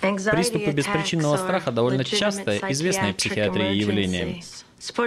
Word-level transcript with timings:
Приступы 0.00 0.70
беспричинного 0.72 1.36
страха 1.36 1.72
довольно 1.72 2.04
частое, 2.04 2.60
известное 2.70 3.12
в 3.12 3.16
психиатрии 3.16 3.74
явление. 3.74 4.42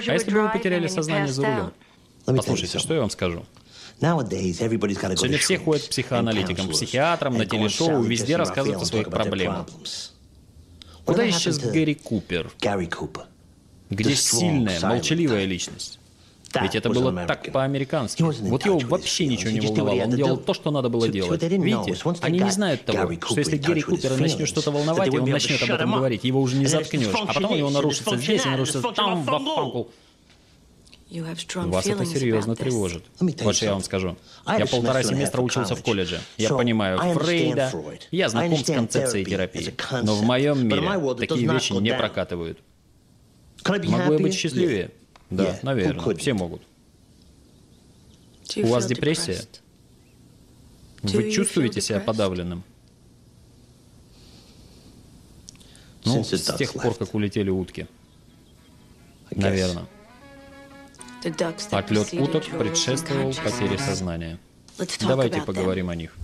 А 0.08 0.14
если 0.14 0.32
бы 0.32 0.42
вы 0.44 0.50
потеряли 0.50 0.88
сознание 0.88 1.32
за 1.32 1.46
рулем? 1.46 1.74
Послушайте, 2.26 2.80
что 2.80 2.94
я 2.94 3.02
вам 3.02 3.10
скажу. 3.10 3.46
Сегодня 4.00 5.38
все 5.38 5.58
ходят 5.58 5.86
к 5.86 5.90
психоаналитикам, 5.90 6.68
к 6.68 6.72
психиатрам, 6.72 7.38
на 7.38 7.46
телешоу, 7.46 8.02
везде 8.02 8.36
рассказывают 8.36 8.82
о 8.82 8.86
своих 8.86 9.10
проблемах. 9.10 9.68
Куда 11.06 11.30
исчез 11.30 11.60
Гэри 11.60 11.96
Купер? 11.96 12.52
Где 13.90 14.16
сильная, 14.16 14.80
молчаливая 14.82 15.46
личность? 15.46 16.00
Ведь 16.62 16.76
это 16.76 16.90
было 16.90 17.26
так 17.26 17.52
по-американски. 17.52 18.22
Вот 18.22 18.66
его 18.66 18.80
вообще 18.80 19.28
ничего 19.28 19.52
не 19.52 19.60
волновало. 19.60 20.04
Он 20.04 20.12
делал 20.12 20.38
то, 20.38 20.54
что 20.54 20.72
надо 20.72 20.90
было 20.90 21.08
делать. 21.08 21.42
Видите, 21.42 21.96
они 22.22 22.40
не 22.40 22.52
знают 22.52 22.86
того, 22.86 23.12
что 23.26 23.40
если 23.40 23.58
Гэри 23.58 23.82
Купера 23.82 24.16
начнет 24.18 24.48
что-то 24.48 24.72
волновать, 24.72 25.14
и 25.14 25.18
он 25.18 25.30
начнет 25.30 25.62
об 25.64 25.72
этом 25.72 25.94
говорить, 25.96 26.24
его 26.24 26.42
уже 26.42 26.58
не 26.58 26.66
заткнешь. 26.66 27.08
А 27.14 27.34
потом 27.34 27.52
у 27.52 27.56
него 27.56 27.70
нарушится 27.70 28.18
здесь, 28.18 28.46
и 28.46 28.50
нарушится 28.50 28.82
там, 28.96 29.24
в 29.24 29.88
вас 31.70 31.86
это 31.86 32.06
серьезно 32.06 32.56
тревожит. 32.56 33.04
Вот 33.20 33.56
что 33.56 33.66
я 33.66 33.74
вам 33.74 33.84
скажу. 33.84 34.18
Я 34.58 34.66
полтора 34.66 35.04
семестра 35.04 35.42
учился 35.42 35.76
в 35.76 35.84
колледже. 35.84 36.20
Я 36.38 36.50
понимаю 36.50 36.98
Фрейда, 37.00 37.72
я 38.12 38.30
знаком 38.30 38.58
с 38.58 38.66
концепцией 38.66 39.26
терапии. 39.26 39.74
Но 40.04 40.16
в 40.16 40.24
моем 40.24 40.68
мире 40.68 41.16
такие 41.16 41.48
вещи 41.50 41.74
не 41.74 41.94
прокатывают. 41.94 42.60
Могу 43.66 44.14
я 44.14 44.20
быть 44.20 44.34
счастливее? 44.34 44.92
Да, 45.36 45.60
наверное, 45.62 46.16
все 46.16 46.34
могут. 46.34 46.62
У 48.58 48.68
вас 48.68 48.86
депрессия? 48.86 49.42
Вы 51.02 51.32
чувствуете 51.32 51.82
себя 51.82 52.00
подавленным? 52.00 52.64
Ну, 56.06 56.24
с 56.24 56.56
тех 56.58 56.74
пор, 56.74 56.96
как 56.96 57.14
улетели 57.14 57.50
утки. 57.50 57.88
Наверное. 59.32 59.88
Отлет 61.72 62.14
уток 62.14 62.46
предшествовал 62.46 63.34
потере 63.34 63.78
сознания. 63.78 64.40
Давайте 65.00 65.42
поговорим 65.42 65.90
о 65.90 65.96
них. 65.96 66.16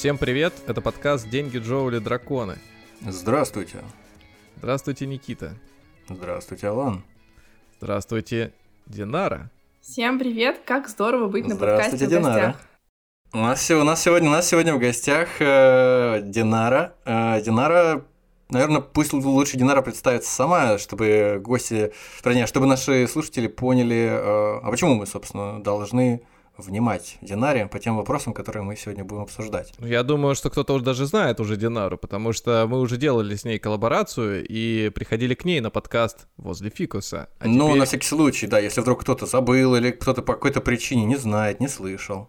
Всем 0.00 0.16
привет, 0.16 0.54
это 0.66 0.80
подкаст 0.80 1.28
«Деньги, 1.28 1.58
Джоули, 1.58 1.98
драконы». 1.98 2.56
Здравствуйте. 3.06 3.84
Здравствуйте, 4.56 5.04
Никита. 5.04 5.52
Здравствуйте, 6.08 6.68
Алан. 6.68 7.04
Здравствуйте, 7.82 8.54
Динара. 8.86 9.50
Всем 9.82 10.18
привет, 10.18 10.62
как 10.64 10.88
здорово 10.88 11.28
быть 11.28 11.46
на 11.46 11.54
подкасте 11.54 12.06
в 12.06 12.08
гостях. 12.08 12.56
У 13.34 13.36
нас, 13.40 13.70
у, 13.70 13.84
нас 13.84 14.02
сегодня, 14.02 14.30
у 14.30 14.32
нас 14.32 14.48
сегодня 14.48 14.74
в 14.74 14.78
гостях 14.78 15.28
э, 15.38 16.22
Динара. 16.22 16.94
Э, 17.04 17.42
Динара, 17.42 18.06
наверное, 18.48 18.80
пусть 18.80 19.12
лучше 19.12 19.58
Динара 19.58 19.82
представится 19.82 20.30
сама, 20.30 20.78
чтобы 20.78 21.42
гости, 21.44 21.92
вернее, 22.24 22.46
чтобы 22.46 22.66
наши 22.66 23.06
слушатели 23.06 23.48
поняли, 23.48 24.08
э, 24.10 24.60
а 24.62 24.70
почему 24.70 24.94
мы, 24.94 25.06
собственно, 25.06 25.62
должны 25.62 26.22
внимать 26.60 27.18
Динаре 27.20 27.66
по 27.66 27.78
тем 27.78 27.96
вопросам, 27.96 28.32
которые 28.32 28.62
мы 28.62 28.76
сегодня 28.76 29.04
будем 29.04 29.22
обсуждать. 29.22 29.72
Я 29.78 30.02
думаю, 30.02 30.34
что 30.34 30.50
кто-то 30.50 30.74
уже 30.74 30.84
даже 30.84 31.06
знает 31.06 31.40
уже 31.40 31.56
Динару, 31.56 31.98
потому 31.98 32.32
что 32.32 32.66
мы 32.68 32.80
уже 32.80 32.96
делали 32.96 33.34
с 33.34 33.44
ней 33.44 33.58
коллаборацию 33.58 34.46
и 34.46 34.90
приходили 34.90 35.34
к 35.34 35.44
ней 35.44 35.60
на 35.60 35.70
подкаст 35.70 36.26
возле 36.36 36.70
Фикуса. 36.70 37.28
А 37.38 37.46
ну, 37.46 37.66
теперь... 37.66 37.78
на 37.78 37.84
всякий 37.84 38.06
случай, 38.06 38.46
да, 38.46 38.58
если 38.58 38.80
вдруг 38.80 39.00
кто-то 39.02 39.26
забыл 39.26 39.76
или 39.76 39.90
кто-то 39.90 40.22
по 40.22 40.34
какой-то 40.34 40.60
причине 40.60 41.04
не 41.04 41.16
знает, 41.16 41.60
не 41.60 41.68
слышал. 41.68 42.28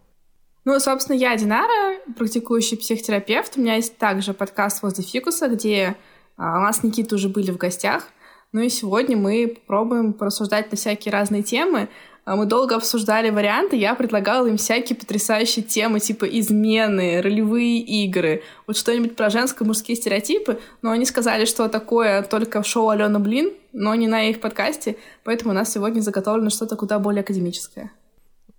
Ну, 0.63 0.79
собственно, 0.79 1.17
я 1.17 1.35
Динара, 1.35 1.97
практикующий 2.15 2.77
психотерапевт. 2.77 3.57
У 3.57 3.61
меня 3.61 3.75
есть 3.75 3.97
также 3.97 4.33
подкаст 4.33 4.83
возле 4.83 5.03
Фикуса, 5.03 5.47
где 5.47 5.95
а, 6.37 6.59
у 6.59 6.61
нас 6.61 6.77
с 6.77 6.83
Никитой 6.83 7.15
уже 7.15 7.29
были 7.29 7.51
в 7.51 7.57
гостях. 7.57 8.07
Ну 8.51 8.61
и 8.61 8.69
сегодня 8.69 9.15
мы 9.17 9.57
пробуем 9.65 10.13
порассуждать 10.13 10.69
на 10.71 10.77
всякие 10.77 11.11
разные 11.11 11.41
темы. 11.41 11.89
А 12.23 12.35
мы 12.35 12.45
долго 12.45 12.75
обсуждали 12.75 13.31
варианты, 13.31 13.77
я 13.77 13.95
предлагала 13.95 14.45
им 14.45 14.57
всякие 14.57 14.95
потрясающие 14.95 15.63
темы, 15.63 15.99
типа 15.99 16.25
измены, 16.25 17.19
ролевые 17.19 17.79
игры, 17.79 18.43
вот 18.67 18.77
что-нибудь 18.77 19.15
про 19.15 19.31
женско-мужские 19.31 19.95
стереотипы, 19.95 20.59
но 20.83 20.91
они 20.91 21.05
сказали, 21.05 21.45
что 21.45 21.67
такое 21.67 22.21
только 22.21 22.61
в 22.61 22.67
шоу 22.67 22.89
Алена 22.89 23.17
Блин, 23.17 23.51
но 23.73 23.95
не 23.95 24.07
на 24.07 24.29
их 24.29 24.39
подкасте, 24.39 24.97
поэтому 25.23 25.51
у 25.51 25.55
нас 25.55 25.73
сегодня 25.73 26.01
заготовлено 26.01 26.51
что-то 26.51 26.75
куда 26.75 26.99
более 26.99 27.21
академическое. 27.21 27.91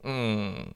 Mm. 0.02 0.74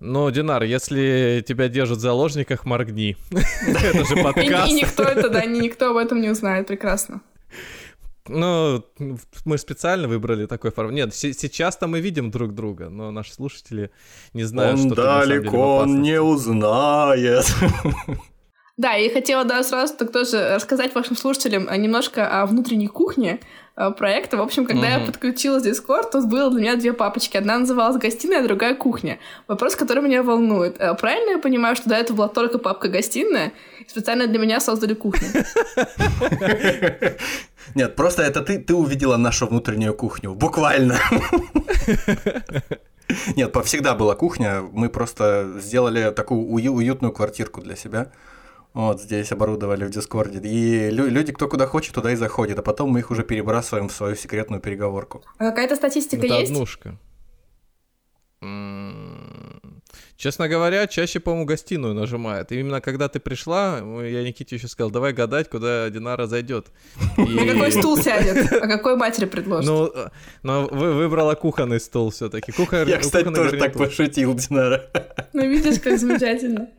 Ну, 0.00 0.30
Динар, 0.30 0.64
если 0.64 1.44
тебя 1.46 1.68
держат 1.68 1.98
в 1.98 2.00
заложниках, 2.00 2.64
моргни. 2.64 3.16
Это 3.30 4.04
же 4.04 4.16
подкаст. 4.22 4.70
И 4.70 4.74
никто 4.74 5.02
это, 5.02 5.28
да, 5.28 5.44
никто 5.44 5.90
об 5.90 5.98
этом 5.98 6.20
не 6.20 6.30
узнает, 6.30 6.66
прекрасно. 6.66 7.20
Ну, 8.26 8.82
мы 9.44 9.58
специально 9.58 10.08
выбрали 10.08 10.46
такой 10.46 10.70
формат. 10.70 10.94
Нет, 10.94 11.14
сейчас-то 11.14 11.86
мы 11.86 12.00
видим 12.00 12.30
друг 12.30 12.54
друга, 12.54 12.88
но 12.88 13.10
наши 13.10 13.34
слушатели 13.34 13.90
не 14.32 14.44
знают, 14.44 14.80
он 14.80 14.92
что 14.92 14.94
далеко, 14.94 15.76
он 15.76 16.00
не 16.00 16.20
узнает. 16.20 17.46
Да, 18.76 18.96
и 18.96 19.08
хотела 19.08 19.44
да, 19.44 19.62
сразу 19.62 19.94
так 19.96 20.10
тоже 20.10 20.56
рассказать 20.56 20.94
вашим 20.96 21.16
слушателям 21.16 21.68
немножко 21.80 22.42
о 22.42 22.46
внутренней 22.46 22.88
кухне 22.88 23.38
проекта. 23.74 24.36
В 24.36 24.42
общем, 24.42 24.66
когда 24.66 24.88
mm-hmm. 24.88 25.00
я 25.00 25.06
подключилась 25.06 25.64
в 25.64 25.66
Discord, 25.66 26.10
тут 26.12 26.26
было 26.26 26.50
для 26.50 26.60
меня 26.60 26.76
две 26.76 26.92
папочки. 26.92 27.36
Одна 27.36 27.58
называлась 27.58 27.96
«Гостиная», 27.96 28.40
а 28.40 28.44
другая 28.44 28.74
«Кухня». 28.74 29.18
Вопрос, 29.48 29.74
который 29.76 30.02
меня 30.02 30.22
волнует. 30.22 30.76
Э, 30.78 30.94
правильно 30.94 31.32
я 31.32 31.38
понимаю, 31.38 31.74
что 31.74 31.88
до 31.88 31.96
этого 31.96 32.16
была 32.16 32.28
только 32.28 32.58
папка 32.58 32.88
«Гостиная», 32.88 33.52
и 33.80 33.88
специально 33.88 34.26
для 34.26 34.38
меня 34.38 34.60
создали 34.60 34.94
кухню? 34.94 35.26
Нет, 37.74 37.96
просто 37.96 38.22
это 38.22 38.42
ты, 38.42 38.58
ты 38.58 38.74
увидела 38.74 39.16
нашу 39.16 39.46
внутреннюю 39.46 39.94
кухню. 39.94 40.34
Буквально. 40.34 40.98
Нет, 43.36 43.56
всегда 43.64 43.94
была 43.94 44.14
кухня. 44.14 44.62
Мы 44.72 44.88
просто 44.88 45.54
сделали 45.58 46.12
такую 46.12 46.46
уютную 46.46 47.12
квартирку 47.12 47.60
для 47.60 47.76
себя. 47.76 48.12
Вот 48.74 49.00
здесь 49.00 49.30
оборудовали 49.30 49.84
в 49.84 49.90
Дискорде. 49.90 50.40
И 50.42 50.90
люди, 50.90 51.32
кто 51.32 51.48
куда 51.48 51.66
хочет, 51.66 51.94
туда 51.94 52.10
и 52.10 52.16
заходит. 52.16 52.58
А 52.58 52.62
потом 52.62 52.90
мы 52.90 52.98
их 52.98 53.10
уже 53.12 53.22
перебрасываем 53.22 53.88
в 53.88 53.92
свою 53.92 54.16
секретную 54.16 54.60
переговорку. 54.60 55.22
А 55.38 55.50
какая-то 55.50 55.76
статистика 55.76 56.26
Это 56.26 56.34
есть? 56.34 56.50
однушка. 56.50 56.98
Честно 60.16 60.48
говоря, 60.48 60.86
чаще, 60.88 61.20
по-моему, 61.20 61.46
гостиную 61.46 61.94
нажимает. 61.94 62.50
И 62.50 62.58
именно 62.58 62.80
когда 62.80 63.08
ты 63.08 63.20
пришла, 63.20 63.78
я 63.78 64.22
Никите 64.24 64.56
еще 64.56 64.66
сказал, 64.66 64.90
давай 64.90 65.12
гадать, 65.12 65.48
куда 65.48 65.88
Динара 65.90 66.26
зайдет. 66.26 66.66
На 67.16 67.46
какой 67.46 67.70
стул 67.70 67.96
сядет, 67.96 68.52
а 68.62 68.66
какой 68.66 68.96
матери 68.96 69.26
предложит. 69.26 69.70
Ну, 69.70 69.92
но 70.42 70.66
вы 70.66 70.94
выбрала 70.94 71.36
кухонный 71.36 71.78
стул 71.78 72.10
все-таки. 72.10 72.52
Я, 72.86 72.98
кстати, 72.98 73.32
тоже 73.32 73.56
так 73.56 73.74
пошутил, 73.74 74.34
Динара. 74.34 74.90
Ну, 75.32 75.48
видишь, 75.48 75.80
как 75.80 75.98
замечательно. 75.98 76.70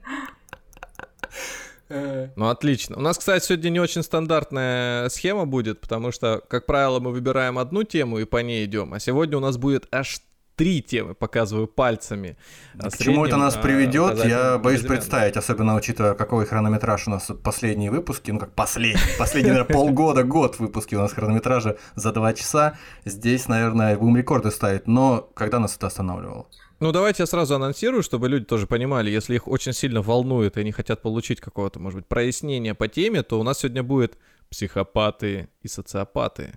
Ну, 1.89 2.49
отлично. 2.49 2.97
У 2.97 3.01
нас, 3.01 3.17
кстати, 3.17 3.45
сегодня 3.45 3.69
не 3.69 3.79
очень 3.79 4.03
стандартная 4.03 5.09
схема 5.09 5.45
будет, 5.45 5.81
потому 5.81 6.11
что, 6.11 6.41
как 6.47 6.65
правило, 6.65 6.99
мы 6.99 7.11
выбираем 7.11 7.57
одну 7.57 7.83
тему 7.83 8.19
и 8.19 8.25
по 8.25 8.37
ней 8.37 8.65
идем, 8.65 8.93
а 8.93 8.99
сегодня 8.99 9.37
у 9.37 9.41
нас 9.41 9.57
будет 9.57 9.87
аж 9.91 10.21
три 10.55 10.81
темы, 10.81 11.13
показываю 11.13 11.67
пальцами. 11.67 12.37
А 12.79 12.89
К 12.89 12.97
чему 12.97 13.25
это 13.25 13.37
нас 13.37 13.55
а, 13.55 13.59
приведет, 13.59 14.23
я 14.25 14.57
боюсь 14.57 14.81
представить, 14.81 15.37
особенно 15.37 15.75
учитывая, 15.75 16.13
какой 16.13 16.45
хронометраж 16.45 17.07
у 17.07 17.11
нас 17.11 17.29
последние 17.43 17.91
выпуски, 17.91 18.31
ну 18.31 18.39
как 18.39 18.53
последний, 18.53 19.01
последний, 19.19 19.51
наверное, 19.51 19.73
полгода, 19.73 20.23
год 20.23 20.59
выпуски 20.59 20.95
у 20.95 20.99
нас 20.99 21.13
хронометража 21.13 21.77
за 21.95 22.11
два 22.11 22.33
часа. 22.33 22.77
Здесь, 23.03 23.47
наверное, 23.47 23.97
будем 23.97 24.17
рекорды 24.17 24.51
ставить, 24.51 24.87
но 24.87 25.29
когда 25.33 25.59
нас 25.59 25.75
это 25.75 25.87
останавливало? 25.87 26.47
Ну, 26.85 26.91
давайте 26.91 27.23
я 27.23 27.25
сразу 27.25 27.55
анонсирую, 27.55 28.03
чтобы 28.03 28.29
люди 28.29 28.45
тоже 28.45 28.67
понимали, 28.67 29.09
если 29.09 29.33
их 29.33 29.47
очень 29.47 29.73
сильно 29.73 30.03
волнует 30.03 30.55
и 30.55 30.59
они 30.59 30.71
хотят 30.71 31.01
получить 31.01 31.41
какого-то, 31.41 31.79
может 31.79 32.01
быть, 32.01 32.07
прояснения 32.07 32.75
по 32.75 32.87
теме, 32.87 33.23
то 33.23 33.39
у 33.39 33.43
нас 33.43 33.57
сегодня 33.57 33.81
будет 33.81 34.19
психопаты 34.51 35.49
и 35.63 35.67
социопаты. 35.67 36.53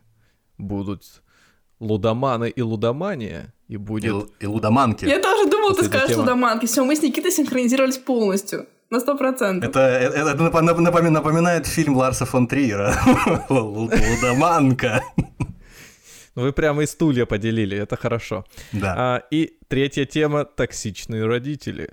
Будут 0.58 1.22
лудоманы 1.80 2.50
и 2.50 2.60
лудомания, 2.60 3.54
и 3.68 3.78
будет... 3.78 4.26
И, 4.40 4.44
и 4.44 4.46
лудоманки. 4.46 5.06
Я 5.06 5.18
тоже 5.18 5.48
думал, 5.50 5.74
ты 5.74 5.84
скажешь 5.84 6.08
тема. 6.08 6.20
лудоманки. 6.20 6.66
Все, 6.66 6.84
мы 6.84 6.94
с 6.94 7.02
Никитой 7.02 7.32
синхронизировались 7.32 7.96
полностью. 7.96 8.66
На 8.90 9.00
сто 9.00 9.16
процентов. 9.16 9.70
Это, 9.70 9.80
это, 9.80 10.44
это 10.44 11.10
напоминает 11.10 11.66
фильм 11.66 11.96
Ларса 11.96 12.26
фон 12.26 12.46
Триера. 12.46 12.94
Лудоманка. 13.48 15.02
Ну, 16.38 16.44
вы 16.44 16.52
прямо 16.52 16.84
и 16.84 16.86
стулья 16.86 17.26
поделили, 17.26 17.76
это 17.76 17.96
хорошо. 17.96 18.44
Да. 18.72 18.94
А, 18.96 19.22
и 19.32 19.58
третья 19.66 20.04
тема— 20.04 20.44
токсичные 20.56 21.26
родители. 21.26 21.90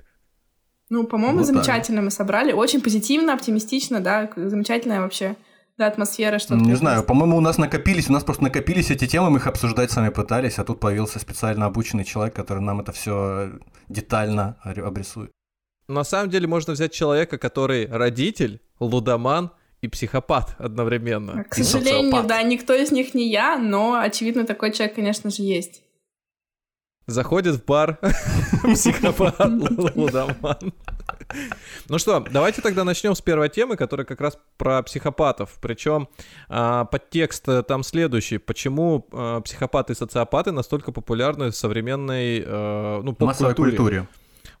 Ну, 0.88 1.04
по-моему, 1.04 1.38
вот 1.38 1.46
замечательно 1.46 1.98
так. 1.98 2.04
мы 2.04 2.10
собрали. 2.12 2.52
Очень 2.52 2.80
позитивно, 2.80 3.34
оптимистично, 3.34 3.98
да, 3.98 4.30
замечательная 4.36 5.00
вообще 5.00 5.34
да, 5.76 5.88
атмосфера, 5.88 6.38
что-то. 6.38 6.60
Не 6.60 6.76
знаю, 6.76 7.02
по-моему, 7.02 7.38
у 7.38 7.40
нас 7.40 7.58
накопились, 7.58 8.08
у 8.08 8.12
нас 8.12 8.22
просто 8.22 8.44
накопились 8.44 8.92
эти 8.92 9.08
темы, 9.08 9.30
мы 9.30 9.38
их 9.38 9.48
обсуждать 9.48 9.90
сами 9.90 10.10
пытались, 10.10 10.60
а 10.60 10.64
тут 10.64 10.78
появился 10.78 11.18
специально 11.18 11.66
обученный 11.66 12.04
человек, 12.04 12.36
который 12.36 12.62
нам 12.62 12.80
это 12.80 12.92
все 12.92 13.50
детально 13.88 14.58
обрисует. 14.62 15.32
На 15.88 16.04
самом 16.04 16.30
деле 16.30 16.46
можно 16.46 16.74
взять 16.74 16.92
человека, 16.92 17.36
который 17.36 17.88
родитель, 17.88 18.60
лудоман 18.78 19.50
и 19.82 19.88
психопат 19.88 20.54
одновременно. 20.58 21.44
К 21.44 21.54
сожалению, 21.54 22.24
да, 22.24 22.42
никто 22.42 22.74
из 22.74 22.90
них 22.90 23.14
не 23.14 23.30
я, 23.30 23.58
но 23.58 24.00
очевидно 24.00 24.44
такой 24.46 24.72
человек, 24.72 24.94
конечно 24.96 25.30
же, 25.30 25.42
есть. 25.42 25.82
Заходит 27.06 27.54
в 27.54 27.64
бар 27.64 27.98
психопат 28.74 29.38
лудоман. 29.94 30.72
Ну 31.88 31.98
что, 31.98 32.24
давайте 32.30 32.62
тогда 32.62 32.82
начнем 32.82 33.14
с 33.14 33.20
первой 33.20 33.48
темы, 33.48 33.76
которая 33.76 34.04
как 34.04 34.20
раз 34.20 34.38
про 34.56 34.82
психопатов. 34.82 35.58
Причем 35.60 36.08
а, 36.48 36.84
подтекст 36.84 37.48
э, 37.48 37.62
там 37.62 37.84
следующий. 37.84 38.38
Почему 38.38 39.06
а, 39.12 39.40
психопаты 39.40 39.92
и 39.92 39.96
социопаты 39.96 40.50
настолько 40.50 40.90
популярны 40.90 41.50
в 41.50 41.56
современной 41.56 42.42
а, 42.44 43.02
ну, 43.02 43.12
поп-культуре? 43.12 43.70
культуре. 43.70 44.08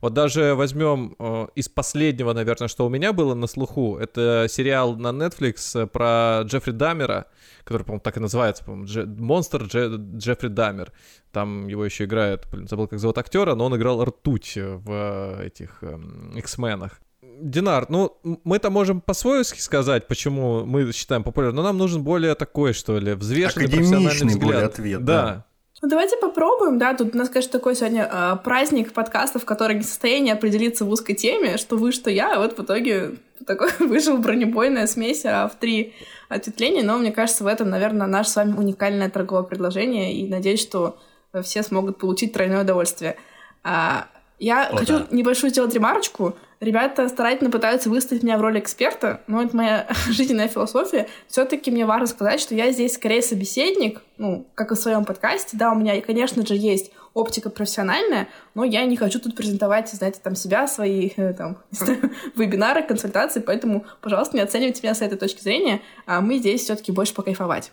Вот 0.00 0.12
даже 0.12 0.54
возьмем 0.54 1.16
э, 1.18 1.46
из 1.54 1.68
последнего, 1.68 2.32
наверное, 2.32 2.68
что 2.68 2.86
у 2.86 2.88
меня 2.88 3.12
было 3.12 3.34
на 3.34 3.46
слуху, 3.46 3.96
это 3.98 4.46
сериал 4.48 4.96
на 4.96 5.08
Netflix 5.08 5.86
про 5.86 6.42
Джеффри 6.44 6.72
Даммера, 6.72 7.26
который, 7.64 7.82
по-моему, 7.82 8.00
так 8.00 8.16
и 8.16 8.20
называется, 8.20 8.64
по-моему, 8.64 8.86
Дже- 8.86 9.06
Монстр 9.20 9.62
Дже- 9.64 10.16
Джеффри 10.18 10.48
Даммер. 10.48 10.92
Там 11.32 11.66
его 11.68 11.84
еще 11.84 12.04
играет, 12.04 12.46
блин, 12.50 12.68
забыл, 12.68 12.88
как 12.88 12.98
зовут 12.98 13.18
актера, 13.18 13.54
но 13.54 13.66
он 13.66 13.76
играл 13.76 14.04
ртуть 14.04 14.52
в 14.56 15.40
этих 15.42 15.78
э, 15.82 15.98
X-менах. 16.36 17.00
Динар, 17.40 17.86
ну, 17.90 18.18
мы-то 18.44 18.70
можем 18.70 19.00
по-свойски 19.00 19.60
сказать, 19.60 20.06
почему 20.06 20.64
мы 20.64 20.90
считаем 20.92 21.22
популярным, 21.22 21.56
но 21.56 21.62
нам 21.64 21.76
нужен 21.76 22.02
более 22.02 22.34
такой, 22.34 22.72
что 22.72 22.98
ли, 22.98 23.12
взвешенный 23.12 23.68
профессиональный 23.68 24.26
взгляд. 24.28 24.40
более 24.40 24.64
ответ, 24.64 25.04
да. 25.04 25.22
да. 25.22 25.46
Ну, 25.82 25.88
давайте 25.88 26.16
попробуем, 26.16 26.78
да, 26.78 26.94
тут 26.94 27.14
у 27.14 27.18
нас, 27.18 27.28
конечно, 27.28 27.52
такой 27.52 27.74
сегодня 27.74 28.08
э, 28.10 28.36
праздник 28.42 28.94
подкастов, 28.94 29.44
который 29.44 29.76
не 29.76 29.82
в 29.82 29.86
состоянии 29.86 30.32
определиться 30.32 30.86
в 30.86 30.90
узкой 30.90 31.14
теме, 31.14 31.58
что 31.58 31.76
вы, 31.76 31.92
что 31.92 32.10
я, 32.10 32.34
а 32.34 32.38
вот 32.38 32.56
в 32.56 32.62
итоге 32.62 33.16
такой 33.46 33.68
вышел 33.80 34.16
бронебойная 34.16 34.86
смесь 34.86 35.26
а, 35.26 35.48
в 35.48 35.56
три 35.56 35.92
ответвления, 36.30 36.82
но 36.82 36.96
мне 36.96 37.12
кажется, 37.12 37.44
в 37.44 37.46
этом, 37.46 37.68
наверное, 37.68 38.06
наше 38.06 38.30
с 38.30 38.36
вами 38.36 38.56
уникальное 38.56 39.10
торговое 39.10 39.44
предложение, 39.44 40.14
и 40.14 40.26
надеюсь, 40.26 40.62
что 40.62 40.98
все 41.42 41.62
смогут 41.62 41.98
получить 41.98 42.32
тройное 42.32 42.62
удовольствие. 42.62 43.16
А, 43.62 44.08
я 44.38 44.68
О, 44.68 44.76
хочу 44.76 45.00
да. 45.00 45.06
небольшую 45.10 45.50
сделать 45.50 45.74
ремарочку. 45.74 46.36
Ребята 46.58 47.08
старательно 47.08 47.50
пытаются 47.50 47.90
выставить 47.90 48.22
меня 48.22 48.38
в 48.38 48.40
роли 48.40 48.58
эксперта, 48.58 49.20
но 49.26 49.42
это 49.42 49.54
моя 49.54 49.88
жизненная 50.08 50.48
философия. 50.48 51.06
Все-таки 51.28 51.70
мне 51.70 51.84
важно 51.84 52.06
сказать, 52.06 52.40
что 52.40 52.54
я 52.54 52.72
здесь 52.72 52.94
скорее 52.94 53.20
собеседник, 53.20 54.02
ну, 54.16 54.46
как 54.54 54.72
и 54.72 54.74
в 54.74 54.78
своем 54.78 55.04
подкасте. 55.04 55.56
Да, 55.56 55.72
у 55.72 55.74
меня, 55.74 56.00
конечно 56.00 56.46
же, 56.46 56.54
есть 56.54 56.92
оптика 57.12 57.50
профессиональная, 57.50 58.28
но 58.54 58.64
я 58.64 58.84
не 58.84 58.96
хочу 58.96 59.20
тут 59.20 59.36
презентовать, 59.36 59.90
знаете, 59.90 60.20
там 60.22 60.34
себя, 60.34 60.66
свои 60.66 61.10
э, 61.16 61.34
там, 61.34 61.58
вебинары, 62.36 62.82
консультации, 62.82 63.40
поэтому, 63.40 63.84
пожалуйста, 64.00 64.36
не 64.36 64.42
оценивайте 64.42 64.82
меня 64.82 64.94
с 64.94 65.02
этой 65.02 65.18
точки 65.18 65.42
зрения, 65.42 65.82
а 66.06 66.20
мы 66.20 66.38
здесь 66.38 66.62
все-таки 66.62 66.90
больше 66.90 67.14
покайфовать. 67.14 67.70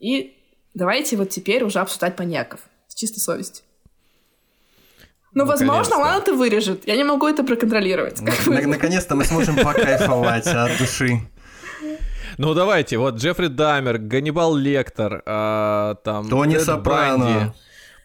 И 0.00 0.36
давайте 0.72 1.16
вот 1.16 1.28
теперь 1.30 1.62
уже 1.62 1.80
обсуждать 1.80 2.18
маньяков 2.18 2.60
с 2.88 2.94
чистой 2.94 3.20
совестью. 3.20 3.64
Ну, 5.34 5.44
возможно, 5.46 5.98
он 5.98 6.08
это 6.08 6.32
вырежет. 6.32 6.86
Я 6.86 6.96
не 6.96 7.04
могу 7.04 7.26
это 7.26 7.42
проконтролировать. 7.44 8.20
Наконец-то 8.46 9.16
мы 9.16 9.24
сможем 9.24 9.56
покайфовать 9.56 10.46
от 10.46 10.78
души. 10.78 11.20
Ну 12.36 12.54
давайте, 12.54 12.98
вот 12.98 13.14
Джеффри 13.14 13.46
Дамер, 13.46 13.98
Ганнибал 13.98 14.56
Лектор, 14.56 15.22
а, 15.24 15.94
там 16.02 16.28
Тони 16.28 16.58
Сопрано. 16.58 17.54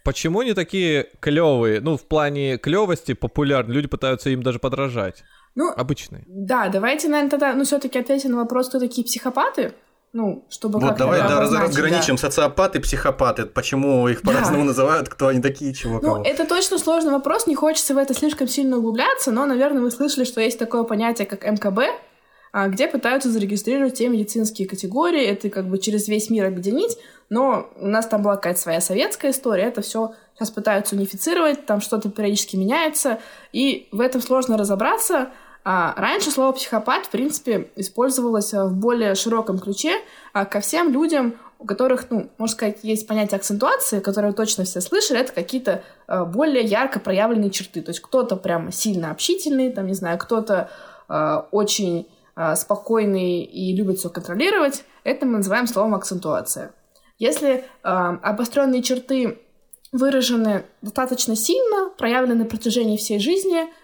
Почему 0.04 0.40
они 0.40 0.54
такие 0.54 1.08
клевые? 1.20 1.82
Ну, 1.82 1.98
в 1.98 2.08
плане 2.08 2.58
клевости 2.58 3.14
популярны, 3.14 3.74
люди 3.74 3.88
пытаются 3.88 4.30
им 4.30 4.42
даже 4.44 4.60
подражать. 4.60 5.24
Ну, 5.56 5.72
обычные. 5.76 6.24
Да, 6.28 6.70
давайте, 6.70 7.10
наверное, 7.10 7.30
тогда, 7.30 7.54
ну, 7.54 7.64
все-таки 7.64 8.00
ответим 8.00 8.32
на 8.32 8.38
вопрос, 8.38 8.70
кто 8.70 8.80
такие 8.80 9.06
психопаты. 9.06 9.74
Ну, 10.12 10.44
чтобы 10.50 10.80
вот 10.80 10.98
давай 10.98 11.20
да, 11.20 11.42
разграничим 11.42 12.16
да. 12.16 12.22
социопаты, 12.22 12.80
психопаты. 12.80 13.46
Почему 13.46 14.08
их 14.08 14.24
по-разному 14.24 14.62
да. 14.62 14.70
называют, 14.70 15.08
кто 15.08 15.28
они 15.28 15.40
такие, 15.40 15.72
чего 15.74 16.00
Ну, 16.02 16.24
это 16.24 16.48
точно 16.48 16.80
сложный 16.80 17.12
вопрос, 17.12 17.46
не 17.46 17.54
хочется 17.54 17.94
в 17.94 17.98
это 17.98 18.16
слишком 18.16 18.48
сильно 18.48 18.78
углубляться, 18.78 19.32
но, 19.32 19.46
наверное, 19.46 19.84
вы 19.84 19.92
слышали, 19.92 20.24
что 20.24 20.42
есть 20.42 20.58
такое 20.58 20.84
понятие, 20.84 21.28
как 21.28 21.44
МКБ, 21.44 21.80
а, 22.52 22.68
где 22.68 22.88
пытаются 22.88 23.30
зарегистрировать 23.30 23.96
те 24.00 24.10
медицинские 24.10 24.68
категории, 24.68 25.24
это 25.24 25.52
как 25.52 25.70
бы 25.70 25.78
через 25.78 26.08
весь 26.08 26.32
мир 26.32 26.46
объединить, 26.46 26.98
но 27.30 27.70
у 27.76 27.86
нас 27.86 28.08
там 28.08 28.24
была 28.24 28.38
какая-то 28.38 28.60
своя 28.60 28.82
советская 28.82 29.30
история, 29.30 29.66
это 29.66 29.82
все 29.82 30.16
сейчас 30.34 30.50
пытаются 30.50 30.96
унифицировать, 30.96 31.68
там 31.68 31.82
что-то 31.82 32.10
периодически 32.10 32.56
меняется, 32.56 33.20
и 33.52 33.88
в 33.92 34.02
этом 34.02 34.22
сложно 34.22 34.58
разобраться, 34.58 35.30
а 35.72 35.94
раньше 35.98 36.32
слово 36.32 36.54
психопат, 36.54 37.06
в 37.06 37.10
принципе, 37.12 37.70
использовалось 37.76 38.56
а, 38.56 38.66
в 38.66 38.74
более 38.74 39.14
широком 39.14 39.60
ключе 39.60 39.98
а, 40.34 40.46
ко 40.46 40.62
всем 40.62 40.92
людям, 40.92 41.36
у 41.60 41.66
которых, 41.68 42.10
ну, 42.10 42.28
можно 42.40 42.56
сказать, 42.56 42.80
есть 42.82 43.06
понятие 43.06 43.36
акцентуации, 43.36 44.00
которое 44.00 44.34
точно 44.34 44.64
все 44.64 44.82
слышали, 44.82 45.20
это 45.20 45.32
какие-то 45.32 45.84
а, 46.08 46.26
более 46.26 46.64
ярко 46.64 47.00
проявленные 47.00 47.52
черты. 47.52 47.84
То 47.84 47.92
есть 47.92 48.00
кто-то 48.00 48.36
прямо 48.36 48.72
сильно 48.72 49.12
общительный, 49.12 49.72
там, 49.72 49.86
не 49.86 49.94
знаю, 49.94 50.18
кто-то 50.18 50.72
очень 51.52 52.08
спокойный 52.56 53.42
и 53.42 53.76
любит 53.76 53.98
все 53.98 54.10
контролировать. 54.10 54.84
Это 55.04 55.26
мы 55.26 55.38
называем 55.38 55.66
словом 55.66 55.96
акцентуация. 55.96 56.72
Если 57.18 57.64
обостренные 57.82 58.84
черты 58.84 59.40
выражены 59.92 60.66
достаточно 60.84 61.36
сильно, 61.36 61.90
проявлены 61.90 62.44
на 62.44 62.46
протяжении 62.46 62.98
всей 62.98 63.20
жизни– 63.20 63.68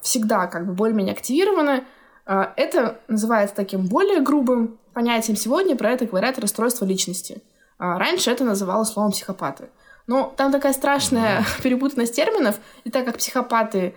всегда 0.00 0.46
как 0.46 0.66
бы 0.66 0.72
более-менее 0.72 1.12
активированы. 1.12 1.84
А, 2.24 2.52
это 2.56 3.00
называется 3.08 3.54
таким 3.54 3.86
более 3.86 4.20
грубым 4.20 4.78
понятием. 4.92 5.36
Сегодня 5.36 5.76
про 5.76 5.90
это 5.90 6.06
говорят 6.06 6.38
расстройство 6.38 6.84
личности. 6.84 7.42
А, 7.78 7.98
раньше 7.98 8.30
это 8.30 8.44
называлось 8.44 8.88
словом 8.88 9.12
психопаты. 9.12 9.68
Но 10.06 10.32
там 10.36 10.52
такая 10.52 10.72
страшная 10.72 11.44
перепутанность 11.62 12.14
терминов, 12.14 12.56
и 12.84 12.90
так 12.90 13.04
как 13.04 13.18
психопаты 13.18 13.96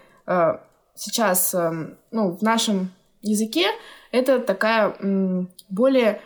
сейчас 0.96 1.54
ну, 2.10 2.36
в 2.36 2.42
нашем 2.42 2.92
языке, 3.22 3.68
это 4.12 4.40
такая 4.40 4.96
более 5.70 6.22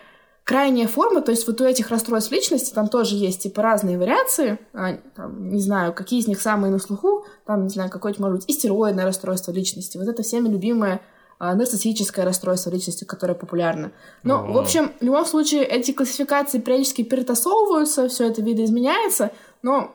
крайняя 0.49 0.87
форма, 0.87 1.21
то 1.21 1.29
есть 1.29 1.45
вот 1.45 1.61
у 1.61 1.63
этих 1.63 1.91
расстройств 1.91 2.31
личности 2.31 2.73
там 2.73 2.87
тоже 2.87 3.13
есть 3.13 3.43
типа 3.43 3.61
разные 3.61 3.99
вариации, 3.99 4.57
а, 4.73 4.95
там, 5.15 5.51
не 5.51 5.61
знаю, 5.61 5.93
какие 5.93 6.19
из 6.19 6.27
них 6.27 6.41
самые 6.41 6.71
на 6.71 6.79
слуху, 6.79 7.23
там, 7.45 7.65
не 7.65 7.69
знаю, 7.69 7.91
какое-то, 7.91 8.19
может 8.19 8.39
быть, 8.39 8.49
истероидное 8.49 9.05
расстройство 9.05 9.51
личности, 9.51 9.99
вот 9.99 10.07
это 10.07 10.23
всеми 10.23 10.47
любимое 10.47 11.01
а, 11.37 11.53
нарциссическое 11.53 12.25
расстройство 12.25 12.71
личности, 12.71 13.03
которое 13.03 13.35
популярно. 13.35 13.91
Но, 14.23 14.39
О-о-о. 14.39 14.53
в 14.53 14.57
общем, 14.57 14.91
в 14.99 15.03
любом 15.03 15.23
случае, 15.23 15.65
эти 15.65 15.91
классификации 15.91 16.57
периодически 16.57 17.03
перетасовываются, 17.03 18.09
все 18.09 18.27
это 18.27 18.41
видоизменяется, 18.41 19.29
но 19.61 19.93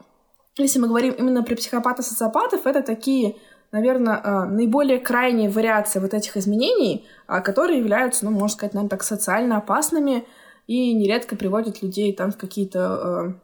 если 0.57 0.79
мы 0.79 0.87
говорим 0.87 1.15
именно 1.15 1.43
про 1.43 1.57
психопатов-социопатов, 1.57 2.65
это 2.65 2.81
такие 2.81 3.35
наверное, 3.73 4.21
а, 4.23 4.47
наиболее 4.47 5.01
крайние 5.01 5.51
вариации 5.51 5.99
вот 5.99 6.15
этих 6.15 6.37
изменений, 6.37 7.09
которые 7.27 7.81
являются, 7.81 8.25
ну, 8.25 8.31
можно 8.31 8.51
сказать, 8.51 8.73
наверное, 8.73 8.91
так 8.91 9.03
социально 9.03 9.57
опасными, 9.57 10.25
и 10.67 10.93
нередко 10.95 11.37
приводят 11.37 11.83
людей 11.83 12.13
там 12.13 12.33
в 12.33 12.37
какие-то, 12.37 13.35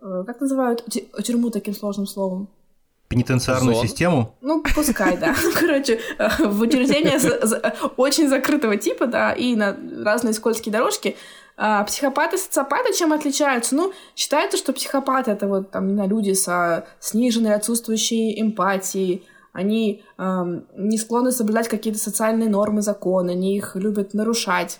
э, 0.00 0.06
э, 0.06 0.24
как 0.26 0.40
называют 0.40 0.84
тюрьму 1.22 1.50
таким 1.50 1.74
сложным 1.74 2.06
словом? 2.06 2.48
Пенитенциарную 3.08 3.74
Зон. 3.74 3.86
систему? 3.86 4.34
Ну, 4.42 4.62
пускай, 4.74 5.16
да. 5.16 5.34
Короче, 5.58 6.00
э, 6.18 6.46
в 6.46 6.60
учреждение 6.60 7.18
очень 7.96 8.28
закрытого 8.28 8.76
типа, 8.76 9.06
да, 9.06 9.32
и 9.32 9.56
на 9.56 9.76
разные 10.04 10.34
скользкие 10.34 10.72
дорожки. 10.72 11.16
А 11.56 11.82
психопаты 11.84 12.36
и 12.36 12.38
социопаты 12.38 12.92
чем 12.92 13.12
отличаются? 13.12 13.74
Ну, 13.74 13.92
считается, 14.14 14.56
что 14.56 14.72
психопаты— 14.72 15.30
это 15.32 15.48
вот 15.48 15.70
там, 15.70 15.88
не 15.88 15.94
знаю, 15.94 16.10
люди 16.10 16.32
со 16.34 16.86
сниженной 17.00 17.54
отсутствующей 17.54 18.40
эмпатией, 18.40 19.26
они 19.52 20.04
эм, 20.18 20.66
не 20.76 20.98
склонны 20.98 21.32
соблюдать 21.32 21.66
какие-то 21.66 21.98
социальные 21.98 22.48
нормы, 22.48 22.80
законы, 22.80 23.32
они 23.32 23.56
их 23.56 23.74
любят 23.74 24.14
нарушать. 24.14 24.78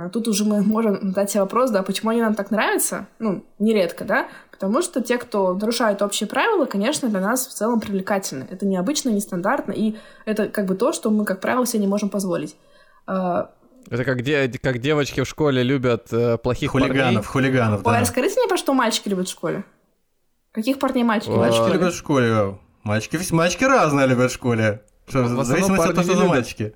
А 0.00 0.08
тут 0.08 0.28
уже 0.28 0.44
мы 0.44 0.62
можем 0.74 1.08
задать 1.08 1.30
себе 1.30 1.42
вопрос, 1.42 1.70
да, 1.70 1.82
почему 1.82 2.10
они 2.10 2.20
нам 2.22 2.34
так 2.34 2.50
нравятся? 2.50 3.06
Ну, 3.18 3.44
нередко, 3.58 4.04
да? 4.04 4.28
Потому 4.52 4.80
что 4.82 5.00
те, 5.02 5.18
кто 5.18 5.54
нарушают 5.54 6.02
общие 6.02 6.28
правила, 6.28 6.66
конечно, 6.66 7.08
для 7.08 7.20
нас 7.20 7.46
в 7.46 7.52
целом 7.52 7.80
привлекательны. 7.80 8.46
Это 8.48 8.64
необычно, 8.64 9.10
нестандартно, 9.10 9.72
и 9.72 9.96
это 10.24 10.48
как 10.48 10.66
бы 10.66 10.76
то, 10.76 10.92
что 10.92 11.10
мы, 11.10 11.24
как 11.24 11.40
правило, 11.40 11.66
себе 11.66 11.80
не 11.80 11.86
можем 11.88 12.10
позволить. 12.10 12.56
А, 13.06 13.50
это 13.90 14.04
как, 14.04 14.22
де- 14.22 14.48
как 14.62 14.78
девочки 14.78 15.20
в 15.20 15.26
школе 15.28 15.62
любят 15.62 16.12
э, 16.12 16.36
плохих 16.38 16.70
хулиганов, 16.72 16.98
парней. 16.98 17.22
Хулиганов, 17.22 17.82
да. 17.82 17.90
Ой, 17.90 18.00
расскажите 18.00 18.38
мне, 18.40 18.48
про 18.48 18.56
что 18.56 18.74
мальчики 18.74 19.08
любят 19.08 19.28
в 19.28 19.30
школе. 19.30 19.64
Каких 20.52 20.78
парней 20.78 21.04
мальчики 21.04 21.30
любят? 21.30 21.50
Мальчики 21.50 21.72
любят 21.72 21.94
в 21.94 21.96
школе. 21.96 22.58
Мальчики, 22.84 23.32
мальчики 23.32 23.64
разные 23.64 24.06
любят 24.06 24.30
в 24.30 24.34
школе. 24.34 24.82
Что, 25.08 25.22
в, 25.22 25.34
в 25.36 25.44
зависимости 25.44 25.88
от 25.88 25.94
того, 25.94 26.02
что 26.02 26.16
за 26.16 26.24
мальчики 26.24 26.74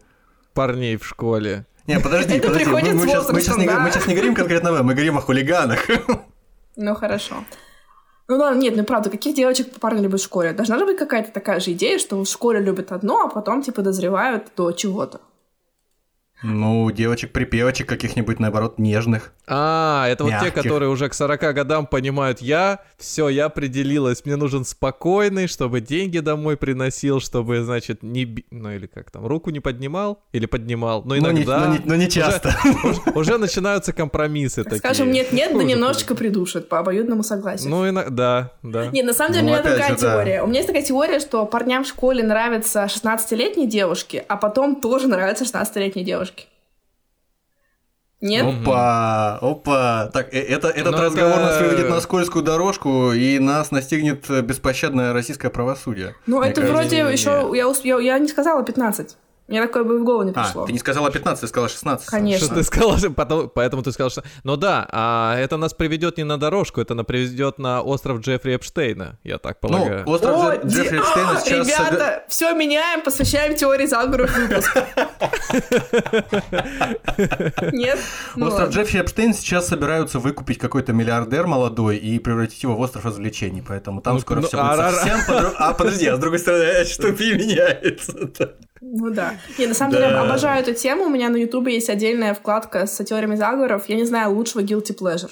парней 0.54 0.96
в 0.96 1.06
школе. 1.06 1.66
Не, 1.86 1.98
подожди, 2.00 2.34
Это 2.34 2.48
подожди. 2.48 2.70
Мы, 2.70 2.80
мы 2.94 3.06
сейчас, 3.06 3.28
мы, 3.30 3.40
сейчас 3.40 3.56
не, 3.56 3.66
возрастом, 3.66 3.82
мы 3.82 3.88
да. 3.88 3.90
сейчас 3.90 4.06
не 4.06 4.14
говорим 4.14 4.34
конкретно 4.34 4.78
о 4.78 4.82
мы 4.82 4.94
говорим 4.94 5.18
о 5.18 5.20
хулиганах. 5.20 5.86
Ну, 6.76 6.94
хорошо. 6.94 7.44
Ну 8.28 8.36
ладно, 8.36 8.58
нет, 8.60 8.76
ну 8.76 8.84
правда, 8.84 9.10
каких 9.10 9.36
девочек 9.36 9.78
парни 9.78 10.00
любят 10.00 10.20
в 10.20 10.24
школе? 10.24 10.52
Должна 10.52 10.78
же 10.78 10.86
быть 10.86 10.96
какая-то 10.96 11.32
такая 11.32 11.60
же 11.60 11.72
идея, 11.72 11.98
что 11.98 12.16
в 12.16 12.26
школе 12.26 12.60
любят 12.60 12.92
одно, 12.92 13.24
а 13.24 13.28
потом 13.28 13.62
типа 13.62 13.82
дозревают 13.82 14.52
до 14.56 14.72
чего-то. 14.72 15.20
Ну, 16.42 16.90
девочек-припевочек 16.90 17.88
каких-нибудь, 17.88 18.40
наоборот, 18.40 18.78
нежных. 18.78 19.32
А, 19.54 20.06
это 20.08 20.24
вот 20.24 20.30
те, 20.30 20.36
Мягких. 20.46 20.54
которые 20.62 20.88
уже 20.88 21.08
к 21.08 21.14
40 21.14 21.52
годам 21.54 21.86
понимают, 21.86 22.40
я, 22.40 22.80
все, 22.96 23.28
я 23.28 23.46
определилась, 23.46 24.24
мне 24.24 24.36
нужен 24.36 24.64
спокойный, 24.64 25.46
чтобы 25.46 25.80
деньги 25.80 26.18
домой 26.20 26.56
приносил, 26.56 27.20
чтобы, 27.20 27.62
значит, 27.62 28.02
не, 28.02 28.24
би- 28.24 28.46
ну 28.50 28.70
или 28.70 28.86
как 28.86 29.10
там, 29.10 29.26
руку 29.26 29.50
не 29.50 29.60
поднимал 29.60 30.22
или 30.32 30.46
поднимал, 30.46 31.02
но 31.04 31.14
Но 31.16 31.30
не- 31.30 31.42
иногда. 31.42 31.66
но 31.66 31.72
не- 31.74 31.80
но 31.84 31.94
не 31.96 32.08
часто. 32.08 32.54
Уже, 32.84 33.00
уже 33.14 33.38
начинаются 33.38 33.92
компромиссы 33.92 34.64
такие. 34.64 34.78
Скажем, 34.78 35.10
нет-нет, 35.10 35.52
да 35.56 35.62
немножечко 35.62 36.14
придушат 36.14 36.68
по 36.68 36.78
обоюдному 36.78 37.22
согласию. 37.22 37.70
Ну, 37.70 37.88
ино- 37.88 38.08
да, 38.10 38.52
да. 38.62 38.86
Нет, 38.86 39.04
на 39.06 39.12
самом 39.12 39.32
деле 39.34 39.44
Ну, 39.44 39.50
у 39.50 39.52
меня 39.54 39.62
другая 39.62 39.88
же, 39.96 39.98
да. 40.02 40.14
теория. 40.14 40.42
У 40.42 40.46
меня 40.46 40.58
есть 40.60 40.68
такая 40.68 40.82
теория, 40.84 41.20
что 41.20 41.44
парням 41.46 41.84
в 41.84 41.86
школе 41.88 42.22
нравятся 42.22 42.86
16-летние 42.88 43.66
девушки, 43.68 44.24
а 44.28 44.36
потом 44.36 44.76
тоже 44.80 45.08
нравятся 45.08 45.44
16-летние 45.44 46.04
девушки. 46.04 46.46
Нет? 48.22 48.46
Опа, 48.46 49.38
опа. 49.42 50.10
Так, 50.12 50.32
э, 50.32 50.38
это, 50.38 50.68
этот 50.68 50.92
Ну 50.92 51.02
разговор 51.02 51.36
да. 51.36 51.42
нас 51.42 51.60
выведет 51.60 51.90
на 51.90 52.00
скользкую 52.00 52.42
дорожку, 52.44 53.12
и 53.12 53.38
нас 53.38 53.70
настигнет 53.72 54.30
беспощадное 54.44 55.12
российское 55.12 55.50
правосудие. 55.50 56.14
Ну, 56.26 56.40
это 56.40 56.62
кажется. 56.62 56.72
вроде 56.72 56.96
еще... 57.12 57.50
Я, 57.54 57.64
усп- 57.68 57.80
я, 57.84 57.98
я 57.98 58.18
не 58.18 58.28
сказала 58.28 58.62
15. 58.64 59.16
Мне 59.52 59.60
такое 59.60 59.84
бы 59.84 59.98
в 59.98 60.04
голову 60.04 60.22
не 60.22 60.30
А, 60.30 60.44
пришло. 60.44 60.64
ты 60.66 60.72
не 60.72 60.78
сказала 60.78 61.10
15, 61.10 61.42
ты 61.42 61.46
сказала 61.46 61.68
16. 61.68 62.06
Конечно. 62.08 62.46
Что 62.46 62.54
ты 62.54 62.62
сказал, 62.62 62.96
что 62.96 63.10
потом- 63.10 63.50
поэтому 63.54 63.82
ты 63.82 63.92
сказал, 63.92 64.08
что... 64.08 64.22
Ну 64.44 64.56
да, 64.56 64.88
а 64.90 65.36
это 65.36 65.58
нас 65.58 65.74
приведет 65.74 66.16
не 66.16 66.24
на 66.24 66.38
дорожку, 66.38 66.80
это 66.80 66.94
нас 66.94 67.04
приведет 67.04 67.58
на 67.58 67.82
остров 67.82 68.20
Джеффри 68.20 68.54
Эпштейна, 68.56 69.18
я 69.24 69.36
так 69.36 69.58
Ну, 69.62 69.68
полагаю. 69.68 70.08
остров 70.08 70.36
О, 70.36 70.54
Дже- 70.54 70.66
Джеффри 70.66 70.96
ди- 70.96 71.02
Эпштейна 71.02 71.30
А, 71.32 71.40
сейчас... 71.40 71.68
Ребята, 71.68 72.24
все 72.28 72.54
меняем, 72.54 73.02
посвящаем 73.02 73.54
теории 73.54 73.84
заговоров 73.86 74.34
выпуск. 74.38 74.74
Нет? 77.72 77.98
Ну 78.36 78.46
Остров. 78.46 78.70
Джеффри 78.70 79.00
Эпштейн 79.00 79.34
сейчас 79.34 79.68
собираются 79.68 80.18
выкупить 80.18 80.56
какой-то 80.58 80.94
миллиардер 80.94 81.46
молодой 81.46 81.98
и 81.98 82.18
превратить 82.18 82.62
его 82.62 82.74
в 82.74 82.80
остров 82.80 83.04
развлечений, 83.04 83.62
поэтому 83.66 84.00
там 84.00 84.14
Ну, 84.14 84.20
скоро 84.20 84.40
ну, 84.40 84.46
все 84.48 84.56
а 84.58 84.76
будет 84.76 84.94
совсем 84.94 85.18
А, 85.58 85.74
подожди, 85.74 86.06
а 86.06 86.16
с 86.16 86.18
другой 86.18 86.38
стороны, 86.38 86.84
что 86.86 87.08
меняется 87.12 88.12
Ну 88.84 89.10
да. 89.10 89.36
Не, 89.58 89.68
на 89.68 89.74
самом 89.74 89.92
Да. 89.92 89.98
деле, 89.98 90.16
обожаю 90.16 90.60
эту 90.60 90.74
тему. 90.74 91.04
У 91.04 91.08
меня 91.08 91.28
на 91.28 91.36
Ютубе 91.36 91.72
есть 91.74 91.88
отдельная 91.88 92.34
вкладка 92.34 92.86
с 92.86 93.02
теориями 93.04 93.36
заговоров. 93.36 93.84
Я 93.88 93.94
не 93.96 94.04
знаю 94.04 94.34
лучшего 94.34 94.60
guilty 94.60 94.96
pleasure. 94.98 95.30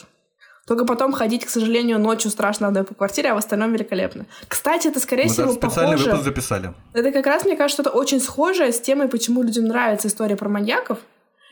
Только 0.67 0.85
потом 0.85 1.13
ходить, 1.13 1.45
к 1.45 1.49
сожалению, 1.49 1.99
ночью 1.99 2.31
страшно 2.31 2.69
одной 2.69 2.85
по 2.85 2.95
квартире, 2.95 3.31
а 3.31 3.35
в 3.35 3.39
остальном 3.39 3.73
великолепно. 3.73 4.27
Кстати, 4.47 4.87
это, 4.87 5.01
скорее 5.01 5.25
Мы 5.25 5.31
всего, 5.31 5.47
даже 5.47 5.59
специальный 5.59 5.93
похоже... 5.97 6.11
выпуск 6.11 6.25
записали. 6.25 6.75
Это 6.93 7.11
как 7.11 7.27
раз, 7.27 7.45
мне 7.45 7.57
кажется, 7.57 7.83
что-то 7.83 7.97
очень 7.99 8.21
схожее 8.21 8.73
с 8.73 8.81
темой, 8.81 9.09
почему 9.09 9.43
людям 9.43 9.65
нравится 9.65 10.07
история 10.07 10.37
про 10.37 10.49
маньяков, 10.49 10.99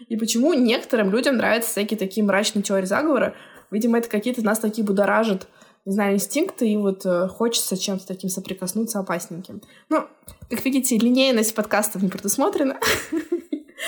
и 0.08 0.16
почему 0.16 0.54
некоторым 0.54 1.10
людям 1.10 1.36
нравятся 1.36 1.70
всякие 1.72 1.98
такие 1.98 2.24
мрачные 2.24 2.62
теории 2.62 2.86
заговора. 2.86 3.34
Видимо, 3.72 3.98
это 3.98 4.08
какие-то 4.08 4.44
нас 4.44 4.60
такие 4.60 4.86
будоражат, 4.86 5.48
не 5.88 5.94
знаю, 5.94 6.16
инстинкты, 6.16 6.68
и 6.68 6.76
вот 6.76 7.06
э, 7.06 7.28
хочется 7.28 7.78
чем-то 7.78 8.06
таким 8.06 8.28
соприкоснуться 8.28 8.98
опасненьким. 8.98 9.62
Ну, 9.88 10.06
как 10.50 10.62
видите, 10.62 10.98
линейность 10.98 11.54
подкастов 11.54 12.02
не 12.02 12.10
предусмотрена. 12.10 12.78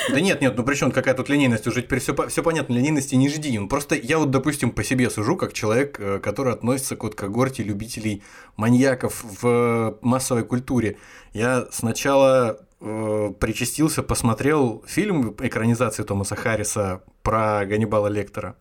Да 0.09 0.21
нет, 0.21 0.41
нет, 0.41 0.57
ну 0.57 0.63
при 0.63 0.77
чем 0.77 0.93
какая 0.93 1.15
тут 1.15 1.29
линейность? 1.29 1.67
Уже 1.67 1.83
теперь 1.83 1.99
все, 1.99 2.15
все 2.29 2.43
понятно, 2.43 2.73
линейности 2.73 3.17
не 3.17 3.29
жди. 3.29 3.59
Ну, 3.59 3.69
просто 3.69 3.97
я 3.97 4.19
вот, 4.19 4.31
допустим, 4.31 4.71
по 4.71 4.83
себе 4.83 5.11
сужу, 5.11 5.37
как 5.37 5.53
человек, 5.53 6.01
э, 6.01 6.21
который 6.21 6.55
относится 6.55 6.97
к 6.97 7.03
вот 7.03 7.15
когорте 7.15 7.63
любителей 7.63 8.23
маньяков 8.57 9.23
в 9.43 9.99
массовой 10.01 10.45
культуре. 10.45 10.97
Я 11.35 11.67
сначала 11.71 12.61
э, 12.81 13.33
причастился, 13.39 14.03
посмотрел 14.03 14.83
фильм 14.87 15.37
экранизации 15.39 16.03
Томаса 16.03 16.35
Харриса 16.35 17.03
про 17.23 17.67
Ганнибала 17.67 18.07
Лектора. 18.07 18.57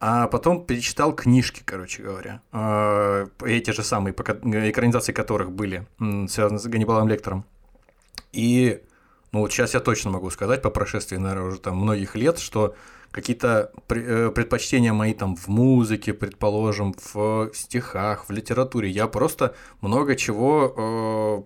А 0.00 0.28
потом 0.28 0.64
перечитал 0.64 1.14
книжки, 1.14 1.62
короче 1.64 2.02
говоря. 2.02 2.40
Эти 3.44 3.70
же 3.70 3.82
самые, 3.82 4.12
экранизации 4.12 5.12
которых 5.12 5.50
были 5.50 5.86
связаны 6.28 6.58
с 6.58 6.66
Ганнибалом 6.66 7.08
Лектором. 7.08 7.44
И 8.32 8.82
ну 9.32 9.40
вот 9.40 9.52
сейчас 9.52 9.74
я 9.74 9.80
точно 9.80 10.10
могу 10.10 10.30
сказать, 10.30 10.62
по 10.62 10.70
прошествии, 10.70 11.16
наверное, 11.16 11.48
уже 11.48 11.58
там 11.58 11.76
многих 11.76 12.14
лет, 12.14 12.38
что 12.38 12.74
какие-то 13.10 13.72
э, 13.88 14.30
предпочтения 14.34 14.92
мои 14.92 15.14
там 15.14 15.36
в 15.36 15.48
музыке, 15.48 16.14
предположим, 16.14 16.94
в 17.12 17.50
стихах, 17.54 18.28
в 18.28 18.32
литературе, 18.32 18.88
я 18.88 19.06
просто 19.06 19.54
много 19.80 20.16
чего, 20.16 20.74
э, 20.76 21.42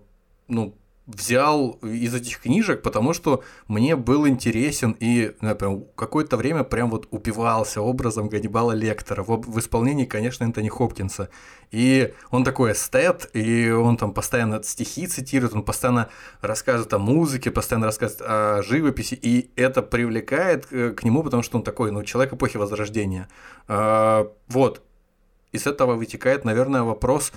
ну, 0.48 0.74
взял 1.14 1.78
из 1.82 2.14
этих 2.14 2.40
книжек, 2.40 2.82
потому 2.82 3.12
что 3.12 3.42
мне 3.68 3.96
был 3.96 4.26
интересен 4.26 4.96
и 4.98 5.34
ну, 5.40 5.48
я 5.48 5.54
прям 5.54 5.84
какое-то 5.94 6.36
время 6.36 6.64
прям 6.64 6.90
вот 6.90 7.08
упивался 7.10 7.80
образом 7.80 8.28
Ганнибала 8.28 8.72
Лектора 8.72 9.22
в, 9.22 9.40
в 9.40 9.58
исполнении, 9.58 10.04
конечно, 10.04 10.44
Энтони 10.44 10.68
Хопкинса. 10.68 11.28
И 11.70 12.12
он 12.30 12.44
такой 12.44 12.72
эстет, 12.72 13.30
и 13.34 13.70
он 13.70 13.96
там 13.96 14.12
постоянно 14.12 14.62
стихи 14.62 15.06
цитирует, 15.06 15.54
он 15.54 15.64
постоянно 15.64 16.08
рассказывает 16.40 16.92
о 16.92 16.98
музыке, 16.98 17.50
постоянно 17.50 17.86
рассказывает 17.86 18.30
о 18.30 18.62
живописи, 18.62 19.14
и 19.14 19.50
это 19.56 19.82
привлекает 19.82 20.66
э, 20.70 20.90
к 20.90 21.02
нему, 21.02 21.22
потому 21.22 21.42
что 21.42 21.56
он 21.58 21.64
такой, 21.64 21.90
ну, 21.90 22.02
человек 22.04 22.34
эпохи 22.34 22.56
Возрождения. 22.56 23.28
А, 23.68 24.30
Вот. 24.48 24.82
Из 25.52 25.66
этого 25.66 25.96
вытекает, 25.96 26.46
наверное, 26.46 26.82
вопрос, 26.82 27.30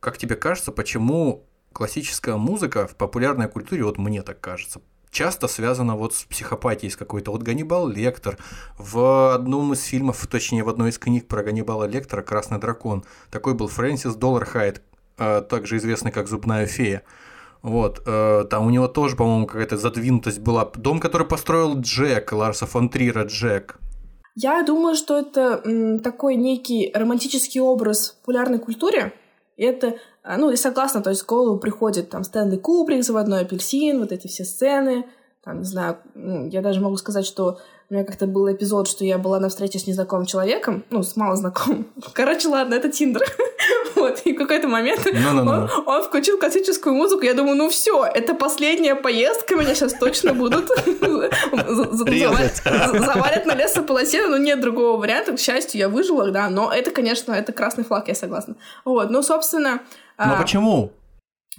как 0.00 0.18
тебе 0.18 0.34
кажется, 0.34 0.72
почему 0.72 1.44
классическая 1.74 2.36
музыка 2.36 2.86
в 2.86 2.96
популярной 2.96 3.48
культуре, 3.48 3.84
вот 3.84 3.98
мне 3.98 4.22
так 4.22 4.40
кажется, 4.40 4.80
часто 5.10 5.48
связана 5.48 5.96
вот 5.96 6.14
с 6.14 6.24
психопатией 6.24 6.90
с 6.90 6.96
какой-то. 6.96 7.30
Вот 7.30 7.42
Ганнибал 7.42 7.88
Лектор 7.88 8.38
в 8.78 9.34
одном 9.34 9.72
из 9.72 9.82
фильмов, 9.82 10.26
точнее 10.26 10.64
в 10.64 10.68
одной 10.68 10.90
из 10.90 10.98
книг 10.98 11.28
про 11.28 11.42
Ганнибала 11.42 11.84
Лектора 11.84 12.22
«Красный 12.22 12.58
дракон», 12.58 13.04
такой 13.30 13.54
был 13.54 13.68
Фрэнсис 13.68 14.14
Доллархайд, 14.14 14.82
э, 15.18 15.42
также 15.42 15.76
известный 15.76 16.12
как 16.12 16.28
«Зубная 16.28 16.66
фея». 16.66 17.02
Вот, 17.62 18.02
э, 18.04 18.44
там 18.50 18.66
у 18.66 18.70
него 18.70 18.88
тоже, 18.88 19.16
по-моему, 19.16 19.46
какая-то 19.46 19.78
задвинутость 19.78 20.40
была. 20.40 20.70
Дом, 20.74 21.00
который 21.00 21.26
построил 21.26 21.80
Джек, 21.80 22.30
Ларса 22.32 22.66
фон 22.66 22.90
Трира 22.90 23.24
Джек. 23.24 23.78
Я 24.34 24.62
думаю, 24.64 24.96
что 24.96 25.18
это 25.18 25.62
м, 25.64 26.00
такой 26.00 26.34
некий 26.34 26.90
романтический 26.92 27.60
образ 27.60 28.10
в 28.10 28.16
популярной 28.20 28.58
культуре. 28.58 29.14
И 29.56 29.62
это, 29.62 29.96
ну, 30.24 30.50
и 30.50 30.56
согласна, 30.56 31.02
то 31.02 31.10
есть 31.10 31.22
в 31.22 31.26
голову 31.26 31.58
приходит 31.58 32.10
там 32.10 32.24
Стэнли 32.24 32.56
Кубрик, 32.56 33.04
«Заводной 33.04 33.42
апельсин», 33.42 34.00
вот 34.00 34.10
эти 34.12 34.26
все 34.26 34.44
сцены. 34.44 35.04
Там, 35.44 35.58
не 35.58 35.64
знаю, 35.66 35.98
ну, 36.14 36.48
я 36.48 36.62
даже 36.62 36.80
могу 36.80 36.96
сказать, 36.96 37.26
что 37.26 37.58
у 37.90 37.94
меня 37.94 38.04
как-то 38.04 38.26
был 38.26 38.50
эпизод, 38.50 38.88
что 38.88 39.04
я 39.04 39.18
была 39.18 39.38
на 39.38 39.50
встрече 39.50 39.78
с 39.78 39.86
незнакомым 39.86 40.24
человеком, 40.24 40.84
ну, 40.88 41.02
с 41.02 41.16
малознакомым. 41.16 41.86
Короче, 42.14 42.48
ладно, 42.48 42.74
это 42.74 42.88
Тиндер. 42.90 43.22
Вот, 43.94 44.20
и 44.24 44.34
в 44.34 44.36
какой-то 44.36 44.66
момент 44.68 45.00
Ну-ну-ну. 45.10 45.50
он, 45.50 45.70
он 45.86 46.02
включил 46.02 46.36
классическую 46.38 46.94
музыку, 46.94 47.22
я 47.24 47.32
думаю, 47.32 47.56
ну 47.56 47.70
все, 47.70 48.04
это 48.04 48.34
последняя 48.34 48.94
поездка, 48.96 49.54
меня 49.54 49.74
сейчас 49.74 49.94
точно 49.94 50.34
будут 50.34 50.68
за- 51.00 51.30
за- 51.92 52.04
Резать. 52.04 52.60
завалят- 52.64 53.04
завалят 53.04 53.46
на 53.46 53.54
лесополосе, 53.54 54.26
но 54.26 54.36
нет 54.36 54.60
другого 54.60 54.98
варианта, 54.98 55.32
к 55.32 55.38
счастью, 55.38 55.78
я 55.78 55.88
выжила, 55.88 56.30
да, 56.30 56.50
но 56.50 56.70
это, 56.72 56.90
конечно, 56.90 57.32
это 57.32 57.52
красный 57.52 57.84
флаг, 57.84 58.08
я 58.08 58.14
согласна. 58.14 58.56
Вот, 58.84 59.10
ну, 59.10 59.22
собственно... 59.22 59.80
Но 60.18 60.34
а, 60.34 60.40
почему? 60.40 60.92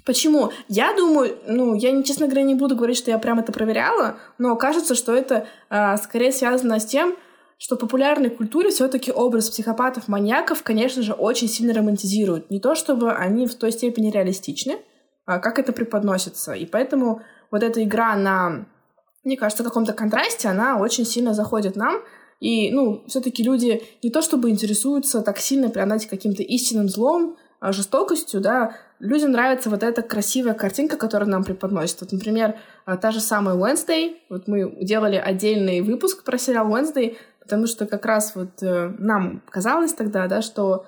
Почему? 0.06 0.52
Я 0.68 0.94
думаю, 0.96 1.38
ну, 1.48 1.74
я, 1.76 2.02
честно 2.04 2.28
говоря, 2.28 2.44
не 2.44 2.56
буду 2.56 2.76
говорить, 2.76 2.98
что 2.98 3.12
я 3.12 3.18
прям 3.18 3.40
это 3.40 3.52
проверяла, 3.52 4.18
но 4.38 4.56
кажется, 4.56 4.96
что 4.96 5.16
это 5.16 5.48
а, 5.70 5.98
скорее 5.98 6.32
связано 6.32 6.80
с 6.80 6.86
тем, 6.86 7.16
что 7.58 7.76
в 7.76 7.80
популярной 7.80 8.30
культуре 8.30 8.70
все-таки 8.70 9.12
образ 9.12 9.50
психопатов-маньяков, 9.50 10.62
конечно 10.64 11.02
же, 11.02 11.14
очень 11.14 11.48
сильно 11.48 11.74
романтизируют. 11.74 12.52
Не 12.52 12.60
то, 12.60 12.76
чтобы 12.76 13.14
они 13.14 13.48
в 13.48 13.56
той 13.56 13.72
степени 13.72 14.12
реалистичны, 14.12 14.78
а 15.26 15.40
как 15.40 15.58
это 15.58 15.72
преподносится. 15.72 16.54
И 16.54 16.66
поэтому 16.66 17.22
вот 17.52 17.64
эта 17.64 17.84
игра 17.84 18.16
на, 18.16 18.66
мне 19.24 19.38
кажется, 19.38 19.64
каком-то 19.64 19.94
контрасте, 19.94 20.50
она 20.50 20.78
очень 20.78 21.06
сильно 21.06 21.34
заходит 21.34 21.76
нам. 21.76 22.02
И, 22.42 22.70
ну, 22.72 23.06
все-таки 23.08 23.42
люди 23.42 23.82
не 24.04 24.12
то 24.12 24.22
чтобы 24.22 24.50
интересуются 24.50 25.22
так 25.22 25.40
сильно 25.40 25.70
знаете, 25.70 26.10
каким-то 26.10 26.44
истинным 26.44 26.90
злом, 26.90 27.38
жестокостью, 27.62 28.42
да, 28.42 28.76
людям 29.00 29.32
нравится 29.32 29.70
вот 29.70 29.84
эта 29.84 30.02
красивая 30.02 30.54
картинка, 30.54 30.98
которую 30.98 31.30
нам 31.30 31.44
преподносят. 31.44 32.02
Вот, 32.02 32.12
например, 32.12 32.56
а, 32.86 32.98
та 32.98 33.12
же 33.12 33.20
самая 33.20 33.56
Wednesday. 33.56 34.16
Вот 34.30 34.48
мы 34.48 34.78
делали 34.84 35.16
отдельный 35.16 35.82
выпуск 35.82 36.24
про 36.24 36.38
сериал 36.38 36.68
Wednesday, 36.68 37.18
потому 37.40 37.68
что 37.68 37.86
как 37.86 38.06
раз 38.06 38.36
вот 38.36 38.62
э, 38.62 38.94
нам 38.98 39.42
казалось 39.50 39.94
тогда, 39.94 40.28
да, 40.28 40.42
что 40.42 40.86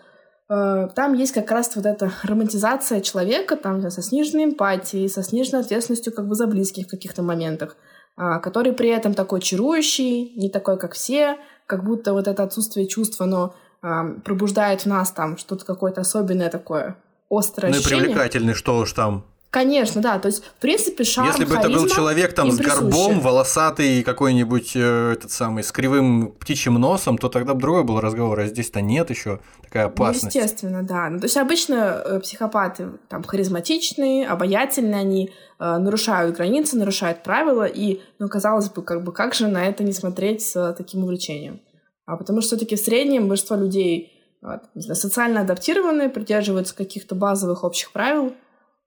э, 0.49 0.87
там 0.95 1.13
есть 1.13 1.33
как 1.33 1.51
раз 1.51 1.75
вот 1.75 1.85
эта 1.85 2.11
романтизация 2.23 3.01
человека, 3.01 3.55
там 3.55 3.89
со 3.89 4.01
сниженной 4.01 4.45
эмпатией, 4.45 5.09
со 5.09 5.23
сниженной 5.23 5.61
ответственностью 5.61 6.13
как 6.13 6.27
бы 6.27 6.35
за 6.35 6.47
близких 6.47 6.87
в 6.87 6.91
каких-то 6.91 7.21
моментах. 7.21 7.75
а, 8.19 8.39
который 8.39 8.73
при 8.73 8.89
этом 8.89 9.13
такой 9.13 9.39
чарующий, 9.41 10.33
не 10.35 10.49
такой, 10.49 10.79
как 10.79 10.93
все, 10.93 11.37
как 11.67 11.83
будто 11.83 12.13
вот 12.13 12.27
это 12.27 12.41
отсутствие 12.41 12.87
чувств, 12.87 13.21
оно 13.21 13.43
а, 13.43 13.66
пробуждает 14.23 14.81
в 14.81 14.85
нас 14.85 15.11
там 15.11 15.37
что-то 15.37 15.65
какое-то 15.65 16.01
особенное 16.01 16.49
такое, 16.49 16.97
острое 17.29 17.71
ну 17.71 17.77
ощущение. 17.77 17.99
Ну 17.99 18.03
и 18.03 18.07
привлекательный, 18.07 18.53
что 18.53 18.77
уж 18.77 18.93
там. 18.93 19.25
Конечно, 19.49 20.01
да. 20.01 20.19
То 20.19 20.27
есть, 20.27 20.43
в 20.43 20.61
принципе, 20.61 21.03
шарм, 21.03 21.27
Если 21.27 21.45
бы 21.45 21.55
это 21.55 21.69
был 21.69 21.87
человек 21.87 22.33
там 22.33 22.51
с 22.51 22.57
горбом, 22.57 23.21
волосатый, 23.21 24.03
какой-нибудь 24.03 24.73
э, 24.75 25.13
этот 25.13 25.31
самый, 25.31 25.63
с 25.63 25.71
кривым 25.71 26.33
птичьим 26.33 26.73
носом, 26.75 27.17
то 27.17 27.29
тогда 27.29 27.53
бы 27.53 27.61
другой 27.61 27.83
был 27.83 28.01
разговор, 28.01 28.39
а 28.41 28.45
здесь-то 28.45 28.81
нет 28.81 29.09
еще 29.09 29.39
такая 29.63 29.85
ну, 29.85 29.93
опасность. 29.93 30.35
Ну, 30.35 30.41
естественно, 30.41 30.83
да. 30.83 31.09
Ну, 31.09 31.19
то 31.19 31.25
есть 31.25 31.37
обычно 31.37 31.75
э, 31.75 32.19
психопаты 32.19 32.89
там 33.07 33.23
харизматичные, 33.23 34.27
обаятельные, 34.27 34.99
они 34.99 35.31
э, 35.59 35.77
нарушают 35.77 36.35
границы, 36.35 36.77
нарушают 36.77 37.23
правила, 37.23 37.65
и, 37.65 38.01
ну, 38.19 38.27
казалось 38.27 38.69
бы, 38.69 38.81
как 38.81 39.03
бы, 39.03 39.13
как 39.13 39.33
же 39.33 39.47
на 39.47 39.65
это 39.65 39.83
не 39.83 39.93
смотреть 39.93 40.41
с 40.41 40.75
таким 40.77 41.03
увлечением? 41.03 41.61
А 42.07 42.15
потому 42.15 42.41
что 42.41 42.55
все-таки 42.55 42.75
в 42.75 42.79
среднем 42.79 43.27
большинство 43.27 43.57
людей 43.57 44.13
знаю, 44.41 44.61
социально 44.95 45.41
адаптированные, 45.41 46.09
придерживаются 46.09 46.75
каких-то 46.75 47.15
базовых 47.15 47.63
общих 47.63 47.91
правил, 47.91 48.33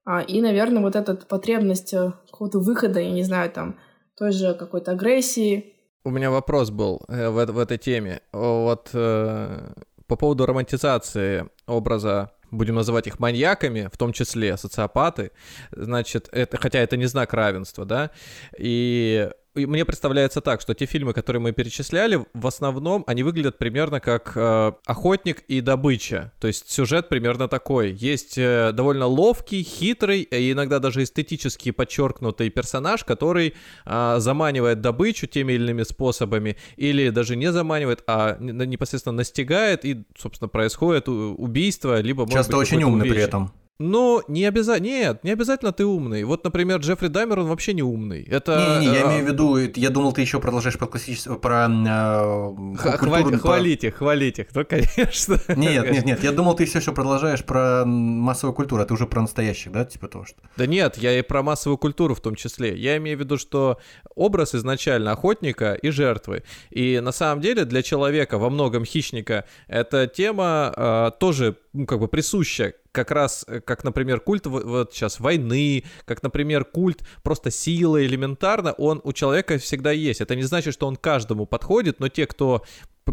а, 0.04 0.22
и, 0.22 0.40
наверное, 0.40 0.82
вот 0.82 0.96
эта 0.96 1.14
потребность 1.14 1.92
э, 1.92 2.12
какого-то 2.30 2.58
выхода, 2.58 2.98
я 3.00 3.10
не 3.10 3.22
знаю, 3.22 3.50
там, 3.50 3.76
той 4.16 4.32
же 4.32 4.54
какой-то 4.54 4.92
агрессии. 4.92 5.74
У 6.02 6.10
меня 6.10 6.30
вопрос 6.30 6.70
был 6.70 7.02
э, 7.08 7.28
в, 7.28 7.44
в 7.44 7.58
этой 7.58 7.76
теме. 7.76 8.22
Вот 8.32 8.88
э, 8.94 9.72
по 10.06 10.16
поводу 10.16 10.46
романтизации 10.46 11.46
образа 11.66 12.32
будем 12.50 12.76
называть 12.76 13.06
их 13.06 13.18
маньяками, 13.18 13.90
в 13.92 13.96
том 13.98 14.12
числе 14.12 14.56
социопаты, 14.56 15.30
значит, 15.70 16.28
это, 16.32 16.56
хотя 16.56 16.80
это 16.80 16.96
не 16.96 17.06
знак 17.06 17.32
равенства, 17.32 17.84
да, 17.84 18.10
и 18.58 19.30
мне 19.54 19.84
представляется 19.84 20.40
так, 20.40 20.60
что 20.60 20.74
те 20.74 20.86
фильмы, 20.86 21.12
которые 21.12 21.42
мы 21.42 21.52
перечисляли, 21.52 22.24
в 22.34 22.46
основном 22.46 23.04
они 23.06 23.22
выглядят 23.22 23.58
примерно 23.58 24.00
как 24.00 24.32
э, 24.36 24.72
охотник 24.86 25.40
и 25.48 25.60
добыча. 25.60 26.32
То 26.40 26.46
есть 26.46 26.70
сюжет 26.70 27.08
примерно 27.08 27.48
такой. 27.48 27.92
Есть 27.92 28.38
э, 28.38 28.70
довольно 28.72 29.06
ловкий, 29.06 29.62
хитрый 29.62 30.22
и 30.22 30.52
иногда 30.52 30.78
даже 30.78 31.02
эстетически 31.02 31.72
подчеркнутый 31.72 32.48
персонаж, 32.50 33.04
который 33.04 33.54
э, 33.86 34.16
заманивает 34.18 34.80
добычу 34.80 35.26
теми 35.26 35.54
или 35.54 35.64
иными 35.64 35.82
способами, 35.82 36.56
или 36.76 37.10
даже 37.10 37.36
не 37.36 37.50
заманивает, 37.52 38.04
а 38.06 38.36
непосредственно 38.38 39.16
настигает, 39.16 39.84
и, 39.84 40.04
собственно, 40.16 40.48
происходит 40.48 41.08
убийство, 41.08 42.00
либо... 42.00 42.28
Часто 42.30 42.56
быть, 42.56 42.62
очень 42.62 42.82
умный 42.84 43.08
при 43.08 43.20
этом. 43.20 43.52
Но 43.80 44.22
не 44.28 44.44
обязательно, 44.44 44.86
нет, 44.86 45.24
не 45.24 45.30
обязательно 45.30 45.72
ты 45.72 45.86
умный. 45.86 46.22
Вот, 46.24 46.44
например, 46.44 46.80
Джеффри 46.80 47.06
Даймер, 47.06 47.38
он 47.38 47.46
вообще 47.46 47.72
не 47.72 47.82
умный. 47.82 48.22
Это... 48.24 48.78
Не, 48.78 48.86
не, 48.86 48.94
я 48.94 49.06
а, 49.06 49.08
имею 49.08 49.24
в 49.24 49.28
виду, 49.28 49.56
я 49.56 49.88
думал, 49.88 50.12
ты 50.12 50.20
еще 50.20 50.38
продолжаешь 50.38 50.76
про 50.76 50.86
классическую, 50.86 51.38
про 51.38 51.66
э, 51.66 52.76
Хвалить, 52.76 53.24
культуру, 53.24 53.38
хвалить 53.38 53.84
их, 53.84 53.96
хвалить 53.96 54.38
их, 54.38 54.48
ну, 54.54 54.66
конечно. 54.66 55.40
Нет, 55.56 55.90
нет, 55.90 56.04
нет, 56.04 56.22
я 56.22 56.32
думал, 56.32 56.56
ты 56.56 56.66
все 56.66 56.80
еще 56.80 56.92
продолжаешь 56.92 57.42
про 57.42 57.86
массовую 57.86 58.54
культуру, 58.54 58.82
а 58.82 58.84
ты 58.84 58.92
уже 58.92 59.06
про 59.06 59.22
настоящих, 59.22 59.72
да, 59.72 59.86
типа 59.86 60.08
того, 60.08 60.26
что... 60.26 60.36
Да 60.58 60.66
нет, 60.66 60.98
я 60.98 61.18
и 61.18 61.22
про 61.22 61.42
массовую 61.42 61.78
культуру 61.78 62.14
в 62.14 62.20
том 62.20 62.34
числе. 62.34 62.76
Я 62.76 62.98
имею 62.98 63.16
в 63.16 63.20
виду, 63.20 63.38
что 63.38 63.78
образ 64.14 64.54
изначально 64.54 65.12
охотника 65.12 65.72
и 65.72 65.88
жертвы. 65.88 66.42
И 66.68 67.00
на 67.00 67.12
самом 67.12 67.40
деле 67.40 67.64
для 67.64 67.82
человека, 67.82 68.36
во 68.36 68.50
многом 68.50 68.84
хищника, 68.84 69.46
эта 69.68 70.06
тема 70.06 70.70
э, 70.76 71.10
тоже, 71.18 71.56
ну, 71.72 71.86
как 71.86 72.00
бы 72.00 72.08
присуща 72.08 72.74
как 72.92 73.10
раз, 73.10 73.44
э, 73.46 73.60
как, 73.60 73.84
например, 73.84 74.20
культ 74.20 74.46
вот 74.46 74.92
сейчас 74.92 75.20
войны, 75.20 75.84
как, 76.04 76.22
например, 76.22 76.64
культ 76.64 77.04
просто 77.22 77.50
силы 77.50 78.06
элементарно, 78.06 78.72
он 78.72 79.00
у 79.04 79.12
человека 79.12 79.58
всегда 79.58 79.92
есть. 79.92 80.20
Это 80.20 80.34
не 80.34 80.42
значит, 80.42 80.74
что 80.74 80.86
он 80.86 80.96
каждому 80.96 81.46
подходит, 81.46 82.00
но 82.00 82.08
те, 82.08 82.26
кто 82.26 82.64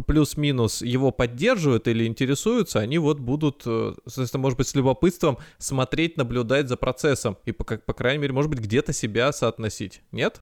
плюс-минус 0.06 0.82
его 0.82 1.12
поддерживают 1.12 1.88
или 1.88 2.06
интересуются, 2.06 2.80
они 2.80 2.98
вот 2.98 3.20
будут, 3.20 3.64
э, 3.66 3.94
соответственно, 4.06 4.42
может 4.42 4.58
быть, 4.58 4.68
с 4.68 4.76
любопытством 4.76 5.38
смотреть, 5.58 6.18
наблюдать 6.18 6.68
за 6.68 6.78
процессом 6.78 7.38
и, 7.46 7.52
по, 7.52 7.64
по 7.64 7.94
крайней 7.94 8.22
мере, 8.22 8.34
может 8.34 8.50
быть, 8.50 8.60
где-то 8.60 8.94
себя 8.94 9.32
соотносить. 9.32 10.02
Нет? 10.12 10.40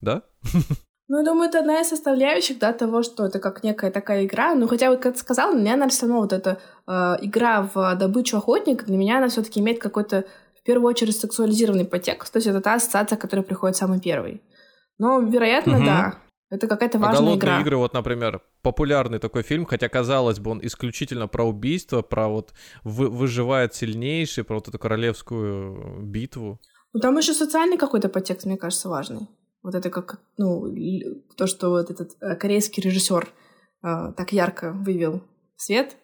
Да? 0.00 0.22
Ну, 1.08 1.18
я 1.18 1.24
думаю, 1.24 1.48
это 1.48 1.60
одна 1.60 1.80
из 1.80 1.88
составляющих, 1.88 2.58
да, 2.58 2.72
того, 2.72 3.02
что 3.02 3.26
это 3.26 3.38
как 3.38 3.62
некая 3.62 3.92
такая 3.92 4.24
игра. 4.24 4.54
Ну, 4.54 4.66
хотя 4.66 4.90
вот, 4.90 5.00
как 5.00 5.14
ты 5.14 5.20
сказал, 5.20 5.52
для 5.52 5.60
меня, 5.60 5.72
наверное, 5.72 5.90
все 5.90 6.06
равно 6.06 6.20
вот 6.20 6.32
эта 6.32 6.58
э, 6.86 6.92
игра 7.20 7.62
в 7.62 7.94
добычу 7.94 8.38
охотника, 8.38 8.84
для 8.84 8.96
меня 8.96 9.18
она 9.18 9.28
все 9.28 9.42
таки 9.42 9.60
имеет 9.60 9.80
какой-то, 9.80 10.24
в 10.58 10.64
первую 10.64 10.88
очередь, 10.88 11.16
сексуализированный 11.16 11.84
подтекст. 11.84 12.32
То 12.32 12.38
есть 12.38 12.48
это 12.48 12.60
та 12.60 12.74
ассоциация, 12.74 13.16
которая 13.16 13.44
приходит 13.44 13.76
самый 13.76 14.00
первый. 14.00 14.42
Но, 14.98 15.20
вероятно, 15.20 15.76
угу. 15.76 15.86
да. 15.86 16.14
Это 16.48 16.68
какая-то 16.68 16.98
важная 16.98 17.18
а 17.18 17.22
голодные 17.22 17.38
игра. 17.38 17.60
игры, 17.60 17.76
вот, 17.76 17.92
например, 17.92 18.40
популярный 18.62 19.18
такой 19.18 19.42
фильм, 19.42 19.64
хотя, 19.64 19.88
казалось 19.88 20.38
бы, 20.38 20.52
он 20.52 20.60
исключительно 20.64 21.26
про 21.26 21.44
убийство, 21.44 22.02
про 22.02 22.28
вот 22.28 22.52
вы, 22.84 23.08
выживает 23.08 23.74
сильнейший, 23.74 24.44
про 24.44 24.54
вот 24.54 24.68
эту 24.68 24.78
королевскую 24.78 26.02
битву. 26.02 26.60
Ну, 26.92 27.00
там 27.00 27.18
еще 27.18 27.34
социальный 27.34 27.76
какой-то 27.76 28.08
подтекст, 28.08 28.46
мне 28.46 28.56
кажется, 28.56 28.88
важный. 28.88 29.28
Вот 29.66 29.74
это 29.74 29.90
как, 29.90 30.20
ну, 30.38 30.72
то, 31.36 31.48
что 31.48 31.70
вот 31.70 31.90
этот 31.90 32.12
э, 32.20 32.36
корейский 32.36 32.80
режиссер 32.80 33.26
э, 33.82 34.12
так 34.16 34.32
ярко 34.32 34.70
вывел 34.70 35.24
в 35.56 35.62
свет 35.62 35.96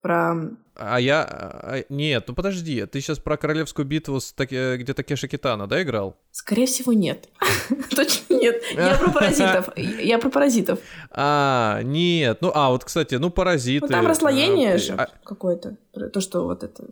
про... 0.00 0.36
А 0.74 0.98
я... 0.98 1.28
А, 1.28 1.84
нет, 1.90 2.24
ну 2.28 2.34
подожди, 2.34 2.86
ты 2.86 3.02
сейчас 3.02 3.18
про 3.18 3.36
королевскую 3.36 3.84
битву, 3.84 4.20
с 4.20 4.32
таки, 4.32 4.78
где 4.78 4.94
Такеши 4.94 5.28
Китана, 5.28 5.66
да, 5.66 5.82
играл? 5.82 6.16
Скорее 6.30 6.64
всего, 6.64 6.94
нет. 6.94 7.28
Точно 7.94 8.32
нет. 8.36 8.62
Я 8.74 8.96
про 8.96 9.12
паразитов. 9.12 9.76
Я 9.76 10.18
про 10.18 10.30
паразитов. 10.30 10.78
А, 11.10 11.82
нет. 11.82 12.38
Ну, 12.40 12.50
а, 12.54 12.70
вот, 12.70 12.86
кстати, 12.86 13.16
ну, 13.16 13.28
паразиты. 13.28 13.84
Ну, 13.86 13.92
там 13.92 14.06
расслоение 14.06 14.76
а, 14.76 14.78
же 14.78 14.94
а 14.94 15.10
какое-то. 15.24 15.76
То, 15.92 16.20
что 16.22 16.44
вот 16.44 16.64
это 16.64 16.84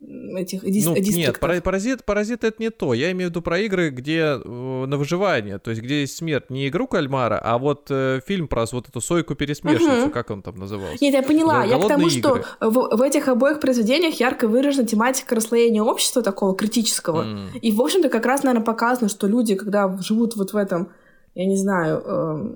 этих 0.00 0.62
ну, 0.62 0.94
Нет, 0.96 1.40
паразит, 1.40 2.04
паразит 2.04 2.44
это 2.44 2.62
не 2.62 2.70
то. 2.70 2.94
Я 2.94 3.10
имею 3.10 3.28
в 3.28 3.32
виду 3.32 3.42
про 3.42 3.58
игры, 3.58 3.90
где 3.90 4.38
э, 4.42 4.84
на 4.86 4.96
выживание, 4.96 5.58
то 5.58 5.70
есть 5.70 5.82
где 5.82 6.02
есть 6.02 6.16
смерть. 6.16 6.50
Не 6.50 6.68
игру 6.68 6.86
кальмара, 6.86 7.40
а 7.42 7.58
вот 7.58 7.86
э, 7.90 8.20
фильм 8.24 8.46
про 8.46 8.64
вот 8.70 8.88
эту 8.88 9.00
сойку-пересмешницу, 9.00 10.04
угу. 10.04 10.10
как 10.10 10.30
он 10.30 10.42
там 10.42 10.56
назывался. 10.56 10.98
Нет, 11.00 11.14
я 11.14 11.22
поняла. 11.22 11.64
я 11.64 11.78
к 11.78 11.88
тому, 11.88 12.06
игры. 12.06 12.10
что 12.10 12.44
в, 12.60 12.96
в 12.96 13.02
этих 13.02 13.26
обоих 13.26 13.58
произведениях 13.58 14.14
ярко 14.20 14.46
выражена 14.46 14.86
тематика 14.86 15.34
расслоения 15.34 15.82
общества 15.82 16.22
такого 16.22 16.54
критического. 16.54 17.24
Mm. 17.24 17.58
И, 17.60 17.72
в 17.72 17.80
общем-то, 17.80 18.08
как 18.08 18.24
раз, 18.24 18.44
наверное, 18.44 18.64
показано, 18.64 19.08
что 19.08 19.26
люди, 19.26 19.56
когда 19.56 19.96
живут 19.98 20.36
вот 20.36 20.52
в 20.52 20.56
этом, 20.56 20.90
я 21.34 21.44
не 21.44 21.56
знаю, 21.56 22.02
э, 22.04 22.54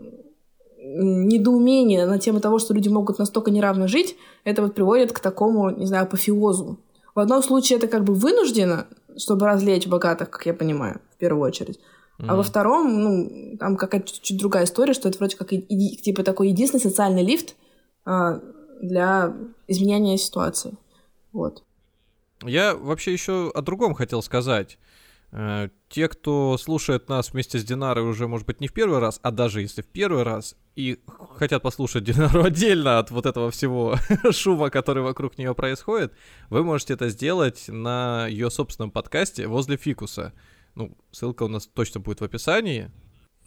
недоумение 0.79 2.07
на 2.07 2.19
тему 2.21 2.41
того, 2.41 2.61
что 2.61 2.73
люди 2.73 2.89
могут 2.89 3.19
настолько 3.19 3.51
неравно 3.51 3.89
жить, 3.89 4.17
это 4.45 4.63
вот 4.63 4.75
приводит 4.75 5.13
к 5.13 5.19
такому, 5.19 5.71
не 5.71 5.87
знаю, 5.87 6.05
апофеозу 6.05 6.79
в 7.15 7.21
одном 7.21 7.43
случае 7.43 7.79
это 7.79 7.89
как 7.89 8.05
бы 8.05 8.15
вынуждено, 8.15 8.87
чтобы 9.17 9.47
развлечь 9.47 9.87
богатых, 9.87 10.31
как 10.31 10.47
я 10.47 10.55
понимаю, 10.55 11.01
в 11.15 11.19
первую 11.19 11.43
очередь. 11.43 11.79
Mm-hmm. 12.19 12.27
А 12.29 12.37
во 12.37 12.43
втором, 12.43 13.03
ну, 13.03 13.57
там 13.59 13.77
какая-то 13.77 14.13
чуть-чуть 14.13 14.39
другая 14.39 14.65
история, 14.65 14.93
что 14.93 15.09
это 15.09 15.19
вроде 15.19 15.37
как 15.37 15.53
и, 15.53 15.97
типа 15.97 16.23
такой 16.23 16.49
единственный 16.49 16.81
социальный 16.81 17.25
лифт 17.25 17.55
а, 18.05 18.41
для 18.81 19.35
изменения 19.69 20.19
ситуации. 20.19 20.77
Вот. 21.33 21.63
Я 22.43 22.75
вообще 22.75 23.13
еще 23.13 23.51
о 23.55 23.63
другом 23.63 23.95
хотел 23.95 24.23
сказать. 24.23 24.79
Э, 25.33 25.71
те, 25.89 26.09
кто 26.09 26.59
слушает 26.59 27.09
нас 27.09 27.33
вместе 27.33 27.59
с 27.59 27.65
Динарой 27.65 28.05
уже, 28.05 28.29
может 28.29 28.47
быть, 28.47 28.61
не 28.61 28.69
в 28.69 28.75
первый 28.75 28.99
раз, 28.99 29.19
а 29.23 29.31
даже 29.31 29.63
если 29.63 29.81
в 29.81 29.87
первый 29.87 30.25
раз, 30.25 30.57
и 30.77 31.01
хотят 31.37 31.63
послушать 31.63 32.05
Динару 32.05 32.45
отдельно 32.45 32.99
от 32.99 33.11
вот 33.11 33.25
этого 33.25 33.51
всего 33.51 33.97
шума, 34.31 34.69
который 34.71 35.03
вокруг 35.03 35.39
нее 35.39 35.55
происходит, 35.55 36.13
вы 36.51 36.63
можете 36.63 36.95
это 36.95 37.09
сделать 37.09 37.65
на 37.69 38.27
ее 38.29 38.51
собственном 38.51 38.91
подкасте 38.91 39.47
возле 39.47 39.77
Фикуса. 39.77 40.35
Ну, 40.75 40.97
ссылка 41.11 41.45
у 41.45 41.49
нас 41.49 41.67
точно 41.67 42.01
будет 42.01 42.21
в 42.21 42.25
описании. 42.25 42.91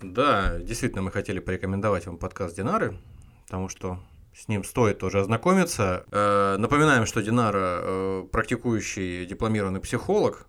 Да, 0.02 0.60
действительно, 0.60 1.04
мы 1.04 1.12
хотели 1.12 1.40
порекомендовать 1.40 2.06
вам 2.08 2.18
подкаст 2.18 2.56
Динары, 2.56 2.98
потому 3.46 3.70
что 3.70 4.00
с 4.36 4.48
ним 4.48 4.64
стоит 4.64 4.98
тоже 5.00 5.20
ознакомиться. 5.20 6.04
Э, 6.12 6.58
напоминаем, 6.58 7.06
что 7.06 7.22
Динара 7.22 7.80
э, 7.82 8.28
практикующий 8.32 9.26
дипломированный 9.26 9.80
психолог, 9.80 10.48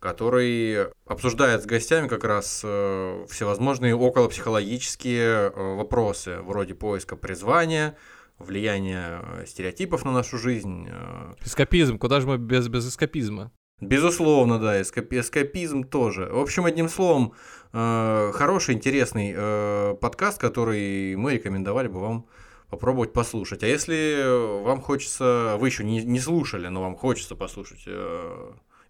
который 0.00 0.88
обсуждает 1.06 1.62
с 1.62 1.66
гостями 1.66 2.08
как 2.08 2.24
раз 2.24 2.62
э, 2.64 3.26
всевозможные 3.28 3.96
околопсихологические 3.96 5.50
э, 5.50 5.74
вопросы, 5.74 6.38
вроде 6.42 6.74
поиска 6.74 7.16
призвания, 7.16 7.96
влияния 8.38 9.22
э, 9.22 9.46
стереотипов 9.46 10.04
на 10.04 10.12
нашу 10.12 10.38
жизнь. 10.38 10.88
Эскапизм, 11.44 11.98
куда 11.98 12.20
же 12.20 12.28
мы 12.28 12.38
без, 12.38 12.68
без 12.68 12.88
эскапизма? 12.88 13.50
Безусловно, 13.80 14.58
да, 14.58 14.80
эскап, 14.80 15.12
эскапизм 15.12 15.84
тоже. 15.84 16.26
В 16.26 16.38
общем, 16.38 16.64
одним 16.64 16.88
словом, 16.88 17.32
хороший, 17.70 18.74
интересный 18.74 19.96
подкаст, 19.96 20.40
который 20.40 21.14
мы 21.14 21.34
рекомендовали 21.34 21.86
бы 21.86 22.00
вам 22.00 22.26
попробовать 22.70 23.12
послушать. 23.12 23.62
А 23.62 23.68
если 23.68 24.64
вам 24.64 24.80
хочется, 24.80 25.56
вы 25.60 25.68
еще 25.68 25.84
не, 25.84 26.02
не 26.04 26.18
слушали, 26.18 26.66
но 26.66 26.82
вам 26.82 26.96
хочется 26.96 27.36
послушать 27.36 27.86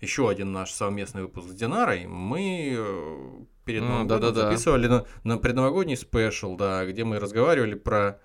еще 0.01 0.29
один 0.29 0.53
наш 0.53 0.71
совместный 0.71 1.23
выпуск 1.23 1.49
с 1.49 1.55
Динарой, 1.55 2.07
мы 2.07 2.75
э, 2.77 3.19
перед 3.65 3.83
Новым 3.83 4.07
mm, 4.07 4.09
годом 4.09 4.21
да, 4.21 4.31
да, 4.31 4.49
записывали 4.49 4.87
на, 4.87 5.05
на 5.25 5.39
предновогодний 5.39 5.97
спешл, 5.97 6.57
да, 6.57 6.87
где 6.87 7.05
мы 7.05 7.19
разговаривали 7.19 7.75
про 7.75 8.21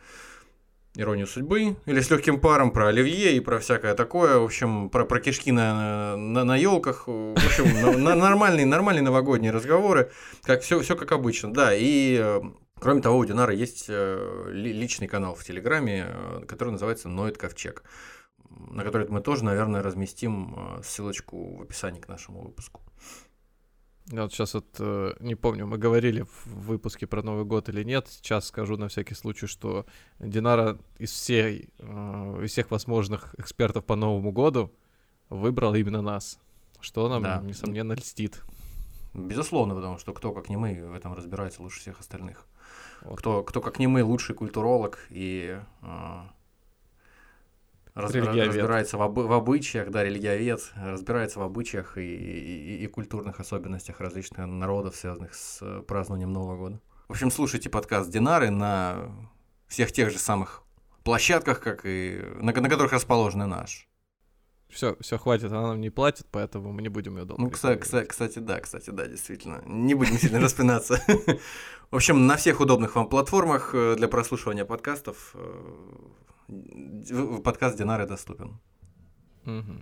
иронию 0.96 1.26
судьбы, 1.26 1.76
или 1.86 2.02
с 2.02 2.12
легким 2.12 2.40
паром 2.40 2.72
про 2.72 2.88
оливье 2.88 3.36
и 3.36 3.40
про 3.40 3.60
всякое 3.60 3.96
такое, 3.96 4.38
в 4.38 4.44
общем, 4.44 4.90
про, 4.90 5.06
про 5.06 5.20
кишки 5.20 5.52
на, 5.52 6.16
на, 6.16 6.44
на 6.44 6.56
елках, 6.56 7.08
в 7.08 7.34
общем, 7.34 8.04
на, 8.04 8.16
нормальные, 8.16 8.68
нормальные 8.68 9.04
новогодние 9.04 9.52
разговоры, 9.52 10.12
как 10.44 10.62
все, 10.62 10.80
все 10.82 10.96
как 10.96 11.12
обычно, 11.12 11.52
да, 11.52 11.74
и 11.74 12.20
э, 12.22 12.42
кроме 12.80 13.02
того, 13.02 13.18
у 13.18 13.26
Динара 13.26 13.54
есть 13.54 13.86
э, 13.88 14.50
личный 14.52 15.08
канал 15.08 15.34
в 15.34 15.44
Телеграме, 15.44 16.06
который 16.48 16.70
называется 16.70 17.10
Ноет 17.10 17.38
Ковчег, 17.40 17.84
на 18.74 18.84
который 18.84 19.08
мы 19.08 19.22
тоже, 19.22 19.44
наверное, 19.46 19.82
разместим 19.82 20.80
ссылочку 20.84 21.58
в 21.58 21.62
описании 21.62 22.00
к 22.00 22.08
нашему 22.08 22.42
выпуску. 22.42 22.82
Я 24.12 24.24
вот 24.24 24.34
сейчас 24.34 24.54
вот 24.54 24.66
э, 24.80 25.14
не 25.22 25.36
помню, 25.36 25.66
мы 25.66 25.78
говорили 25.78 26.24
в 26.24 26.46
выпуске 26.46 27.08
про 27.08 27.24
Новый 27.24 27.46
год 27.46 27.70
или 27.70 27.84
нет. 27.84 28.08
Сейчас 28.10 28.48
скажу 28.48 28.76
на 28.76 28.90
всякий 28.90 29.16
случай, 29.16 29.48
что 29.48 29.86
Динара 30.20 30.78
из, 30.98 31.12
всей, 31.12 31.70
э, 31.80 32.40
из 32.44 32.52
всех 32.52 32.70
возможных 32.72 33.34
экспертов 33.38 33.86
по 33.86 33.96
Новому 33.96 34.34
году 34.34 34.74
выбрал 35.30 35.74
именно 35.76 36.02
нас, 36.02 36.38
что 36.82 37.08
нам, 37.08 37.24
да. 37.24 37.42
несомненно, 37.44 37.94
льстит. 37.94 38.42
Безусловно, 39.14 39.74
потому 39.74 39.98
что 40.00 40.12
кто, 40.12 40.34
как 40.34 40.50
не 40.50 40.58
мы, 40.58 40.86
в 40.86 40.94
этом 40.94 41.14
разбирается 41.14 41.62
лучше 41.62 41.80
всех 41.80 42.00
остальных. 42.02 42.46
Вот. 43.04 43.20
Кто, 43.20 43.42
кто, 43.44 43.62
как 43.62 43.80
не 43.80 43.88
мы, 43.88 44.04
лучший 44.04 44.36
культуролог 44.36 45.00
и 45.12 45.60
э, 45.82 46.22
раз, 47.96 48.14
разбирается 48.14 48.98
в, 48.98 49.02
об, 49.02 49.18
в 49.18 49.32
обычаях, 49.32 49.90
да, 49.90 50.04
религиовед, 50.04 50.72
разбирается 50.76 51.40
в 51.40 51.44
обычаях 51.44 51.98
и, 51.98 52.02
и, 52.02 52.84
и 52.84 52.88
культурных 52.88 53.40
особенностях 53.40 54.00
различных 54.00 54.48
народов, 54.48 54.96
связанных 54.96 55.34
с 55.34 55.60
э, 55.62 55.82
празднованием 55.88 56.32
Нового 56.32 56.58
года. 56.58 56.82
В 57.08 57.12
общем, 57.12 57.32
слушайте 57.32 57.70
подкаст 57.70 58.10
Динары 58.10 58.50
на 58.50 59.12
всех 59.68 59.92
тех 59.92 60.10
же 60.10 60.18
самых 60.18 60.64
площадках, 61.04 61.60
как 61.60 61.86
и 61.86 62.22
на, 62.36 62.54
на 62.54 62.70
которых 62.70 62.94
расположен 62.94 63.40
наш. 63.40 63.88
Все, 64.70 64.98
все 65.02 65.20
хватит, 65.20 65.52
она 65.52 65.68
нам 65.68 65.82
не 65.82 65.92
платит, 65.92 66.26
поэтому 66.32 66.72
мы 66.72 66.82
не 66.82 66.90
будем 66.90 67.18
ее 67.18 67.26
долго. 67.26 67.44
Ну, 67.44 67.52
кстати, 67.52 67.80
кстати, 67.80 68.08
кстати, 68.08 68.40
да, 68.40 68.60
кстати, 68.60 68.90
да, 68.90 69.06
действительно. 69.06 69.62
Не 69.68 69.94
будем 69.94 70.18
сильно 70.18 70.40
распинаться. 70.40 71.00
В 71.92 71.96
общем, 71.96 72.26
на 72.26 72.38
всех 72.38 72.60
удобных 72.60 72.96
вам 72.96 73.08
платформах 73.08 73.76
э, 73.76 73.96
для 73.96 74.08
прослушивания 74.08 74.66
подкастов 74.66 75.36
э, 75.36 75.76
подкаст 77.44 77.78
Динары 77.78 78.06
доступен. 78.06 78.60
Угу. 79.46 79.74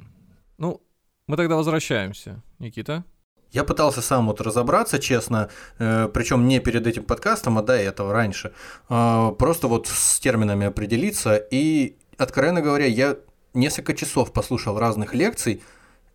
Ну, 0.58 0.82
мы 1.28 1.38
тогда 1.38 1.56
возвращаемся. 1.56 2.42
Никита? 2.60 3.04
Я 3.52 3.66
пытался 3.66 4.02
сам 4.02 4.28
вот 4.28 4.40
разобраться, 4.40 4.98
честно, 4.98 5.50
э, 5.78 6.08
причем 6.14 6.48
не 6.48 6.60
перед 6.60 6.88
этим 6.88 7.04
подкастом, 7.04 7.58
а 7.58 7.62
до 7.62 7.74
этого 7.74 8.14
раньше, 8.14 8.54
э, 8.90 9.32
просто 9.38 9.68
вот 9.68 9.88
с 9.88 10.20
терминами 10.20 10.68
определиться. 10.68 11.36
И, 11.36 11.98
откровенно 12.18 12.62
говоря, 12.62 12.86
я 12.86 13.18
несколько 13.54 13.94
часов 13.94 14.32
послушал 14.32 14.80
разных 14.80 15.14
лекций, 15.14 15.62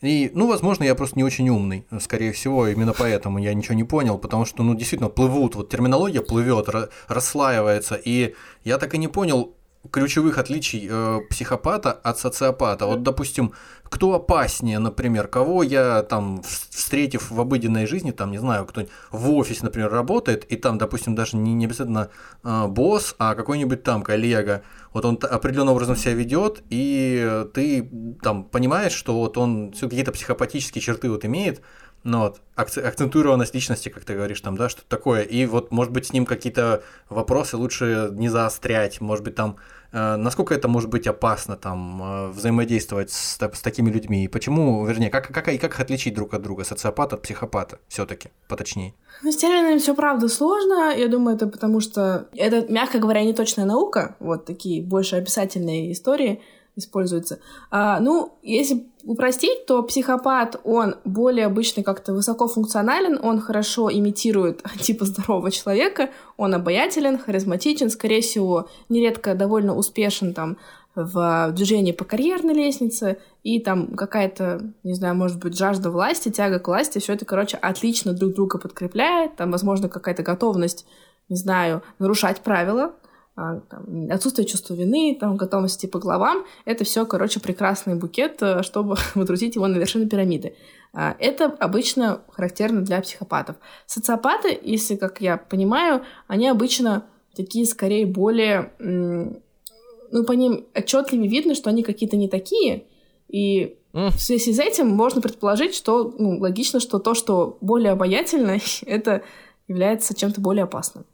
и, 0.00 0.30
ну, 0.34 0.46
возможно, 0.46 0.84
я 0.84 0.94
просто 0.94 1.16
не 1.18 1.24
очень 1.24 1.48
умный, 1.48 1.86
скорее 2.00 2.32
всего, 2.32 2.68
именно 2.68 2.92
поэтому 2.92 3.38
я 3.38 3.52
ничего 3.54 3.74
не 3.74 3.84
понял, 3.84 4.18
потому 4.18 4.44
что, 4.44 4.62
ну, 4.62 4.74
действительно, 4.74 5.10
плывут, 5.10 5.56
вот 5.56 5.68
терминология 5.68 6.20
плывет, 6.20 6.68
расслаивается, 7.08 7.94
и 8.02 8.34
я 8.64 8.78
так 8.78 8.94
и 8.94 8.98
не 8.98 9.08
понял, 9.08 9.54
ключевых 9.90 10.38
отличий 10.38 10.88
э, 10.90 11.20
психопата 11.30 11.92
от 11.92 12.18
социопата. 12.18 12.86
Вот, 12.86 13.02
допустим, 13.02 13.52
кто 13.84 14.14
опаснее, 14.14 14.78
например, 14.78 15.28
кого 15.28 15.62
я 15.62 16.02
там 16.02 16.42
встретив 16.42 17.30
в 17.30 17.40
обыденной 17.40 17.86
жизни, 17.86 18.10
там, 18.10 18.30
не 18.30 18.38
знаю, 18.38 18.66
кто 18.66 18.82
в 19.10 19.30
офисе, 19.30 19.60
например, 19.62 19.90
работает, 19.90 20.44
и 20.44 20.56
там, 20.56 20.78
допустим, 20.78 21.14
даже 21.14 21.36
не, 21.36 21.54
не 21.54 21.66
обязательно 21.66 22.10
э, 22.42 22.66
босс, 22.66 23.14
а 23.18 23.34
какой-нибудь 23.34 23.82
там 23.82 24.02
коллега, 24.02 24.62
вот 24.92 25.04
он 25.04 25.18
определенным 25.22 25.74
образом 25.74 25.96
себя 25.96 26.14
ведет, 26.14 26.62
и 26.70 27.44
ты 27.54 27.90
там 28.22 28.44
понимаешь, 28.44 28.92
что 28.92 29.14
вот 29.14 29.36
он 29.36 29.72
какие-то 29.72 30.12
психопатические 30.12 30.82
черты 30.82 31.10
вот 31.10 31.24
имеет, 31.24 31.60
ну 32.06 32.20
вот, 32.20 32.40
акцентуированность 32.54 33.54
личности, 33.54 33.88
как 33.88 34.04
ты 34.04 34.14
говоришь, 34.14 34.40
там, 34.40 34.56
да, 34.56 34.68
что 34.68 34.82
такое. 34.86 35.22
И 35.22 35.44
вот, 35.46 35.72
может 35.72 35.92
быть, 35.92 36.06
с 36.06 36.12
ним 36.12 36.24
какие-то 36.24 36.82
вопросы 37.08 37.56
лучше 37.56 38.10
не 38.12 38.28
заострять, 38.28 39.00
может 39.00 39.24
быть, 39.24 39.34
там 39.34 39.56
Э, 39.96 40.16
насколько 40.16 40.54
это 40.54 40.68
может 40.68 40.90
быть 40.90 41.06
опасно 41.06 41.56
там 41.56 42.02
э, 42.02 42.28
взаимодействовать 42.28 43.10
с, 43.10 43.38
с 43.38 43.62
такими 43.62 43.90
людьми? 43.90 44.24
И 44.24 44.28
почему, 44.28 44.84
вернее, 44.84 45.08
как, 45.10 45.28
как, 45.28 45.48
и 45.48 45.58
как 45.58 45.72
их 45.72 45.80
отличить 45.80 46.14
друг 46.14 46.34
от 46.34 46.42
друга, 46.42 46.64
социопата 46.64 47.16
от 47.16 47.22
психопата 47.22 47.78
все-таки, 47.88 48.28
поточнее? 48.48 48.94
Ну, 49.22 49.32
с 49.32 49.36
терминами 49.36 49.78
все 49.78 49.94
правда 49.94 50.28
сложно. 50.28 50.94
Я 50.94 51.08
думаю, 51.08 51.36
это 51.36 51.46
потому 51.46 51.80
что 51.80 52.28
это, 52.34 52.70
мягко 52.70 52.98
говоря, 52.98 53.24
не 53.24 53.32
точная 53.32 53.64
наука. 53.64 54.16
Вот 54.20 54.44
такие 54.44 54.82
больше 54.82 55.16
описательные 55.16 55.92
истории 55.92 56.42
используются. 56.76 57.40
А, 57.70 57.98
ну, 58.00 58.38
если 58.42 58.86
упростить, 59.04 59.66
то 59.66 59.82
психопат, 59.82 60.60
он 60.64 60.96
более 61.04 61.46
обычно 61.46 61.82
как-то 61.82 62.12
высокофункционален, 62.12 63.18
он 63.22 63.40
хорошо 63.40 63.90
имитирует 63.90 64.62
типа 64.80 65.04
здорового 65.06 65.50
человека, 65.50 66.10
он 66.36 66.54
обаятелен, 66.54 67.18
харизматичен, 67.18 67.90
скорее 67.90 68.20
всего, 68.20 68.68
нередко 68.88 69.34
довольно 69.34 69.74
успешен 69.76 70.34
там 70.34 70.58
в 70.94 71.52
движении 71.52 71.92
по 71.92 72.04
карьерной 72.04 72.54
лестнице, 72.54 73.18
и 73.42 73.60
там 73.60 73.94
какая-то, 73.96 74.72
не 74.82 74.94
знаю, 74.94 75.14
может 75.14 75.38
быть, 75.38 75.56
жажда 75.56 75.90
власти, 75.90 76.30
тяга 76.30 76.58
к 76.58 76.68
власти, 76.68 76.98
все 76.98 77.12
это, 77.12 77.26
короче, 77.26 77.58
отлично 77.58 78.14
друг 78.14 78.34
друга 78.34 78.58
подкрепляет, 78.58 79.36
там, 79.36 79.50
возможно, 79.50 79.90
какая-то 79.90 80.22
готовность, 80.22 80.86
не 81.28 81.36
знаю, 81.36 81.82
нарушать 81.98 82.40
правила, 82.40 82.94
там, 83.36 84.08
отсутствие 84.10 84.46
чувства 84.46 84.74
вины, 84.74 85.16
там, 85.20 85.36
готовность 85.36 85.90
по 85.90 85.98
главам, 85.98 86.46
это 86.64 86.84
все, 86.84 87.04
короче, 87.04 87.38
прекрасный 87.38 87.94
букет, 87.94 88.38
э, 88.40 88.62
чтобы 88.62 88.96
водрузить 89.14 89.56
его 89.56 89.66
на 89.66 89.76
вершину 89.76 90.08
пирамиды. 90.08 90.56
А, 90.94 91.14
это 91.18 91.44
обычно 91.46 92.22
характерно 92.30 92.80
для 92.80 93.00
психопатов. 93.02 93.56
Социопаты, 93.84 94.58
если, 94.62 94.96
как 94.96 95.20
я 95.20 95.36
понимаю, 95.36 96.02
они 96.26 96.48
обычно 96.48 97.06
такие, 97.36 97.66
скорее, 97.66 98.06
более... 98.06 98.72
Ну, 98.78 100.24
по 100.24 100.32
ним 100.32 100.66
отчетливее 100.72 101.28
видно, 101.28 101.54
что 101.54 101.68
они 101.68 101.82
какие-то 101.82 102.16
не 102.16 102.28
такие, 102.28 102.84
и 103.28 103.76
в 103.92 104.18
связи 104.18 104.52
с 104.52 104.58
этим 104.58 104.88
можно 104.88 105.20
предположить, 105.20 105.74
что 105.74 106.14
ну, 106.16 106.38
логично, 106.38 106.80
что 106.80 106.98
то, 106.98 107.14
что 107.14 107.58
более 107.60 107.92
обаятельно, 107.92 108.58
это 108.86 109.22
является 109.68 110.14
чем-то 110.14 110.40
более 110.40 110.64
опасным. 110.64 111.04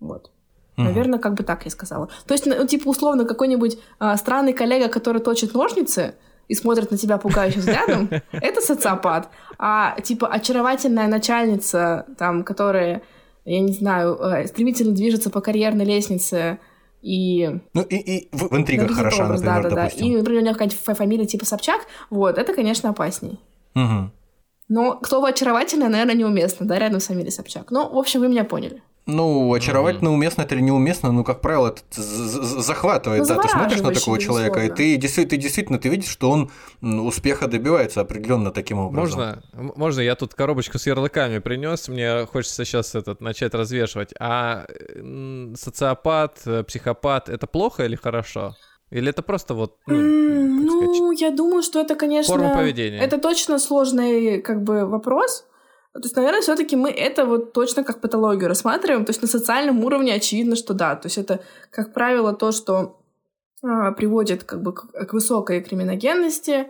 Вот. 0.00 0.30
Mm-hmm. 0.76 0.84
Наверное, 0.84 1.18
как 1.18 1.34
бы 1.34 1.42
так 1.42 1.64
я 1.64 1.70
сказала. 1.70 2.08
То 2.26 2.34
есть, 2.34 2.46
ну, 2.46 2.66
типа, 2.66 2.88
условно, 2.88 3.24
какой-нибудь 3.24 3.78
а, 3.98 4.16
странный 4.16 4.52
коллега, 4.52 4.88
который 4.88 5.20
точит 5.20 5.54
ножницы 5.54 6.14
и 6.48 6.54
смотрит 6.54 6.90
на 6.90 6.96
тебя 6.96 7.18
пугающим 7.18 7.60
взглядом, 7.60 8.08
это 8.32 8.60
социопат. 8.60 9.28
А, 9.58 10.00
типа, 10.00 10.28
очаровательная 10.28 11.06
начальница, 11.06 12.06
там, 12.18 12.44
которая, 12.44 13.02
я 13.44 13.60
не 13.60 13.72
знаю, 13.72 14.16
э, 14.16 14.46
стремительно 14.46 14.92
движется 14.92 15.30
по 15.30 15.40
карьерной 15.40 15.84
лестнице, 15.84 16.58
и... 17.02 17.60
Ну, 17.72 17.82
и, 17.82 17.96
и 17.96 18.28
в, 18.32 18.48
в 18.48 18.56
интригах 18.56 18.90
хороша, 18.92 19.24
образ, 19.24 19.40
например, 19.40 19.62
да, 19.62 19.68
да, 19.70 19.76
допустим. 19.76 20.06
Да. 20.06 20.12
И, 20.12 20.16
например, 20.16 20.42
у 20.42 20.44
него 20.44 20.52
какая-нибудь 20.54 20.96
фамилия 20.96 21.26
типа 21.26 21.44
Собчак, 21.44 21.80
вот, 22.10 22.36
это, 22.36 22.52
конечно, 22.52 22.90
опасней. 22.90 23.40
Угу. 23.74 24.10
Но 24.68 25.00
слово 25.02 25.28
очаровательное, 25.28 25.88
наверное, 25.88 26.14
неуместно, 26.14 26.66
да, 26.66 26.78
рядом 26.78 27.00
с 27.00 27.06
фамилией 27.06 27.32
Собчак. 27.32 27.70
Ну, 27.70 27.88
в 27.92 27.98
общем, 27.98 28.20
вы 28.20 28.28
меня 28.28 28.44
поняли. 28.44 28.82
Ну, 29.14 29.52
очаровательно, 29.52 30.12
уместно 30.12 30.42
это 30.42 30.54
или 30.54 30.62
неуместно, 30.62 31.12
ну, 31.12 31.24
как 31.24 31.40
правило, 31.40 31.68
это 31.68 31.82
захватывает. 32.00 33.22
Ну, 33.22 33.28
да, 33.28 33.40
ты 33.40 33.48
смотришь 33.48 33.80
на 33.80 33.92
такого 33.92 34.18
человека, 34.18 34.64
и 34.64 34.70
ты 34.70 34.96
действительно, 34.96 35.30
ты 35.30 35.36
действительно 35.36 35.78
ты 35.78 35.88
видишь, 35.88 36.10
что 36.10 36.30
он 36.30 36.50
успеха 36.80 37.46
добивается 37.46 38.00
определенно 38.00 38.50
таким 38.50 38.78
образом. 38.78 39.18
Можно, 39.18 39.42
можно 39.76 40.00
я 40.00 40.14
тут 40.14 40.34
коробочку 40.34 40.78
с 40.78 40.86
ярлыками 40.86 41.38
принес, 41.38 41.88
мне 41.88 42.26
хочется 42.26 42.64
сейчас 42.64 42.94
этот 42.94 43.20
начать 43.20 43.54
развешивать. 43.54 44.14
А 44.18 44.66
социопат, 45.54 46.40
э, 46.46 46.62
психопат 46.64 47.28
это 47.28 47.46
плохо 47.46 47.84
или 47.84 47.96
хорошо? 47.96 48.54
Или 48.90 49.10
это 49.10 49.22
просто 49.22 49.54
вот, 49.54 49.76
ну, 49.86 49.94
mm, 49.94 50.62
ну 50.64 50.94
сказать, 50.94 51.20
я 51.20 51.30
думаю, 51.30 51.62
что 51.62 51.80
это, 51.80 51.94
конечно, 51.94 52.34
форма 52.34 52.54
поведения. 52.54 52.98
Это 52.98 53.18
точно 53.18 53.58
сложный 53.58 54.42
как 54.42 54.62
бы 54.62 54.84
вопрос, 54.84 55.44
то 55.92 56.00
есть, 56.02 56.16
наверное, 56.16 56.40
все-таки 56.40 56.76
мы 56.76 56.90
это 56.90 57.24
вот 57.24 57.52
точно 57.52 57.82
как 57.82 58.00
патологию 58.00 58.48
рассматриваем. 58.48 59.04
То 59.04 59.10
есть 59.10 59.22
на 59.22 59.28
социальном 59.28 59.84
уровне 59.84 60.14
очевидно, 60.14 60.54
что 60.54 60.72
да. 60.72 60.94
То 60.94 61.06
есть 61.06 61.18
это, 61.18 61.40
как 61.70 61.92
правило, 61.92 62.32
то, 62.32 62.52
что 62.52 63.00
а, 63.62 63.90
приводит 63.92 64.44
как 64.44 64.62
бы 64.62 64.72
к, 64.72 64.86
к 64.86 65.12
высокой 65.12 65.60
криминогенности, 65.62 66.68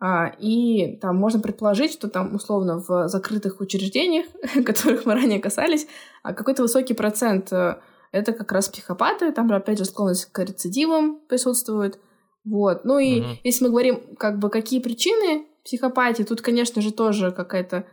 а, 0.00 0.32
и 0.38 0.96
там 0.96 1.16
можно 1.16 1.38
предположить, 1.38 1.92
что 1.92 2.08
там 2.08 2.34
условно 2.34 2.82
в 2.86 3.08
закрытых 3.08 3.60
учреждениях, 3.60 4.26
которых 4.66 5.04
мы 5.04 5.14
ранее 5.14 5.38
касались, 5.38 5.86
а 6.22 6.32
какой-то 6.32 6.62
высокий 6.62 6.94
процент 6.94 7.52
э, 7.52 7.76
это 8.10 8.32
как 8.32 8.50
раз 8.52 8.68
психопаты, 8.68 9.32
там 9.32 9.52
опять 9.52 9.78
же 9.78 9.84
склонность 9.84 10.32
к 10.32 10.38
рецидивам 10.42 11.20
присутствует. 11.28 12.00
Вот. 12.44 12.84
Ну 12.84 12.98
и 12.98 13.20
угу. 13.20 13.28
если 13.44 13.64
мы 13.64 13.70
говорим, 13.70 14.16
как 14.16 14.38
бы, 14.38 14.50
какие 14.50 14.80
причины 14.80 15.46
психопатии, 15.64 16.24
тут, 16.24 16.40
конечно 16.40 16.82
же, 16.82 16.92
тоже 16.92 17.30
какая-то 17.30 17.86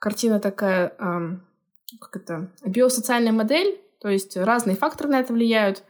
картина 0.00 0.40
такая 0.40 0.94
эм, 0.98 1.46
как 1.98 2.16
это, 2.16 2.50
биосоциальная 2.64 3.32
модель, 3.32 3.80
то 4.00 4.08
есть 4.08 4.36
разные 4.36 4.76
факторы 4.76 5.10
на 5.10 5.20
это 5.20 5.32
влияют. 5.32 5.84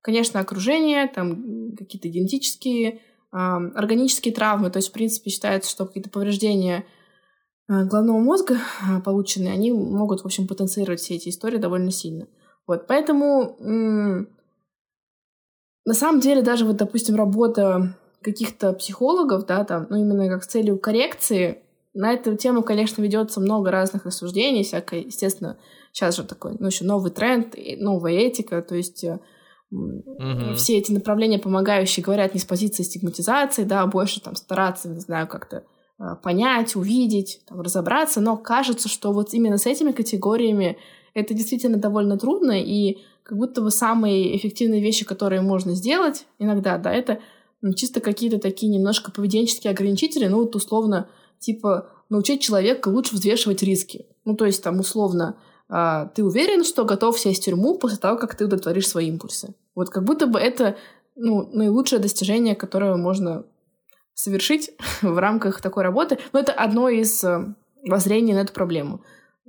Конечно, 0.00 0.40
окружение, 0.40 1.06
там 1.06 1.74
какие-то 1.76 2.08
генетические, 2.08 3.00
э, 3.32 3.36
органические 3.36 4.34
травмы, 4.34 4.70
то 4.70 4.78
есть, 4.78 4.88
в 4.88 4.92
принципе, 4.92 5.30
считается, 5.30 5.70
что 5.70 5.86
какие-то 5.86 6.10
повреждения 6.10 6.84
э, 7.68 7.84
головного 7.84 8.18
мозга 8.18 8.54
э, 8.56 9.00
полученные, 9.04 9.52
они 9.52 9.72
могут, 9.72 10.22
в 10.22 10.26
общем, 10.26 10.48
потенцировать 10.48 11.00
все 11.00 11.14
эти 11.14 11.28
истории 11.28 11.58
довольно 11.58 11.90
сильно. 11.90 12.26
Вот, 12.66 12.86
поэтому 12.86 13.56
на 15.84 15.94
самом 15.94 16.20
деле 16.20 16.42
даже 16.42 16.64
вот, 16.64 16.76
допустим, 16.76 17.16
работа 17.16 17.98
каких-то 18.22 18.72
психологов, 18.72 19.46
да, 19.46 19.64
там, 19.64 19.88
ну, 19.90 19.96
именно 19.96 20.28
как 20.28 20.44
с 20.44 20.46
целью 20.46 20.78
коррекции, 20.78 21.61
на 21.94 22.12
эту 22.12 22.36
тему, 22.36 22.62
конечно, 22.62 23.02
ведется 23.02 23.40
много 23.40 23.70
разных 23.70 24.06
рассуждений, 24.06 24.64
всякое, 24.64 25.00
естественно, 25.00 25.58
сейчас 25.92 26.16
же 26.16 26.24
такой, 26.24 26.56
ну, 26.58 26.66
еще 26.66 26.84
новый 26.84 27.10
тренд, 27.10 27.54
новая 27.78 28.14
этика, 28.14 28.62
то 28.62 28.74
есть 28.74 29.04
угу. 29.70 30.54
все 30.56 30.78
эти 30.78 30.92
направления 30.92 31.38
помогающие 31.38 32.02
говорят 32.02 32.34
не 32.34 32.40
с 32.40 32.44
позиции 32.44 32.82
стигматизации, 32.82 33.64
да, 33.64 33.82
а 33.82 33.86
больше 33.86 34.20
там 34.20 34.36
стараться, 34.36 34.88
не 34.88 35.00
знаю, 35.00 35.28
как-то 35.28 35.64
а, 35.98 36.16
понять, 36.16 36.76
увидеть, 36.76 37.42
там, 37.46 37.60
разобраться, 37.60 38.20
но 38.20 38.36
кажется, 38.36 38.88
что 38.88 39.12
вот 39.12 39.34
именно 39.34 39.58
с 39.58 39.66
этими 39.66 39.92
категориями 39.92 40.78
это 41.14 41.34
действительно 41.34 41.76
довольно 41.76 42.18
трудно, 42.18 42.52
и 42.52 42.98
как 43.22 43.38
будто 43.38 43.60
бы 43.60 43.70
самые 43.70 44.36
эффективные 44.36 44.80
вещи, 44.80 45.04
которые 45.04 45.42
можно 45.42 45.74
сделать 45.74 46.26
иногда, 46.38 46.78
да, 46.78 46.92
это 46.92 47.20
чисто 47.76 48.00
какие-то 48.00 48.38
такие 48.38 48.72
немножко 48.72 49.12
поведенческие 49.12 49.70
ограничители, 49.70 50.26
ну 50.26 50.38
вот 50.38 50.56
условно, 50.56 51.08
типа 51.42 51.90
научить 52.08 52.42
человека 52.42 52.88
лучше 52.88 53.14
взвешивать 53.14 53.62
риски. 53.62 54.06
Ну 54.24 54.36
то 54.36 54.46
есть 54.46 54.62
там 54.62 54.80
условно, 54.80 55.36
а, 55.68 56.06
ты 56.06 56.24
уверен, 56.24 56.64
что 56.64 56.84
готов 56.84 57.18
сесть 57.18 57.42
в 57.42 57.44
тюрьму 57.44 57.78
после 57.78 57.98
того, 57.98 58.18
как 58.18 58.34
ты 58.34 58.44
удовлетворишь 58.44 58.88
свои 58.88 59.08
импульсы. 59.08 59.54
Вот 59.74 59.90
как 59.90 60.04
будто 60.04 60.26
бы 60.26 60.38
это 60.38 60.76
ну, 61.16 61.48
наилучшее 61.52 61.98
достижение, 61.98 62.54
которое 62.54 62.96
можно 62.96 63.44
совершить 64.14 64.70
в 65.02 65.18
рамках 65.18 65.60
такой 65.60 65.82
работы. 65.82 66.18
Но 66.32 66.40
это 66.40 66.52
одно 66.52 66.88
из 66.88 67.22
э, 67.24 67.54
воззрений 67.84 68.34
на 68.34 68.40
эту 68.40 68.52
проблему 68.52 69.02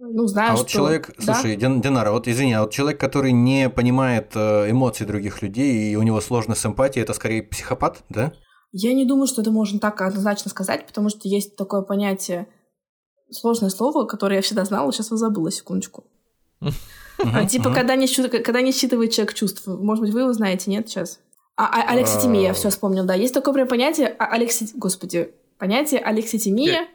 ну, 0.04 0.28
знаю, 0.28 0.54
а 0.54 0.56
что... 0.56 0.64
вот 0.64 0.70
человек, 0.70 1.12
да? 1.18 1.34
слушай, 1.34 1.56
Динара, 1.56 2.12
вот 2.12 2.28
извини, 2.28 2.54
а 2.54 2.62
вот 2.62 2.72
человек, 2.72 3.00
который 3.00 3.32
не 3.32 3.70
понимает 3.70 4.32
э, 4.36 4.70
эмоций 4.70 5.06
других 5.06 5.42
людей, 5.42 5.92
и 5.92 5.96
у 5.96 6.02
него 6.02 6.20
сложная 6.20 6.56
с 6.56 6.66
эмпатией, 6.66 7.04
это 7.04 7.14
скорее 7.14 7.44
психопат, 7.44 8.04
да? 8.10 8.34
Я 8.74 8.94
не 8.94 9.06
думаю, 9.06 9.28
что 9.28 9.42
это 9.42 9.52
можно 9.52 9.80
так 9.80 10.02
однозначно 10.02 10.50
сказать, 10.50 10.88
потому 10.88 11.10
что 11.10 11.28
есть 11.28 11.56
такое 11.56 11.84
понятие, 11.84 12.48
сложное 13.30 13.70
слово, 13.70 14.06
которое 14.06 14.38
я 14.38 14.42
всегда 14.42 14.66
знала, 14.66 14.92
сейчас 14.92 15.12
вы 15.12 15.18
забыла, 15.18 15.52
секундочку. 15.52 16.04
А, 17.20 17.46
типа, 17.46 17.72
когда 17.72 17.96
не, 17.96 18.08
считывает 18.08 19.12
человек 19.12 19.36
чувств. 19.36 19.68
Может 19.68 20.04
быть, 20.04 20.12
вы 20.12 20.22
его 20.22 20.34
знаете, 20.34 20.72
нет, 20.72 20.90
сейчас? 20.90 21.20
А, 21.56 21.66
а, 21.66 21.92
алекситимия, 21.94 22.52
а. 22.52 22.54
все 22.54 22.72
вспомнил, 22.72 23.06
да. 23.06 23.14
Есть 23.14 23.36
такое 23.36 23.54
прям 23.54 23.68
понятие, 23.68 24.08
алекси... 24.08 24.70
господи, 24.74 25.32
понятие 25.60 26.00
алекситимия, 26.00 26.88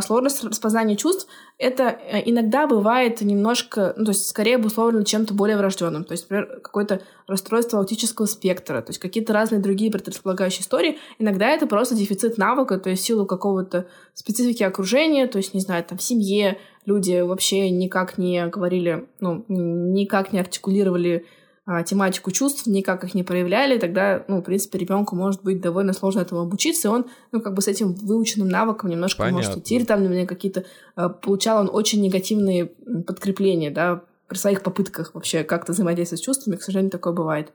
сложность 0.00 0.42
распознания 0.42 0.96
чувств, 0.96 1.28
это 1.58 1.84
э, 1.84 2.22
иногда 2.24 2.66
бывает 2.66 3.20
немножко, 3.20 3.92
ну, 3.96 4.06
то 4.06 4.12
есть 4.12 4.26
скорее 4.26 4.56
обусловлено 4.56 5.04
чем-то 5.04 5.34
более 5.34 5.58
врожденным. 5.58 6.04
То 6.04 6.12
есть, 6.12 6.24
например, 6.24 6.60
какое-то 6.60 7.02
расстройство 7.26 7.78
аутического 7.78 8.26
спектра, 8.26 8.80
то 8.80 8.90
есть 8.90 8.98
какие-то 8.98 9.34
разные 9.34 9.60
другие 9.60 9.92
предрасполагающие 9.92 10.62
истории. 10.62 10.98
Иногда 11.18 11.48
это 11.48 11.66
просто 11.66 11.94
дефицит 11.94 12.38
навыка, 12.38 12.78
то 12.78 12.88
есть 12.88 13.04
силу 13.04 13.26
какого-то 13.26 13.86
специфики 14.14 14.62
окружения, 14.62 15.26
то 15.26 15.36
есть, 15.36 15.52
не 15.52 15.60
знаю, 15.60 15.84
там 15.84 15.98
в 15.98 16.02
семье 16.02 16.58
люди 16.86 17.20
вообще 17.20 17.68
никак 17.70 18.16
не 18.16 18.46
говорили, 18.46 19.06
ну, 19.20 19.44
никак 19.48 20.32
не 20.32 20.40
артикулировали 20.40 21.26
а, 21.66 21.82
тематику 21.82 22.30
чувств, 22.30 22.66
никак 22.66 23.04
их 23.04 23.14
не 23.14 23.22
проявляли, 23.22 23.78
тогда, 23.78 24.24
ну, 24.28 24.40
в 24.40 24.42
принципе, 24.42 24.78
ребенку 24.78 25.16
может 25.16 25.42
быть 25.42 25.60
довольно 25.60 25.94
сложно 25.94 26.20
этому 26.20 26.42
обучиться, 26.42 26.88
и 26.88 26.90
он, 26.90 27.06
ну, 27.32 27.40
как 27.40 27.54
бы 27.54 27.62
с 27.62 27.68
этим 27.68 27.94
выученным 27.94 28.48
навыком 28.48 28.90
немножко 28.90 29.22
Понятно. 29.22 29.38
может 29.38 29.56
идти, 29.58 29.76
или 29.76 29.84
там, 29.84 30.02
например, 30.02 30.26
какие-то... 30.26 30.64
А, 30.94 31.08
получал 31.08 31.60
он 31.60 31.70
очень 31.72 32.02
негативные 32.02 32.66
подкрепления, 32.66 33.70
да, 33.70 34.02
при 34.28 34.36
своих 34.36 34.62
попытках 34.62 35.14
вообще 35.14 35.42
как-то 35.42 35.72
взаимодействовать 35.72 36.22
с 36.22 36.24
чувствами, 36.24 36.56
к 36.56 36.62
сожалению, 36.62 36.90
такое 36.90 37.12
бывает. 37.12 37.52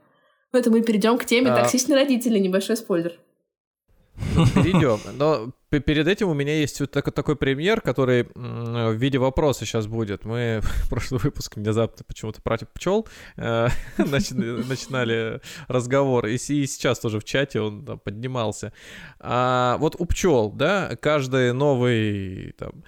Поэтому 0.52 0.78
мы 0.78 0.84
перейдем 0.84 1.17
к 1.17 1.26
теме 1.26 1.52
а... 1.52 1.62
токсичные 1.62 1.95
родители, 1.95 2.39
небольшой 2.39 2.78
спойлер. 2.78 3.13
Перейдем. 4.55 4.99
Но 5.17 5.51
перед 5.69 6.08
этим 6.08 6.29
у 6.29 6.34
меня 6.34 6.55
есть 6.55 6.79
вот 6.79 6.91
такой, 6.91 7.36
пример, 7.36 7.82
который 7.82 8.27
в 8.34 8.93
виде 8.93 9.17
вопроса 9.17 9.65
сейчас 9.65 9.88
будет. 9.88 10.25
Мы 10.25 10.62
в 10.63 10.89
прошлый 10.89 11.19
выпуск 11.21 11.58
внезапно 11.58 12.03
почему-то 12.08 12.41
против 12.41 12.69
пчел 12.69 13.08
э, 13.38 13.67
начинали 13.97 15.41
разговор, 15.67 16.27
и 16.27 16.38
сейчас 16.38 16.99
тоже 16.99 17.19
в 17.19 17.23
чате 17.23 17.62
он 17.62 17.84
поднимался. 18.03 18.73
А 19.19 19.77
вот 19.79 19.95
у 19.99 20.05
пчел, 20.05 20.51
да, 20.51 20.95
каждый 20.99 21.53
новый, 21.53 22.53
там, 22.58 22.84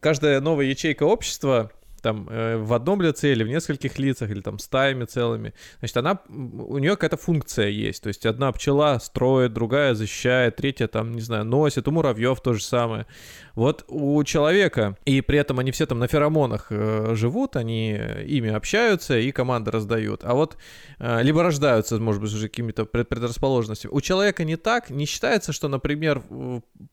каждая 0.00 0.40
новая 0.40 0.66
ячейка 0.66 1.04
общества 1.04 1.70
там 2.04 2.28
э, 2.30 2.58
в 2.58 2.72
одном 2.74 3.00
лице 3.00 3.32
или 3.32 3.44
в 3.44 3.48
нескольких 3.48 3.98
лицах, 3.98 4.30
или 4.30 4.42
там 4.42 4.58
стаями 4.58 5.06
целыми. 5.06 5.54
Значит, 5.78 5.96
она, 5.96 6.20
у 6.28 6.78
нее 6.78 6.92
какая-то 6.92 7.16
функция 7.16 7.68
есть. 7.68 8.02
То 8.02 8.08
есть 8.08 8.26
одна 8.26 8.52
пчела 8.52 9.00
строит, 9.00 9.54
другая 9.54 9.94
защищает, 9.94 10.56
третья 10.56 10.86
там, 10.86 11.12
не 11.12 11.22
знаю, 11.22 11.44
носит. 11.46 11.88
У 11.88 11.90
муравьев 11.90 12.40
то 12.42 12.52
же 12.52 12.62
самое. 12.62 13.06
Вот 13.54 13.84
у 13.88 14.22
человека, 14.24 14.96
и 15.06 15.22
при 15.22 15.38
этом 15.38 15.58
они 15.58 15.70
все 15.70 15.86
там 15.86 15.98
на 15.98 16.06
феромонах 16.06 16.66
э, 16.70 17.14
живут, 17.14 17.56
они 17.56 17.92
ими 18.26 18.50
общаются 18.50 19.18
и 19.18 19.32
команды 19.32 19.70
раздают. 19.70 20.24
А 20.24 20.34
вот 20.34 20.58
э, 20.98 21.22
либо 21.22 21.42
рождаются, 21.42 21.98
может 21.98 22.20
быть, 22.20 22.34
уже 22.34 22.48
какими-то 22.48 22.84
предрасположенностями. 22.84 23.92
У 23.92 24.00
человека 24.02 24.44
не 24.44 24.56
так, 24.56 24.90
не 24.90 25.06
считается, 25.06 25.52
что, 25.52 25.68
например, 25.68 26.22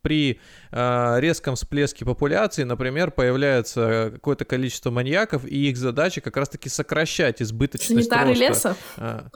при 0.01 0.39
э, 0.71 1.15
резком 1.19 1.55
всплеске 1.55 2.05
популяции, 2.05 2.63
например, 2.63 3.11
появляется 3.11 4.11
какое-то 4.13 4.45
количество 4.45 4.89
маньяков, 5.01 5.45
и 5.45 5.69
их 5.69 5.77
задача 5.77 6.21
как 6.21 6.37
раз-таки 6.37 6.69
сокращать 6.69 7.41
избыточность 7.41 8.09
Санитары 8.09 8.29
роста. 8.29 8.43
леса? 8.43 8.75
А, 8.97 9.27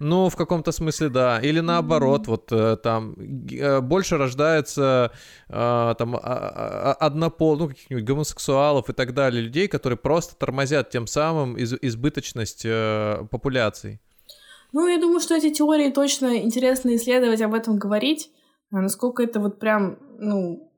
ну, 0.00 0.28
в 0.28 0.36
каком-то 0.36 0.72
смысле, 0.72 1.08
да. 1.08 1.40
Или 1.40 1.60
наоборот, 1.60 2.22
mm-hmm. 2.22 2.30
вот 2.30 2.52
э, 2.52 2.76
там 2.82 3.14
э, 3.50 3.80
больше 3.80 4.16
рождается 4.18 5.12
э, 5.48 5.94
там 5.96 6.16
а, 6.16 6.20
а, 6.20 6.92
однопол, 6.94 7.56
ну, 7.56 7.68
каких-нибудь 7.68 8.04
гомосексуалов 8.04 8.90
и 8.90 8.92
так 8.92 9.14
далее, 9.14 9.42
людей, 9.42 9.68
которые 9.68 9.96
просто 9.96 10.34
тормозят 10.36 10.90
тем 10.90 11.06
самым 11.06 11.56
из- 11.56 11.78
избыточность 11.80 12.66
популяций. 13.30 14.00
Ну, 14.72 14.88
я 14.88 14.98
думаю, 14.98 15.20
что 15.20 15.36
эти 15.36 15.52
теории 15.54 15.90
точно 15.90 16.38
интересно 16.38 16.96
исследовать, 16.96 17.40
об 17.40 17.54
этом 17.54 17.78
говорить. 17.78 18.30
А 18.72 18.80
насколько 18.80 19.22
это 19.22 19.38
вот 19.38 19.60
прям, 19.60 19.98
ну, 20.18 20.72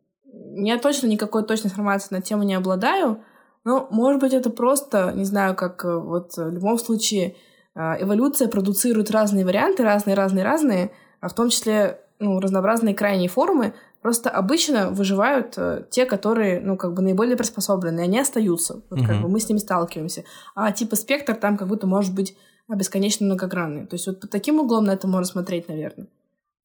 я 0.56 0.78
точно 0.78 1.06
никакой 1.06 1.44
точной 1.44 1.68
информации 1.70 2.14
на 2.14 2.20
тему 2.20 2.42
не 2.42 2.54
обладаю, 2.54 3.24
но, 3.66 3.88
может 3.90 4.20
быть, 4.20 4.32
это 4.32 4.48
просто, 4.48 5.12
не 5.12 5.24
знаю, 5.24 5.56
как 5.56 5.82
вот 5.82 6.36
в 6.36 6.50
любом 6.50 6.78
случае 6.78 7.34
а, 7.74 8.00
эволюция 8.00 8.46
продуцирует 8.46 9.10
разные 9.10 9.44
варианты, 9.44 9.82
разные-разные-разные, 9.82 10.92
а 11.20 11.28
в 11.28 11.34
том 11.34 11.48
числе 11.50 12.00
ну, 12.20 12.38
разнообразные 12.38 12.94
крайние 12.94 13.28
формы. 13.28 13.74
Просто 14.02 14.30
обычно 14.30 14.90
выживают 14.90 15.54
э, 15.56 15.84
те, 15.90 16.06
которые, 16.06 16.60
ну, 16.60 16.76
как 16.76 16.94
бы 16.94 17.02
наиболее 17.02 17.36
приспособлены, 17.36 18.02
и 18.02 18.04
они 18.04 18.20
остаются. 18.20 18.82
Вот 18.88 19.00
uh-huh. 19.00 19.06
как 19.08 19.20
бы 19.20 19.28
мы 19.28 19.40
с 19.40 19.48
ними 19.48 19.58
сталкиваемся. 19.58 20.22
А 20.54 20.70
типа 20.70 20.94
спектр 20.94 21.34
там 21.34 21.56
как 21.56 21.66
будто 21.66 21.88
может 21.88 22.14
быть 22.14 22.36
бесконечно 22.68 23.26
многогранный. 23.26 23.84
То 23.88 23.94
есть 23.94 24.06
вот 24.06 24.20
под 24.20 24.30
таким 24.30 24.60
углом 24.60 24.84
на 24.84 24.92
это 24.92 25.08
можно 25.08 25.26
смотреть, 25.26 25.66
наверное. 25.66 26.06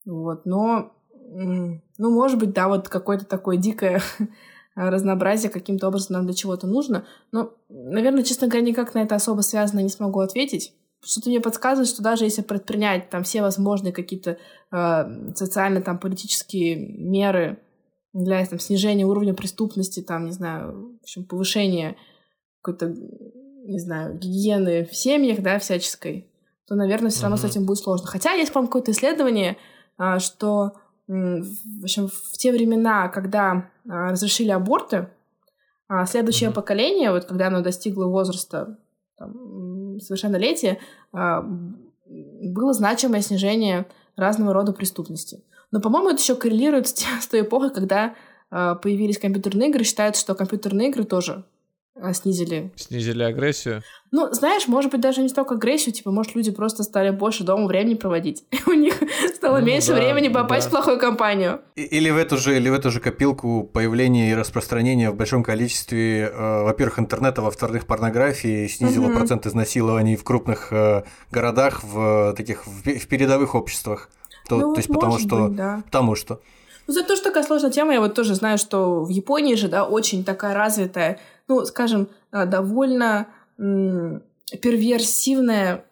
Вот, 0.06 0.46
но, 0.46 0.94
ну, 1.32 1.82
может 1.98 2.38
быть, 2.38 2.54
да, 2.54 2.68
вот 2.68 2.90
какое-то 2.90 3.26
такое 3.26 3.58
дикое 3.58 4.04
разнообразие 4.76 5.52
каким-то 5.52 5.88
образом 5.88 6.14
нам 6.14 6.26
для 6.26 6.34
чего-то 6.34 6.68
нужно. 6.68 7.06
Но, 7.32 7.54
наверное, 7.70 8.24
честно 8.24 8.48
говоря, 8.48 8.66
никак 8.66 8.94
на 8.94 9.00
это 9.00 9.16
особо 9.16 9.42
связано 9.42 9.80
не 9.82 9.90
смогу 9.90 10.20
ответить 10.20 10.74
что-то 11.04 11.30
мне 11.30 11.40
подсказывает, 11.40 11.90
что 11.90 12.04
даже 12.04 12.26
если 12.26 12.42
предпринять 12.42 13.10
там 13.10 13.24
все 13.24 13.42
возможные 13.42 13.92
какие-то 13.92 14.38
э, 14.72 15.34
социально-там 15.36 15.98
политические 16.00 16.76
меры 16.76 17.60
для 18.14 18.46
там, 18.46 18.60
снижения 18.60 19.06
уровня 19.06 19.34
преступности, 19.34 20.02
там, 20.02 20.26
не 20.26 20.32
знаю, 20.32 20.98
в 21.00 21.04
общем, 21.04 21.26
повышения 21.26 21.96
какой-то, 22.62 22.90
не 22.90 23.80
знаю, 23.80 24.18
гигиены 24.18 24.86
в 24.86 24.96
семьях, 24.96 25.42
да, 25.42 25.58
всяческой, 25.60 26.32
то, 26.68 26.76
наверное, 26.76 27.10
все 27.10 27.24
равно 27.24 27.38
mm-hmm. 27.38 27.48
с 27.48 27.52
этим 27.52 27.66
будет 27.66 27.80
сложно. 27.80 28.08
Хотя 28.08 28.34
есть, 28.34 28.54
по-моему, 28.54 28.68
какое-то 28.68 28.92
исследование, 28.92 29.58
э, 29.98 30.20
что 30.20 30.74
в 31.12 31.84
общем, 31.84 32.08
в 32.08 32.38
те 32.38 32.52
времена, 32.52 33.10
когда 33.10 33.70
а, 33.90 34.12
разрешили 34.12 34.50
аборты, 34.50 35.10
а, 35.88 36.06
следующее 36.06 36.50
mm-hmm. 36.50 36.54
поколение, 36.54 37.12
вот 37.12 37.26
когда 37.26 37.48
оно 37.48 37.62
достигло 37.62 38.06
возраста 38.06 38.80
там, 39.18 40.00
совершеннолетия 40.00 40.80
а, 41.12 41.42
было 41.42 42.74
значимое 42.74 43.22
снижение 43.22 43.88
разного 44.16 44.54
рода 44.54 44.72
преступности. 44.72 45.44
Но, 45.72 45.82
по-моему, 45.82 46.10
это 46.10 46.22
еще 46.22 46.36
коррелирует 46.36 46.88
с, 46.88 46.94
с 47.22 47.28
той 47.28 47.42
эпохой, 47.42 47.72
когда 47.72 48.16
а, 48.50 48.76
появились 48.76 49.18
компьютерные 49.18 49.70
игры. 49.70 49.84
Считается, 49.84 50.22
что 50.22 50.36
компьютерные 50.36 50.90
игры 50.90 51.04
тоже 51.04 51.46
снизили. 52.14 52.72
Снизили 52.76 53.24
агрессию? 53.24 53.84
Ну, 54.12 54.32
знаешь, 54.32 54.68
может 54.68 54.92
быть, 54.92 55.02
даже 55.02 55.22
не 55.22 55.30
столько 55.30 55.56
агрессию, 55.56 55.94
типа, 55.94 56.12
может, 56.12 56.36
люди 56.36 56.52
просто 56.52 56.84
стали 56.84 57.12
больше 57.12 57.44
дома 57.44 57.68
времени 57.68 57.96
проводить. 57.96 58.44
У 58.66 58.72
них 58.72 58.96
стало 59.36 59.60
ну, 59.60 59.66
меньше 59.66 59.90
да, 59.90 59.96
времени 59.96 60.28
попасть 60.30 60.66
да. 60.66 60.70
в 60.70 60.72
плохую 60.72 61.00
компанию. 61.00 61.62
Или 61.76 62.10
в 62.10 62.18
эту 62.18 62.38
же, 62.38 62.56
или 62.56 62.70
в 62.70 62.74
эту 62.74 62.92
же 62.92 63.00
копилку 63.00 63.64
появления 63.64 64.32
и 64.32 64.36
распространения 64.36 65.12
в 65.12 65.16
большом 65.16 65.44
количестве, 65.44 66.32
э, 66.34 66.64
во-первых, 66.64 67.00
интернета, 67.00 67.42
во-вторых, 67.42 67.86
порнографии 67.86 68.68
снизило 68.68 69.08
угу. 69.08 69.18
процент 69.18 69.46
изнасилований 69.46 70.16
в 70.16 70.24
крупных 70.24 70.72
э, 70.72 71.04
городах, 71.30 71.84
в 71.84 72.34
таких 72.36 72.66
в, 72.66 72.84
в 72.84 73.08
передовых 73.08 73.56
обществах. 73.56 74.10
То, 74.48 74.58
ну, 74.58 74.74
то 74.74 74.80
есть 74.80 74.90
потому 74.90 75.20
что, 75.20 75.48
быть, 75.48 75.56
да. 75.56 75.82
потому 75.86 76.16
что. 76.16 76.42
Ну, 76.88 76.94
за 76.94 77.04
то, 77.04 77.16
что 77.16 77.26
такая 77.26 77.44
сложная 77.44 77.72
тема, 77.72 77.94
я 77.94 78.02
вот 78.02 78.16
тоже 78.16 78.36
знаю, 78.36 78.58
что 78.58 79.04
в 79.04 79.10
Японии 79.10 79.56
же, 79.56 79.68
да, 79.68 79.86
очень 79.86 80.24
такая 80.24 80.56
развитая, 80.56 81.20
ну, 81.52 81.66
скажем, 81.66 82.08
э, 82.32 82.46
довольно 82.46 83.28
перверсивная 83.58 85.84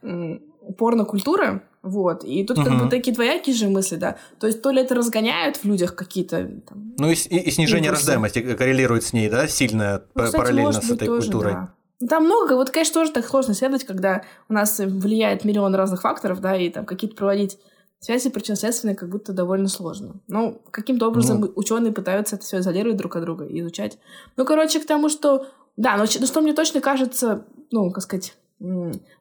порнокультура, 0.77 1.63
вот. 1.81 2.23
И 2.23 2.43
тут 2.43 2.57
угу. 2.57 2.67
как 2.67 2.83
бы 2.83 2.89
такие 2.89 3.13
двоякие 3.13 3.55
же 3.55 3.69
мысли, 3.69 3.95
да. 3.95 4.17
То 4.39 4.47
есть 4.47 4.61
то 4.61 4.71
ли 4.71 4.81
это 4.81 4.95
разгоняют 4.95 5.57
в 5.57 5.65
людях 5.65 5.95
какие-то 5.95 6.49
там, 6.67 6.93
Ну 6.97 7.09
и, 7.09 7.13
и, 7.13 7.39
и 7.39 7.51
снижение 7.51 7.89
импульсы. 7.89 8.07
рождаемости 8.07 8.55
коррелирует 8.55 9.03
с 9.03 9.13
ней, 9.13 9.29
да, 9.29 9.47
сильно 9.47 10.03
ну, 10.15 10.23
кстати, 10.23 10.41
параллельно 10.41 10.73
с 10.73 10.89
этой 10.89 11.07
тоже, 11.07 11.21
культурой. 11.21 11.53
Да. 11.53 12.07
Там 12.07 12.25
много, 12.25 12.53
вот, 12.53 12.69
конечно, 12.69 12.93
тоже 12.93 13.11
так 13.11 13.25
сложно 13.25 13.51
исследовать, 13.51 13.85
когда 13.85 14.23
у 14.47 14.53
нас 14.53 14.79
влияет 14.79 15.45
миллион 15.45 15.75
разных 15.75 16.01
факторов, 16.01 16.41
да, 16.41 16.55
и 16.55 16.69
там 16.69 16.85
какие-то 16.85 17.15
проводить 17.15 17.57
связи 17.99 18.29
причинно-следственные 18.29 18.95
как 18.95 19.09
будто 19.09 19.33
довольно 19.33 19.67
сложно. 19.67 20.15
Ну, 20.27 20.61
каким-то 20.71 21.07
образом 21.07 21.41
ну. 21.41 21.51
ученые 21.55 21.91
пытаются 21.91 22.35
это 22.35 22.45
все 22.45 22.59
изолировать 22.59 22.97
друг 22.97 23.15
от 23.15 23.23
друга 23.23 23.45
и 23.45 23.59
изучать. 23.59 23.97
Ну, 24.37 24.45
короче, 24.45 24.79
к 24.79 24.85
тому, 24.85 25.09
что 25.09 25.47
да, 25.79 25.95
но, 25.95 26.03
но 26.03 26.25
что 26.25 26.41
мне 26.41 26.53
точно 26.53 26.81
кажется, 26.81 27.45
ну, 27.71 27.89
как 27.91 28.03
сказать, 28.03 28.35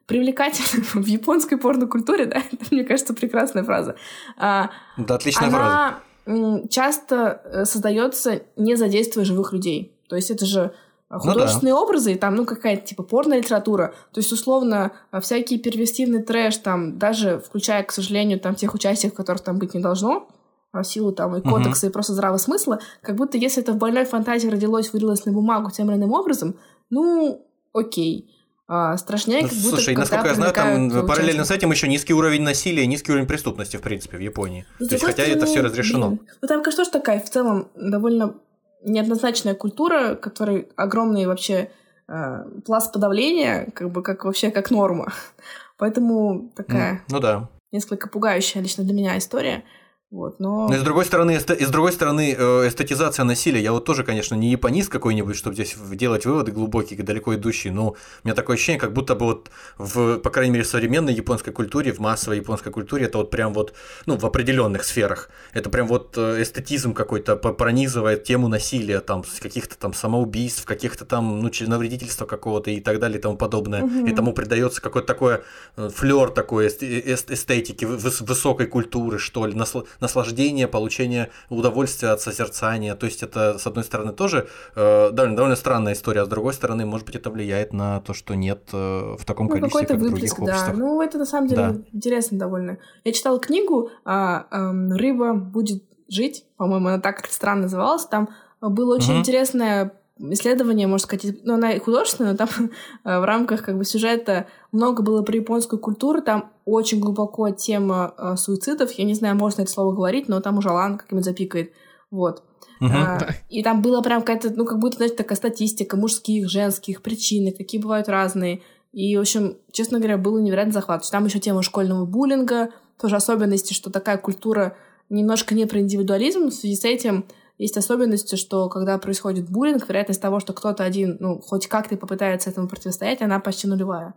привлекательным 0.05 0.85
в 1.03 1.07
японской 1.07 1.57
порнокультуре, 1.57 2.25
да, 2.25 2.43
это, 2.51 2.65
мне 2.71 2.83
кажется, 2.83 3.13
прекрасная 3.13 3.63
фраза. 3.63 3.95
А, 4.37 4.69
да, 4.97 5.15
отличная 5.15 5.47
она 5.47 6.01
фраза. 6.25 6.67
часто 6.69 7.41
э, 7.45 7.65
создается 7.65 8.43
не 8.57 8.75
задействуя 8.75 9.23
живых 9.23 9.53
людей. 9.53 9.95
То 10.09 10.15
есть 10.17 10.31
это 10.31 10.45
же 10.45 10.73
художественные 11.09 11.73
ну, 11.73 11.79
да. 11.79 11.83
образы, 11.83 12.13
и 12.13 12.15
там, 12.15 12.35
ну, 12.35 12.45
какая-то, 12.45 12.85
типа, 12.85 13.03
порно-литература. 13.03 13.93
То 14.11 14.19
есть, 14.19 14.31
условно, 14.31 14.91
всякий 15.21 15.57
первостивный 15.57 16.21
трэш, 16.21 16.57
там, 16.57 16.99
даже 16.99 17.39
включая, 17.39 17.83
к 17.83 17.91
сожалению, 17.91 18.39
там, 18.39 18.55
тех 18.55 18.73
участников, 18.73 19.17
которых 19.17 19.41
там 19.41 19.57
быть 19.57 19.73
не 19.73 19.81
должно, 19.81 20.27
в 20.71 20.83
силу 20.83 21.11
там 21.11 21.35
и 21.35 21.41
кодекса, 21.41 21.87
угу. 21.87 21.89
и 21.89 21.93
просто 21.93 22.13
здравого 22.13 22.37
смысла, 22.37 22.79
как 23.01 23.15
будто 23.15 23.37
если 23.37 23.63
это 23.63 23.73
в 23.73 23.77
больной 23.77 24.05
фантазии 24.05 24.47
родилось, 24.47 24.93
вылилось 24.93 25.25
на 25.25 25.31
бумагу 25.31 25.71
тем 25.71 25.89
или 25.89 25.97
иным 25.97 26.13
образом, 26.13 26.55
ну, 26.89 27.45
окей. 27.73 28.35
А, 28.71 28.95
страшнее, 28.97 29.41
как 29.41 29.57
будто 29.57 29.77
Слушай, 29.77 29.95
насколько 29.95 30.27
я 30.27 30.35
знаю, 30.35 30.53
там 30.53 31.07
параллельно 31.07 31.43
с 31.43 31.49
этим 31.49 31.71
еще 31.71 31.87
низкий 31.87 32.13
уровень 32.13 32.43
насилия, 32.43 32.85
низкий 32.85 33.11
уровень 33.11 33.25
преступности, 33.25 33.77
в 33.77 33.81
принципе, 33.81 34.17
в 34.17 34.19
Японии. 34.19 34.67
Но, 34.79 34.87
То 34.87 34.93
есть, 34.93 35.03
хотя 35.03 35.23
стороны, 35.23 35.37
это 35.37 35.45
все 35.47 35.61
разрешено. 35.61 36.09
Блин, 36.09 36.21
ну 36.39 36.47
там, 36.47 36.61
конечно, 36.61 36.85
такая 36.85 37.19
в 37.19 37.27
целом 37.27 37.69
довольно 37.73 38.35
неоднозначная 38.83 39.55
культура, 39.55 40.15
которой 40.15 40.69
огромный 40.75 41.25
вообще 41.25 41.71
э, 42.07 42.43
пласт 42.65 42.93
подавления, 42.93 43.69
как 43.73 43.91
бы 43.91 44.01
как 44.03 44.25
вообще 44.25 44.51
как 44.51 44.71
норма. 44.71 45.13
Поэтому 45.77 46.51
такая. 46.55 46.95
Mm, 46.95 46.99
ну 47.09 47.19
да. 47.19 47.49
Несколько 47.71 48.09
пугающая 48.09 48.61
лично 48.61 48.83
для 48.83 48.93
меня 48.93 49.17
история. 49.17 49.63
Вот, 50.11 50.39
но... 50.39 50.67
но 50.67 50.75
и 50.75 50.79
с 50.79 50.81
другой 50.81 51.05
стороны, 51.05 51.37
эсте... 51.37 51.53
и 51.53 51.63
с 51.63 51.69
другой 51.69 51.91
стороны, 51.91 52.35
э, 52.35 52.67
эстетизация 52.67 53.25
насилия. 53.25 53.61
Я 53.61 53.71
вот 53.71 53.85
тоже, 53.85 54.03
конечно, 54.03 54.33
не 54.33 54.49
японист 54.49 54.89
какой-нибудь, 54.89 55.35
чтобы 55.35 55.53
здесь 55.53 55.75
делать 55.91 56.25
выводы 56.25 56.51
глубокие, 56.51 57.03
далеко 57.03 57.35
идущие, 57.35 57.71
но 57.71 57.89
у 57.89 57.95
меня 58.23 58.33
такое 58.33 58.55
ощущение, 58.55 58.79
как 58.79 58.91
будто 58.91 59.13
бы 59.13 59.27
вот 59.27 59.51
в, 59.77 60.17
по 60.17 60.31
крайней 60.31 60.53
мере, 60.53 60.63
в 60.63 60.67
современной 60.67 61.13
японской 61.13 61.51
культуре, 61.51 61.93
в 61.93 61.99
массовой 61.99 62.37
японской 62.37 62.71
культуре, 62.71 63.05
это 63.05 63.19
вот 63.19 63.29
прям 63.29 63.53
вот, 63.53 63.75
ну, 64.07 64.17
в 64.17 64.25
определенных 64.25 64.83
сферах, 64.83 65.29
это 65.53 65.69
прям 65.69 65.85
вот 65.85 66.17
э, 66.17 66.41
эстетизм 66.41 66.95
какой-то 66.95 67.35
пронизывает 67.35 68.23
тему 68.23 68.47
насилия, 68.47 69.01
там, 69.01 69.23
каких-то 69.39 69.77
там 69.77 69.93
самоубийств, 69.93 70.65
каких-то 70.65 71.05
там, 71.05 71.39
ну, 71.39 71.51
членовредительства 71.51 72.25
какого-то 72.25 72.71
и 72.71 72.79
так 72.79 72.97
далее 72.97 73.19
и 73.19 73.21
тому 73.21 73.37
подобное. 73.37 73.83
Угу. 73.83 74.07
И 74.07 74.11
тому 74.15 74.33
придается 74.33 74.81
какой-то 74.81 75.07
такой 75.07 75.41
э, 75.77 75.89
флер 75.89 76.31
такой 76.31 76.65
эстетики, 76.67 77.85
высокой 77.85 78.65
культуры, 78.65 79.19
что 79.19 79.45
ли, 79.45 79.53
наслаждение, 79.99 80.67
получение 80.67 81.29
удовольствия 81.49 82.09
от 82.09 82.21
созерцания. 82.21 82.95
То 82.95 83.05
есть 83.05 83.23
это, 83.23 83.57
с 83.57 83.67
одной 83.67 83.83
стороны, 83.83 84.13
тоже 84.13 84.47
э, 84.75 85.11
довольно, 85.11 85.35
довольно 85.35 85.55
странная 85.55 85.93
история, 85.93 86.21
а 86.21 86.25
с 86.25 86.27
другой 86.27 86.53
стороны, 86.53 86.85
может 86.85 87.05
быть, 87.05 87.15
это 87.15 87.29
влияет 87.29 87.73
на 87.73 87.99
то, 88.01 88.13
что 88.13 88.35
нет 88.35 88.69
э, 88.73 89.15
в 89.17 89.25
таком 89.25 89.47
ну, 89.47 89.53
количестве, 89.55 89.87
как 89.87 89.97
в 89.97 90.01
других 90.01 90.35
да. 90.37 90.43
обществах. 90.43 90.77
Ну, 90.77 91.01
это 91.01 91.17
на 91.17 91.25
самом 91.25 91.47
деле 91.47 91.61
да. 91.61 91.77
интересно 91.93 92.39
довольно. 92.39 92.77
Я 93.03 93.13
читала 93.13 93.39
книгу 93.39 93.89
а, 94.05 94.45
а, 94.49 94.71
«Рыба 94.71 95.33
будет 95.33 95.83
жить», 96.07 96.45
по-моему, 96.57 96.87
она 96.87 96.99
так 96.99 97.25
странно 97.27 97.63
называлась. 97.63 98.05
Там 98.05 98.29
было 98.61 98.95
очень 98.95 99.13
угу. 99.13 99.19
интересное 99.19 99.93
исследование, 100.19 100.87
можно 100.87 101.05
сказать, 101.05 101.37
ну, 101.43 101.55
она 101.55 101.71
и 101.71 101.79
художественная, 101.79 102.31
но 102.31 102.37
там 102.37 102.49
в 103.03 103.25
рамках 103.25 103.63
как 103.63 103.77
бы 103.77 103.85
сюжета 103.85 104.47
много 104.71 105.01
было 105.01 105.21
про 105.21 105.35
японскую 105.35 105.79
культуру, 105.79 106.21
там 106.21 106.51
очень 106.65 106.99
глубоко 106.99 107.49
тема 107.49 108.13
э, 108.17 108.35
суицидов, 108.35 108.91
я 108.93 109.05
не 109.05 109.13
знаю, 109.13 109.35
можно 109.35 109.61
это 109.61 109.71
слово 109.71 109.93
говорить, 109.93 110.27
но 110.27 110.41
там 110.41 110.57
уже 110.57 110.69
Лан 110.69 110.97
как-нибудь 110.97 111.25
запикает, 111.25 111.73
вот. 112.11 112.43
Uh-huh. 112.81 112.89
А, 112.91 113.19
и 113.49 113.61
там 113.61 113.81
было 113.81 114.01
прям 114.01 114.21
какая-то, 114.21 114.51
ну, 114.55 114.65
как 114.65 114.79
будто, 114.79 114.97
знаете, 114.97 115.15
такая 115.15 115.35
статистика 115.35 115.97
мужских, 115.97 116.49
женских, 116.49 117.01
причины, 117.01 117.51
какие 117.51 117.81
бывают 117.81 118.07
разные. 118.07 118.61
И, 118.93 119.17
в 119.17 119.19
общем, 119.19 119.57
честно 119.71 119.99
говоря, 119.99 120.17
было 120.17 120.39
невероятно 120.39 120.73
захват. 120.73 121.03
Там 121.11 121.25
еще 121.25 121.39
тема 121.39 121.61
школьного 121.61 122.05
буллинга, 122.05 122.69
тоже 122.99 123.17
особенности, 123.17 123.73
что 123.73 123.89
такая 123.89 124.17
культура 124.17 124.77
немножко 125.09 125.55
не 125.55 125.65
про 125.65 125.79
индивидуализм, 125.79 126.47
в 126.47 126.53
связи 126.53 126.75
с 126.75 126.85
этим 126.85 127.25
есть 127.59 127.75
особенности, 127.75 128.37
что 128.37 128.69
когда 128.69 128.97
происходит 128.97 129.49
буллинг, 129.49 129.87
вероятность 129.87 130.21
того, 130.21 130.39
что 130.39 130.53
кто-то 130.53 130.85
один, 130.85 131.17
ну, 131.19 131.39
хоть 131.39 131.67
как-то 131.67 131.97
попытается 131.97 132.49
этому 132.49 132.69
противостоять, 132.69 133.21
она 133.21 133.39
почти 133.41 133.67
нулевая. 133.67 134.15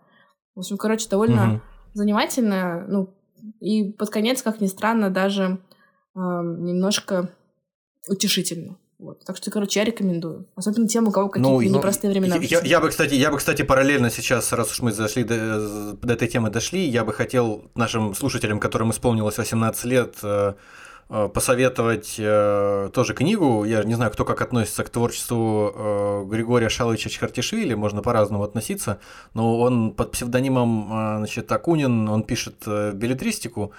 В 0.55 0.61
общем, 0.61 0.79
короче, 0.79 1.09
довольно 1.09 1.55
угу. 1.55 1.63
занимательно. 1.93 2.87
Ну, 2.89 3.15
и 3.61 3.91
под 3.91 4.11
конец, 4.11 4.43
как 4.43 4.61
ни 4.61 4.69
странно, 4.69 5.11
даже 5.11 5.59
э, 6.15 6.19
немножко 6.19 7.31
утешительно. 8.09 8.79
Вот. 9.01 9.25
Так 9.25 9.37
что, 9.37 9.51
короче, 9.51 9.81
я 9.81 9.87
рекомендую. 9.87 10.49
Особенно 10.55 10.87
тем, 10.87 11.09
у 11.09 11.11
кого 11.11 11.29
какие-то 11.29 11.51
ну, 11.51 11.79
непростые 11.79 12.13
времена. 12.13 12.37
Я, 12.37 12.61
я, 12.61 12.81
бы, 12.81 12.91
кстати, 12.91 13.15
я 13.15 13.33
бы, 13.33 13.39
кстати, 13.39 13.63
параллельно 13.63 14.11
сейчас, 14.11 14.53
раз 14.53 14.71
уж 14.71 14.83
мы 14.83 14.93
зашли 14.93 15.25
до, 15.25 15.95
до 15.95 16.15
этой 16.15 16.29
темы 16.29 16.51
дошли, 16.51 16.87
я 16.87 17.05
бы 17.05 17.13
хотел 17.13 17.73
нашим 17.75 18.15
слушателям, 18.15 18.61
которым 18.61 18.93
исполнилось 18.93 19.37
18 19.37 19.85
лет, 19.87 20.15
э, 20.23 20.29
Э, 20.43 20.55
посоветовать 21.29 22.17
э, 22.19 22.91
тоже 22.93 23.13
книгу. 23.15 23.65
Я 23.65 23.85
не 23.85 23.95
знаю, 23.95 24.11
кто 24.11 24.25
как 24.25 24.41
относится 24.41 24.83
к 24.83 24.89
творчеству 24.89 25.73
э, 25.75 26.25
Григория 26.27 26.71
Шаловича 26.71 27.11
Чхартишвили, 27.11 27.75
можно 27.75 28.01
по-разному 28.03 28.45
относиться, 28.45 28.99
но 29.35 29.61
он 29.61 29.93
под 29.93 30.13
псевдонимом 30.13 30.93
э, 30.93 31.17
значит, 31.19 31.53
Акунин, 31.53 32.09
он 32.09 32.23
пишет 32.23 32.63
э, 32.67 32.93
билетристику, 32.95 33.73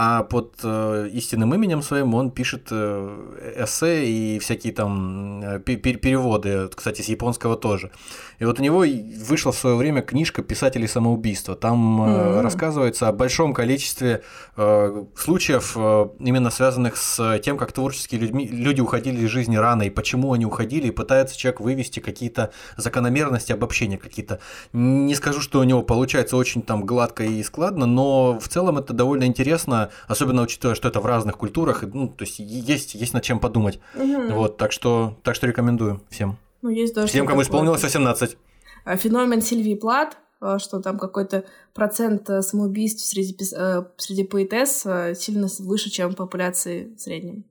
а 0.00 0.22
под 0.22 0.60
э, 0.62 1.08
истинным 1.12 1.52
именем 1.54 1.82
своим 1.82 2.14
он 2.14 2.30
пишет 2.30 2.68
э, 2.70 3.54
эссе 3.58 4.06
и 4.06 4.38
всякие 4.38 4.72
там 4.72 5.42
э, 5.42 5.58
переводы, 5.58 6.68
кстати, 6.68 7.02
с 7.02 7.08
японского 7.08 7.56
тоже. 7.56 7.90
И 8.38 8.44
вот 8.44 8.60
у 8.60 8.62
него 8.62 8.84
вышла 9.26 9.52
в 9.52 9.56
свое 9.56 9.76
время 9.76 10.02
книжка 10.02 10.42
«Писатели 10.42 10.86
самоубийства». 10.86 11.56
Там 11.56 12.02
mm-hmm. 12.02 12.40
рассказывается 12.40 13.08
о 13.08 13.12
большом 13.12 13.52
количестве 13.52 14.22
э, 14.56 15.04
случаев, 15.16 15.72
э, 15.76 16.08
именно 16.20 16.50
связанных 16.50 16.96
с 16.96 17.40
тем, 17.40 17.58
как 17.58 17.72
творческие 17.72 18.20
людьми, 18.20 18.46
люди 18.46 18.80
уходили 18.80 19.24
из 19.24 19.30
жизни 19.30 19.56
рано, 19.56 19.82
и 19.82 19.90
почему 19.90 20.32
они 20.32 20.46
уходили, 20.46 20.88
и 20.88 20.90
пытается 20.92 21.36
человек 21.36 21.60
вывести 21.60 22.00
какие-то 22.00 22.52
закономерности, 22.76 23.52
обобщения 23.52 23.98
какие-то. 23.98 24.38
Не 24.72 25.14
скажу, 25.16 25.40
что 25.40 25.58
у 25.58 25.64
него 25.64 25.82
получается 25.82 26.36
очень 26.36 26.62
там 26.62 26.86
гладко 26.86 27.24
и 27.24 27.42
складно, 27.42 27.86
но 27.86 28.38
в 28.38 28.48
целом 28.48 28.78
это 28.78 28.92
довольно 28.92 29.24
интересно, 29.24 29.90
особенно 30.06 30.42
учитывая, 30.42 30.76
что 30.76 30.88
это 30.88 31.00
в 31.00 31.06
разных 31.06 31.36
культурах, 31.36 31.82
ну, 31.82 32.08
то 32.08 32.24
есть 32.24 32.38
есть, 32.38 32.94
есть 32.94 33.14
над 33.14 33.24
чем 33.24 33.40
подумать. 33.40 33.80
Mm-hmm. 33.96 34.32
Вот, 34.32 34.56
так 34.56 34.70
что, 34.70 35.16
так 35.24 35.34
что 35.34 35.46
рекомендую 35.46 36.00
всем. 36.08 36.38
Ну, 36.62 36.70
есть 36.70 36.94
даже 36.94 37.12
Тем, 37.12 37.26
кому 37.26 37.42
исполнилось 37.42 37.82
18. 37.82 38.36
А, 38.84 38.96
феномен 38.96 39.40
Сильвии 39.42 39.74
Плат, 39.74 40.16
а, 40.40 40.58
что 40.58 40.80
там 40.80 40.98
какой-то 40.98 41.44
процент 41.74 42.30
э, 42.30 42.42
самоубийств 42.42 43.04
среди, 43.04 43.36
э, 43.54 43.82
среди 43.96 44.24
поэтесс 44.24 44.86
э, 44.86 45.14
сильно 45.14 45.48
выше, 45.58 45.90
чем 45.90 46.14
популяции 46.14 46.94
в 46.96 47.00
среднем. 47.00 47.44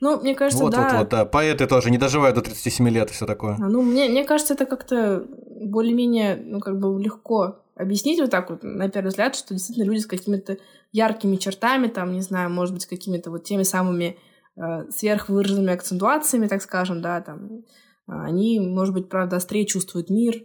Ну, 0.00 0.18
мне 0.20 0.34
кажется, 0.34 0.64
вот, 0.64 0.72
да. 0.72 0.90
Вот, 0.90 0.98
вот, 0.98 1.08
да. 1.10 1.24
Поэты 1.24 1.66
тоже 1.66 1.90
не 1.90 1.98
доживают 1.98 2.36
до 2.36 2.42
37 2.42 2.88
лет 2.88 3.10
и 3.10 3.12
все 3.12 3.26
такое. 3.26 3.56
А, 3.60 3.68
ну, 3.68 3.82
мне, 3.82 4.08
мне 4.08 4.24
кажется, 4.24 4.54
это 4.54 4.64
как-то 4.64 5.26
более-менее, 5.60 6.36
ну, 6.36 6.60
как 6.60 6.78
бы 6.78 7.00
легко 7.02 7.58
объяснить 7.74 8.20
вот 8.20 8.30
так 8.30 8.50
вот, 8.50 8.62
на 8.62 8.88
первый 8.88 9.08
взгляд, 9.08 9.34
что 9.34 9.54
действительно 9.54 9.84
люди 9.84 10.00
с 10.00 10.06
какими-то 10.06 10.58
яркими 10.92 11.36
чертами, 11.36 11.88
там, 11.88 12.12
не 12.12 12.20
знаю, 12.20 12.50
может 12.50 12.74
быть, 12.74 12.86
какими-то 12.86 13.30
вот 13.30 13.44
теми 13.44 13.62
самыми 13.62 14.18
э, 14.56 14.90
сверхвыраженными 14.90 15.72
акцентуациями, 15.72 16.46
так 16.46 16.62
скажем, 16.62 17.02
да, 17.02 17.20
там, 17.20 17.64
они, 18.10 18.60
может 18.60 18.94
быть, 18.94 19.08
правда, 19.08 19.36
острее 19.36 19.66
чувствуют 19.66 20.10
мир, 20.10 20.44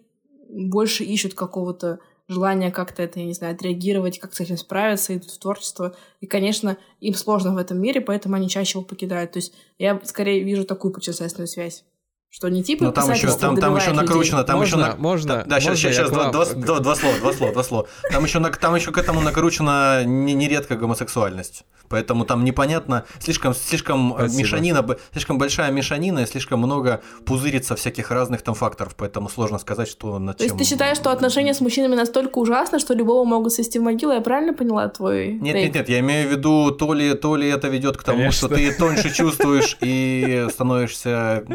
больше 0.50 1.04
ищут 1.04 1.34
какого-то 1.34 2.00
желания 2.28 2.72
как-то 2.72 3.04
это, 3.04 3.20
я 3.20 3.26
не 3.26 3.34
знаю, 3.34 3.56
отреагировать, 3.56 4.20
как 4.20 4.34
с 4.34 4.40
этим 4.40 4.58
справиться, 4.58 5.16
идут 5.16 5.32
в 5.32 5.40
творчество. 5.40 5.96
И, 6.22 6.28
конечно, 6.28 6.78
им 7.00 7.14
сложно 7.14 7.54
в 7.54 7.58
этом 7.58 7.80
мире, 7.80 8.02
поэтому 8.02 8.36
они 8.36 8.50
чаще 8.50 8.78
его 8.78 8.88
покидают. 8.88 9.34
То 9.34 9.38
есть 9.38 9.54
я 9.78 10.00
скорее 10.04 10.44
вижу 10.44 10.66
такую 10.66 10.94
причинственную 10.94 11.48
связь. 11.48 11.84
Что 12.36 12.50
не 12.50 12.66
типа 12.66 12.84
Но 12.84 12.92
там 12.92 13.10
еще, 13.14 13.32
там, 13.32 13.56
там 13.56 13.78
еще 13.78 13.94
накручено, 13.94 14.44
там 14.44 14.58
можно, 14.60 14.76
еще... 14.76 14.90
На... 14.90 14.96
Можно, 14.98 15.44
Да, 15.48 15.62
сейчас, 15.62 15.82
можно 15.82 15.94
сейчас, 15.94 16.10
два, 16.12 16.32
два, 16.34 16.46
два, 16.46 16.80
два 16.80 16.96
слова, 16.98 17.18
два 17.20 17.32
слова, 17.32 17.54
два 17.54 17.64
слова. 17.64 17.88
Там 18.12 18.26
еще, 18.26 18.42
там 18.42 18.76
еще 18.76 18.92
к 18.92 18.98
этому 18.98 19.22
накручена 19.22 20.04
нередко 20.04 20.76
гомосексуальность. 20.76 21.64
Поэтому 21.88 22.26
там 22.26 22.44
непонятно, 22.44 23.06
слишком, 23.20 23.54
слишком 23.54 24.14
Спасибо. 24.18 24.42
мешанина, 24.42 24.98
слишком 25.14 25.38
большая 25.38 25.72
мешанина 25.72 26.20
и 26.20 26.26
слишком 26.26 26.60
много 26.60 27.02
пузырится 27.26 27.76
всяких 27.76 28.12
разных 28.12 28.42
там 28.42 28.56
факторов, 28.56 28.96
поэтому 28.98 29.30
сложно 29.30 29.58
сказать, 29.60 29.88
что 29.88 30.20
на 30.20 30.34
То 30.34 30.40
чем... 30.40 30.58
есть 30.58 30.58
ты 30.58 30.74
считаешь, 30.74 30.98
что 30.98 31.12
отношения 31.12 31.54
с 31.54 31.62
мужчинами 31.62 31.96
настолько 31.96 32.40
ужасны, 32.40 32.80
что 32.80 32.94
любого 32.94 33.24
могут 33.24 33.54
свести 33.54 33.80
в 33.80 33.84
могилу? 33.84 34.14
Я 34.14 34.22
правильно 34.22 34.54
поняла 34.54 34.90
твой 34.90 35.34
Нет, 35.34 35.54
тейк? 35.54 35.66
нет, 35.68 35.76
нет, 35.76 35.90
я 35.90 36.00
имею 36.00 36.28
в 36.28 36.32
виду, 36.32 36.72
то 36.72 36.94
ли, 36.94 37.14
то 37.14 37.36
ли 37.36 37.48
это 37.48 37.68
ведет 37.68 37.98
к 37.98 38.04
тому, 38.04 38.18
Конечно. 38.18 38.48
что 38.48 38.56
ты 38.56 38.74
тоньше 38.74 39.14
чувствуешь 39.14 39.78
и 39.80 40.48
становишься 40.50 41.46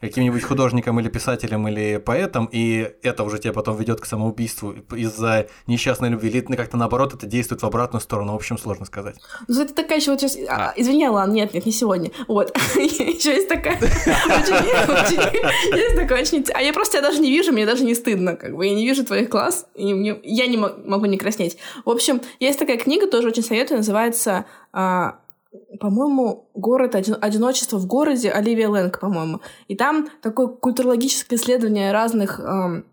каким-нибудь 0.00 0.29
художником 0.38 0.98
или 1.00 1.08
писателем 1.08 1.66
или 1.68 1.98
поэтом, 1.98 2.48
и 2.50 2.92
это 3.02 3.24
уже 3.24 3.38
тебя 3.38 3.52
потом 3.52 3.76
ведет 3.76 4.00
к 4.00 4.06
самоубийству 4.06 4.72
из-за 4.94 5.46
несчастной 5.66 6.10
любви, 6.10 6.30
или 6.30 6.56
как-то 6.56 6.76
наоборот 6.76 7.14
это 7.14 7.26
действует 7.26 7.62
в 7.62 7.66
обратную 7.66 8.00
сторону, 8.00 8.32
в 8.32 8.36
общем, 8.36 8.58
сложно 8.58 8.86
сказать. 8.86 9.16
Ну, 9.48 9.60
это 9.60 9.74
такая 9.74 9.98
еще 9.98 10.12
вот 10.12 10.20
сейчас... 10.20 10.36
А. 10.48 10.72
Извини, 10.76 11.08
ладно, 11.08 11.32
нет, 11.32 11.54
нет, 11.54 11.66
не 11.66 11.72
сегодня. 11.72 12.10
Вот. 12.28 12.56
еще 12.76 13.34
есть 13.34 13.48
такая... 13.48 13.78
Есть 15.80 15.96
такая 15.96 16.22
очень... 16.22 16.44
А 16.54 16.62
я 16.62 16.72
просто 16.72 16.98
тебя 16.98 17.08
даже 17.08 17.20
не 17.20 17.30
вижу, 17.30 17.52
мне 17.52 17.66
даже 17.66 17.84
не 17.84 17.94
стыдно, 17.94 18.36
как 18.36 18.56
бы. 18.56 18.66
Я 18.66 18.74
не 18.74 18.86
вижу 18.86 19.04
твоих 19.04 19.28
глаз, 19.28 19.66
и 19.74 19.86
я 20.22 20.46
не 20.46 20.56
могу 20.56 21.06
не 21.06 21.18
краснеть. 21.18 21.56
В 21.84 21.90
общем, 21.90 22.20
есть 22.38 22.58
такая 22.58 22.78
книга, 22.78 23.06
тоже 23.06 23.28
очень 23.28 23.42
советую, 23.42 23.78
называется 23.78 24.46
а, 24.72 25.18
по-моему, 25.80 26.48
город 26.54 26.94
одиночество 26.94 27.78
в 27.78 27.86
городе 27.86 28.30
Оливия 28.30 28.68
Лэнг, 28.68 29.00
по-моему. 29.00 29.40
И 29.68 29.76
там 29.76 30.08
такое 30.22 30.46
культурологическое 30.46 31.38
исследование 31.38 31.92
разных, 31.92 32.38
эм, 32.38 32.86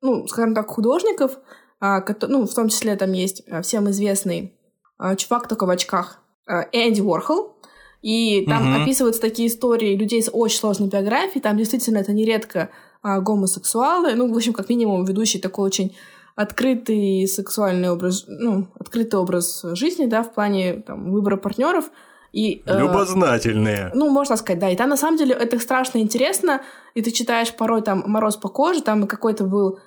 ну, 0.00 0.26
скажем 0.26 0.54
так, 0.54 0.68
художников, 0.68 1.38
э, 1.80 1.98
ну, 2.22 2.46
в 2.46 2.54
том 2.54 2.68
числе 2.68 2.96
там 2.96 3.12
есть 3.12 3.42
всем 3.62 3.90
известный 3.90 4.54
э, 4.98 5.16
чувак 5.16 5.48
только 5.48 5.66
в 5.66 5.70
очках 5.70 6.20
э, 6.46 6.62
Энди 6.72 7.00
Уорхол. 7.00 7.56
И 8.00 8.46
там 8.46 8.74
угу. 8.74 8.82
описываются 8.82 9.20
такие 9.20 9.48
истории 9.48 9.96
людей 9.96 10.22
с 10.22 10.30
очень 10.32 10.58
сложной 10.58 10.88
биографией. 10.88 11.42
Там 11.42 11.56
действительно 11.56 11.98
это 11.98 12.12
нередко 12.12 12.70
э, 13.02 13.20
гомосексуалы. 13.20 14.14
Ну, 14.14 14.32
в 14.32 14.36
общем, 14.36 14.52
как 14.52 14.68
минимум, 14.68 15.04
ведущий 15.04 15.40
такой 15.40 15.66
очень 15.66 15.96
открытый 16.38 17.26
сексуальный 17.26 17.90
образ, 17.90 18.24
ну, 18.28 18.68
открытый 18.78 19.18
образ 19.18 19.64
жизни, 19.72 20.06
да, 20.06 20.22
в 20.22 20.32
плане 20.32 20.84
там, 20.86 21.10
выбора 21.10 21.36
партнеров. 21.36 21.90
И, 22.32 22.62
э, 22.64 22.78
Любознательные. 22.78 23.88
Э, 23.88 23.90
ну, 23.92 24.08
можно 24.08 24.36
сказать, 24.36 24.60
да. 24.60 24.70
И 24.70 24.76
там, 24.76 24.88
на 24.88 24.96
самом 24.96 25.18
деле, 25.18 25.34
это 25.34 25.58
страшно 25.58 25.98
интересно, 25.98 26.62
и 26.94 27.02
ты 27.02 27.10
читаешь 27.10 27.52
порой 27.52 27.82
там 27.82 28.04
«Мороз 28.06 28.36
по 28.36 28.48
коже», 28.48 28.82
там 28.82 29.08
какой-то 29.08 29.44
был 29.44 29.80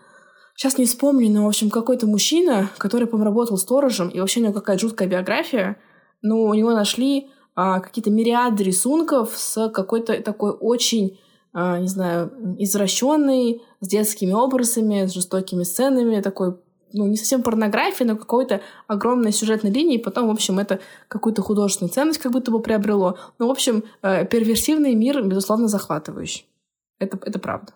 Сейчас 0.54 0.78
не 0.78 0.86
вспомню, 0.86 1.32
но, 1.32 1.46
в 1.46 1.48
общем, 1.48 1.70
какой-то 1.70 2.06
мужчина, 2.06 2.70
который, 2.78 3.08
по 3.08 3.18
работал 3.18 3.58
сторожем, 3.58 4.10
и 4.10 4.20
вообще 4.20 4.42
у 4.42 4.44
него 4.44 4.54
какая-то 4.54 4.82
жуткая 4.82 5.08
биография, 5.08 5.78
но 6.22 6.42
у 6.42 6.54
него 6.54 6.72
нашли 6.72 7.30
а, 7.56 7.80
какие-то 7.80 8.12
мириады 8.12 8.62
рисунков 8.66 9.32
с 9.38 9.70
какой-то 9.70 10.22
такой 10.22 10.52
очень 10.52 11.18
не 11.54 11.88
знаю, 11.88 12.32
извращенный, 12.60 13.62
с 13.82 13.88
детскими 13.88 14.32
образами, 14.32 15.06
с 15.06 15.14
жестокими 15.14 15.64
сценами, 15.64 16.22
такой 16.22 16.56
ну, 16.94 17.08
не 17.08 17.18
совсем 17.18 17.44
порнографии, 17.44 18.04
но 18.04 18.16
какой-то 18.16 18.62
огромной 18.88 19.32
сюжетной 19.32 19.72
линии, 19.72 19.96
и 19.96 20.04
потом, 20.04 20.28
в 20.28 20.32
общем, 20.32 20.60
это 20.60 20.80
какую-то 21.08 21.42
художественную 21.42 21.92
ценность 21.92 22.20
как 22.20 22.32
будто 22.32 22.52
бы 22.52 22.62
приобрело. 22.62 23.18
Ну, 23.40 23.48
в 23.48 23.52
общем, 23.52 23.84
э, 24.02 24.26
перверсивный 24.26 24.94
мир, 24.96 25.24
безусловно, 25.24 25.68
захватывающий. 25.68 26.46
Это, 27.00 27.18
это 27.26 27.40
правда. 27.40 27.74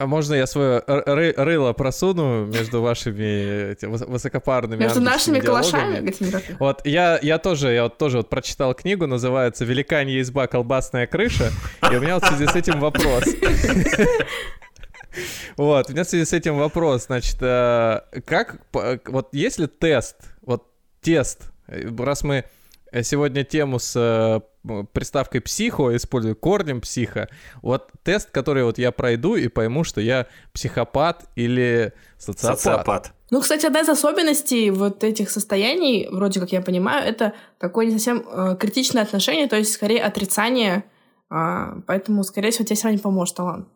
А 0.00 0.06
можно 0.06 0.32
я 0.32 0.46
свое 0.46 0.82
ры 0.86 1.34
рыло 1.36 1.74
просуну 1.74 2.46
между 2.46 2.80
вашими 2.80 3.76
высокопарными 3.84 4.80
Между 4.80 5.02
нашими 5.02 5.40
калашами? 5.40 6.14
Вот 6.58 6.80
я, 6.86 7.18
я 7.20 7.36
тоже, 7.36 7.72
я 7.72 7.82
вот 7.82 7.98
тоже 7.98 8.16
вот 8.16 8.30
прочитал 8.30 8.72
книгу, 8.72 9.06
называется 9.06 9.66
«Великанья 9.66 10.18
изба, 10.22 10.46
колбасная 10.46 11.06
крыша», 11.06 11.50
и 11.92 11.94
у 11.94 12.00
меня 12.00 12.14
вот 12.14 12.24
в 12.24 12.28
связи 12.28 12.46
с 12.46 12.56
этим 12.56 12.80
вопрос. 12.80 13.24
Вот, 15.56 15.90
у 15.90 15.92
меня 15.92 16.04
в 16.04 16.08
связи 16.08 16.24
с 16.24 16.32
этим 16.32 16.56
вопрос, 16.56 17.06
значит, 17.06 17.36
э, 17.40 18.00
как, 18.24 18.60
вот 19.06 19.28
если 19.32 19.66
тест, 19.66 20.16
вот 20.40 20.68
тест, 21.02 21.50
э, 21.66 21.90
раз 21.98 22.22
мы 22.22 22.44
сегодня 23.02 23.44
тему 23.44 23.78
с 23.78 23.96
э, 23.96 24.40
приставкой 24.92 25.40
психо, 25.40 25.96
использую 25.96 26.36
корнем 26.36 26.80
психа, 26.80 27.28
вот 27.62 27.90
тест, 28.02 28.30
который 28.30 28.64
вот 28.64 28.78
я 28.78 28.92
пройду 28.92 29.36
и 29.36 29.48
пойму, 29.48 29.84
что 29.84 30.00
я 30.00 30.26
психопат 30.52 31.24
или 31.36 31.92
социопат. 32.18 32.60
социопат. 32.60 33.12
Ну, 33.30 33.40
кстати, 33.40 33.66
одна 33.66 33.80
из 33.80 33.88
особенностей 33.88 34.70
вот 34.70 35.04
этих 35.04 35.30
состояний, 35.30 36.08
вроде 36.10 36.40
как 36.40 36.52
я 36.52 36.60
понимаю, 36.60 37.08
это 37.08 37.34
такое 37.58 37.86
не 37.86 37.92
совсем 37.92 38.24
э, 38.26 38.56
критичное 38.58 39.02
отношение, 39.02 39.46
то 39.46 39.56
есть 39.56 39.72
скорее 39.72 40.02
отрицание, 40.02 40.84
э, 41.30 41.80
поэтому, 41.86 42.24
скорее 42.24 42.50
всего, 42.50 42.64
тебе 42.64 42.76
сегодня 42.76 42.98
поможет 42.98 43.36
талант. 43.36 43.68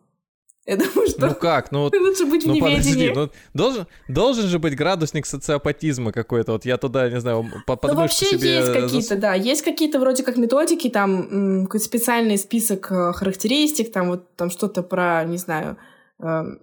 Я 0.65 0.77
думаю, 0.77 1.07
что 1.07 1.27
ну 1.27 1.35
как, 1.35 1.71
ну 1.71 1.83
лучше 1.93 2.25
быть 2.25 2.45
ну, 2.45 2.55
в 2.55 2.59
подожди, 2.59 3.11
ну 3.13 3.29
должен, 3.53 3.85
должен 4.07 4.47
же 4.47 4.57
быть 4.57 4.75
градусник 4.75 5.27
социопатизма 5.27 6.11
какой-то. 6.11 6.53
Вот 6.53 6.65
я 6.65 6.77
туда, 6.77 7.07
не 7.09 7.19
знаю, 7.19 7.45
по 7.67 7.79
Ну 7.83 7.93
вообще 7.93 8.25
себе 8.25 8.55
есть 8.55 8.73
какие-то, 8.73 9.07
зас... 9.09 9.19
да, 9.19 9.33
есть 9.35 9.61
какие-то 9.61 9.99
вроде 9.99 10.23
как 10.23 10.37
методики, 10.37 10.89
там 10.89 11.65
какой-то 11.65 11.85
специальный 11.85 12.39
список 12.39 12.91
э, 12.91 13.13
характеристик, 13.13 13.91
там 13.91 14.07
вот 14.09 14.35
там 14.35 14.49
что-то 14.49 14.81
про, 14.81 15.23
не 15.25 15.37
знаю, 15.37 15.77
эм, 16.19 16.59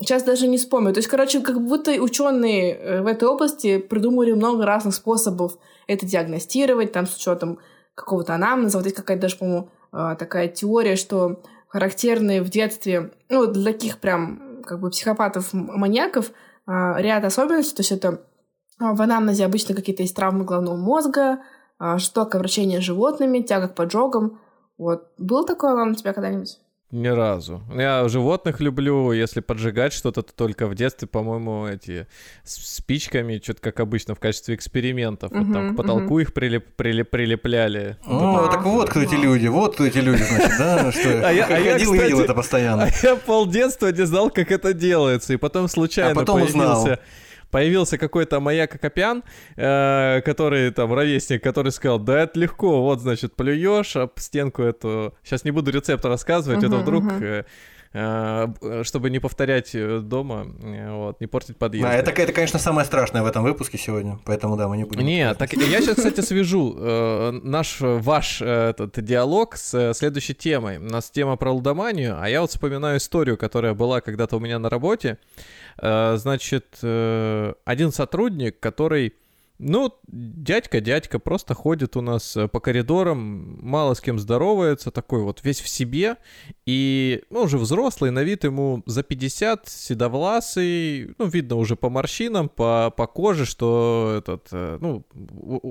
сейчас 0.00 0.22
даже 0.22 0.46
не 0.46 0.58
вспомню. 0.58 0.92
То 0.92 0.98
есть, 0.98 1.08
короче, 1.08 1.40
как 1.40 1.64
будто 1.64 1.92
ученые 1.92 2.74
э, 2.74 3.02
в 3.02 3.06
этой 3.06 3.26
области 3.26 3.78
придумали 3.78 4.32
много 4.32 4.66
разных 4.66 4.94
способов 4.94 5.56
это 5.86 6.04
диагностировать, 6.04 6.92
там 6.92 7.06
с 7.06 7.16
учетом 7.16 7.58
какого-то 7.94 8.34
анамнеза. 8.34 8.76
Вот 8.76 8.84
есть 8.84 8.96
какая-то 8.96 9.22
даже, 9.22 9.38
по-моему, 9.38 9.70
э, 9.92 10.16
такая 10.18 10.48
теория, 10.48 10.96
что 10.96 11.42
характерные 11.70 12.42
в 12.42 12.50
детстве, 12.50 13.12
ну, 13.28 13.46
для 13.46 13.72
таких 13.72 13.98
прям 13.98 14.62
как 14.64 14.80
бы 14.80 14.90
психопатов-маньяков 14.90 16.32
а, 16.66 17.00
ряд 17.00 17.24
особенностей. 17.24 17.76
То 17.76 17.80
есть 17.80 17.92
это 17.92 18.22
а, 18.80 18.92
в 18.92 19.00
анамнезе 19.00 19.44
обычно 19.44 19.74
какие-то 19.74 20.02
есть 20.02 20.16
травмы 20.16 20.44
головного 20.44 20.76
мозга, 20.76 21.38
а, 21.78 21.96
жестокое 21.98 22.40
обращение 22.40 22.80
с 22.80 22.84
животными, 22.84 23.40
тяга 23.40 23.68
к 23.68 23.76
поджогам. 23.76 24.40
Вот. 24.78 25.08
Был 25.16 25.46
такое 25.46 25.74
вам 25.74 25.92
у 25.92 25.94
тебя 25.94 26.12
когда-нибудь? 26.12 26.58
Ни 26.90 27.06
разу. 27.06 27.62
Я 27.72 28.08
животных 28.08 28.60
люблю, 28.60 29.12
если 29.12 29.38
поджигать 29.40 29.92
что-то, 29.92 30.22
то 30.22 30.32
только 30.34 30.66
в 30.66 30.74
детстве, 30.74 31.06
по-моему, 31.06 31.66
эти 31.68 32.08
спичками, 32.42 33.40
что-то 33.42 33.60
как 33.60 33.78
обычно, 33.78 34.16
в 34.16 34.18
качестве 34.18 34.56
экспериментов. 34.56 35.30
Uh-huh, 35.30 35.44
вот 35.44 35.52
там 35.52 35.74
к 35.74 35.76
потолку 35.76 36.18
uh-huh. 36.18 36.22
их 36.22 36.34
прилеп, 36.34 36.74
прилеп, 36.74 37.10
прилепляли. 37.10 37.96
О, 38.04 38.48
так 38.50 38.64
вот 38.64 38.90
кто 38.90 39.02
эти 39.02 39.14
люди, 39.14 39.46
вот 39.46 39.74
кто 39.74 39.86
эти 39.86 39.98
люди, 39.98 40.22
значит, 40.24 40.58
да? 40.58 40.90
Что 40.90 41.28
а 41.28 41.32
я, 41.32 41.46
а 41.46 41.58
я, 41.60 41.78
кстати, 41.78 41.92
видел 41.92 42.20
это 42.20 42.34
постоянно. 42.34 42.84
А 42.84 42.88
я 43.06 43.14
полдетства 43.14 43.92
не 43.92 44.04
знал, 44.04 44.30
как 44.30 44.50
это 44.50 44.74
делается, 44.74 45.32
и 45.32 45.36
потом 45.36 45.68
случайно 45.68 46.10
а 46.10 46.14
потом 46.14 46.40
появился... 46.40 46.58
Узнал 46.58 46.98
появился 47.50 47.98
какой-то 47.98 48.40
маяк 48.40 48.74
Акопян, 48.74 49.22
э, 49.56 50.20
который 50.24 50.70
там 50.70 50.92
ровесник, 50.92 51.42
который 51.42 51.72
сказал, 51.72 51.98
да 51.98 52.22
это 52.22 52.38
легко, 52.38 52.82
вот, 52.82 53.00
значит, 53.00 53.34
плюешь 53.36 53.96
об 53.96 54.18
стенку 54.18 54.62
эту, 54.62 55.14
сейчас 55.22 55.44
не 55.44 55.50
буду 55.50 55.70
рецепт 55.70 56.04
рассказывать, 56.04 56.62
uh-huh, 56.62 56.68
это 56.68 56.76
вдруг... 56.76 57.04
Uh-huh. 57.04 57.46
Чтобы 57.92 59.10
не 59.10 59.18
повторять 59.18 59.74
э, 59.74 59.98
дома, 59.98 60.46
э, 60.62 60.92
вот, 60.92 61.20
не 61.20 61.26
портить 61.26 61.56
подъезд. 61.56 61.88
А, 61.88 61.92
это, 61.92 62.12
это, 62.12 62.32
конечно, 62.32 62.58
самое 62.58 62.86
страшное 62.86 63.22
в 63.22 63.26
этом 63.26 63.42
выпуске 63.42 63.78
сегодня, 63.78 64.18
поэтому, 64.24 64.56
да, 64.56 64.68
мы 64.68 64.76
не 64.76 64.84
будем... 64.84 65.04
Нет, 65.04 65.36
так 65.38 65.52
я 65.52 65.80
сейчас, 65.80 65.96
кстати, 65.96 66.20
свяжу 66.20 66.76
э, 66.78 67.40
наш, 67.42 67.78
ваш 67.80 68.42
этот 68.42 69.02
диалог 69.02 69.56
с 69.56 69.92
следующей 69.94 70.34
темой. 70.34 70.78
У 70.78 70.82
нас 70.84 71.10
тема 71.10 71.36
про 71.36 71.50
лудоманию, 71.50 72.16
а 72.20 72.28
я 72.28 72.42
вот 72.42 72.50
вспоминаю 72.50 72.98
историю, 72.98 73.36
которая 73.36 73.74
была 73.74 74.00
когда-то 74.00 74.36
у 74.36 74.40
меня 74.40 74.58
на 74.60 74.70
работе. 74.70 75.18
Э, 75.78 76.16
значит, 76.16 76.78
э, 76.82 77.54
один 77.64 77.92
сотрудник, 77.92 78.60
который, 78.60 79.14
ну, 79.60 79.92
дядька-дядька, 80.06 81.18
просто 81.18 81.54
ходит 81.54 81.96
у 81.96 82.00
нас 82.00 82.36
э, 82.36 82.48
по 82.48 82.60
коридорам, 82.60 83.58
мало 83.60 83.94
с 83.94 84.00
кем 84.00 84.18
здоровается, 84.18 84.90
такой 84.90 85.22
вот 85.22 85.40
весь 85.44 85.60
в 85.60 85.68
себе, 85.68 86.16
и, 86.64 87.22
ну, 87.30 87.42
уже 87.42 87.58
взрослый, 87.58 88.10
на 88.10 88.22
вид 88.22 88.44
ему 88.44 88.82
за 88.86 89.02
50, 89.02 89.68
седовласый, 89.68 91.14
ну, 91.18 91.26
видно 91.26 91.56
уже 91.56 91.76
по 91.76 91.90
морщинам, 91.90 92.48
по, 92.48 92.92
по 92.96 93.06
коже, 93.06 93.44
что 93.44 94.14
этот, 94.18 94.48
ну, 94.52 95.04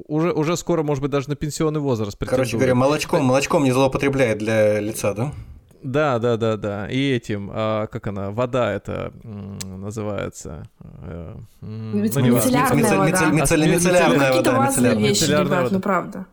уже, 0.08 0.32
уже 0.34 0.56
скоро, 0.56 0.84
может 0.84 1.02
быть, 1.02 1.12
даже 1.12 1.30
на 1.30 1.36
пенсионный 1.36 1.80
возраст 1.80 2.18
Короче 2.20 2.58
говоря, 2.58 2.76
молочком, 2.76 3.26
молочком 3.26 3.64
не 3.64 3.72
злоупотребляет 3.72 4.38
для 4.38 4.80
лица, 4.80 5.14
да? 5.14 5.34
Да, 5.82 6.19
да, 6.19 6.38
да, 6.38 6.57
да. 6.57 6.89
И 6.89 7.11
этим, 7.11 7.49
а, 7.53 7.88
как 7.88 8.07
она, 8.07 8.32
вода 8.32 8.71
это 8.73 9.13
называется. 9.63 10.67
Э, 11.03 11.36
ну, 11.61 11.97
мицеллярная 11.97 12.97
вода. 12.97 13.30
Мицеллярная 13.32 14.34
вода. 14.34 14.67
Какие-то 14.67 14.93
вещи, 14.99 15.23
ребят, 15.25 15.71
ну 15.71 15.80
правда. 15.80 16.25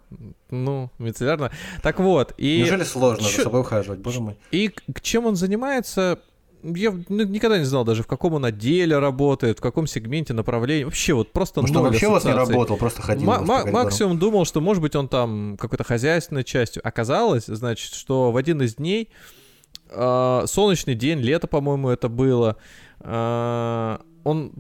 Ну, 0.51 0.91
мицеллярная. 0.99 1.53
Так 1.83 2.01
вот, 2.01 2.35
и... 2.37 2.59
Неужели 2.59 2.85
сложно 2.85 3.29
за 3.29 3.43
собой 3.43 3.61
ухаживать, 3.61 4.01
боже 4.01 4.21
мой? 4.21 4.37
И 4.51 4.69
к 4.69 5.01
чем 5.01 5.27
он 5.27 5.37
занимается, 5.37 6.19
я 6.75 6.91
никогда 7.09 7.59
не 7.59 7.65
знал 7.65 7.85
даже, 7.85 8.03
в 8.03 8.07
каком 8.07 8.35
он 8.35 8.45
отделе 8.45 8.99
работает, 8.99 9.59
в 9.59 9.63
каком 9.63 9.87
сегменте, 9.87 10.33
направлении. 10.35 10.85
Вообще 10.85 11.15
вот 11.15 11.33
просто 11.33 11.61
Может, 11.61 11.77
он 11.77 11.85
вообще 11.85 12.09
у 12.09 12.13
вас 12.13 12.25
не 12.25 12.33
работал, 12.33 12.77
просто 12.77 13.03
ходил. 13.03 13.31
М- 13.31 13.73
максимум 13.73 14.19
думал, 14.19 14.45
что, 14.45 14.61
может 14.61 14.83
быть, 14.83 14.97
он 14.97 15.09
там 15.09 15.57
какой-то 15.59 15.85
хозяйственной 15.85 16.45
частью. 16.45 16.87
Оказалось, 16.87 17.47
значит, 17.47 17.95
что 17.95 18.33
в 18.33 18.37
один 18.37 18.63
из 18.63 18.77
дней, 18.77 19.11
э, 19.91 20.45
солнечный 20.47 20.95
день, 20.95 21.21
лето, 21.21 21.47
по-моему, 21.47 21.89
это 21.91 22.09
было, 22.09 22.57
э, 23.01 23.99
он 24.25 24.53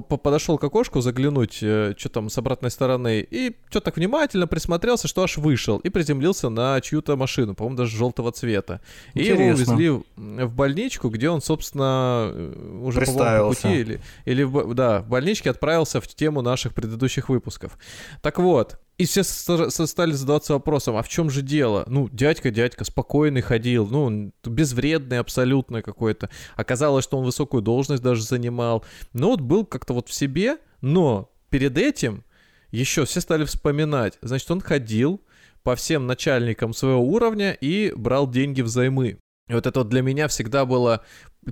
подошел 0.00 0.58
к 0.58 0.64
окошку 0.64 1.00
заглянуть, 1.00 1.58
э, 1.62 1.94
что 1.96 2.08
там 2.08 2.30
с 2.30 2.38
обратной 2.38 2.70
стороны, 2.70 3.26
и 3.28 3.56
что 3.70 3.80
так 3.80 3.96
внимательно 3.96 4.46
присмотрелся, 4.46 5.08
что 5.08 5.22
аж 5.22 5.36
вышел 5.36 5.78
и 5.78 5.88
приземлился 5.88 6.48
на 6.48 6.80
чью-то 6.80 7.16
машину, 7.16 7.54
по-моему, 7.54 7.76
даже 7.76 7.96
желтого 7.96 8.32
цвета. 8.32 8.80
Интересно. 9.14 9.42
И 9.42 9.44
его 9.44 9.54
увезли 9.54 10.02
в 10.16 10.54
больничку, 10.54 11.08
где 11.08 11.30
он, 11.30 11.40
собственно, 11.40 12.30
э, 12.32 12.78
уже 12.82 13.00
по 13.00 13.48
пути 13.48 13.74
или, 13.74 14.00
или 14.24 14.42
в, 14.42 14.74
да, 14.74 15.00
в 15.00 15.08
больничке 15.08 15.50
отправился 15.50 16.00
в 16.00 16.08
тему 16.08 16.42
наших 16.42 16.74
предыдущих 16.74 17.28
выпусков. 17.28 17.78
Так 18.22 18.38
вот, 18.38 18.78
и 18.96 19.06
все 19.06 19.22
стали 19.24 20.12
задаваться 20.12 20.52
вопросом, 20.52 20.96
а 20.96 21.02
в 21.02 21.08
чем 21.08 21.28
же 21.30 21.42
дело? 21.42 21.84
Ну, 21.88 22.08
дядька, 22.08 22.50
дядька, 22.50 22.84
спокойный 22.84 23.40
ходил, 23.40 23.86
ну, 23.86 24.32
безвредный 24.44 25.18
абсолютно 25.18 25.82
какой-то. 25.82 26.30
Оказалось, 26.54 27.04
что 27.04 27.18
он 27.18 27.24
высокую 27.24 27.62
должность 27.62 28.02
даже 28.02 28.22
занимал. 28.22 28.84
Но 29.12 29.30
вот 29.30 29.40
был 29.40 29.66
как-то 29.66 29.94
вот 29.94 30.08
в 30.08 30.14
себе, 30.14 30.58
но 30.80 31.30
перед 31.50 31.76
этим 31.76 32.24
еще 32.70 33.04
все 33.04 33.20
стали 33.20 33.44
вспоминать. 33.44 34.18
Значит, 34.22 34.50
он 34.50 34.60
ходил 34.60 35.20
по 35.62 35.74
всем 35.76 36.06
начальникам 36.06 36.72
своего 36.72 37.00
уровня 37.00 37.52
и 37.52 37.92
брал 37.96 38.30
деньги 38.30 38.62
взаймы. 38.62 39.18
И 39.48 39.52
вот 39.52 39.66
это 39.66 39.80
вот 39.80 39.88
для 39.88 40.02
меня 40.02 40.28
всегда 40.28 40.64
было 40.64 41.04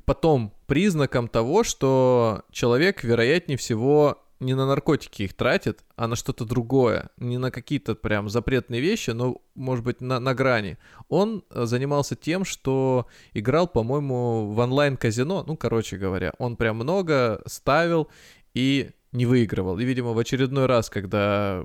потом 0.05 0.55
признаком 0.67 1.29
того, 1.29 1.65
что 1.65 2.43
человек, 2.51 3.05
вероятнее 3.05 3.59
всего, 3.59 4.22
не 4.43 4.55
на 4.55 4.67
наркотики 4.67 5.23
их 5.23 5.35
тратит, 5.35 5.85
а 5.97 6.09
на 6.09 6.17
что-то 6.17 6.45
другое. 6.45 7.11
Не 7.17 7.39
на 7.39 7.51
какие-то 7.51 7.95
прям 7.95 8.29
запретные 8.29 8.81
вещи, 8.81 9.11
но, 9.11 9.41
может 9.55 9.85
быть, 9.85 10.01
на, 10.01 10.21
на 10.21 10.35
грани. 10.35 10.79
Он 11.09 11.45
э, 11.51 11.65
занимался 11.65 12.17
тем, 12.17 12.45
что 12.45 13.07
играл, 13.33 13.69
по-моему, 13.69 14.53
в 14.53 14.59
онлайн-казино. 14.59 15.45
Ну, 15.47 15.57
короче 15.57 15.97
говоря, 15.97 16.33
он 16.39 16.57
прям 16.57 16.77
много 16.77 17.41
ставил 17.47 18.09
и 18.55 18.91
не 19.13 19.27
выигрывал. 19.27 19.79
И, 19.79 19.85
видимо, 19.85 20.13
в 20.13 20.19
очередной 20.19 20.67
раз, 20.67 20.91
когда 20.91 21.65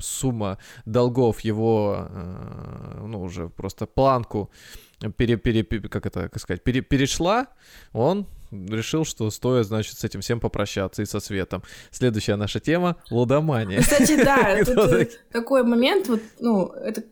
сумма 0.00 0.58
долгов 0.84 1.40
его, 1.40 2.08
э, 2.08 3.02
ну, 3.06 3.22
уже 3.22 3.48
просто 3.48 3.86
планку 3.86 4.50
пере, 5.16 5.36
пере, 5.36 5.62
как 5.62 6.06
это 6.06 6.28
как 6.28 6.40
сказать, 6.40 6.64
пере, 6.64 6.80
перешла, 6.80 7.48
он 7.92 8.26
решил, 8.50 9.04
что 9.04 9.30
стоит, 9.30 9.66
значит, 9.66 9.98
с 9.98 10.04
этим 10.04 10.20
всем 10.20 10.40
попрощаться 10.40 11.02
и 11.02 11.06
со 11.06 11.20
светом. 11.20 11.62
Следующая 11.90 12.36
наша 12.36 12.60
тема— 12.60 12.96
лудомания. 13.10 13.80
Кстати, 13.80 14.22
да, 14.22 14.64
тут 14.64 15.10
такой 15.30 15.62
момент, 15.62 16.08
вот, 16.08 16.20
ну, 16.40 16.68
это 16.68 17.02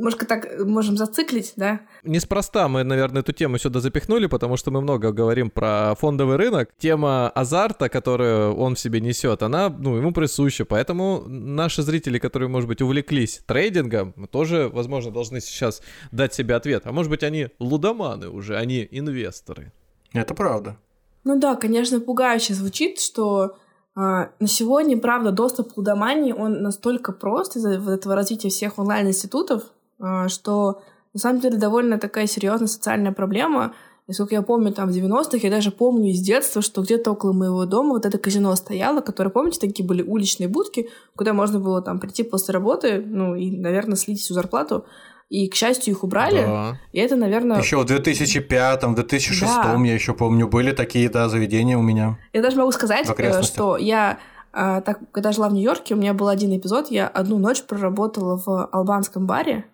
немножко 0.00 0.26
так 0.26 0.58
можем 0.64 0.96
зациклить, 0.96 1.52
да? 1.56 1.80
Неспроста 2.02 2.68
мы, 2.68 2.84
наверное, 2.84 3.20
эту 3.20 3.32
тему 3.32 3.58
сюда 3.58 3.80
запихнули, 3.80 4.26
потому 4.26 4.56
что 4.56 4.70
мы 4.70 4.80
много 4.80 5.12
говорим 5.12 5.50
про 5.50 5.94
фондовый 5.98 6.36
рынок. 6.36 6.70
Тема 6.78 7.28
азарта, 7.28 7.88
которую 7.88 8.54
он 8.56 8.74
в 8.74 8.80
себе 8.80 9.00
несет, 9.00 9.42
она, 9.42 9.68
ну, 9.68 9.96
ему 9.96 10.12
присуща. 10.12 10.64
Поэтому 10.64 11.24
наши 11.26 11.82
зрители, 11.82 12.18
которые, 12.18 12.48
может 12.48 12.68
быть, 12.68 12.80
увлеклись 12.80 13.42
трейдингом, 13.46 14.14
тоже, 14.30 14.70
возможно, 14.72 15.10
должны 15.10 15.40
сейчас 15.40 15.82
дать 16.10 16.32
себе 16.32 16.54
ответ. 16.54 16.82
А 16.86 16.92
может 16.92 17.10
быть, 17.10 17.22
они 17.22 17.48
лудоманы 17.58 18.28
уже, 18.30 18.56
они 18.56 18.88
инвесторы. 18.90 19.72
Это 20.12 20.34
правда. 20.34 20.76
Ну 21.24 21.38
да, 21.38 21.54
конечно, 21.54 22.00
пугающе 22.00 22.54
звучит, 22.54 23.00
что 23.00 23.56
а, 23.94 24.30
на 24.38 24.46
сегодня, 24.46 24.98
правда, 24.98 25.32
доступ 25.32 25.74
к 25.74 25.76
лудомании, 25.76 26.32
он 26.32 26.62
настолько 26.62 27.12
прост 27.12 27.56
из-за 27.56 27.78
вот 27.78 27.90
этого 27.90 28.14
развития 28.14 28.48
всех 28.48 28.78
онлайн-институтов, 28.78 29.64
а, 29.98 30.28
что 30.28 30.82
на 31.12 31.20
самом 31.20 31.40
деле 31.40 31.58
довольно 31.58 31.98
такая 31.98 32.26
серьезная 32.26 32.68
социальная 32.68 33.12
проблема. 33.12 33.74
И 34.06 34.12
сколько 34.12 34.34
я 34.34 34.42
помню, 34.42 34.72
там, 34.72 34.90
в 34.90 34.92
90-х, 34.92 35.38
я 35.42 35.50
даже 35.50 35.70
помню 35.70 36.10
из 36.10 36.20
детства, 36.20 36.62
что 36.62 36.82
где-то 36.82 37.12
около 37.12 37.32
моего 37.32 37.64
дома 37.64 37.90
вот 37.90 38.06
это 38.06 38.18
казино 38.18 38.54
стояло, 38.56 39.00
которое, 39.00 39.30
помните, 39.30 39.60
такие 39.60 39.86
были 39.86 40.02
уличные 40.02 40.48
будки, 40.48 40.88
куда 41.14 41.32
можно 41.32 41.60
было 41.60 41.80
там 41.80 42.00
прийти 42.00 42.22
после 42.22 42.52
работы, 42.52 43.04
ну, 43.06 43.36
и, 43.36 43.50
наверное, 43.56 43.96
слить 43.96 44.20
всю 44.20 44.34
зарплату. 44.34 44.84
И, 45.30 45.48
к 45.48 45.54
счастью, 45.54 45.94
их 45.94 46.02
убрали. 46.02 46.42
Да. 46.44 46.78
И 46.92 46.98
это, 46.98 47.14
наверное... 47.14 47.60
Еще 47.60 47.78
в 47.78 47.84
2005, 47.84 48.82
в 48.82 48.94
2006, 48.94 49.40
да. 49.40 49.76
я 49.84 49.94
еще 49.94 50.12
помню, 50.12 50.48
были 50.48 50.72
такие, 50.72 51.08
да, 51.08 51.28
заведения 51.28 51.78
у 51.78 51.82
меня. 51.82 52.18
Я 52.32 52.42
даже 52.42 52.56
могу 52.56 52.72
сказать, 52.72 53.08
э, 53.16 53.42
что 53.42 53.76
я 53.76 54.18
а, 54.52 54.80
так, 54.80 54.98
когда 55.12 55.30
жила 55.30 55.48
в 55.48 55.54
Нью-Йорке, 55.54 55.94
у 55.94 55.96
меня 55.96 56.14
был 56.14 56.28
один 56.28 56.56
эпизод, 56.56 56.90
я 56.90 57.06
одну 57.06 57.38
ночь 57.38 57.62
проработала 57.62 58.40
в 58.44 58.66
албанском 58.72 59.26
баре, 59.26 59.64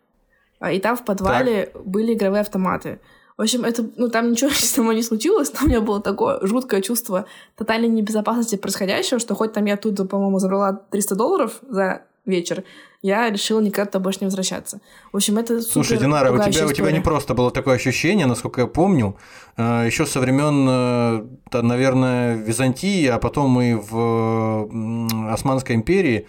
а, 0.60 0.72
и 0.72 0.78
там 0.78 0.96
в 0.96 1.04
подвале 1.04 1.70
так. 1.72 1.86
были 1.86 2.12
игровые 2.12 2.42
автоматы. 2.42 3.00
В 3.38 3.42
общем, 3.42 3.64
это, 3.64 3.86
ну, 3.96 4.08
там 4.08 4.30
ничего 4.30 4.50
со 4.54 4.82
мной 4.82 4.96
не 4.96 5.02
случилось, 5.02 5.52
но 5.54 5.60
у 5.64 5.68
меня 5.68 5.80
было 5.80 6.02
такое 6.02 6.38
жуткое 6.42 6.82
чувство 6.82 7.24
тотальной 7.56 7.88
небезопасности 7.88 8.56
происходящего, 8.56 9.18
что 9.18 9.34
хоть 9.34 9.54
там 9.54 9.64
я 9.64 9.78
тут, 9.78 10.08
по-моему, 10.08 10.38
забрала 10.38 10.74
300 10.90 11.14
долларов 11.14 11.60
за 11.66 12.02
вечер, 12.26 12.64
я 13.02 13.30
решила 13.30 13.60
никогда 13.60 13.98
больше 13.98 14.20
не 14.20 14.26
возвращаться. 14.26 14.80
В 15.12 15.16
общем, 15.16 15.38
это 15.38 15.60
Слушай, 15.60 15.98
Динара, 15.98 16.32
у 16.32 16.50
тебя, 16.50 16.66
у 16.66 16.72
тебя 16.72 16.90
не 16.90 17.00
просто 17.00 17.34
было 17.34 17.50
такое 17.50 17.76
ощущение, 17.76 18.26
насколько 18.26 18.62
я 18.62 18.66
помню, 18.66 19.16
э, 19.56 19.84
еще 19.86 20.06
со 20.06 20.20
времен, 20.20 20.66
э, 20.68 21.62
наверное, 21.62 22.36
Византии, 22.36 23.06
а 23.06 23.18
потом 23.18 23.60
и 23.60 23.74
в 23.74 25.32
Османской 25.32 25.76
империи, 25.76 26.26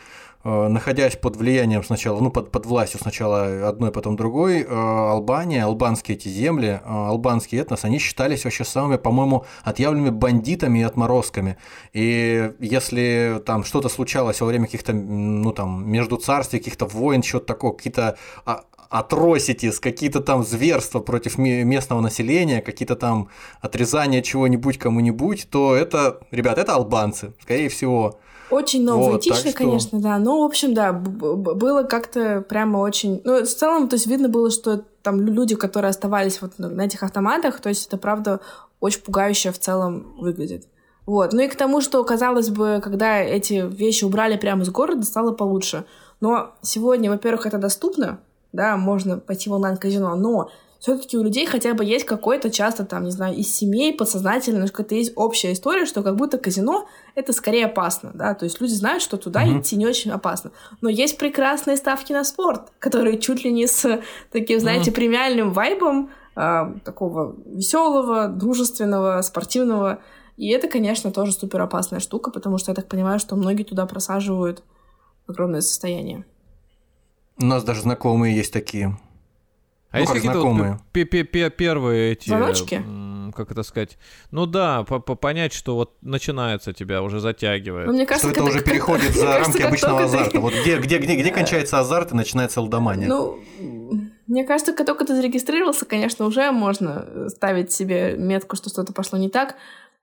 находясь 0.47 1.15
под 1.15 1.35
влиянием 1.35 1.83
сначала, 1.83 2.19
ну, 2.21 2.31
под, 2.31 2.51
под 2.51 2.65
властью 2.65 2.99
сначала 3.01 3.67
одной, 3.67 3.91
потом 3.91 4.15
другой, 4.15 4.61
э, 4.61 4.65
Албания, 4.67 5.63
албанские 5.63 6.17
эти 6.17 6.29
земли, 6.29 6.79
э, 6.83 6.87
албанский 6.87 7.59
этнос, 7.59 7.83
они 7.83 7.99
считались 7.99 8.45
вообще 8.45 8.63
самыми, 8.63 8.97
по-моему, 8.97 9.45
отъявленными 9.63 10.09
бандитами 10.09 10.79
и 10.79 10.83
отморозками. 10.83 11.57
И 11.93 12.51
если 12.59 13.41
там 13.45 13.63
что-то 13.63 13.89
случалось 13.89 14.39
во 14.39 14.47
время 14.47 14.65
каких-то, 14.65 14.93
ну, 14.93 15.51
там, 15.51 15.89
между 15.89 16.17
царствий, 16.17 16.59
каких-то 16.59 16.85
войн, 16.85 17.23
что-то 17.23 17.45
такое, 17.45 17.71
какие-то 17.73 18.17
атроситис, 18.89 19.79
какие-то 19.79 20.21
там 20.21 20.45
зверства 20.45 20.99
против 20.99 21.37
местного 21.37 22.01
населения, 22.01 22.61
какие-то 22.61 22.95
там 22.95 23.29
отрезания 23.59 24.21
чего-нибудь 24.21 24.77
кому-нибудь, 24.77 25.49
то 25.49 25.75
это, 25.75 26.21
ребят, 26.31 26.57
это 26.57 26.75
албанцы, 26.75 27.33
скорее 27.41 27.69
всего. 27.69 28.19
Очень 28.49 28.85
новоэтично, 28.85 29.49
вот, 29.49 29.55
конечно, 29.55 29.99
да. 29.99 30.17
Но, 30.19 30.41
в 30.41 30.45
общем, 30.45 30.73
да, 30.73 30.93
было 30.93 31.83
как-то 31.83 32.41
прямо 32.41 32.77
очень... 32.77 33.21
Ну, 33.23 33.43
в 33.43 33.47
целом, 33.47 33.89
то 33.89 33.95
есть 33.95 34.07
видно 34.07 34.29
было, 34.29 34.49
что 34.51 34.83
там 35.01 35.21
люди, 35.21 35.55
которые 35.55 35.89
оставались 35.89 36.41
вот 36.41 36.53
на 36.57 36.81
этих 36.81 37.03
автоматах, 37.03 37.59
то 37.59 37.69
есть 37.69 37.87
это, 37.87 37.97
правда, 37.97 38.39
очень 38.79 39.01
пугающе 39.01 39.51
в 39.51 39.59
целом 39.59 40.15
выглядит. 40.17 40.67
Вот. 41.05 41.33
Ну 41.33 41.41
и 41.41 41.47
к 41.47 41.55
тому, 41.55 41.81
что, 41.81 42.03
казалось 42.03 42.49
бы, 42.49 42.81
когда 42.83 43.19
эти 43.19 43.65
вещи 43.67 44.03
убрали 44.03 44.37
прямо 44.37 44.63
из 44.63 44.69
города, 44.69 45.03
стало 45.03 45.31
получше. 45.31 45.85
Но 46.19 46.55
сегодня, 46.61 47.09
во-первых, 47.09 47.45
это 47.45 47.57
доступно, 47.57 48.19
да, 48.51 48.75
можно 48.77 49.17
пойти 49.17 49.49
в 49.49 49.53
онлайн-казино, 49.53 50.15
но 50.15 50.49
все-таки 50.79 51.17
у 51.17 51.23
людей 51.23 51.45
хотя 51.45 51.73
бы 51.73 51.83
есть 51.83 52.05
какой-то 52.05 52.49
часто 52.49 52.85
там, 52.85 53.03
не 53.03 53.11
знаю, 53.11 53.35
из 53.35 53.53
семей 53.53 53.93
подсознательно, 53.93 54.67
какая-то 54.67 54.95
есть 54.95 55.13
общая 55.15 55.53
история, 55.53 55.85
что 55.85 56.03
как 56.03 56.15
будто 56.15 56.37
казино 56.37 56.87
это 57.15 57.33
скорее 57.33 57.65
опасно, 57.65 58.11
да, 58.13 58.33
то 58.35 58.45
есть 58.45 58.61
люди 58.61 58.73
знают, 58.73 59.01
что 59.01 59.17
туда 59.17 59.43
mm-hmm. 59.45 59.61
идти 59.61 59.75
не 59.75 59.87
очень 59.87 60.11
опасно. 60.11 60.51
Но 60.81 60.89
есть 60.89 61.17
прекрасные 61.17 61.77
ставки 61.77 62.13
на 62.13 62.23
спорт, 62.23 62.71
которые 62.79 63.17
чуть 63.17 63.43
ли 63.43 63.51
не 63.51 63.67
с 63.67 64.01
таким, 64.31 64.59
знаете, 64.59 64.91
mm-hmm. 64.91 64.95
премиальным 64.95 65.53
вайбом 65.53 66.11
э, 66.35 66.73
такого 66.85 67.35
веселого, 67.45 68.27
дружественного, 68.27 69.21
спортивного. 69.21 69.99
И 70.37 70.49
это, 70.49 70.67
конечно, 70.67 71.11
тоже 71.11 71.31
супер 71.31 71.61
опасная 71.61 71.99
штука, 71.99 72.29
потому 72.29 72.59
что 72.59 72.71
я 72.71 72.75
так 72.75 72.87
понимаю, 72.87 73.19
что 73.19 73.35
многие 73.35 73.63
туда 73.63 73.87
просаживают 73.87 74.63
огромное 75.27 75.61
состояние. 75.61 76.25
У 77.39 77.45
нас 77.45 77.63
даже 77.63 77.81
знакомые 77.81 78.35
есть 78.35 78.53
такие. 78.53 78.97
А 79.97 79.99
ну, 79.99 80.13
есть 80.13 80.13
какие-то 80.13 81.47
вот 81.47 81.55
первые 81.57 82.13
эти... 82.13 82.29
Звоночки? 82.29 82.83
Как 83.35 83.51
это 83.51 83.63
сказать? 83.63 83.97
Ну 84.31 84.45
да, 84.45 84.83
по 84.83 84.95
-по 84.95 85.15
понять, 85.15 85.53
что 85.53 85.75
вот 85.75 85.93
начинается 86.01 86.73
тебя, 86.73 87.01
уже 87.01 87.19
затягивает. 87.19 87.87
Ну, 87.87 87.93
мне 87.93 88.05
кажется, 88.05 88.31
что 88.31 88.41
это 88.41 88.49
уже 88.49 88.61
переходит 88.63 89.13
за 89.13 89.39
рамки 89.39 89.61
обычного 89.61 90.03
азарта. 90.03 90.39
Вот 90.39 90.53
где, 90.53 90.77
где, 90.77 90.97
где, 90.97 91.15
где 91.15 91.31
кончается 91.31 91.79
азарт 91.79 92.11
и 92.11 92.15
начинается 92.15 92.61
лдомания? 92.61 93.07
Ну, 93.07 93.39
мне 94.27 94.43
кажется, 94.43 94.73
как 94.73 94.85
только 94.85 95.05
ты 95.05 95.15
зарегистрировался, 95.15 95.85
конечно, 95.85 96.25
уже 96.25 96.51
можно 96.51 97.29
ставить 97.29 97.71
себе 97.71 98.15
метку, 98.17 98.55
что 98.55 98.69
что-то 98.69 98.93
пошло 98.93 99.17
не 99.17 99.29
так. 99.29 99.55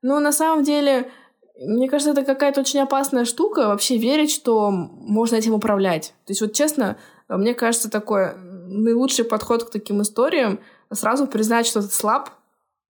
Но 0.03 0.21
на 0.21 0.33
самом 0.33 0.65
деле, 0.65 1.11
мне 1.59 1.89
кажется, 1.89 2.13
это 2.13 2.25
какая-то 2.25 2.61
очень 2.61 2.81
опасная 2.81 3.25
штука, 3.25 3.69
вообще 3.69 3.97
верить, 3.97 4.31
что 4.31 4.71
можно 4.71 5.37
этим 5.37 5.55
управлять. 5.55 6.15
То 6.27 6.31
есть 6.31 6.41
вот 6.41 6.53
честно, 6.53 6.97
мне 7.29 7.55
кажется, 7.55 7.91
такой 7.91 8.33
наилучший 8.67 9.25
подход 9.25 9.65
к 9.65 9.71
таким 9.71 10.03
историям 10.03 10.61
сразу 10.93 11.27
признать, 11.27 11.67
что 11.67 11.83
ты 11.83 11.89
слаб, 11.89 12.31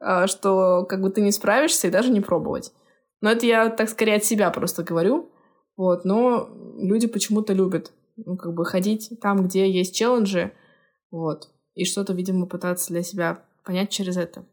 а, 0.01 0.27
что 0.27 0.87
как 0.89 1.01
бы 1.01 1.11
ты 1.11 1.21
не 1.21 1.33
справишься 1.33 1.89
и 1.89 1.91
даже 1.91 2.11
не 2.11 2.21
пробовать. 2.21 2.73
Но 3.21 3.31
это 3.31 3.47
я 3.47 3.71
так 3.71 3.89
скорее 3.89 4.17
от 4.17 4.25
себя 4.25 4.51
просто 4.51 4.83
говорю. 4.83 5.31
Вот, 5.77 6.05
но 6.05 6.49
люди 6.77 7.07
почему-то 7.07 7.53
любят 7.53 7.93
ну, 8.17 8.37
как 8.37 8.55
бы 8.55 8.65
ходить 8.65 9.11
там, 9.21 9.43
где 9.43 9.71
есть 9.71 9.95
челленджи, 9.95 10.53
вот, 11.11 11.49
и 11.75 11.85
что-то, 11.85 12.13
видимо, 12.13 12.47
пытаться 12.47 12.93
для 12.93 13.03
себя 13.03 13.45
понять 13.65 13.91
через 13.91 14.17
это. 14.17 14.45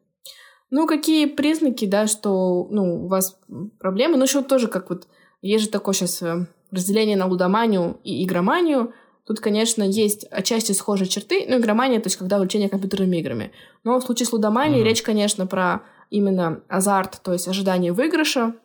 Ну, 0.69 0.87
какие 0.87 1.25
признаки, 1.25 1.85
да, 1.85 2.07
что, 2.07 2.67
ну, 2.71 3.05
у 3.05 3.07
вас 3.07 3.39
проблемы, 3.79 4.17
ну, 4.17 4.23
еще 4.23 4.41
тоже 4.41 4.67
как 4.67 4.89
вот, 4.89 5.07
есть 5.41 5.65
же 5.65 5.69
такое 5.69 5.93
сейчас 5.93 6.21
э, 6.21 6.47
разделение 6.71 7.17
на 7.17 7.27
лудоманию 7.27 7.99
и 8.03 8.23
игроманию, 8.23 8.93
Тут, 9.31 9.39
конечно, 9.39 9.81
есть 9.81 10.25
отчасти 10.29 10.73
схожие 10.73 11.07
черты. 11.07 11.45
Ну, 11.47 11.57
игромания, 11.57 12.01
то 12.01 12.07
есть 12.07 12.17
когда 12.17 12.35
увлечение 12.35 12.67
компьютерными 12.67 13.15
играми. 13.15 13.53
Но 13.85 13.97
в 13.97 14.03
случае 14.03 14.25
с 14.25 14.33
лудоманией 14.33 14.81
mm-hmm. 14.81 14.85
речь, 14.85 15.03
конечно, 15.03 15.47
про 15.47 15.83
именно 16.09 16.65
азарт, 16.67 17.21
то 17.23 17.31
есть 17.31 17.47
ожидание 17.47 17.93
выигрыша, 17.93 18.55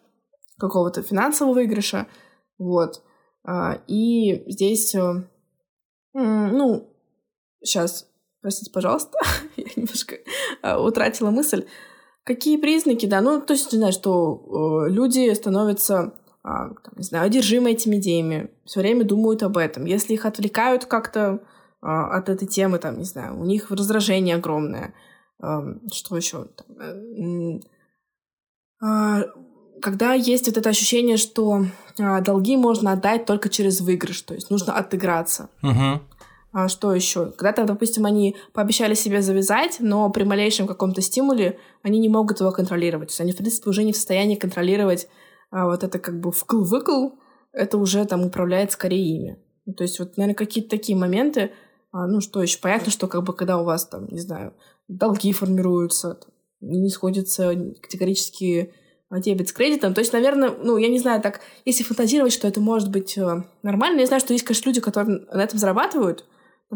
какого-то 0.58 1.04
финансового 1.04 1.54
выигрыша. 1.54 2.08
Вот. 2.58 3.00
А, 3.44 3.78
и 3.86 4.42
здесь, 4.50 4.92
э, 4.96 5.22
ну, 6.14 6.92
сейчас, 7.62 8.08
простите, 8.40 8.72
пожалуйста, 8.72 9.16
я 9.56 9.66
немножко 9.76 10.16
а, 10.62 10.82
утратила 10.82 11.30
мысль. 11.30 11.66
Какие 12.24 12.56
признаки, 12.56 13.06
да, 13.06 13.20
ну, 13.20 13.40
то 13.40 13.52
есть, 13.52 13.70
знаю, 13.70 13.92
что 13.92 14.88
э, 14.88 14.90
люди 14.90 15.32
становятся 15.32 16.14
там, 16.46 16.92
не 16.96 17.02
знаю, 17.02 17.26
одержимы 17.26 17.72
этими 17.72 17.96
идеями, 17.96 18.50
все 18.64 18.80
время 18.80 19.04
думают 19.04 19.42
об 19.42 19.56
этом. 19.56 19.84
Если 19.84 20.14
их 20.14 20.24
отвлекают 20.24 20.84
как-то 20.84 21.42
а, 21.82 22.16
от 22.16 22.28
этой 22.28 22.46
темы, 22.46 22.78
там, 22.78 22.98
не 22.98 23.04
знаю, 23.04 23.40
у 23.40 23.44
них 23.44 23.70
раздражение 23.70 24.36
огромное. 24.36 24.94
А, 25.42 25.64
что 25.92 26.16
еще? 26.16 26.44
Там, 26.44 27.60
а, 28.80 29.24
когда 29.82 30.14
есть 30.14 30.46
вот 30.46 30.56
это 30.56 30.68
ощущение, 30.68 31.16
что 31.16 31.66
а, 31.98 32.20
долги 32.20 32.56
можно 32.56 32.92
отдать 32.92 33.26
только 33.26 33.48
через 33.48 33.80
выигрыш, 33.80 34.22
то 34.22 34.34
есть 34.34 34.48
нужно 34.50 34.74
отыграться. 34.74 35.50
А 36.52 36.68
что 36.68 36.94
еще? 36.94 37.32
Когда-то, 37.32 37.64
допустим, 37.64 38.06
они 38.06 38.34
пообещали 38.54 38.94
себе 38.94 39.20
завязать, 39.20 39.76
но 39.80 40.08
при 40.08 40.24
малейшем 40.24 40.66
каком-то 40.66 41.02
стимуле 41.02 41.58
они 41.82 41.98
не 41.98 42.08
могут 42.08 42.40
его 42.40 42.50
контролировать. 42.50 43.08
То 43.08 43.12
есть 43.12 43.20
они, 43.20 43.32
в 43.32 43.36
принципе, 43.36 43.68
уже 43.68 43.84
не 43.84 43.92
в 43.92 43.96
состоянии 43.96 44.36
контролировать 44.36 45.06
а 45.50 45.66
вот 45.66 45.84
это 45.84 45.98
как 45.98 46.20
бы 46.20 46.30
вкл-выкл, 46.30 47.12
это 47.52 47.78
уже 47.78 48.04
там 48.04 48.24
управляет 48.24 48.72
скорее 48.72 49.16
ими. 49.16 49.38
Ну, 49.64 49.74
то 49.74 49.82
есть 49.82 49.98
вот, 49.98 50.16
наверное, 50.16 50.36
какие-то 50.36 50.70
такие 50.70 50.96
моменты, 50.96 51.52
а, 51.92 52.06
ну 52.06 52.20
что 52.20 52.42
еще, 52.42 52.58
понятно, 52.60 52.90
что 52.90 53.08
как 53.08 53.24
бы 53.24 53.32
когда 53.32 53.58
у 53.58 53.64
вас 53.64 53.86
там, 53.86 54.06
не 54.08 54.20
знаю, 54.20 54.54
долги 54.88 55.32
формируются, 55.32 56.20
не 56.60 56.90
сходятся 56.90 57.52
категорически 57.80 58.72
дебет 59.10 59.48
с 59.48 59.52
кредитом. 59.52 59.94
То 59.94 60.00
есть, 60.00 60.12
наверное, 60.12 60.50
ну, 60.50 60.76
я 60.76 60.88
не 60.88 60.98
знаю, 60.98 61.22
так, 61.22 61.40
если 61.64 61.84
фантазировать, 61.84 62.32
что 62.32 62.48
это 62.48 62.60
может 62.60 62.90
быть 62.90 63.16
э, 63.16 63.44
нормально, 63.62 64.00
я 64.00 64.06
знаю, 64.06 64.20
что 64.20 64.32
есть, 64.32 64.44
конечно, 64.44 64.68
люди, 64.68 64.80
которые 64.80 65.20
на 65.32 65.42
этом 65.42 65.58
зарабатывают, 65.58 66.24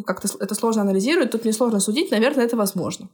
как-то 0.07 0.29
это 0.39 0.55
сложно 0.55 0.83
анализируют, 0.83 1.33
тут 1.33 1.45
мне 1.45 1.53
сложно 1.53 1.81
судить, 1.81 2.11
наверное, 2.11 2.45
это 2.45 2.57
возможно. 2.57 3.09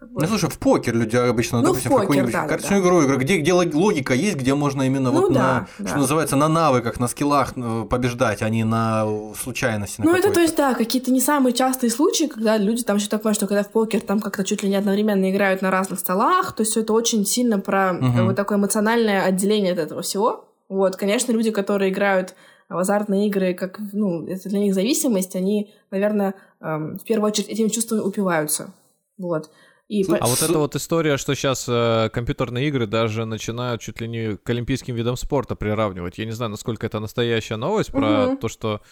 Ну, 0.00 0.26
слушай, 0.26 0.48
в 0.48 0.58
покер 0.58 0.94
люди 0.94 1.16
обычно, 1.16 1.60
ну, 1.60 1.68
допустим, 1.68 1.90
в, 1.90 1.94
покер, 1.94 2.06
какую-нибудь 2.06 2.32
да, 2.32 2.46
карточную 2.46 2.82
да. 2.82 2.88
игру 2.88 3.02
играют, 3.02 3.22
где, 3.22 3.38
где 3.38 3.52
логика 3.52 4.14
есть, 4.14 4.36
где 4.36 4.54
можно 4.54 4.82
именно 4.82 5.10
ну, 5.10 5.22
вот 5.22 5.32
да, 5.32 5.40
на, 5.40 5.68
да. 5.78 5.88
что 5.88 5.98
называется, 5.98 6.36
на 6.36 6.48
навыках, 6.48 7.00
на 7.00 7.08
скиллах 7.08 7.54
э, 7.56 7.84
побеждать, 7.90 8.42
а 8.42 8.48
не 8.48 8.62
на 8.62 9.06
случайности. 9.34 10.00
На 10.00 10.06
ну, 10.06 10.16
это, 10.16 10.32
то 10.32 10.40
есть, 10.40 10.56
да, 10.56 10.74
какие-то 10.74 11.10
не 11.10 11.20
самые 11.20 11.52
частые 11.52 11.90
случаи, 11.90 12.24
когда 12.24 12.56
люди 12.56 12.84
там 12.84 12.98
еще 12.98 13.08
такое, 13.08 13.34
что 13.34 13.48
когда 13.48 13.64
в 13.64 13.70
покер 13.70 14.00
там 14.00 14.20
как-то 14.20 14.44
чуть 14.44 14.62
ли 14.62 14.68
не 14.68 14.76
одновременно 14.76 15.30
играют 15.30 15.62
на 15.62 15.70
разных 15.70 15.98
столах, 15.98 16.52
то 16.52 16.62
есть 16.62 16.76
это 16.76 16.92
очень 16.92 17.26
сильно 17.26 17.58
про 17.58 17.94
угу. 17.94 18.26
вот 18.26 18.36
такое 18.36 18.56
эмоциональное 18.56 19.24
отделение 19.24 19.72
от 19.72 19.78
этого 19.78 20.02
всего. 20.02 20.44
Вот, 20.68 20.96
конечно, 20.96 21.32
люди, 21.32 21.50
которые 21.50 21.90
играют 21.90 22.34
в 22.68 22.76
азартные 22.76 23.26
игры, 23.26 23.54
как, 23.54 23.78
ну, 23.92 24.26
это 24.26 24.48
для 24.48 24.58
них 24.58 24.74
зависимость, 24.74 25.34
они, 25.34 25.72
наверное, 25.90 26.34
эм, 26.60 26.98
в 26.98 27.04
первую 27.04 27.30
очередь 27.30 27.48
этим 27.48 27.70
чувством 27.70 28.04
упиваются. 28.06 28.70
Вот. 29.16 29.50
И 29.88 30.04
а 30.04 30.18
по... 30.18 30.26
вот 30.26 30.42
эта 30.42 30.58
вот 30.58 30.76
история, 30.76 31.16
что 31.16 31.34
сейчас 31.34 31.64
э, 31.66 32.10
компьютерные 32.12 32.68
игры 32.68 32.86
даже 32.86 33.24
начинают 33.24 33.80
чуть 33.80 34.00
ли 34.00 34.08
не 34.08 34.36
к 34.36 34.50
олимпийским 34.50 34.94
видам 34.94 35.16
спорта 35.16 35.56
приравнивать. 35.56 36.18
Я 36.18 36.26
не 36.26 36.32
знаю, 36.32 36.50
насколько 36.50 36.86
это 36.86 37.00
настоящая 37.00 37.56
новость 37.56 37.90
про 37.90 38.28
угу. 38.28 38.36
то, 38.36 38.48
что 38.48 38.82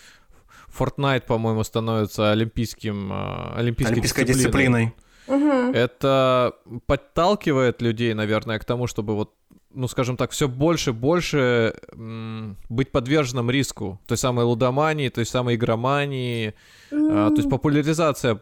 Fortnite, 0.76 1.26
по-моему, 1.26 1.64
становится 1.64 2.32
олимпийским, 2.32 3.12
э, 3.12 3.58
олимпийской, 3.58 3.92
олимпийской 3.92 4.24
дисциплиной. 4.24 4.94
дисциплиной. 5.26 5.68
Угу. 5.68 5.76
Это 5.76 6.54
подталкивает 6.86 7.82
людей, 7.82 8.14
наверное, 8.14 8.58
к 8.58 8.64
тому, 8.64 8.86
чтобы 8.86 9.14
вот 9.14 9.34
ну, 9.76 9.88
скажем 9.88 10.16
так, 10.16 10.30
все 10.30 10.48
больше 10.48 10.90
и 10.90 10.92
больше 10.94 11.74
м, 11.92 12.56
быть 12.70 12.90
подверженным 12.90 13.50
риску 13.50 14.00
той 14.06 14.16
самой 14.16 14.46
лудомании, 14.46 15.10
той 15.10 15.26
самой 15.26 15.56
игромании, 15.56 16.54
mm. 16.90 17.08
а, 17.12 17.28
то 17.28 17.36
есть 17.36 17.50
популяризация 17.50 18.40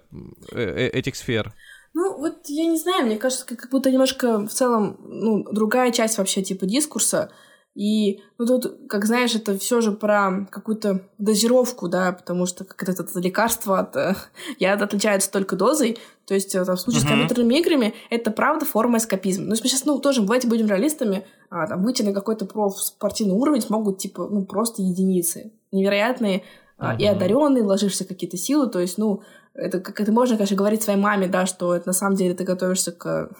э, 0.52 0.60
э 0.60 0.88
этих 0.90 1.16
сфер. 1.16 1.52
Ну, 1.94 2.18
вот 2.18 2.46
я 2.46 2.66
не 2.66 2.76
знаю, 2.76 3.06
мне 3.06 3.16
кажется, 3.16 3.46
как 3.46 3.70
будто 3.70 3.90
немножко 3.90 4.46
в 4.46 4.50
целом, 4.50 4.98
ну, 5.04 5.44
другая 5.52 5.92
часть 5.92 6.18
вообще 6.18 6.42
типа 6.42 6.66
дискурса. 6.66 7.30
И, 7.74 8.20
ну, 8.38 8.46
тут, 8.46 8.88
как 8.88 9.04
знаешь, 9.04 9.34
это 9.34 9.58
все 9.58 9.80
же 9.80 9.90
про 9.90 10.46
какую-то 10.50 11.08
дозировку, 11.18 11.88
да, 11.88 12.12
потому 12.12 12.46
что 12.46 12.64
как 12.64 12.88
это, 12.88 13.02
это 13.02 13.20
лекарство 13.20 13.80
от 13.80 13.96
э, 13.96 14.14
яд 14.60 14.80
отличается 14.80 15.30
только 15.30 15.56
дозой. 15.56 15.98
То 16.24 16.34
есть, 16.34 16.54
э, 16.54 16.64
там, 16.64 16.76
в 16.76 16.80
случае 16.80 17.02
uh-huh. 17.02 17.06
с 17.06 17.08
компьютерными 17.08 17.58
играми, 17.58 17.94
это 18.10 18.30
правда 18.30 18.64
форма 18.64 18.98
эскапизма. 18.98 19.46
Ну, 19.46 19.54
сейчас, 19.56 19.84
ну, 19.84 19.98
тоже, 19.98 20.20
давайте 20.22 20.46
будем 20.46 20.68
реалистами, 20.68 21.26
а, 21.50 21.66
там, 21.66 21.82
выйти 21.82 22.02
на 22.02 22.12
какой-то 22.12 22.44
профспортивный 22.46 23.34
уровень 23.34 23.62
могут, 23.68 23.98
типа, 23.98 24.28
ну, 24.30 24.44
просто 24.44 24.82
единицы. 24.82 25.52
Невероятные 25.72 26.44
uh-huh. 26.78 26.96
и 26.98 27.06
одаренные, 27.06 27.64
ложишься 27.64 28.04
какие-то 28.04 28.36
силы, 28.36 28.68
то 28.68 28.78
есть, 28.78 28.98
ну, 28.98 29.22
это 29.54 29.80
как 29.80 30.00
это 30.00 30.12
можно, 30.12 30.36
конечно, 30.36 30.56
говорить 30.56 30.82
своей 30.82 30.98
маме, 30.98 31.28
да, 31.28 31.46
что 31.46 31.74
это 31.74 31.88
на 31.88 31.92
самом 31.92 32.16
деле 32.16 32.34
ты 32.34 32.44
готовишься 32.44 32.92
к 32.92 33.30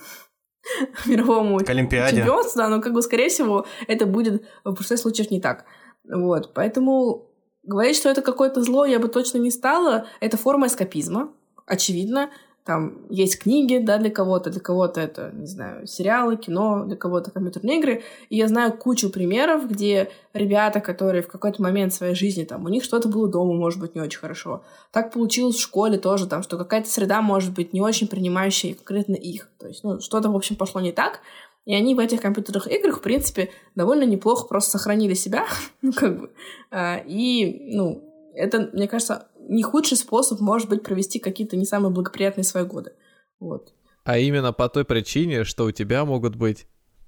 мировому 1.06 1.58
к 1.58 1.68
Олимпиаде. 1.68 2.18
чемпионству, 2.18 2.58
да, 2.58 2.68
но 2.68 2.80
как 2.80 2.92
бы, 2.92 3.02
скорее 3.02 3.28
всего, 3.28 3.66
это 3.88 4.06
будет 4.06 4.44
в 4.64 4.70
большинстве 4.70 4.96
случаев 4.96 5.30
не 5.30 5.40
так. 5.40 5.64
Вот, 6.08 6.52
поэтому 6.54 7.30
говорить, 7.62 7.96
что 7.96 8.08
это 8.08 8.22
какое-то 8.22 8.62
зло, 8.62 8.84
я 8.84 8.98
бы 8.98 9.08
точно 9.08 9.38
не 9.38 9.50
стала. 9.50 10.06
Это 10.20 10.36
форма 10.36 10.66
эскапизма, 10.66 11.32
очевидно 11.66 12.30
там 12.64 13.06
есть 13.10 13.38
книги, 13.38 13.76
да, 13.76 13.98
для 13.98 14.10
кого-то, 14.10 14.48
для 14.48 14.60
кого-то 14.60 15.00
это, 15.00 15.30
не 15.34 15.46
знаю, 15.46 15.86
сериалы, 15.86 16.36
кино, 16.36 16.84
для 16.86 16.96
кого-то 16.96 17.30
компьютерные 17.30 17.78
игры. 17.78 18.02
И 18.30 18.36
я 18.36 18.48
знаю 18.48 18.72
кучу 18.72 19.10
примеров, 19.10 19.68
где 19.68 20.10
ребята, 20.32 20.80
которые 20.80 21.22
в 21.22 21.28
какой-то 21.28 21.60
момент 21.62 21.92
своей 21.92 22.14
жизни, 22.14 22.44
там, 22.44 22.64
у 22.64 22.68
них 22.68 22.82
что-то 22.82 23.08
было 23.08 23.28
дома, 23.28 23.52
может 23.52 23.80
быть, 23.80 23.94
не 23.94 24.00
очень 24.00 24.18
хорошо. 24.18 24.62
Так 24.92 25.12
получилось 25.12 25.56
в 25.56 25.60
школе 25.60 25.98
тоже, 25.98 26.26
там, 26.26 26.42
что 26.42 26.56
какая-то 26.56 26.88
среда 26.88 27.20
может 27.20 27.52
быть 27.52 27.74
не 27.74 27.82
очень 27.82 28.08
принимающая 28.08 28.74
конкретно 28.74 29.14
их. 29.14 29.50
То 29.58 29.68
есть, 29.68 29.84
ну, 29.84 30.00
что-то, 30.00 30.30
в 30.30 30.36
общем, 30.36 30.56
пошло 30.56 30.80
не 30.80 30.92
так, 30.92 31.20
и 31.66 31.74
они 31.74 31.94
в 31.94 31.98
этих 31.98 32.22
компьютерных 32.22 32.66
играх, 32.70 32.98
в 32.98 33.02
принципе, 33.02 33.50
довольно 33.74 34.04
неплохо 34.04 34.46
просто 34.46 34.78
сохранили 34.78 35.12
себя, 35.12 35.44
ну, 35.82 35.92
как 35.92 36.18
бы. 36.18 36.30
А, 36.70 36.96
и, 36.96 37.74
ну, 37.74 38.02
это, 38.34 38.70
мне 38.72 38.88
кажется, 38.88 39.28
не 39.49 39.62
худший 39.62 39.97
способ, 39.97 40.40
может 40.40 40.68
быть, 40.68 40.82
провести 40.82 41.18
какие-то 41.18 41.57
не 41.57 41.64
самые 41.64 41.92
благоприятные 41.92 42.45
свои 42.45 42.64
годы. 42.64 42.92
Вот. 43.40 43.72
А 44.05 44.18
именно 44.18 44.53
по 44.53 44.68
той 44.68 44.84
причине, 44.84 45.45
что 45.45 45.64
у 45.64 45.70
тебя 45.70 46.05
могут 46.05 46.36
быть 46.36 46.66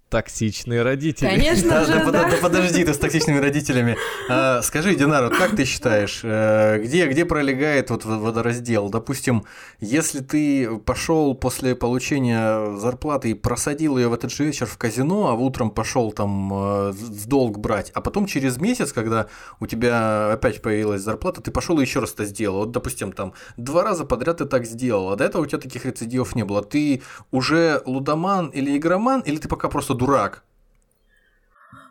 Токсичные 0.09 0.83
родители. 0.83 1.29
Конечно 1.29 1.85
же, 1.85 1.95
да, 1.95 2.11
да. 2.13 2.31
да. 2.31 2.37
Подожди, 2.41 2.85
ты 2.85 2.95
с 2.95 2.99
токсичными 2.99 3.39
родителями. 3.39 3.97
А, 4.29 4.63
скажи, 4.63 4.95
Динар, 4.95 5.25
вот 5.25 5.37
как 5.37 5.57
ты 5.57 5.65
считаешь, 5.65 6.21
э, 6.23 6.79
где, 6.79 7.09
где 7.09 7.25
пролегает 7.25 7.91
вот 7.91 8.05
водораздел? 8.05 8.89
Допустим, 8.89 9.45
если 9.81 10.21
ты 10.21 10.79
пошел 10.79 11.35
после 11.35 11.75
получения 11.75 12.77
зарплаты 12.77 13.31
и 13.31 13.35
просадил 13.35 13.99
ее 13.99 14.07
в 14.07 14.15
этот 14.15 14.31
же 14.31 14.45
вечер 14.45 14.67
в 14.67 14.79
казино, 14.79 15.27
а 15.27 15.35
утром 15.35 15.73
пошел 15.73 16.13
там 16.13 16.55
э, 16.55 16.91
в 16.93 17.27
долг 17.27 17.59
брать, 17.59 17.91
а 17.91 18.01
потом 18.01 18.27
через 18.27 18.59
месяц, 18.59 18.93
когда 18.93 19.27
у 19.59 19.67
тебя 19.67 20.35
опять 20.35 20.63
появилась 20.63 21.03
зарплата, 21.03 21.41
ты 21.41 21.51
пошел 21.51 21.81
и 21.81 21.83
еще 21.83 21.99
раз 21.99 22.13
это 22.13 22.27
сделал. 22.27 22.59
Вот, 22.59 22.71
допустим, 22.71 23.11
там 23.11 23.33
два 23.57 23.83
раза 23.83 24.05
подряд 24.05 24.37
ты 24.37 24.45
так 24.45 24.67
сделал, 24.67 25.11
а 25.11 25.17
до 25.17 25.25
этого 25.25 25.43
у 25.43 25.47
тебя 25.47 25.59
таких 25.59 25.85
рецидивов 25.85 26.37
не 26.37 26.45
было. 26.45 26.63
Ты 26.63 27.03
уже 27.33 27.83
лудоман 27.87 28.51
или 28.51 28.77
игроман, 28.77 29.21
или 29.23 29.39
ты 29.39 29.49
пока 29.49 29.69
просто 29.69 29.96
дурак? 29.97 30.43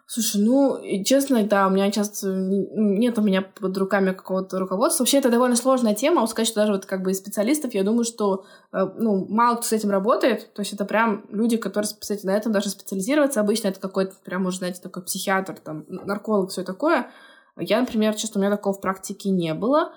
Слушай, 0.07 0.41
ну, 0.43 1.03
честно, 1.03 1.43
да, 1.47 1.65
у 1.65 1.71
меня 1.71 1.91
сейчас 1.91 2.21
нет 2.23 3.17
у 3.17 3.23
меня 3.23 3.41
под 3.41 3.75
руками 3.75 4.11
какого-то 4.11 4.59
руководства. 4.59 5.01
Вообще, 5.01 5.17
это 5.17 5.31
довольно 5.31 5.55
сложная 5.55 5.95
тема. 5.95 6.17
Могу 6.17 6.27
сказать, 6.27 6.47
что 6.47 6.61
даже 6.61 6.73
вот 6.73 6.85
как 6.85 7.01
бы 7.01 7.09
из 7.09 7.17
специалистов, 7.17 7.73
я 7.73 7.83
думаю, 7.83 8.03
что 8.03 8.45
э, 8.71 8.85
ну, 8.97 9.25
мало 9.27 9.55
кто 9.55 9.63
с 9.65 9.73
этим 9.73 9.89
работает. 9.89 10.53
То 10.53 10.61
есть 10.61 10.73
это 10.73 10.85
прям 10.85 11.25
люди, 11.29 11.57
которые, 11.57 11.89
кстати, 11.99 12.23
на 12.23 12.37
этом 12.37 12.51
даже 12.51 12.69
специализироваться. 12.69 13.41
Обычно 13.41 13.69
это 13.69 13.79
какой-то 13.79 14.13
прям, 14.23 14.43
может, 14.43 14.59
знаете, 14.59 14.79
такой 14.79 15.01
психиатр, 15.03 15.55
там, 15.57 15.85
нарколог, 15.87 16.51
все 16.51 16.63
такое. 16.63 17.09
Я, 17.57 17.79
например, 17.79 18.13
честно, 18.13 18.39
у 18.39 18.43
меня 18.43 18.55
такого 18.55 18.75
в 18.75 18.81
практике 18.81 19.31
не 19.31 19.55
было. 19.55 19.91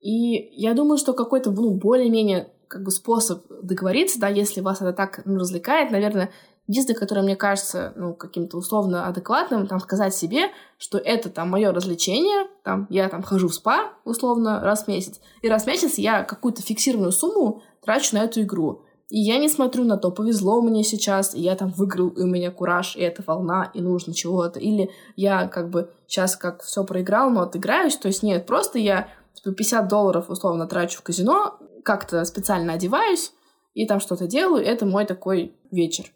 И 0.00 0.50
я 0.60 0.74
думаю, 0.74 0.98
что 0.98 1.14
какой-то, 1.14 1.50
ну, 1.50 1.70
более-менее 1.70 2.52
как 2.68 2.82
бы 2.82 2.90
способ 2.90 3.44
договориться, 3.62 4.20
да, 4.20 4.28
если 4.28 4.60
вас 4.60 4.82
это 4.82 4.92
так 4.92 5.22
ну, 5.24 5.38
развлекает, 5.38 5.90
наверное, 5.90 6.30
единственное, 6.66 6.98
которое 6.98 7.22
мне 7.22 7.36
кажется, 7.36 7.92
ну, 7.96 8.14
каким-то 8.14 8.56
условно 8.56 9.06
адекватным, 9.06 9.66
там, 9.66 9.80
сказать 9.80 10.14
себе, 10.14 10.50
что 10.78 10.98
это 10.98 11.30
там 11.30 11.50
мое 11.50 11.72
развлечение, 11.72 12.48
там, 12.62 12.86
я 12.90 13.08
там 13.08 13.22
хожу 13.22 13.48
в 13.48 13.54
спа, 13.54 13.92
условно, 14.04 14.60
раз 14.60 14.84
в 14.84 14.88
месяц, 14.88 15.20
и 15.42 15.48
раз 15.48 15.64
в 15.64 15.66
месяц 15.66 15.98
я 15.98 16.22
какую-то 16.22 16.62
фиксированную 16.62 17.12
сумму 17.12 17.62
трачу 17.84 18.16
на 18.16 18.24
эту 18.24 18.42
игру. 18.42 18.82
И 19.08 19.20
я 19.20 19.38
не 19.38 19.48
смотрю 19.48 19.84
на 19.84 19.96
то, 19.96 20.10
повезло 20.10 20.60
мне 20.60 20.82
сейчас, 20.82 21.32
и 21.34 21.40
я 21.40 21.54
там 21.54 21.70
выиграл, 21.70 22.08
и 22.08 22.22
у 22.22 22.26
меня 22.26 22.50
кураж, 22.50 22.96
и 22.96 23.00
это 23.00 23.22
волна, 23.24 23.70
и 23.72 23.80
нужно 23.80 24.12
чего-то. 24.12 24.58
Или 24.58 24.90
я 25.14 25.46
как 25.46 25.70
бы 25.70 25.92
сейчас 26.08 26.34
как 26.36 26.62
все 26.62 26.82
проиграл, 26.82 27.30
но 27.30 27.42
отыграюсь. 27.42 27.96
То 27.96 28.08
есть 28.08 28.24
нет, 28.24 28.46
просто 28.46 28.80
я 28.80 29.08
типа 29.34 29.52
50 29.52 29.86
долларов 29.86 30.28
условно 30.28 30.66
трачу 30.66 30.98
в 30.98 31.02
казино, 31.02 31.56
как-то 31.84 32.24
специально 32.24 32.72
одеваюсь 32.72 33.32
и 33.74 33.86
там 33.86 34.00
что-то 34.00 34.26
делаю, 34.26 34.64
это 34.64 34.86
мой 34.86 35.04
такой 35.04 35.54
вечер. 35.70 36.06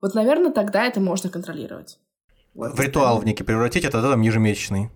Вот, 0.00 0.14
наверное, 0.14 0.52
тогда 0.52 0.86
это 0.86 1.00
можно 1.00 1.30
контролировать. 1.30 1.98
В 2.54 2.80
ритуал 2.80 3.20
в 3.20 3.24
некий 3.24 3.44
превратить, 3.44 3.84
это 3.84 4.02
там 4.02 4.20
ежемесячный. 4.20 4.90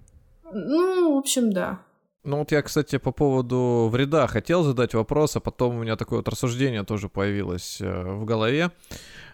Ну, 0.53 1.15
в 1.15 1.19
общем, 1.19 1.53
да. 1.53 1.81
Ну 2.25 2.39
вот 2.39 2.53
я, 2.53 2.63
кстати, 2.63 2.99
по 2.99 3.11
поводу 3.11 3.89
вреда 3.93 4.29
хотел 4.29 4.63
задать 4.63 4.95
вопрос, 4.95 5.35
а 5.37 5.41
потом 5.41 5.77
у 5.77 5.83
меня 5.83 5.97
такое 5.97 6.21
вот 6.21 6.29
рассуждение 6.29 6.85
тоже 6.85 7.09
появилось 7.09 7.81
э, 7.81 8.15
в 8.15 8.25
голове. 8.25 8.71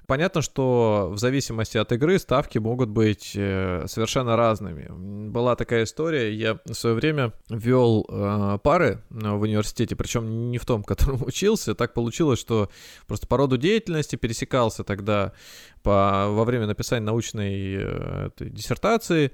Понятно, 0.09 0.41
что 0.41 1.11
в 1.13 1.19
зависимости 1.19 1.77
от 1.77 1.93
игры 1.93 2.19
ставки 2.19 2.57
могут 2.57 2.89
быть 2.89 3.33
э, 3.35 3.85
совершенно 3.89 4.37
разными. 4.37 4.87
Была 4.89 5.55
такая 5.55 5.85
история, 5.85 6.33
я 6.33 6.59
в 6.65 6.73
свое 6.73 6.97
время 6.97 7.35
вел 7.51 8.07
э, 8.09 8.59
пары 8.63 9.03
в 9.11 9.43
университете, 9.43 9.97
причем 9.97 10.51
не 10.51 10.57
в 10.57 10.65
том, 10.65 10.83
котором 10.83 11.23
учился. 11.27 11.75
Так 11.75 11.93
получилось, 11.93 12.41
что 12.41 12.71
просто 13.07 13.27
по 13.27 13.37
роду 13.37 13.59
деятельности 13.59 14.17
пересекался 14.17 14.83
тогда 14.83 15.35
по, 15.83 16.29
во 16.31 16.45
время 16.45 16.67
написания 16.67 17.05
научной 17.05 17.77
э, 17.79 18.31
диссертации 18.41 19.33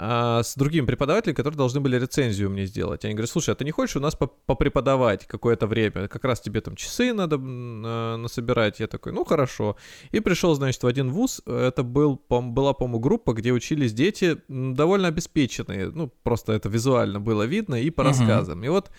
а, 0.00 0.44
с 0.44 0.54
другими 0.54 0.86
преподавателями, 0.86 1.34
которые 1.34 1.58
должны 1.58 1.80
были 1.80 1.98
рецензию 1.98 2.50
мне 2.50 2.66
сделать. 2.66 3.04
Они 3.04 3.14
говорят, 3.14 3.30
слушай, 3.30 3.50
а 3.50 3.56
ты 3.56 3.64
не 3.64 3.72
хочешь 3.72 3.96
у 3.96 4.00
нас 4.00 4.14
попреподавать 4.14 5.26
какое-то 5.26 5.66
время? 5.66 6.06
Как 6.06 6.22
раз 6.22 6.40
тебе 6.40 6.60
там 6.60 6.76
часы 6.76 7.12
надо 7.12 7.36
насобирать. 7.36 8.78
Я 8.78 8.86
такой, 8.86 9.10
ну 9.10 9.24
хорошо. 9.24 9.76
И 10.12 10.20
пришел, 10.20 10.54
значит, 10.54 10.84
в 10.84 10.86
один 10.86 11.10
вуз. 11.10 11.42
Это 11.46 11.82
был, 11.82 12.22
была, 12.28 12.74
по-моему, 12.74 13.00
группа, 13.00 13.32
где 13.32 13.50
учились 13.50 13.92
дети 13.92 14.40
довольно 14.46 15.08
обеспеченные. 15.08 15.90
Ну, 15.90 16.12
просто 16.22 16.52
это 16.52 16.68
визуально 16.68 17.18
было 17.18 17.42
видно 17.42 17.74
и 17.74 17.90
по 17.90 18.04
рассказам. 18.04 18.62
И 18.62 18.68
вот 18.68 18.92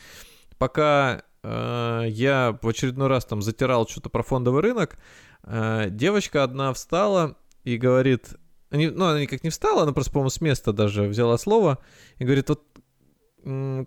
пока 0.58 1.24
э, 1.44 2.06
я 2.10 2.60
в 2.62 2.68
очередной 2.68 3.08
раз 3.08 3.24
там 3.24 3.42
затирал 3.42 3.88
что-то 3.88 4.10
про 4.10 4.22
фондовый 4.22 4.62
рынок, 4.62 4.98
девочка 5.46 6.44
одна 6.44 6.74
встала 6.74 7.38
и 7.64 7.78
говорит, 7.78 8.36
ну, 8.72 9.06
она 9.06 9.22
никак 9.22 9.44
не 9.44 9.50
встала, 9.50 9.84
она 9.84 9.94
просто, 9.94 10.12
по-моему, 10.12 10.30
с 10.30 10.42
места 10.42 10.74
даже 10.74 11.04
взяла 11.04 11.38
слово 11.38 11.80
и 12.18 12.24
говорит, 12.24 12.50
вот 12.50 12.64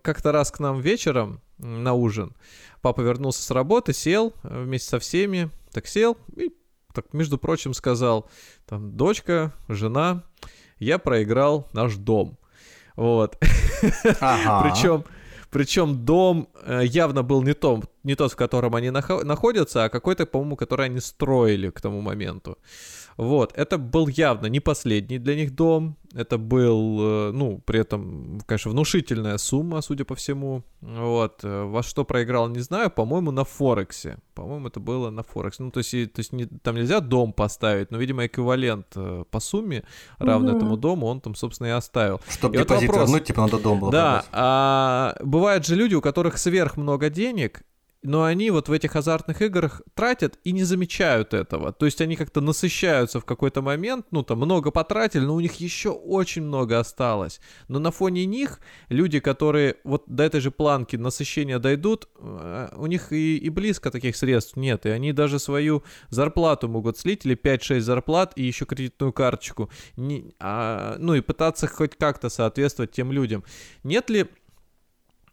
как-то 0.02 0.32
раз 0.32 0.50
к 0.50 0.60
нам 0.60 0.80
вечером 0.80 1.40
на 1.58 1.92
ужин 1.92 2.34
папа 2.82 3.00
вернулся 3.00 3.42
с 3.42 3.50
работы, 3.50 3.94
сел 3.94 4.34
э, 4.42 4.62
вместе 4.64 4.88
со 4.88 4.98
всеми, 4.98 5.50
так 5.72 5.86
сел 5.86 6.18
и 6.36 6.50
так, 6.92 7.14
между 7.14 7.38
прочим, 7.38 7.72
сказал, 7.72 8.28
там, 8.66 8.94
дочка, 8.96 9.54
жена, 9.68 10.24
я 10.78 10.98
проиграл 10.98 11.68
наш 11.72 11.96
дом. 11.96 12.38
Вот. 12.96 13.42
Ага. 14.20 14.62
Причем, 14.68 15.04
причем 15.50 16.04
дом 16.04 16.48
э, 16.62 16.82
явно 16.84 17.22
был 17.22 17.42
не, 17.42 17.54
том, 17.54 17.84
не 18.02 18.14
тот, 18.14 18.32
в 18.32 18.36
котором 18.36 18.74
они 18.74 18.90
находятся, 18.90 19.84
а 19.84 19.88
какой-то, 19.88 20.26
по-моему, 20.26 20.56
который 20.56 20.86
они 20.86 21.00
строили 21.00 21.70
к 21.70 21.80
тому 21.80 22.02
моменту. 22.02 22.58
Вот, 23.16 23.52
это 23.54 23.78
был 23.78 24.08
явно 24.08 24.46
не 24.46 24.60
последний 24.60 25.18
для 25.18 25.34
них 25.34 25.54
дом, 25.54 25.96
это 26.14 26.38
был, 26.38 26.98
э, 27.00 27.32
ну, 27.32 27.60
при 27.64 27.80
этом, 27.80 28.40
конечно, 28.46 28.70
внушительная 28.70 29.38
сумма, 29.38 29.80
судя 29.82 30.04
по 30.04 30.14
всему, 30.14 30.62
вот, 30.80 31.40
э, 31.42 31.64
во 31.64 31.82
что 31.82 32.04
проиграл, 32.04 32.48
не 32.48 32.60
знаю, 32.60 32.90
по-моему, 32.90 33.30
на 33.30 33.44
Форексе, 33.44 34.18
по-моему, 34.34 34.68
это 34.68 34.80
было 34.80 35.10
на 35.10 35.22
Форексе, 35.22 35.62
ну, 35.62 35.70
то 35.70 35.78
есть, 35.78 35.90
то 35.90 36.20
есть 36.20 36.32
не, 36.32 36.46
там 36.46 36.76
нельзя 36.76 37.00
дом 37.00 37.32
поставить, 37.32 37.90
но, 37.90 37.98
видимо, 37.98 38.26
эквивалент 38.26 38.86
э, 38.96 39.24
по 39.30 39.40
сумме, 39.40 39.84
равный 40.18 40.50
угу. 40.50 40.58
этому 40.58 40.76
дому, 40.76 41.06
он 41.06 41.20
там, 41.20 41.34
собственно, 41.34 41.68
и 41.68 41.70
оставил. 41.70 42.20
Чтобы 42.28 42.56
депозит 42.56 42.88
вот 42.88 42.96
вопрос, 42.96 43.08
вернуть, 43.08 43.26
типа, 43.26 43.42
надо 43.42 43.58
дом 43.58 43.80
было 43.80 43.92
Да, 43.92 44.24
а, 44.32 45.16
бывают 45.22 45.66
же 45.66 45.76
люди, 45.76 45.94
у 45.94 46.00
которых 46.00 46.38
сверх 46.38 46.76
много 46.76 47.10
денег, 47.10 47.62
но 48.02 48.24
они 48.24 48.50
вот 48.50 48.68
в 48.68 48.72
этих 48.72 48.96
азартных 48.96 49.42
играх 49.42 49.82
тратят 49.94 50.38
и 50.44 50.52
не 50.52 50.64
замечают 50.64 51.34
этого. 51.34 51.72
То 51.72 51.86
есть 51.86 52.00
они 52.00 52.16
как-то 52.16 52.40
насыщаются 52.40 53.20
в 53.20 53.24
какой-то 53.24 53.62
момент, 53.62 54.06
ну 54.10 54.22
там 54.22 54.38
много 54.38 54.70
потратили, 54.70 55.24
но 55.24 55.34
у 55.34 55.40
них 55.40 55.54
еще 55.54 55.90
очень 55.90 56.42
много 56.42 56.78
осталось. 56.78 57.40
Но 57.68 57.78
на 57.78 57.90
фоне 57.90 58.26
них 58.26 58.60
люди, 58.88 59.20
которые 59.20 59.76
вот 59.84 60.04
до 60.06 60.24
этой 60.24 60.40
же 60.40 60.50
планки 60.50 60.96
насыщения 60.96 61.58
дойдут, 61.58 62.08
э, 62.18 62.68
у 62.76 62.86
них 62.86 63.12
и, 63.12 63.36
и 63.36 63.48
близко 63.50 63.90
таких 63.90 64.16
средств 64.16 64.56
нет. 64.56 64.84
И 64.84 64.88
они 64.88 65.12
даже 65.12 65.38
свою 65.38 65.84
зарплату 66.10 66.68
могут 66.68 66.98
слить, 66.98 67.24
или 67.24 67.36
5-6 67.36 67.80
зарплат, 67.80 68.32
и 68.36 68.42
еще 68.42 68.64
кредитную 68.64 69.12
карточку. 69.12 69.70
Не, 69.96 70.34
а, 70.40 70.96
ну 70.98 71.14
и 71.14 71.20
пытаться 71.20 71.68
хоть 71.68 71.96
как-то 71.96 72.28
соответствовать 72.30 72.90
тем 72.90 73.12
людям. 73.12 73.44
Нет 73.84 74.10
ли 74.10 74.26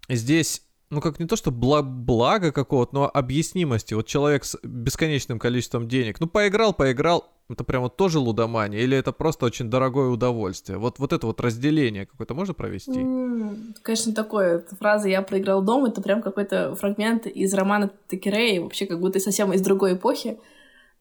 здесь 0.08 0.69
ну, 0.90 1.02
как 1.02 1.20
не 1.20 1.28
то, 1.28 1.36
что 1.36 1.52
бла 1.52 1.82
благо 1.82 2.52
какого-то, 2.52 2.96
но 2.96 3.12
объяснимости. 3.14 3.94
Вот 3.94 4.08
человек 4.08 4.44
с 4.44 4.58
бесконечным 4.64 5.40
количеством 5.40 5.88
денег, 5.88 6.20
ну, 6.20 6.28
поиграл, 6.28 6.74
поиграл, 6.74 7.32
это 7.50 7.64
прямо 7.64 7.90
тоже 7.90 8.20
лудомания, 8.20 8.80
или 8.80 8.98
это 8.98 9.12
просто 9.12 9.46
очень 9.46 9.70
дорогое 9.70 10.10
удовольствие? 10.10 10.78
Вот, 10.78 11.00
вот 11.00 11.14
это 11.14 11.28
вот 11.28 11.42
разделение 11.42 12.06
какое-то 12.06 12.34
можно 12.34 12.54
провести? 12.54 13.00
Mm, 13.00 13.76
конечно, 13.82 14.14
такое. 14.14 14.58
Эта 14.58 14.76
фраза 14.76 15.10
«я 15.10 15.22
проиграл 15.22 15.62
дом»— 15.62 15.86
это 15.86 16.02
прям 16.02 16.22
какой-то 16.22 16.76
фрагмент 16.76 17.26
из 17.28 17.54
романа 17.54 17.92
Текерей, 18.08 18.60
вообще 18.60 18.86
как 18.86 19.00
будто 19.00 19.20
совсем 19.20 19.52
из 19.54 19.62
другой 19.62 19.94
эпохи. 19.94 20.40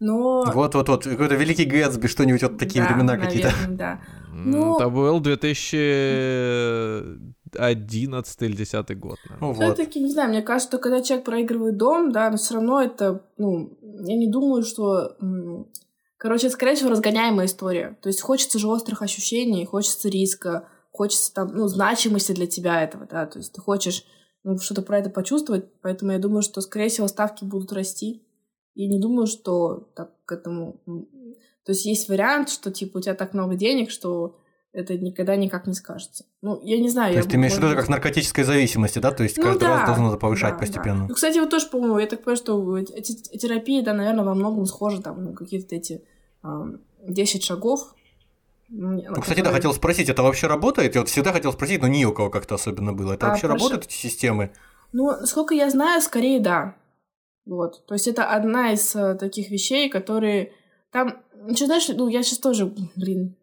Но... 0.00 0.44
Вот-вот-вот, 0.44 1.04
какой-то 1.04 1.34
великий 1.34 1.64
Гэтсби, 1.64 2.06
что-нибудь 2.06 2.42
вот 2.42 2.58
такие 2.58 2.84
да, 2.84 2.92
времена 2.92 3.16
какие-то. 3.16 3.52
да. 3.68 4.00
Ну, 4.32 4.76
это 4.76 4.88
был 4.88 5.20
2011 7.52 8.42
или 8.42 8.56
10 8.56 8.98
год. 8.98 9.18
Ну, 9.40 9.54
Все-таки, 9.54 10.00
не 10.00 10.10
знаю, 10.10 10.30
мне 10.30 10.42
кажется, 10.42 10.68
что 10.68 10.78
когда 10.78 11.02
человек 11.02 11.24
проигрывает 11.24 11.76
дом, 11.76 12.12
да, 12.12 12.30
но 12.30 12.36
все 12.36 12.54
равно 12.54 12.82
это, 12.82 13.24
ну, 13.36 13.78
я 13.82 14.16
не 14.16 14.28
думаю, 14.28 14.62
что... 14.62 15.16
Короче, 16.16 16.50
скорее 16.50 16.74
всего, 16.74 16.90
разгоняемая 16.90 17.46
история. 17.46 17.96
То 18.02 18.08
есть 18.08 18.20
хочется 18.20 18.58
же 18.58 18.66
острых 18.66 19.02
ощущений, 19.02 19.64
хочется 19.64 20.08
риска, 20.08 20.68
хочется 20.90 21.32
там, 21.32 21.54
ну, 21.54 21.68
значимости 21.68 22.32
для 22.32 22.48
тебя 22.48 22.82
этого, 22.82 23.06
да, 23.06 23.26
то 23.26 23.38
есть 23.38 23.52
ты 23.52 23.60
хочешь 23.60 24.04
ну, 24.42 24.58
что-то 24.58 24.82
про 24.82 24.98
это 24.98 25.10
почувствовать, 25.10 25.66
поэтому 25.82 26.12
я 26.12 26.18
думаю, 26.18 26.42
что, 26.42 26.60
скорее 26.60 26.88
всего, 26.88 27.06
ставки 27.08 27.44
будут 27.44 27.72
расти. 27.72 28.24
И 28.74 28.86
не 28.86 29.00
думаю, 29.00 29.26
что 29.26 29.90
так 29.94 30.12
к 30.24 30.32
этому... 30.32 30.80
То 31.64 31.72
есть 31.72 31.84
есть 31.84 32.08
вариант, 32.08 32.48
что, 32.48 32.70
типа, 32.70 32.98
у 32.98 33.00
тебя 33.00 33.14
так 33.14 33.34
много 33.34 33.56
денег, 33.56 33.90
что 33.90 34.38
это 34.78 34.96
никогда 34.96 35.34
никак 35.36 35.66
не 35.66 35.74
скажется. 35.74 36.24
Ну, 36.40 36.60
я 36.62 36.78
не 36.78 36.88
знаю. 36.88 37.12
То 37.12 37.18
есть 37.18 37.30
ты 37.30 37.36
имеешь 37.36 37.54
в 37.54 37.58
виду 37.58 37.74
как 37.74 37.88
наркотической 37.88 38.44
зависимости, 38.44 39.00
да? 39.00 39.10
То 39.10 39.24
есть 39.24 39.36
ну, 39.36 39.42
каждый 39.42 39.60
да, 39.60 39.76
раз 39.76 39.86
должно 39.86 40.04
надо 40.06 40.18
повышать 40.18 40.54
да, 40.54 40.58
постепенно. 40.60 41.00
Да. 41.00 41.06
Ну, 41.08 41.14
кстати, 41.14 41.38
вот 41.38 41.50
тоже, 41.50 41.66
по-моему, 41.66 41.98
я 41.98 42.06
так 42.06 42.20
понимаю, 42.22 42.36
что 42.36 42.78
эти 42.78 43.12
терапии, 43.36 43.80
да, 43.80 43.92
наверное, 43.92 44.24
во 44.24 44.34
многом 44.34 44.66
схожи, 44.66 45.02
там, 45.02 45.24
ну, 45.24 45.32
какие-то 45.32 45.74
эти 45.74 46.04
э, 46.44 46.48
10 47.08 47.42
шагов. 47.42 47.94
Ну, 48.68 48.92
ну 48.92 48.98
которые... 48.98 49.22
кстати, 49.22 49.40
да, 49.40 49.50
хотел 49.50 49.72
спросить, 49.74 50.08
это 50.08 50.22
вообще 50.22 50.46
работает? 50.46 50.94
Я 50.94 51.00
вот 51.00 51.10
всегда 51.10 51.32
хотел 51.32 51.52
спросить, 51.52 51.82
но 51.82 51.88
ни 51.88 52.04
у 52.04 52.12
кого 52.12 52.30
как-то 52.30 52.54
особенно 52.54 52.92
было. 52.92 53.14
Это 53.14 53.26
а, 53.26 53.30
вообще 53.30 53.48
прошу... 53.48 53.64
работают 53.64 53.86
эти 53.86 53.94
системы? 53.94 54.50
Ну, 54.92 55.10
сколько 55.26 55.54
я 55.54 55.68
знаю, 55.70 56.00
скорее 56.00 56.40
да. 56.40 56.76
Вот. 57.46 57.84
То 57.86 57.94
есть 57.94 58.06
это 58.06 58.26
одна 58.26 58.72
из 58.72 58.94
uh, 58.94 59.16
таких 59.16 59.50
вещей, 59.50 59.88
которые 59.88 60.52
там... 60.92 61.22
Что 61.54 61.66
знаешь, 61.66 61.88
ну, 61.88 62.08
я 62.08 62.22
сейчас 62.22 62.38
тоже, 62.38 62.72
блин, 62.94 63.34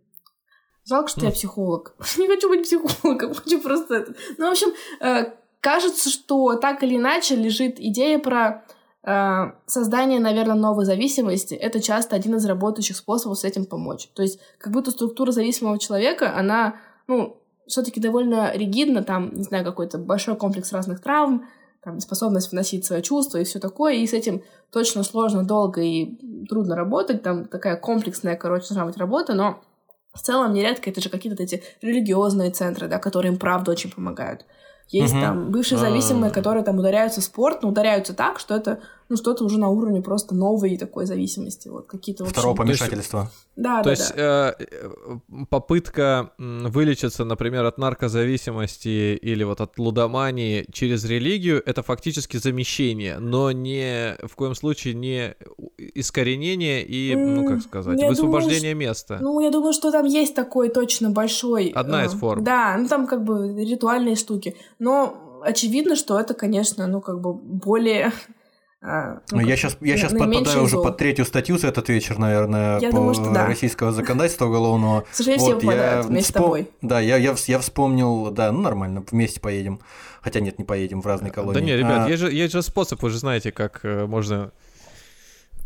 жалко, 0.86 1.09
что 1.09 1.21
mm. 1.21 1.25
я 1.25 1.31
психолог. 1.31 1.95
Не 2.17 2.27
хочу 2.27 2.49
быть 2.49 2.63
психологом, 2.63 3.33
хочу 3.43 3.61
просто... 3.61 3.95
Это... 3.95 4.13
Ну, 4.38 4.47
в 4.47 4.51
общем, 4.51 4.69
э, 5.01 5.33
кажется, 5.61 6.09
что 6.09 6.55
так 6.55 6.83
или 6.83 6.97
иначе 6.97 7.36
лежит 7.36 7.79
идея 7.79 8.19
про 8.19 8.63
э, 9.03 9.51
создание, 9.65 10.19
наверное, 10.19 10.55
новой 10.55 10.86
зависимости— 10.86 11.53
это 11.55 11.81
часто 11.81 12.15
один 12.15 12.36
из 12.36 12.45
работающих 12.45 12.95
способов 12.95 13.39
с 13.39 13.43
этим 13.43 13.65
помочь. 13.65 14.09
То 14.13 14.21
есть 14.21 14.39
как 14.57 14.71
будто 14.71 14.91
структура 14.91 15.31
зависимого 15.31 15.79
человека, 15.79 16.38
она, 16.38 16.75
ну, 17.07 17.41
все-таки 17.67 17.99
довольно 17.99 18.55
ригидна, 18.55 19.03
там, 19.03 19.33
не 19.33 19.43
знаю, 19.43 19.65
какой-то 19.65 19.97
большой 19.97 20.36
комплекс 20.36 20.71
разных 20.71 21.01
травм, 21.01 21.47
там, 21.83 21.99
способность 21.99 22.51
вносить 22.51 22.86
свои 22.86 23.01
чувства 23.01 23.38
и 23.39 23.43
все 23.43 23.59
такое, 23.59 23.93
и 23.93 24.07
с 24.07 24.13
этим 24.13 24.43
точно 24.71 25.03
сложно, 25.03 25.43
долго 25.43 25.81
и 25.81 26.45
трудно 26.47 26.75
работать, 26.75 27.21
там 27.21 27.45
такая 27.45 27.75
комплексная, 27.77 28.36
короче, 28.36 28.67
должна 28.69 28.86
быть 28.86 28.97
работа, 28.97 29.33
но 29.33 29.61
в 30.16 30.22
целом 30.22 30.53
нередко 30.53 30.89
это 30.89 31.01
же 31.01 31.09
какие-то 31.09 31.43
эти 31.43 31.63
религиозные 31.82 32.51
центры, 32.51 32.88
да, 32.88 32.97
которые 32.99 33.34
им 33.34 33.38
правда 33.38 33.72
очень 33.72 33.91
помогают. 33.91 34.45
Есть 34.89 35.13
угу. 35.13 35.22
там 35.22 35.51
бывшие 35.51 35.80
зависимые, 35.80 36.32
которые 36.32 36.63
там 36.63 36.78
ударяются 36.78 37.20
в 37.20 37.24
спорт, 37.24 37.63
но 37.63 37.70
ударяются 37.70 38.13
так, 38.13 38.39
что 38.39 38.55
это 38.55 38.80
ну 39.08 39.18
что-то 39.18 39.43
уже 39.43 39.60
на 39.60 39.70
уровне 39.70 40.01
просто 40.01 40.34
новой 40.34 40.78
такой 40.78 41.06
зависимости, 41.06 41.68
вот 41.68 41.86
какие-то 41.86 42.26
второго 42.26 42.56
помешательства. 42.56 43.32
Да, 43.56 43.80
То 43.80 43.86
да, 43.86 43.89
есть 43.91 44.16
да. 44.16 44.56
Э, 44.60 45.45
попытка 45.49 46.32
вылечиться, 46.38 47.24
например, 47.24 47.66
от 47.66 47.78
наркозависимости 47.78 49.16
или 49.16 49.43
вот 49.43 49.62
от 49.62 49.78
лудомании 49.78 50.66
через 50.72 51.06
религию, 51.06 51.62
это 51.66 51.84
фактически 51.84 52.38
замещение, 52.38 53.20
но 53.20 53.51
не 53.51 54.18
в 54.24 54.36
коем 54.36 54.56
случае 54.56 54.95
не 54.95 55.36
искоренение 55.78 56.84
и, 56.84 57.16
ну 57.16 57.47
как 57.47 57.62
сказать, 57.62 57.99
я 57.99 58.10
высвобождение 58.10 58.74
думаю, 58.74 58.89
места. 58.89 59.20
Ну 59.22 59.39
я 59.39 59.51
думаю, 59.51 59.74
что 59.74 59.91
там 59.91 60.06
есть 60.06 60.36
такой 60.36 60.70
точно 60.70 61.12
большой. 61.12 61.68
Одна 61.68 62.03
э, 62.03 62.08
из 62.08 62.14
форм. 62.14 62.43
Да, 62.43 62.76
ну 62.78 62.88
там 62.88 63.08
как 63.08 63.24
бы 63.24 63.64
ритуальные 63.64 64.16
штуки, 64.16 64.56
но 64.80 65.41
очевидно, 65.43 65.95
что 65.95 66.20
это, 66.20 66.34
конечно, 66.34 66.88
ну 66.88 67.01
как 67.01 67.22
бы 67.22 67.34
более 67.34 68.08
а, 68.08 68.12
ну, 69.31 69.39
я 69.39 69.55
сейчас, 69.55 69.77
я 69.81 69.97
сейчас 69.97 70.11
подпадаю 70.11 70.63
уже 70.63 70.77
под 70.77 70.97
третью 70.97 71.25
статью 71.25 71.57
за 71.57 71.67
этот 71.67 71.89
вечер, 71.89 72.19
наверное, 72.19 72.79
я 72.79 72.89
по 72.89 72.97
думаю, 72.97 73.13
что 73.15 73.31
да. 73.31 73.47
российского 73.47 73.91
законодательства 73.91 74.45
уголовного. 74.45 75.01
К 75.11 75.15
сожалению, 75.15 75.45
вот, 75.45 75.57
все 75.57 75.67
попадают 75.67 76.05
вместе 76.05 76.33
вспом... 76.33 76.41
с 76.41 76.45
тобой. 76.45 76.69
Да, 76.81 76.99
я, 76.99 77.17
я, 77.17 77.36
я 77.47 77.59
вспомнил, 77.59 78.31
да, 78.31 78.51
ну 78.51 78.61
нормально, 78.61 79.03
вместе 79.09 79.39
поедем. 79.39 79.79
Хотя 80.21 80.39
нет, 80.39 80.59
не 80.59 80.65
поедем 80.65 81.01
в 81.01 81.05
разные 81.07 81.31
колонии. 81.31 81.59
Да 81.59 81.65
не, 81.65 81.75
ребят, 81.75 82.05
а... 82.05 82.09
есть, 82.09 82.21
же, 82.21 82.31
есть 82.31 82.53
же 82.53 82.61
способ, 82.61 83.01
вы 83.01 83.09
же 83.09 83.17
знаете, 83.17 83.51
как 83.51 83.81
э, 83.83 84.05
можно, 84.05 84.51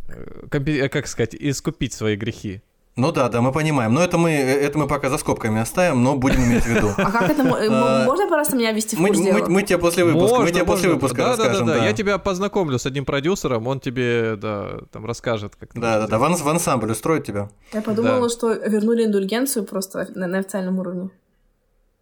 э, 0.07 0.47
э, 0.51 0.89
как 0.89 1.07
сказать, 1.07 1.36
искупить 1.36 1.93
свои 1.93 2.15
грехи. 2.15 2.61
Ну 3.00 3.14
да, 3.14 3.30
да, 3.30 3.41
мы 3.41 3.54
понимаем. 3.54 3.93
Но 3.93 4.04
это 4.04 4.18
мы, 4.18 4.32
это 4.32 4.78
мы 4.78 4.86
пока 4.86 5.10
за 5.10 5.18
скобками 5.18 5.62
оставим, 5.62 6.04
но 6.04 6.18
будем 6.18 6.43
иметь 6.43 6.64
в 6.64 6.68
виду. 6.68 6.89
А 6.97 7.12
как 7.12 7.30
это? 7.30 7.43
А, 7.43 8.06
можно 8.06 8.28
просто 8.28 8.58
меня 8.58 8.74
ввести 8.74 8.97
в 8.97 9.00
курс 9.00 9.18
Мы 9.47 9.64
тебе 9.64 9.78
после 9.78 10.04
выпуска, 10.04 10.39
мы 10.41 10.52
тебе 10.52 10.66
после 10.66 10.89
выпуска 10.89 11.24
расскажем. 11.24 11.66
Да, 11.66 11.74
да, 11.74 11.80
да, 11.80 11.86
я 11.86 11.93
тебя 11.93 12.18
познакомлю 12.18 12.78
с 12.78 12.86
одним 12.86 13.06
продюсером, 13.06 13.68
он 13.68 13.80
тебе, 13.80 14.36
да, 14.36 14.80
там 14.91 15.06
расскажет, 15.06 15.56
как 15.56 15.70
Да, 15.74 16.02
да, 16.02 16.08
да, 16.08 16.20
в 16.20 16.50
ансамбль 16.50 16.91
устроит 16.91 17.26
тебя. 17.26 17.50
Я 17.72 17.82
подумала, 17.82 18.30
что 18.30 18.52
вернули 18.54 19.06
индульгенцию 19.06 19.66
просто 19.66 20.08
на 20.16 20.38
официальном 20.38 20.80
уровне. 20.80 21.10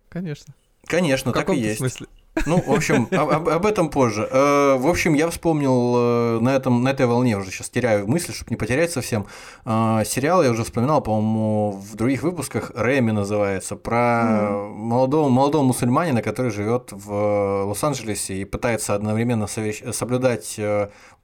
Конечно. 0.10 0.56
Конечно, 0.86 1.32
так 1.32 1.50
и 1.50 1.56
есть. 1.58 1.76
В 1.76 1.80
смысле? 1.80 2.08
Ну, 2.46 2.62
в 2.62 2.72
общем, 2.72 3.08
об, 3.12 3.50
об 3.50 3.66
этом 3.66 3.90
позже. 3.90 4.28
Э, 4.32 4.76
в 4.78 4.88
общем, 4.88 5.14
я 5.14 5.30
вспомнил 5.30 5.96
э, 5.98 6.40
на, 6.40 6.56
этом, 6.56 6.84
на 6.84 6.90
этой 6.90 7.06
волне, 7.06 7.38
уже 7.38 7.52
сейчас 7.52 7.70
теряю 7.70 8.08
мысли, 8.08 8.32
чтобы 8.32 8.52
не 8.52 8.58
потерять 8.58 8.92
совсем. 8.92 9.26
Э, 9.66 10.04
сериал 10.06 10.44
я 10.44 10.52
уже 10.52 10.64
вспоминал, 10.64 11.02
по-моему, 11.02 11.72
в 11.72 11.96
других 11.96 12.24
выпусках. 12.24 12.72
Рэми 12.76 13.12
называется, 13.12 13.76
про 13.76 13.98
mm. 13.98 14.68
молодого, 14.74 15.30
молодого 15.30 15.64
мусульманина, 15.64 16.22
который 16.22 16.52
живет 16.52 16.92
в 16.92 17.64
Лос-Анджелесе 17.66 18.36
и 18.36 18.46
пытается 18.46 18.94
одновременно 18.96 19.48
соблюдать 19.48 20.60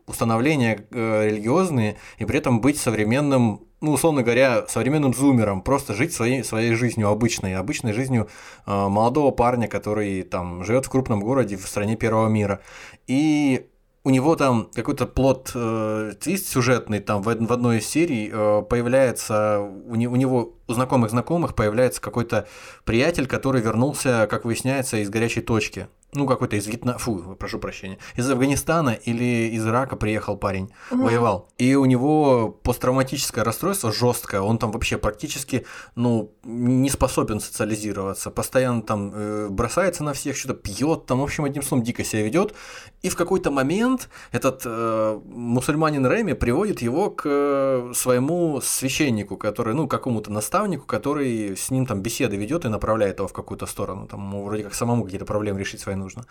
установления 0.08 0.86
религиозные 0.92 1.98
и 2.18 2.26
при 2.26 2.38
этом 2.40 2.62
быть 2.62 2.78
современным 2.78 3.68
ну, 3.84 3.92
условно 3.92 4.24
говоря, 4.24 4.66
современным 4.70 5.14
зумером, 5.14 5.62
просто 5.62 5.94
жить 5.94 6.14
своей, 6.14 6.42
своей 6.46 6.74
жизнью 6.74 7.10
обычной, 7.10 7.58
обычной 7.58 7.92
жизнью 7.92 8.30
э, 8.66 8.72
молодого 8.72 9.32
парня, 9.32 9.68
который 9.68 10.24
там 10.24 10.64
живет 10.64 10.86
в 10.86 10.90
крупном 10.90 11.20
городе 11.20 11.58
в 11.58 11.68
стране 11.68 11.98
первого 11.98 12.30
мира. 12.30 12.62
И 13.08 13.68
у 14.06 14.10
него 14.10 14.38
там 14.38 14.70
какой-то 14.74 15.06
плод 15.06 15.52
э, 15.54 16.14
твист 16.18 16.48
сюжетный, 16.48 17.00
там 17.00 17.22
в, 17.22 17.26
в 17.26 17.52
одной 17.52 17.80
из 17.80 17.88
серий 17.88 18.30
э, 18.32 18.62
появляется, 18.70 19.60
у, 19.60 19.96
не, 19.96 20.08
у 20.08 20.16
него 20.16 20.56
у 20.66 20.74
знакомых 20.74 21.10
знакомых 21.10 21.54
появляется 21.54 22.00
какой-то 22.00 22.48
приятель, 22.86 23.28
который 23.28 23.62
вернулся, 23.62 24.28
как 24.30 24.46
выясняется, 24.46 24.96
из 24.96 25.10
горячей 25.10 25.42
точки 25.42 25.88
ну, 26.14 26.28
какой-то 26.28 26.56
из 26.56 26.68
Вьетнама, 26.68 26.98
фу, 26.98 27.36
прошу 27.38 27.60
прощения, 27.60 27.98
из 28.16 28.30
Афганистана 28.30 28.92
или 28.92 29.50
из 29.54 29.66
Ирака 29.66 29.96
приехал 29.96 30.38
парень, 30.38 30.72
угу. 30.92 31.04
воевал. 31.04 31.50
И 31.58 31.76
у 31.76 31.86
него 31.86 32.50
посттравматическое 32.64 33.44
расстройство 33.44 33.92
жесткое, 33.92 34.42
он 34.42 34.58
там 34.58 34.72
вообще 34.72 34.98
практически, 34.98 35.66
ну, 35.96 36.32
не 36.44 36.90
способен 36.90 37.40
социализироваться, 37.40 38.32
постоянно 38.32 38.82
там 38.82 39.12
э, 39.14 39.48
бросается 39.50 40.04
на 40.04 40.14
всех, 40.14 40.36
что-то 40.36 40.56
пьет, 40.56 41.06
там, 41.06 41.20
в 41.20 41.24
общем, 41.24 41.46
одним 41.46 41.64
словом, 41.64 41.84
дико 41.84 42.04
себя 42.04 42.24
ведет. 42.24 42.54
И 43.02 43.10
в 43.10 43.16
какой-то 43.16 43.52
момент 43.52 44.10
этот 44.32 44.62
э, 44.66 45.20
мусульманин 45.26 46.06
Реми 46.08 46.34
приводит 46.34 46.82
его 46.82 47.10
к 47.10 47.24
э, 47.26 47.92
своему 47.94 48.62
священнику, 48.62 49.38
который, 49.38 49.74
ну, 49.74 49.88
какому-то 49.88 50.32
наставнику, 50.32 50.86
который 50.86 51.56
с 51.58 51.70
ним 51.72 51.86
там 51.86 52.02
беседы 52.02 52.36
ведет 52.38 52.66
и 52.66 52.70
направляет 52.70 53.20
его 53.20 53.28
в 53.28 53.34
какую-то 53.34 53.66
сторону, 53.66 54.08
там, 54.08 54.44
вроде 54.44 54.64
как 54.64 54.74
самому 54.74 55.04
какие-то 55.04 55.26
проблемы 55.26 55.60
решить 55.60 55.82
свои 55.82 55.96
нужно. 56.04 56.26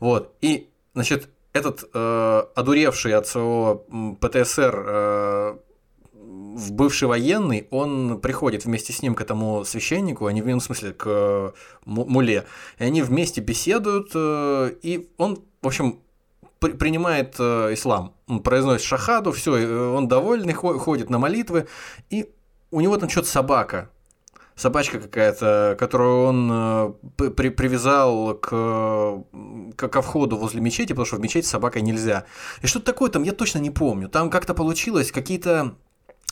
Вот. 0.00 0.34
И, 0.40 0.68
значит, 0.94 1.28
этот 1.52 1.88
э, 1.92 2.42
одуревший 2.54 3.14
от 3.14 3.26
своего 3.26 3.86
ПТСР 4.20 4.84
э, 4.86 5.56
в 6.12 6.72
бывший 6.72 7.08
военный, 7.08 7.68
он 7.70 8.20
приходит 8.20 8.64
вместе 8.64 8.92
с 8.92 9.02
ним 9.02 9.14
к 9.14 9.20
этому 9.20 9.64
священнику, 9.64 10.26
они 10.26 10.42
в 10.42 10.60
смысле 10.60 10.92
к 10.92 11.04
э, 11.06 11.50
муле, 11.84 12.46
и 12.78 12.84
они 12.84 13.02
вместе 13.02 13.40
беседуют, 13.40 14.10
э, 14.14 14.72
и 14.82 15.08
он, 15.16 15.44
в 15.62 15.66
общем, 15.66 16.00
при, 16.58 16.72
принимает 16.72 17.36
э, 17.38 17.72
ислам, 17.74 18.14
он 18.26 18.40
произносит 18.40 18.86
шахаду, 18.86 19.32
все, 19.32 19.56
э, 19.56 19.90
он 19.90 20.08
довольный, 20.08 20.54
ходит 20.54 21.10
на 21.10 21.18
молитвы, 21.18 21.68
и 22.10 22.28
у 22.70 22.80
него 22.80 22.96
там 22.96 23.08
что-то 23.08 23.28
собака 23.28 23.90
собачка 24.58 24.98
какая-то, 24.98 25.76
которую 25.78 26.24
он 26.24 26.50
э, 26.52 27.30
при 27.30 27.48
привязал 27.48 28.34
к, 28.34 28.48
к, 29.76 29.88
ко 29.88 30.02
входу 30.02 30.36
возле 30.36 30.60
мечети, 30.60 30.88
потому 30.88 31.06
что 31.06 31.16
в 31.16 31.20
мечети 31.20 31.46
с 31.46 31.50
собакой 31.50 31.82
нельзя. 31.82 32.24
И 32.60 32.66
что-то 32.66 32.86
такое 32.86 33.08
там, 33.10 33.22
я 33.22 33.32
точно 33.32 33.60
не 33.60 33.70
помню. 33.70 34.08
Там 34.08 34.30
как-то 34.30 34.54
получилось, 34.54 35.12
какие-то 35.12 35.76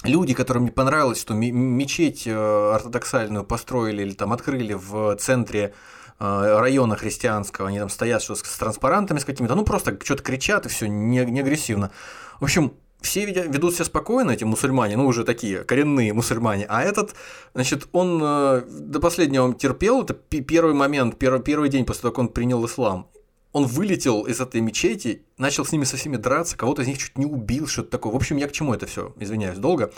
люди, 0.02 0.34
которым 0.34 0.64
не 0.64 0.70
понравилось, 0.72 1.20
что 1.20 1.34
мечеть 1.34 2.26
э, 2.26 2.72
ортодоксальную 2.74 3.44
построили 3.44 4.02
или 4.02 4.12
там 4.12 4.32
открыли 4.32 4.74
в 4.74 5.16
центре 5.16 5.72
э, 6.18 6.58
района 6.58 6.96
христианского, 6.96 7.68
они 7.68 7.78
там 7.78 7.88
стоят 7.88 8.22
что 8.22 8.34
с 8.34 8.42
транспарантами 8.42 9.20
с 9.20 9.24
какими-то, 9.24 9.54
ну 9.54 9.64
просто 9.64 9.96
что-то 10.02 10.24
кричат 10.24 10.66
и 10.66 10.68
все 10.68 10.88
не, 10.88 11.24
не 11.24 11.40
агрессивно. 11.40 11.92
В 12.40 12.44
общем, 12.44 12.72
все 13.06 13.24
ведут 13.24 13.74
себя 13.74 13.84
спокойно, 13.84 14.32
эти 14.32 14.44
мусульмане, 14.44 14.96
ну, 14.96 15.06
уже 15.06 15.24
такие 15.24 15.64
коренные 15.64 16.12
мусульмане, 16.12 16.66
а 16.68 16.82
этот, 16.82 17.14
значит, 17.54 17.88
он 17.92 18.20
э, 18.22 18.62
до 18.68 19.00
последнего 19.00 19.54
терпел, 19.54 20.02
это 20.02 20.14
первый 20.14 20.74
момент, 20.74 21.18
первый, 21.18 21.40
первый 21.40 21.68
день 21.68 21.84
после 21.84 22.02
того, 22.02 22.12
как 22.12 22.18
он 22.18 22.28
принял 22.28 22.64
ислам. 22.66 23.08
Он 23.52 23.64
вылетел 23.64 24.24
из 24.24 24.38
этой 24.40 24.60
мечети, 24.60 25.22
начал 25.38 25.64
с 25.64 25.72
ними 25.72 25.84
со 25.84 25.96
всеми 25.96 26.16
драться, 26.16 26.58
кого-то 26.58 26.82
из 26.82 26.88
них 26.88 26.98
чуть 26.98 27.16
не 27.16 27.24
убил, 27.24 27.66
что-то 27.66 27.90
такое. 27.90 28.12
В 28.12 28.16
общем, 28.16 28.36
я 28.36 28.48
к 28.48 28.52
чему 28.52 28.74
это 28.74 28.84
все, 28.84 29.14
извиняюсь, 29.18 29.56
долго? 29.56 29.90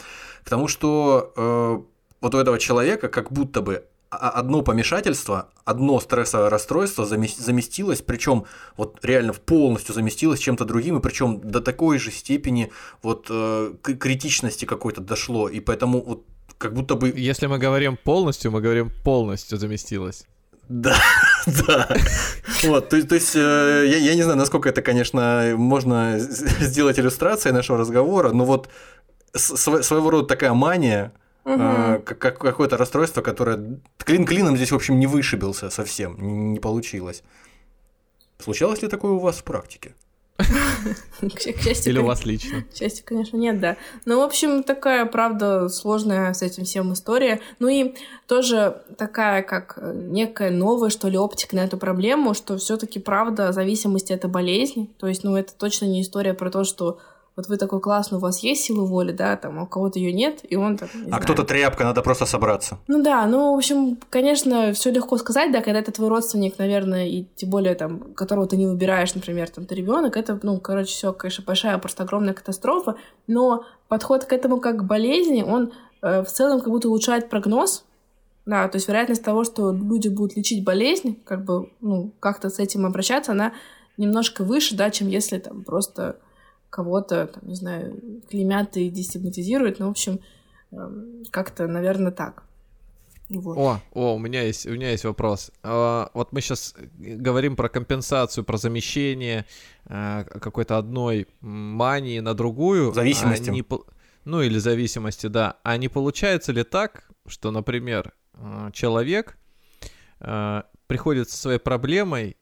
К 0.45 0.51
тому, 0.51 0.69
что 0.69 1.33
э, 1.37 1.79
вот 2.21 2.35
у 2.35 2.39
этого 2.39 2.59
человека 2.59 3.09
как 3.09 3.33
будто 3.33 3.61
бы 3.61 3.85
одно 4.11 4.63
помешательство, 4.63 5.51
одно 5.65 6.01
стрессовое 6.01 6.51
расстройство 6.51 7.05
заместилось, 7.05 8.01
причем 8.03 8.47
вот 8.77 8.99
реально 9.03 9.33
полностью 9.35 9.95
заместилось 9.95 10.41
чем-то 10.41 10.65
другим, 10.65 10.99
и 10.99 11.01
причем 11.03 11.41
до 11.41 11.61
такой 11.61 11.99
же 11.99 12.11
степени 12.11 12.73
вот 13.03 13.27
э, 13.31 13.75
критичности 13.83 14.65
какой-то 14.65 15.01
дошло, 15.01 15.49
и 15.49 15.61
поэтому 15.61 16.03
вот 16.03 16.25
как 16.57 16.75
будто 16.75 16.95
бы... 16.95 17.13
Если 17.15 17.47
мы 17.47 17.59
говорим 17.59 17.97
полностью, 17.97 18.51
мы 18.51 18.61
говорим 18.61 18.91
полностью 19.05 19.59
заместилось. 19.59 20.27
Да, 20.69 20.97
да. 21.67 21.89
Вот, 22.65 22.89
то, 22.89 23.03
то 23.07 23.15
есть, 23.15 23.37
э, 23.37 23.85
я, 23.87 23.97
я 23.99 24.15
не 24.15 24.23
знаю, 24.23 24.39
насколько 24.39 24.69
это, 24.69 24.83
конечно, 24.83 25.55
можно 25.57 26.19
сделать 26.19 26.99
иллюстрацией 26.99 27.55
нашего 27.55 27.79
разговора, 27.79 28.33
но 28.33 28.45
вот 28.45 28.69
своего 29.35 30.11
рода 30.11 30.27
такая 30.27 30.53
мания, 30.53 31.13
угу. 31.45 32.03
как, 32.05 32.39
какое-то 32.39 32.76
расстройство, 32.76 33.22
которое 33.22 33.80
клин 33.99 34.24
клином 34.26 34.57
здесь, 34.57 34.72
в 34.72 34.76
общем, 34.76 34.99
не 34.99 35.07
вышибился 35.07 35.70
совсем, 35.70 36.16
не, 36.20 36.32
не 36.53 36.61
получилось. 36.61 37.22
Случалось 38.39 38.82
ли 38.82 38.89
такое 38.89 39.12
у 39.12 39.18
вас 39.18 39.39
в 39.39 39.45
практике? 39.45 39.95
Или 41.20 41.99
у 41.99 42.05
вас 42.05 42.24
лично? 42.24 42.62
К 42.62 42.76
счастью, 42.76 43.05
конечно, 43.05 43.36
нет, 43.36 43.59
да. 43.59 43.76
Ну, 44.05 44.20
в 44.20 44.22
общем, 44.22 44.62
такая, 44.62 45.05
правда, 45.05 45.68
сложная 45.68 46.32
с 46.32 46.43
этим 46.43 46.64
всем 46.64 46.93
история. 46.93 47.41
Ну 47.59 47.66
и 47.66 47.95
тоже 48.28 48.82
такая, 48.97 49.43
как 49.43 49.78
некая 49.82 50.51
новая, 50.51 50.91
что 50.91 51.09
ли, 51.09 51.18
оптика 51.18 51.57
на 51.57 51.61
эту 51.61 51.76
проблему, 51.76 52.34
что 52.34 52.57
все 52.57 52.76
таки 52.76 53.01
правда, 53.01 53.53
зависимость— 53.53 54.11
это 54.12 54.28
болезнь. 54.28 54.95
То 54.99 55.09
есть, 55.09 55.24
ну, 55.24 55.36
это 55.36 55.53
точно 55.55 55.86
не 55.86 56.03
история 56.03 56.34
про 56.34 56.51
то, 56.51 56.62
что 56.62 57.01
вот 57.39 57.47
вы 57.47 57.57
такой 57.57 57.80
классный, 57.80 58.18
у 58.18 58.20
вас 58.20 58.41
есть 58.41 58.64
сила 58.64 58.84
воли, 58.84 59.12
да, 59.12 59.36
там, 59.36 59.61
а 59.61 59.62
у 59.62 59.66
кого-то 59.66 60.01
ее 60.01 60.12
нет, 60.12 60.41
и 60.43 60.57
он 60.57 60.76
там. 60.76 60.89
А 61.12 61.20
кто-то 61.20 61.45
тряпка, 61.45 61.84
надо 61.84 62.03
просто 62.03 62.26
собраться. 62.26 62.78
Ну 62.89 63.01
да, 63.01 63.24
ну, 63.26 63.55
в 63.55 63.59
общем, 63.59 63.97
конечно, 64.11 64.72
все 64.72 64.91
легко 64.91 65.16
сказать, 65.18 65.53
да, 65.53 65.61
когда 65.62 65.78
это 65.78 65.93
твой 65.93 66.09
родственник, 66.09 66.59
наверное, 66.59 67.07
и 67.07 67.26
тем 67.36 67.51
более 67.51 67.76
там, 67.76 68.12
которого 68.14 68.49
ты 68.49 68.57
не 68.57 68.66
выбираешь, 68.66 69.14
например, 69.14 69.49
там, 69.51 69.66
ты 69.66 69.76
ребенок, 69.76 70.16
это, 70.16 70.41
ну, 70.43 70.59
короче, 70.59 70.89
все, 70.89 71.12
конечно, 71.12 71.45
большая, 71.47 71.78
просто 71.78 72.03
огромная 72.03 72.34
катастрофа, 72.34 72.97
но 73.28 73.64
подход 73.86 74.24
к 74.24 74.32
этому 74.32 74.59
как 74.59 74.78
к 74.78 74.82
болезни, 74.82 75.45
он 75.45 75.72
э, 76.03 76.24
в 76.24 76.26
целом 76.32 76.59
как 76.59 76.70
будто 76.70 76.89
улучшает 76.89 77.30
прогноз, 77.30 77.84
да, 78.47 78.66
то 78.66 78.78
есть 78.78 78.89
вероятность 78.89 79.22
того, 79.22 79.45
что 79.45 79.70
люди 79.70 80.09
будут 80.09 80.36
лечить 80.36 80.64
болезнь, 80.64 81.16
как 81.24 81.45
бы, 81.45 81.70
ну, 81.80 82.11
как-то 82.18 82.51
с 82.51 82.59
этим 82.59 82.84
обращаться, 82.84 83.30
она 83.30 83.53
немножко 83.97 84.43
выше, 84.43 84.74
да, 84.74 84.91
чем 84.91 85.07
если 85.07 85.39
там 85.39 85.62
просто 85.62 86.18
кого-то, 86.71 87.27
там, 87.27 87.49
не 87.49 87.55
знаю, 87.55 88.01
клеймят 88.29 88.77
и 88.77 88.91
дестигматизируют. 88.91 89.79
Ну, 89.79 89.87
в 89.87 89.91
общем, 89.91 90.21
эм, 90.73 91.25
как-то, 91.31 91.66
наверное, 91.66 92.12
так. 92.12 92.45
Вот. 93.29 93.59
О, 93.59 93.81
о, 93.93 94.14
у 94.14 94.19
меня 94.19 94.43
есть, 94.43 94.66
у 94.66 94.71
меня 94.71 94.91
есть 94.91 95.05
вопрос. 95.05 95.51
А, 95.62 96.11
вот 96.14 96.33
мы 96.33 96.41
сейчас 96.41 96.75
говорим 96.99 97.57
про 97.57 97.69
компенсацию, 97.69 98.45
про 98.45 98.57
замещение 98.57 99.45
а, 99.85 100.25
какой-то 100.25 100.79
одной 100.79 101.29
мании 101.41 102.21
на 102.21 102.35
другую. 102.35 102.95
Зависимости. 102.95 103.51
А 103.51 103.53
не, 103.53 103.64
ну 104.25 104.41
или 104.41 104.59
зависимости, 104.59 105.27
да. 105.27 105.59
А 105.62 105.77
не 105.77 105.89
получается 105.89 106.53
ли 106.53 106.64
так, 106.64 107.11
что, 107.27 107.51
например, 107.51 108.14
а, 108.35 108.71
человек 108.73 109.37
приходит 110.89 111.31
со 111.31 111.37
своей 111.37 111.61
проблемой 111.61 112.38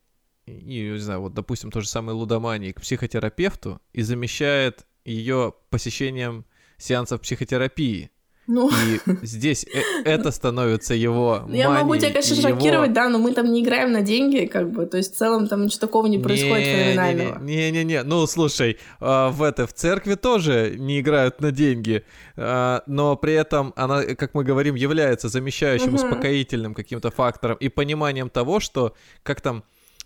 и, 0.46 0.90
не 0.92 0.98
знаю, 0.98 1.20
вот, 1.20 1.34
допустим, 1.34 1.70
то 1.70 1.80
же 1.80 1.88
самое 1.88 2.16
лудомании 2.16 2.72
к 2.72 2.80
психотерапевту 2.80 3.80
и 3.92 4.02
замещает 4.02 4.86
ее 5.04 5.54
посещением 5.70 6.44
сеансов 6.78 7.20
психотерапии. 7.20 8.10
Ну. 8.48 8.70
И 8.70 9.00
здесь 9.26 9.66
э, 9.66 9.80
это 10.04 10.30
становится 10.30 10.94
его 10.94 11.48
Я 11.48 11.68
могу 11.68 11.96
тебя, 11.96 12.10
конечно, 12.10 12.36
шокировать, 12.36 12.92
да, 12.92 13.08
но 13.08 13.18
мы 13.18 13.32
там 13.32 13.52
не 13.52 13.60
играем 13.60 13.90
на 13.90 14.02
деньги, 14.02 14.46
как 14.46 14.70
бы, 14.70 14.86
то 14.86 14.98
есть 14.98 15.14
в 15.14 15.18
целом 15.18 15.48
там 15.48 15.64
ничего 15.64 15.80
такого 15.80 16.06
не 16.06 16.18
происходит 16.18 16.64
феноменального. 16.64 17.42
Не-не-не, 17.42 18.04
ну 18.04 18.24
слушай, 18.28 18.78
а, 19.00 19.30
в 19.30 19.42
это, 19.42 19.66
в 19.66 19.72
церкви 19.72 20.14
тоже 20.14 20.76
не 20.78 21.00
играют 21.00 21.40
на 21.40 21.50
деньги, 21.50 22.04
а, 22.36 22.84
но 22.86 23.16
при 23.16 23.32
этом 23.34 23.72
она, 23.74 24.04
как 24.04 24.34
мы 24.34 24.44
говорим, 24.44 24.76
является 24.76 25.28
замещающим, 25.28 25.94
успокоительным 25.94 26.72
каким-то 26.74 27.10
фактором 27.10 27.56
и 27.56 27.68
пониманием 27.68 28.30
того, 28.30 28.60
что 28.60 28.94
как 29.24 29.40
там 29.40 29.64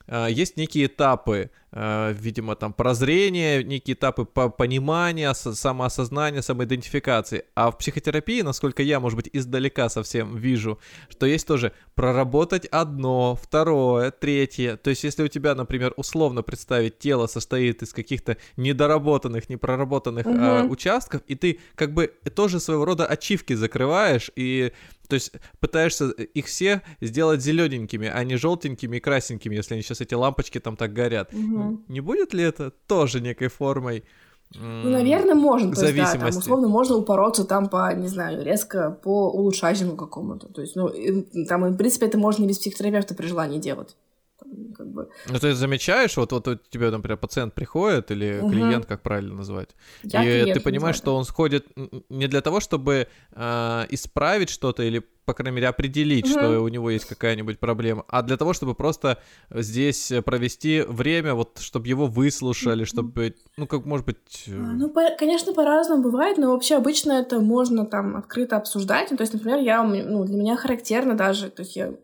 есть 0.08 0.56
некие 0.56 0.86
этапы, 0.86 1.50
видимо, 1.72 2.56
там 2.56 2.72
прозрения, 2.72 3.62
некие 3.62 3.94
этапы 3.94 4.24
понимания, 4.24 5.32
самоосознания, 5.34 6.42
самоидентификации. 6.42 7.44
А 7.54 7.70
в 7.70 7.78
психотерапии, 7.78 8.42
насколько 8.42 8.82
я, 8.82 8.98
может 8.98 9.16
быть, 9.16 9.30
издалека 9.32 9.88
совсем 9.88 10.36
вижу, 10.36 10.80
что 11.08 11.26
есть 11.26 11.46
тоже 11.46 11.72
проработать 11.94 12.66
одно, 12.66 13.36
второе, 13.36 14.10
третье. 14.10 14.76
То 14.76 14.90
есть, 14.90 15.04
если 15.04 15.22
у 15.22 15.28
тебя, 15.28 15.54
например, 15.54 15.92
условно 15.96 16.42
представить, 16.42 16.98
тело 16.98 17.26
состоит 17.26 17.82
из 17.82 17.92
каких-то 17.92 18.36
недоработанных, 18.56 19.48
непроработанных 19.48 20.26
угу. 20.26 20.36
а, 20.38 20.64
участков, 20.64 21.22
и 21.26 21.34
ты 21.34 21.60
как 21.76 21.94
бы 21.94 22.12
тоже 22.34 22.58
своего 22.58 22.84
рода 22.84 23.06
ачивки 23.06 23.54
закрываешь 23.54 24.30
и 24.34 24.72
то 25.10 25.14
есть 25.14 25.32
пытаешься 25.58 26.10
их 26.10 26.46
все 26.46 26.82
сделать 27.00 27.42
зелененькими, 27.42 28.08
а 28.08 28.22
не 28.22 28.36
желтенькими 28.36 28.98
и 28.98 29.00
красненькими, 29.00 29.56
если 29.56 29.74
они 29.74 29.82
сейчас 29.82 30.00
эти 30.00 30.14
лампочки 30.14 30.60
там 30.60 30.76
так 30.76 30.92
горят. 30.92 31.34
Угу. 31.34 31.59
Не 31.88 32.00
будет 32.00 32.34
ли 32.34 32.42
это 32.42 32.70
тоже 32.86 33.20
некой 33.20 33.48
формой? 33.48 34.04
Ну, 34.54 34.90
наверное, 34.90 35.34
можно. 35.34 35.72
То 35.72 35.86
есть, 35.86 35.96
да, 35.96 36.12
там, 36.12 36.28
условно, 36.28 36.68
можно 36.68 36.96
упороться 36.96 37.44
там 37.44 37.68
по, 37.68 37.94
не 37.94 38.08
знаю, 38.08 38.44
резко 38.44 38.90
по 38.90 39.30
улучшайзингу 39.30 39.96
какому-то. 39.96 40.48
То 40.48 40.60
есть, 40.60 40.74
ну, 40.74 40.90
там, 41.48 41.64
в 41.72 41.76
принципе, 41.76 42.06
это 42.06 42.18
можно 42.18 42.44
и 42.44 42.48
без 42.48 42.58
психотерапевта 42.58 43.14
при 43.14 43.26
желании 43.26 43.58
делать 43.58 43.96
как 44.76 44.88
бы... 44.88 45.08
Ну, 45.28 45.38
ты 45.38 45.54
замечаешь, 45.54 46.16
вот, 46.16 46.32
вот 46.32 46.48
у 46.48 46.56
тебя, 46.56 46.90
например, 46.90 47.16
пациент 47.16 47.54
приходит, 47.54 48.10
или 48.10 48.40
угу. 48.40 48.50
клиент, 48.50 48.86
как 48.86 49.02
правильно 49.02 49.34
назвать, 49.34 49.70
Я 50.02 50.24
и 50.24 50.52
ты 50.52 50.60
понимаешь, 50.60 50.96
что 50.96 51.16
он 51.16 51.24
сходит 51.24 51.66
не 52.08 52.26
для 52.26 52.40
того, 52.40 52.60
чтобы 52.60 53.08
э, 53.32 53.86
исправить 53.90 54.50
что-то 54.50 54.82
или, 54.82 55.02
по 55.24 55.34
крайней 55.34 55.56
мере, 55.56 55.68
определить, 55.68 56.24
угу. 56.26 56.32
что 56.32 56.60
у 56.60 56.68
него 56.68 56.90
есть 56.90 57.06
какая-нибудь 57.06 57.58
проблема, 57.58 58.04
а 58.08 58.22
для 58.22 58.36
того, 58.36 58.52
чтобы 58.52 58.74
просто 58.74 59.18
здесь 59.50 60.12
провести 60.24 60.82
время, 60.82 61.34
вот, 61.34 61.58
чтобы 61.58 61.88
его 61.88 62.06
выслушали, 62.06 62.84
чтобы, 62.84 63.34
ну, 63.56 63.66
как, 63.66 63.84
может 63.84 64.06
быть... 64.06 64.44
Э, 64.46 64.52
а, 64.52 64.72
ну, 64.72 64.88
по, 64.90 65.02
конечно, 65.18 65.52
по-разному 65.52 66.02
бывает, 66.02 66.38
но 66.38 66.52
вообще 66.52 66.76
обычно 66.76 67.12
это 67.12 67.40
можно 67.40 67.86
там 67.86 68.16
открыто 68.16 68.56
обсуждать. 68.56 69.10
Ну, 69.10 69.16
то 69.16 69.22
есть, 69.22 69.32
например, 69.32 69.58
я, 69.58 69.82
ну, 69.82 70.24
для 70.24 70.36
меня 70.36 70.56
характерно 70.56 71.14
даже, 71.16 71.50
то 71.50 71.62
есть 71.62 71.76
я 71.76 71.94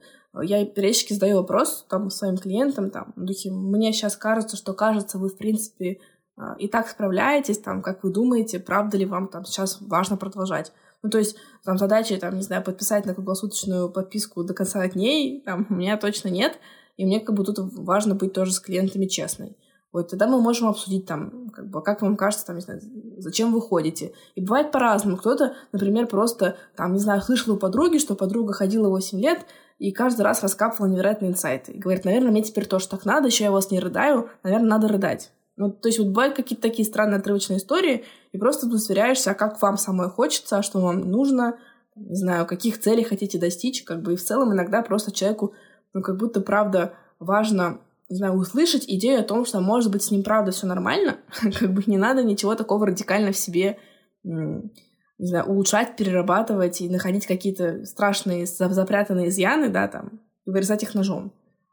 я 0.42 0.64
периодически 0.66 1.12
задаю 1.12 1.36
вопрос 1.36 1.84
там 1.88 2.10
своим 2.10 2.36
клиентам, 2.36 2.90
там, 2.90 3.12
духе, 3.16 3.50
мне 3.50 3.92
сейчас 3.92 4.16
кажется, 4.16 4.56
что 4.56 4.74
кажется, 4.74 5.18
вы, 5.18 5.28
в 5.28 5.36
принципе, 5.36 6.00
а, 6.36 6.54
и 6.58 6.68
так 6.68 6.88
справляетесь, 6.88 7.58
там, 7.58 7.82
как 7.82 8.04
вы 8.04 8.12
думаете, 8.12 8.60
правда 8.60 8.96
ли 8.96 9.06
вам 9.06 9.28
там 9.28 9.44
сейчас 9.44 9.78
важно 9.80 10.16
продолжать. 10.16 10.72
Ну, 11.02 11.10
то 11.10 11.18
есть, 11.18 11.36
там, 11.64 11.78
задачи, 11.78 12.16
там, 12.16 12.36
не 12.36 12.42
знаю, 12.42 12.62
подписать 12.62 13.06
на 13.06 13.14
круглосуточную 13.14 13.90
подписку 13.90 14.44
до 14.44 14.54
конца 14.54 14.86
дней, 14.88 15.42
там, 15.44 15.66
у 15.70 15.74
меня 15.74 15.96
точно 15.96 16.28
нет, 16.28 16.58
и 16.96 17.04
мне 17.04 17.20
как 17.20 17.34
бы 17.34 17.44
тут 17.44 17.56
важно 17.58 18.14
быть 18.14 18.32
тоже 18.32 18.52
с 18.52 18.60
клиентами 18.60 19.06
честной. 19.06 19.56
Вот 19.92 20.10
тогда 20.10 20.26
мы 20.26 20.42
можем 20.42 20.68
обсудить 20.68 21.06
там, 21.06 21.48
как 21.50 21.70
бы, 21.70 21.82
как 21.82 22.02
вам 22.02 22.16
кажется, 22.16 22.44
там, 22.46 22.56
не 22.56 22.62
знаю, 22.62 22.80
зачем 23.16 23.52
вы 23.52 23.62
ходите. 23.62 24.12
И 24.34 24.42
бывает 24.42 24.70
по-разному. 24.70 25.16
Кто-то, 25.16 25.54
например, 25.72 26.06
просто, 26.06 26.56
там, 26.76 26.92
не 26.92 26.98
знаю, 26.98 27.22
слышал 27.22 27.54
у 27.54 27.56
подруги, 27.56 27.96
что 27.96 28.14
подруга 28.14 28.52
ходила 28.52 28.90
8 28.90 29.18
лет, 29.18 29.46
и 29.78 29.92
каждый 29.92 30.22
раз 30.22 30.42
раскапывала 30.42 30.90
невероятные 30.90 31.30
инсайты. 31.30 31.72
И 31.72 31.78
говорит, 31.78 32.04
наверное, 32.04 32.30
мне 32.30 32.42
теперь 32.42 32.66
тоже 32.66 32.88
так 32.88 33.04
надо, 33.04 33.28
еще 33.28 33.44
я 33.44 33.50
вас 33.50 33.70
не 33.70 33.80
рыдаю, 33.80 34.30
наверное, 34.42 34.70
надо 34.70 34.88
рыдать. 34.88 35.32
Ну, 35.56 35.70
то 35.70 35.88
есть 35.88 35.98
вот 35.98 36.08
бывают 36.08 36.34
какие-то 36.34 36.62
такие 36.62 36.86
странные 36.86 37.18
отрывочные 37.18 37.58
истории, 37.58 38.04
и 38.32 38.38
просто 38.38 38.68
ты 38.68 38.78
сверяешься, 38.78 39.30
а 39.30 39.34
как 39.34 39.60
вам 39.62 39.78
самой 39.78 40.10
хочется, 40.10 40.58
а 40.58 40.62
что 40.62 40.80
вам 40.80 41.00
нужно, 41.00 41.58
не 41.94 42.14
знаю, 42.14 42.46
каких 42.46 42.78
целей 42.78 43.04
хотите 43.04 43.38
достичь, 43.38 43.82
как 43.82 44.02
бы, 44.02 44.14
и 44.14 44.16
в 44.16 44.22
целом 44.22 44.52
иногда 44.52 44.82
просто 44.82 45.12
человеку, 45.12 45.54
ну, 45.94 46.02
как 46.02 46.18
будто, 46.18 46.42
правда, 46.42 46.94
важно, 47.18 47.80
не 48.10 48.16
знаю, 48.16 48.34
услышать 48.34 48.84
идею 48.86 49.20
о 49.20 49.24
том, 49.24 49.46
что, 49.46 49.60
может 49.60 49.90
быть, 49.90 50.02
с 50.02 50.10
ним, 50.10 50.22
правда, 50.22 50.52
все 50.52 50.66
нормально, 50.66 51.18
как 51.58 51.72
бы 51.72 51.82
не 51.86 51.96
надо 51.96 52.22
ничего 52.22 52.54
такого 52.54 52.86
радикально 52.86 53.32
в 53.32 53.38
себе 53.38 53.78
не 55.18 55.28
знаю, 55.28 55.46
улучшать, 55.46 55.96
перерабатывать 55.96 56.80
и 56.80 56.88
находить 56.88 57.26
какие-то 57.26 57.84
страшные 57.84 58.46
запрятанные 58.46 59.28
изъяны, 59.28 59.68
да, 59.68 59.88
там, 59.88 60.20
и 60.46 60.50
вырезать 60.50 60.82
их 60.82 60.94
ножом. 60.94 61.32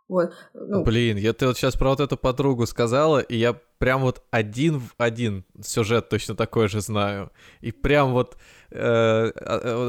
Вот. 0.10 0.34
Ну. 0.54 0.84
Блин, 0.84 1.18
я 1.18 1.34
ты 1.34 1.48
вот 1.48 1.58
сейчас 1.58 1.76
про 1.76 1.89
вот 1.89 2.00
эту 2.00 2.18
подругу 2.18 2.66
сказала, 2.66 3.20
и 3.20 3.38
я 3.38 3.54
прям 3.80 4.02
вот 4.02 4.22
один 4.32 4.80
в 4.80 4.94
один 4.98 5.46
сюжет 5.62 6.10
точно 6.10 6.36
такой 6.36 6.68
же 6.68 6.82
знаю. 6.82 7.32
И 7.62 7.72
прям 7.72 8.12
вот 8.12 8.38
э, 8.70 8.78
а, 8.80 9.32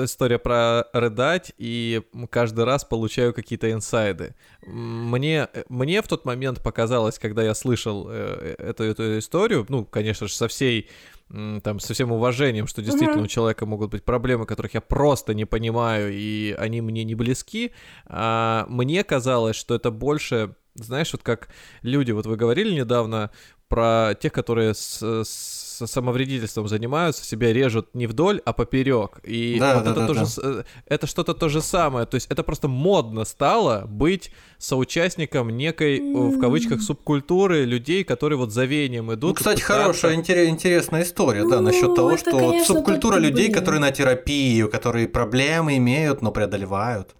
э, 0.00 0.04
история 0.04 0.38
про 0.38 0.84
рыдать, 0.92 1.52
и 1.58 2.02
каждый 2.30 2.64
раз 2.64 2.84
получаю 2.84 3.34
какие-то 3.34 3.70
инсайды. 3.70 4.34
Мне, 4.64 5.48
мне 5.68 6.00
в 6.00 6.08
тот 6.08 6.24
момент 6.24 6.62
показалось, 6.62 7.18
когда 7.18 7.42
я 7.42 7.54
слышал 7.54 8.06
э, 8.08 8.54
эту, 8.58 8.84
эту 8.84 9.18
историю, 9.18 9.66
ну, 9.68 9.84
конечно 9.84 10.28
же, 10.28 10.34
со 10.34 10.48
всей 10.48 10.88
там 11.28 11.80
со 11.80 11.94
всем 11.94 12.12
уважением, 12.12 12.66
что 12.66 12.82
действительно 12.82 13.20
mm-hmm. 13.20 13.24
у 13.24 13.28
человека 13.28 13.66
могут 13.66 13.90
быть 13.90 14.04
проблемы, 14.04 14.46
которых 14.46 14.74
я 14.74 14.80
просто 14.80 15.34
не 15.34 15.44
понимаю, 15.44 16.12
и 16.12 16.54
они 16.58 16.80
мне 16.80 17.04
не 17.04 17.14
близки. 17.14 17.72
А 18.06 18.66
мне 18.68 19.02
казалось, 19.04 19.56
что 19.56 19.74
это 19.74 19.90
больше, 19.90 20.54
знаешь, 20.74 21.12
вот 21.12 21.22
как 21.22 21.48
люди, 21.82 22.12
вот 22.12 22.26
вы 22.26 22.36
говорили 22.36 22.74
недавно 22.74 23.30
про 23.68 24.14
тех, 24.14 24.32
которые 24.32 24.74
с, 24.74 25.02
с 25.02 25.53
самовредительством 25.74 26.68
занимаются, 26.68 27.24
себя 27.24 27.52
режут 27.52 27.94
не 27.94 28.06
вдоль, 28.06 28.40
а 28.44 28.52
поперек. 28.52 29.18
И 29.22 29.56
да, 29.58 29.76
вот 29.76 29.84
да, 29.84 29.90
это 29.90 30.00
да, 30.00 30.06
тоже, 30.06 30.20
да. 30.36 30.42
Э, 30.42 30.64
это 30.86 31.06
что-то 31.06 31.34
то 31.34 31.48
же 31.48 31.60
самое. 31.60 32.06
То 32.06 32.16
есть 32.16 32.26
это 32.30 32.42
просто 32.42 32.68
модно 32.68 33.24
стало 33.24 33.86
быть 33.86 34.30
соучастником 34.58 35.50
некой, 35.50 36.00
в 36.00 36.40
кавычках, 36.40 36.82
субкультуры 36.82 37.64
людей, 37.64 38.04
которые 38.04 38.38
вот 38.38 38.52
за 38.52 38.64
веянием 38.64 39.12
идут. 39.12 39.30
Ну, 39.30 39.34
кстати, 39.34 39.60
хорошая, 39.60 40.14
интересная 40.14 41.02
история, 41.02 41.42
ну, 41.42 41.50
да, 41.50 41.60
насчет 41.60 41.94
того, 41.94 42.16
что 42.16 42.30
конечно, 42.30 42.74
субкультура 42.74 43.18
людей, 43.18 43.52
которые 43.52 43.80
на 43.80 43.90
терапии, 43.90 44.62
которые 44.68 45.08
проблемы 45.08 45.76
имеют, 45.76 46.22
но 46.22 46.32
преодолевают. 46.32 47.14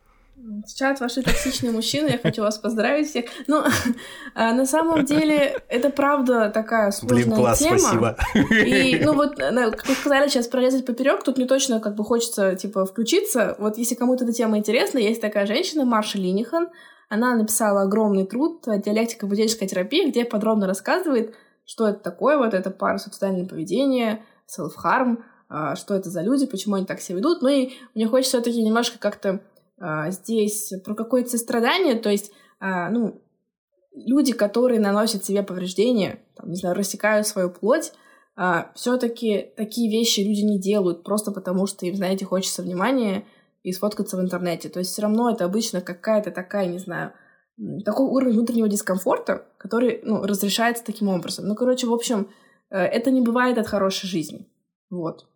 Чат 0.76 1.00
ваши 1.00 1.22
токсичные 1.22 1.72
мужчины, 1.72 2.08
я 2.08 2.18
хочу 2.18 2.42
вас 2.42 2.58
поздравить 2.58 3.08
всех. 3.08 3.26
Ну, 3.46 3.62
а, 4.34 4.52
на 4.52 4.66
самом 4.66 5.04
деле, 5.04 5.62
это 5.68 5.90
правда 5.90 6.50
такая 6.50 6.90
сложная 6.90 7.24
Блин, 7.24 7.36
класс, 7.36 7.58
тема. 7.60 7.78
спасибо. 7.78 8.16
И, 8.50 9.00
ну 9.02 9.14
вот, 9.14 9.36
как 9.36 9.88
вы 9.88 9.94
сказали, 9.94 10.28
сейчас 10.28 10.48
прорезать 10.48 10.84
поперек, 10.84 11.22
тут 11.22 11.38
мне 11.38 11.46
точно 11.46 11.80
как 11.80 11.94
бы 11.94 12.04
хочется, 12.04 12.56
типа, 12.56 12.84
включиться. 12.84 13.56
Вот 13.58 13.78
если 13.78 13.94
кому-то 13.94 14.24
эта 14.24 14.32
тема 14.34 14.58
интересна, 14.58 14.98
есть 14.98 15.20
такая 15.20 15.46
женщина, 15.46 15.84
Марша 15.84 16.18
Линихан, 16.18 16.68
она 17.08 17.34
написала 17.34 17.82
огромный 17.82 18.26
труд 18.26 18.64
«Диалектика 18.66 19.26
буддийской 19.26 19.66
терапии», 19.66 20.10
где 20.10 20.24
подробно 20.24 20.66
рассказывает, 20.66 21.34
что 21.64 21.88
это 21.88 22.00
такое, 22.00 22.36
вот 22.36 22.52
это 22.52 22.70
парасоциальное 22.70 23.46
поведение, 23.46 24.22
self-harm, 24.46 25.22
а, 25.48 25.76
что 25.76 25.94
это 25.94 26.10
за 26.10 26.20
люди, 26.20 26.46
почему 26.46 26.74
они 26.74 26.86
так 26.86 27.00
себя 27.00 27.18
ведут. 27.18 27.40
Ну 27.40 27.48
и 27.48 27.72
мне 27.94 28.08
хочется 28.08 28.38
все 28.38 28.44
таки 28.44 28.62
немножко 28.62 28.98
как-то 28.98 29.40
здесь 30.10 30.72
про 30.84 30.94
какое-то 30.94 31.30
сострадание, 31.30 31.96
то 31.96 32.10
есть, 32.10 32.32
а, 32.60 32.90
ну, 32.90 33.20
люди, 33.94 34.32
которые 34.32 34.80
наносят 34.80 35.24
себе 35.24 35.42
повреждения, 35.42 36.20
там, 36.36 36.50
не 36.50 36.56
знаю, 36.56 36.74
рассекают 36.74 37.26
свою 37.26 37.50
плоть, 37.50 37.92
а, 38.36 38.72
все-таки 38.74 39.52
такие 39.56 39.90
вещи 39.90 40.20
люди 40.20 40.40
не 40.40 40.58
делают 40.58 41.04
просто 41.04 41.30
потому, 41.30 41.66
что 41.66 41.86
им, 41.86 41.94
знаете, 41.94 42.24
хочется 42.24 42.62
внимания 42.62 43.24
и 43.62 43.72
сфоткаться 43.72 44.16
в 44.16 44.20
интернете. 44.20 44.68
То 44.68 44.80
есть 44.80 44.90
все 44.90 45.02
равно 45.02 45.30
это 45.30 45.44
обычно 45.44 45.80
какая-то 45.80 46.30
такая, 46.30 46.66
не 46.66 46.78
знаю, 46.78 47.12
такой 47.84 48.06
уровень 48.06 48.34
внутреннего 48.34 48.68
дискомфорта, 48.68 49.46
который 49.58 50.00
ну, 50.02 50.22
разрешается 50.22 50.84
таким 50.84 51.08
образом. 51.08 51.46
Ну, 51.46 51.54
короче, 51.54 51.86
в 51.86 51.92
общем, 51.92 52.28
э, 52.70 52.78
это 52.78 53.12
не 53.12 53.20
бывает 53.20 53.58
от 53.58 53.68
хорошей 53.68 54.08
жизни. 54.08 54.48
Вот. 54.90 55.26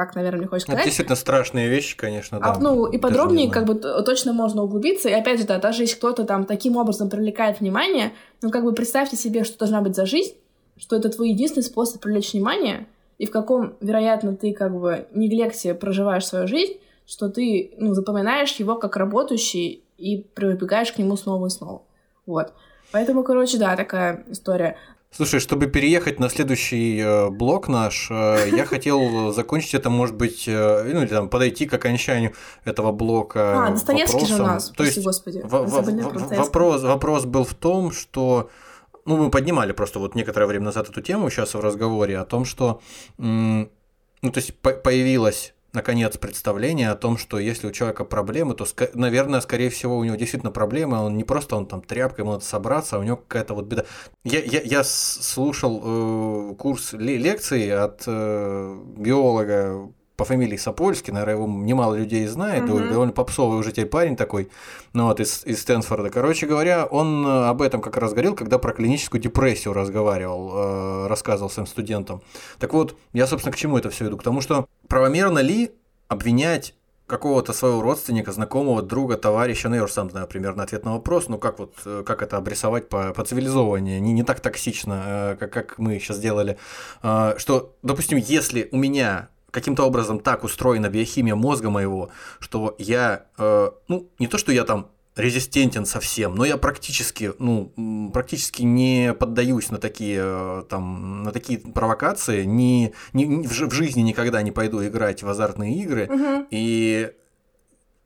Так, 0.00 0.14
наверное, 0.14 0.38
мне 0.38 0.48
хочется 0.48 0.68
сказать. 0.68 0.80
Это 0.80 0.88
действительно 0.88 1.16
страшные 1.16 1.68
вещи, 1.68 1.94
конечно, 1.94 2.38
а, 2.38 2.54
да. 2.54 2.58
ну, 2.58 2.86
и 2.86 2.96
подробнее, 2.96 3.50
как 3.50 3.66
бы, 3.66 3.74
точно 3.74 4.32
можно 4.32 4.62
углубиться. 4.62 5.10
И 5.10 5.12
опять 5.12 5.40
же, 5.40 5.46
да, 5.46 5.58
даже 5.58 5.82
если 5.82 5.96
кто-то 5.96 6.24
там 6.24 6.46
таким 6.46 6.78
образом 6.78 7.10
привлекает 7.10 7.60
внимание, 7.60 8.14
ну, 8.40 8.50
как 8.50 8.64
бы 8.64 8.72
представьте 8.72 9.18
себе, 9.18 9.44
что 9.44 9.58
должна 9.58 9.82
быть 9.82 9.94
за 9.94 10.06
жизнь, 10.06 10.32
что 10.78 10.96
это 10.96 11.10
твой 11.10 11.32
единственный 11.32 11.64
способ 11.64 12.00
привлечь 12.00 12.32
внимание, 12.32 12.86
и 13.18 13.26
в 13.26 13.30
каком, 13.30 13.74
вероятно, 13.82 14.34
ты 14.34 14.54
как 14.54 14.74
бы 14.74 15.06
неглекте 15.12 15.74
проживаешь 15.74 16.24
свою 16.24 16.46
жизнь, 16.46 16.78
что 17.06 17.28
ты, 17.28 17.74
ну, 17.76 17.92
запоминаешь 17.92 18.54
его 18.54 18.76
как 18.76 18.96
работающий 18.96 19.84
и 19.98 20.16
прибегаешь 20.16 20.92
к 20.92 20.96
нему 20.96 21.18
снова 21.18 21.48
и 21.48 21.50
снова. 21.50 21.82
Вот. 22.24 22.54
Поэтому, 22.90 23.22
короче, 23.22 23.58
да, 23.58 23.76
такая 23.76 24.24
история. 24.28 24.78
Слушай, 25.12 25.40
чтобы 25.40 25.66
переехать 25.66 26.20
на 26.20 26.28
следующий 26.28 27.00
э, 27.00 27.30
блок 27.30 27.66
наш, 27.66 28.08
э, 28.12 28.48
я 28.52 28.64
хотел 28.64 29.32
закончить 29.32 29.74
это, 29.74 29.90
может 29.90 30.14
быть, 30.14 30.44
э, 30.46 30.84
ну 30.92 31.00
или 31.02 31.08
там 31.08 31.28
подойти 31.28 31.66
к 31.66 31.74
окончанию 31.74 32.32
этого 32.64 32.92
блока. 32.92 33.66
А, 33.66 33.70
Достоевский 33.70 34.24
же 34.26 34.34
у 34.34 34.38
нас, 34.38 34.70
То 34.70 34.84
есть, 34.84 35.02
господи. 35.02 35.40
В- 35.42 35.48
в- 35.66 36.36
вопрос, 36.38 36.82
вопрос 36.82 37.24
был 37.24 37.42
в 37.42 37.54
том, 37.54 37.90
что 37.90 38.50
ну, 39.04 39.16
мы 39.16 39.30
поднимали 39.30 39.72
просто 39.72 39.98
вот 39.98 40.14
некоторое 40.14 40.46
время 40.46 40.66
назад 40.66 40.88
эту 40.88 41.00
тему 41.02 41.28
сейчас 41.28 41.54
в 41.54 41.60
разговоре 41.60 42.16
о 42.16 42.24
том, 42.24 42.44
что 42.44 42.80
ну, 43.18 43.68
то 44.22 44.36
есть 44.38 44.54
появилась 44.60 45.54
наконец, 45.72 46.16
представление 46.16 46.90
о 46.90 46.96
том, 46.96 47.16
что 47.16 47.38
если 47.38 47.68
у 47.68 47.72
человека 47.72 48.04
проблемы, 48.04 48.54
то, 48.54 48.66
наверное, 48.94 49.40
скорее 49.40 49.70
всего, 49.70 49.96
у 49.98 50.04
него 50.04 50.16
действительно 50.16 50.52
проблемы, 50.52 50.98
он 50.98 51.16
не 51.16 51.24
просто 51.24 51.56
он 51.56 51.66
там 51.66 51.82
тряпка, 51.82 52.22
ему 52.22 52.32
надо 52.32 52.44
собраться, 52.44 52.96
а 52.96 52.98
у 52.98 53.02
него 53.02 53.16
какая-то 53.16 53.54
вот 53.54 53.66
беда. 53.66 53.84
Я, 54.24 54.40
я, 54.40 54.60
я 54.62 54.84
слушал 54.84 56.52
э, 56.52 56.54
курс 56.56 56.92
лекций 56.92 57.72
от 57.72 58.04
э, 58.06 58.78
биолога 58.96 59.92
по 60.20 60.26
фамилии 60.26 60.58
Сапольский, 60.58 61.14
наверное, 61.14 61.36
его 61.36 61.46
немало 61.46 61.94
людей 61.94 62.26
знает, 62.26 62.64
mm-hmm. 62.64 62.90
довольно 62.90 63.12
попсовый 63.14 63.58
уже 63.58 63.72
теперь 63.72 63.86
парень 63.86 64.16
такой, 64.16 64.50
ну 64.92 65.06
вот 65.06 65.18
из, 65.18 65.46
из 65.46 65.62
Стэнфорда. 65.62 66.10
Короче 66.10 66.44
говоря, 66.46 66.84
он 66.84 67.26
э, 67.26 67.46
об 67.48 67.62
этом 67.62 67.80
как 67.80 67.96
раз 67.96 68.12
говорил, 68.12 68.34
когда 68.34 68.58
про 68.58 68.74
клиническую 68.74 69.18
депрессию 69.18 69.72
разговаривал, 69.72 70.50
э, 70.52 71.06
рассказывал 71.06 71.48
своим 71.48 71.66
студентам. 71.66 72.20
Так 72.58 72.74
вот, 72.74 72.98
я, 73.14 73.26
собственно, 73.26 73.54
к 73.54 73.56
чему 73.56 73.78
это 73.78 73.88
все 73.88 74.04
веду? 74.04 74.18
К 74.18 74.22
тому, 74.22 74.42
что 74.42 74.66
правомерно 74.88 75.38
ли 75.38 75.70
обвинять 76.08 76.74
какого-то 77.06 77.54
своего 77.54 77.80
родственника, 77.80 78.30
знакомого, 78.30 78.82
друга, 78.82 79.16
товарища, 79.16 79.70
ну 79.70 79.76
я 79.76 79.84
уже 79.84 79.94
сам 79.94 80.10
знаю 80.10 80.26
примерно 80.26 80.64
ответ 80.64 80.84
на 80.84 80.92
вопрос, 80.92 81.28
ну 81.28 81.38
как 81.38 81.58
вот, 81.58 81.76
э, 81.86 82.02
как 82.04 82.20
это 82.20 82.36
обрисовать 82.36 82.90
по, 82.90 83.14
по 83.14 83.24
цивилизованию, 83.24 84.02
не, 84.02 84.12
не 84.12 84.22
так 84.22 84.40
токсично, 84.40 85.02
э, 85.06 85.36
как, 85.40 85.50
как 85.50 85.78
мы 85.78 85.98
сейчас 85.98 86.18
делали, 86.18 86.58
что, 87.00 87.74
допустим, 87.82 88.18
если 88.18 88.68
у 88.70 88.76
меня 88.76 89.30
каким-то 89.50 89.84
образом 89.84 90.20
так 90.20 90.44
устроена 90.44 90.88
биохимия 90.88 91.34
мозга 91.34 91.70
моего, 91.70 92.10
что 92.38 92.74
я, 92.78 93.26
э, 93.38 93.70
ну, 93.88 94.10
не 94.18 94.26
то, 94.26 94.38
что 94.38 94.52
я 94.52 94.64
там 94.64 94.88
резистентен 95.16 95.86
совсем, 95.86 96.34
но 96.34 96.44
я 96.44 96.56
практически, 96.56 97.32
ну, 97.38 98.10
практически 98.12 98.62
не 98.62 99.12
поддаюсь 99.12 99.70
на 99.70 99.78
такие, 99.78 100.20
э, 100.22 100.62
там, 100.68 101.24
на 101.24 101.32
такие 101.32 101.58
провокации, 101.58 102.44
не, 102.44 102.92
не, 103.12 103.46
в, 103.46 103.50
в 103.50 103.72
жизни 103.72 104.00
никогда 104.02 104.42
не 104.42 104.52
пойду 104.52 104.84
играть 104.86 105.22
в 105.22 105.28
азартные 105.28 105.82
игры, 105.82 106.08
угу. 106.08 106.46
и 106.50 107.10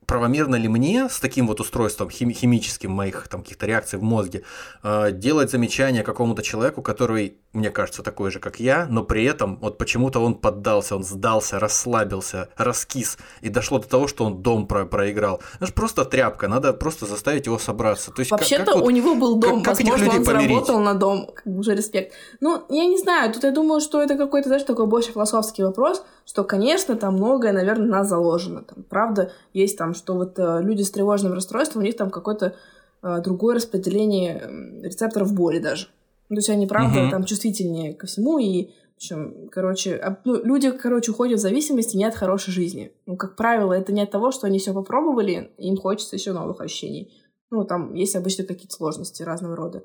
правомерно 0.05 0.55
ли 0.55 0.67
мне 0.67 1.09
с 1.09 1.19
таким 1.19 1.47
вот 1.47 1.59
устройством 1.59 2.09
хими- 2.09 2.33
химическим 2.33 2.91
моих 2.91 3.27
там 3.27 3.41
каких-то 3.41 3.65
реакций 3.65 3.99
в 3.99 4.03
мозге 4.03 4.43
э, 4.83 5.11
делать 5.11 5.51
замечание 5.51 6.03
какому-то 6.03 6.41
человеку, 6.43 6.81
который, 6.81 7.37
мне 7.53 7.69
кажется, 7.69 8.03
такой 8.03 8.31
же, 8.31 8.39
как 8.39 8.59
я, 8.59 8.87
но 8.89 9.03
при 9.03 9.23
этом 9.25 9.57
вот 9.59 9.77
почему-то 9.77 10.19
он 10.19 10.35
поддался, 10.35 10.95
он 10.95 11.03
сдался, 11.03 11.59
расслабился, 11.59 12.49
раскис, 12.57 13.17
и 13.41 13.49
дошло 13.49 13.79
до 13.79 13.87
того, 13.87 14.07
что 14.07 14.25
он 14.25 14.41
дом 14.41 14.67
про- 14.67 14.85
проиграл. 14.85 15.41
Это 15.55 15.67
же 15.67 15.73
просто 15.73 16.05
тряпка, 16.05 16.47
надо 16.47 16.73
просто 16.73 17.05
заставить 17.05 17.45
его 17.45 17.59
собраться. 17.59 18.11
То 18.11 18.19
есть, 18.21 18.31
Вообще-то 18.31 18.65
как, 18.65 18.73
как 18.75 18.83
у 18.83 18.89
него 18.89 19.15
был 19.15 19.35
дом, 19.35 19.63
как, 19.63 19.77
как 19.77 19.87
возможно, 19.87 20.19
он 20.19 20.25
помирить? 20.25 20.49
заработал 20.49 20.79
на 20.79 20.93
дом, 20.93 21.27
как 21.33 21.45
уже 21.45 21.75
респект. 21.75 22.13
Ну, 22.39 22.65
я 22.69 22.85
не 22.85 22.97
знаю, 22.97 23.33
тут 23.33 23.43
я 23.43 23.51
думаю, 23.51 23.81
что 23.81 24.01
это 24.01 24.15
какой-то, 24.15 24.49
знаешь, 24.49 24.63
такой 24.63 24.87
больше 24.87 25.11
философский 25.11 25.63
вопрос, 25.63 26.03
что, 26.25 26.43
конечно, 26.43 26.95
там 26.95 27.15
многое, 27.15 27.53
наверное, 27.53 27.87
нас 27.87 28.09
заложено. 28.09 28.63
Там, 28.63 28.83
правда, 28.83 29.31
есть 29.53 29.77
там 29.77 29.93
что 29.93 30.15
вот 30.15 30.37
э, 30.39 30.61
люди 30.61 30.81
с 30.81 30.91
тревожным 30.91 31.33
расстройством, 31.33 31.83
у 31.83 31.85
них 31.85 31.95
там 31.95 32.09
какое-то 32.09 32.55
э, 33.03 33.21
другое 33.23 33.55
распределение 33.55 34.81
рецепторов 34.81 35.33
боли 35.33 35.59
даже. 35.59 35.87
Ну, 36.29 36.35
то 36.35 36.39
есть 36.39 36.49
они, 36.49 36.65
правда, 36.65 37.01
uh-huh. 37.01 37.11
там 37.11 37.23
чувствительнее 37.25 37.93
ко 37.93 38.07
всему, 38.07 38.39
и, 38.39 38.71
в 38.93 38.95
общем, 38.97 39.49
короче, 39.51 40.17
ну, 40.25 40.43
люди, 40.43 40.71
короче, 40.71 41.11
уходят 41.11 41.37
в 41.37 41.41
зависимости 41.43 41.95
не 41.95 42.05
от 42.05 42.15
хорошей 42.15 42.51
жизни. 42.51 42.91
Ну, 43.05 43.15
как 43.15 43.35
правило, 43.35 43.73
это 43.73 43.93
не 43.93 44.01
от 44.01 44.09
того, 44.09 44.31
что 44.31 44.47
они 44.47 44.57
все 44.57 44.73
попробовали, 44.73 45.51
им 45.59 45.77
хочется 45.77 46.15
еще 46.15 46.33
новых 46.33 46.61
ощущений. 46.61 47.13
Ну, 47.51 47.63
там 47.63 47.93
есть 47.93 48.15
обычно 48.15 48.43
какие-то 48.43 48.73
сложности 48.73 49.21
разного 49.21 49.55
рода. 49.55 49.83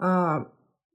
А, 0.00 0.48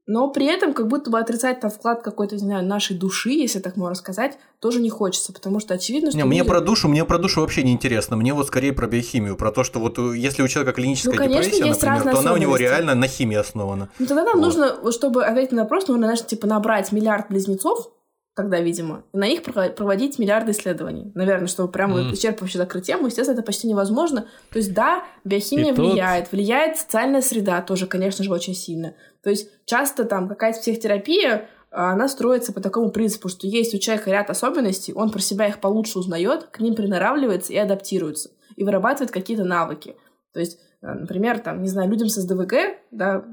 но 0.06 0.28
при 0.30 0.46
этом 0.46 0.74
как 0.74 0.88
будто 0.88 1.10
бы 1.10 1.18
отрицать 1.18 1.60
там 1.60 1.70
вклад 1.70 2.02
какой-то, 2.02 2.34
не 2.34 2.40
знаю, 2.40 2.66
нашей 2.66 2.96
души, 2.96 3.30
если 3.30 3.60
так 3.60 3.76
можно 3.76 3.94
сказать, 3.94 4.38
тоже 4.58 4.80
не 4.80 4.90
хочется, 4.90 5.32
потому 5.32 5.60
что 5.60 5.74
очевидно, 5.74 6.10
что... 6.10 6.16
Не, 6.18 6.24
люди... 6.24 6.32
мне 6.32 6.44
про 6.44 6.60
душу, 6.60 6.88
мне 6.88 7.04
про 7.04 7.18
душу 7.18 7.40
вообще 7.40 7.62
не 7.62 7.72
интересно, 7.72 8.16
мне 8.16 8.34
вот 8.34 8.48
скорее 8.48 8.72
про 8.72 8.86
биохимию, 8.86 9.36
про 9.36 9.52
то, 9.52 9.62
что 9.62 9.78
вот 9.78 9.98
э, 9.98 10.16
если 10.16 10.42
у 10.42 10.48
человека 10.48 10.74
клиническая 10.74 11.12
ну, 11.12 11.18
конечно, 11.18 11.52
депрессия, 11.52 11.70
например, 11.70 12.14
то 12.14 12.20
она 12.20 12.32
у 12.32 12.36
него 12.36 12.56
реально 12.56 12.94
на 12.94 13.06
химии 13.06 13.36
основана. 13.36 13.88
Ну 13.98 14.06
тогда 14.06 14.24
нам 14.24 14.40
вот. 14.40 14.44
нужно, 14.44 14.92
чтобы 14.92 15.24
ответить 15.24 15.52
на 15.52 15.62
вопрос, 15.62 15.86
нужно, 15.86 16.06
знаешь, 16.06 16.26
типа 16.26 16.46
набрать 16.46 16.90
миллиард 16.90 17.28
близнецов, 17.28 17.92
тогда, 18.34 18.60
видимо, 18.60 19.04
на 19.12 19.28
них 19.28 19.42
проводить 19.42 20.18
миллиарды 20.18 20.52
исследований. 20.52 21.12
Наверное, 21.14 21.48
чтобы 21.48 21.70
прямо 21.70 22.00
mm. 22.00 22.12
исчерпывающе 22.12 22.58
закрыть 22.58 22.86
тему. 22.86 23.06
Естественно, 23.06 23.36
это 23.36 23.44
почти 23.44 23.68
невозможно. 23.68 24.26
То 24.50 24.58
есть, 24.58 24.72
да, 24.72 25.04
биохимия 25.24 25.72
И 25.72 25.76
влияет. 25.76 26.24
Тут... 26.24 26.32
Влияет 26.32 26.78
социальная 26.78 27.20
среда 27.20 27.60
тоже, 27.60 27.86
конечно 27.86 28.24
же, 28.24 28.32
очень 28.32 28.54
сильно. 28.54 28.94
То 29.22 29.30
есть, 29.30 29.48
часто 29.64 30.04
там 30.04 30.28
какая-то 30.28 30.60
психотерапия, 30.60 31.48
она 31.70 32.08
строится 32.08 32.52
по 32.52 32.60
такому 32.60 32.90
принципу, 32.90 33.28
что 33.28 33.46
есть 33.46 33.74
у 33.74 33.78
человека 33.78 34.10
ряд 34.10 34.28
особенностей, 34.28 34.92
он 34.92 35.10
про 35.10 35.20
себя 35.20 35.48
их 35.48 35.60
получше 35.60 35.98
узнает, 35.98 36.44
к 36.44 36.60
ним 36.60 36.74
приноравливается 36.74 37.52
и 37.52 37.56
адаптируется, 37.56 38.30
и 38.56 38.64
вырабатывает 38.64 39.10
какие-то 39.10 39.44
навыки. 39.44 39.96
То 40.32 40.40
есть, 40.40 40.58
э, 40.82 40.92
например, 40.92 41.38
там, 41.38 41.62
не 41.62 41.68
знаю, 41.68 41.88
людям 41.88 42.08
с 42.08 42.20
СДВГ, 42.20 42.54
да, 42.90 43.24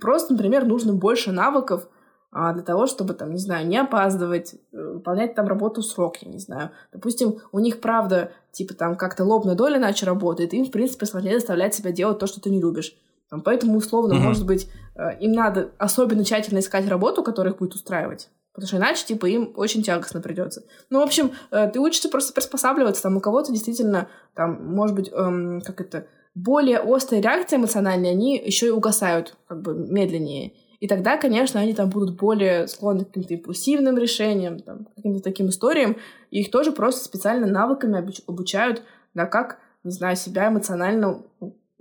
просто, 0.00 0.32
например, 0.32 0.64
нужно 0.64 0.92
больше 0.92 1.30
навыков, 1.30 1.88
а, 2.34 2.54
для 2.54 2.62
того, 2.62 2.86
чтобы, 2.86 3.12
там, 3.12 3.30
не 3.30 3.38
знаю, 3.38 3.66
не 3.66 3.76
опаздывать, 3.76 4.54
э, 4.54 4.92
выполнять 4.94 5.34
там 5.34 5.46
работу 5.46 5.82
в 5.82 5.86
срок, 5.86 6.16
я 6.22 6.30
не 6.30 6.38
знаю. 6.38 6.70
Допустим, 6.90 7.40
у 7.52 7.58
них, 7.58 7.80
правда, 7.80 8.32
типа 8.52 8.72
там 8.72 8.96
как-то 8.96 9.24
лобная 9.24 9.54
доля 9.54 9.76
иначе 9.76 10.06
работает, 10.06 10.54
им, 10.54 10.64
в 10.64 10.70
принципе, 10.70 11.04
сложнее 11.04 11.38
заставлять 11.38 11.74
себя 11.74 11.92
делать 11.92 12.18
то, 12.18 12.26
что 12.26 12.40
ты 12.40 12.48
не 12.48 12.58
любишь. 12.58 12.96
Поэтому, 13.40 13.78
условно, 13.78 14.14
mm-hmm. 14.14 14.18
может 14.18 14.46
быть, 14.46 14.68
э, 14.94 15.18
им 15.20 15.32
надо 15.32 15.70
особенно 15.78 16.24
тщательно 16.24 16.58
искать 16.58 16.88
работу, 16.88 17.22
которая 17.22 17.54
их 17.54 17.58
будет 17.58 17.74
устраивать. 17.74 18.28
Потому 18.52 18.68
что 18.68 18.76
иначе, 18.76 19.06
типа, 19.06 19.26
им 19.26 19.52
очень 19.56 19.82
тягостно 19.82 20.20
придется. 20.20 20.64
Ну, 20.90 21.00
в 21.00 21.02
общем, 21.02 21.32
э, 21.50 21.70
ты 21.70 21.80
учишься 21.80 22.10
просто 22.10 22.34
приспосабливаться. 22.34 23.02
Там 23.02 23.16
у 23.16 23.20
кого-то 23.20 23.50
действительно, 23.50 24.08
там, 24.34 24.74
может 24.74 24.94
быть, 24.94 25.10
эм, 25.10 25.62
как 25.62 25.80
это, 25.80 26.06
более 26.34 26.80
острые 26.80 27.22
реакции 27.22 27.56
эмоциональные, 27.56 28.12
они 28.12 28.36
еще 28.36 28.66
и 28.66 28.70
угасают, 28.70 29.36
как 29.46 29.62
бы, 29.62 29.74
медленнее. 29.74 30.52
И 30.80 30.88
тогда, 30.88 31.16
конечно, 31.16 31.60
они 31.60 31.74
там 31.74 31.88
будут 31.88 32.16
более 32.16 32.66
склонны 32.66 33.04
к 33.04 33.08
каким-то 33.08 33.34
импульсивным 33.34 33.96
решениям, 33.96 34.58
там, 34.58 34.86
каким-то 34.96 35.22
таким 35.22 35.48
историям. 35.48 35.96
И 36.30 36.40
их 36.40 36.50
тоже 36.50 36.72
просто 36.72 37.04
специально 37.04 37.46
навыками 37.46 38.04
обучают, 38.26 38.82
да, 39.14 39.26
как 39.26 39.58
не 39.84 39.90
знаю, 39.90 40.16
себя 40.16 40.48
эмоционально, 40.48 41.22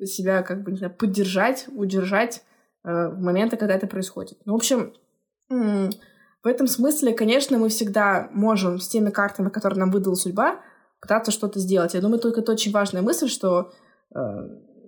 себя 0.05 0.43
как 0.43 0.63
бы, 0.63 0.71
не 0.71 0.77
знаю, 0.77 0.93
поддержать, 0.93 1.65
удержать 1.67 2.43
э, 2.83 3.09
в 3.09 3.19
моменты, 3.21 3.57
когда 3.57 3.75
это 3.75 3.87
происходит. 3.87 4.39
Ну, 4.45 4.53
в 4.53 4.55
общем, 4.55 4.93
в 5.49 6.47
этом 6.47 6.67
смысле, 6.67 7.13
конечно, 7.13 7.57
мы 7.57 7.69
всегда 7.69 8.29
можем 8.31 8.79
с 8.79 8.87
теми 8.87 9.09
картами, 9.09 9.49
которые 9.49 9.79
нам 9.79 9.91
выдала 9.91 10.15
судьба, 10.15 10.61
пытаться 10.99 11.31
что-то 11.31 11.59
сделать. 11.59 11.93
Я 11.93 12.01
думаю, 12.01 12.19
только 12.19 12.41
это 12.41 12.51
очень 12.51 12.71
важная 12.71 13.01
мысль, 13.01 13.27
что, 13.27 13.71
э, 14.15 14.19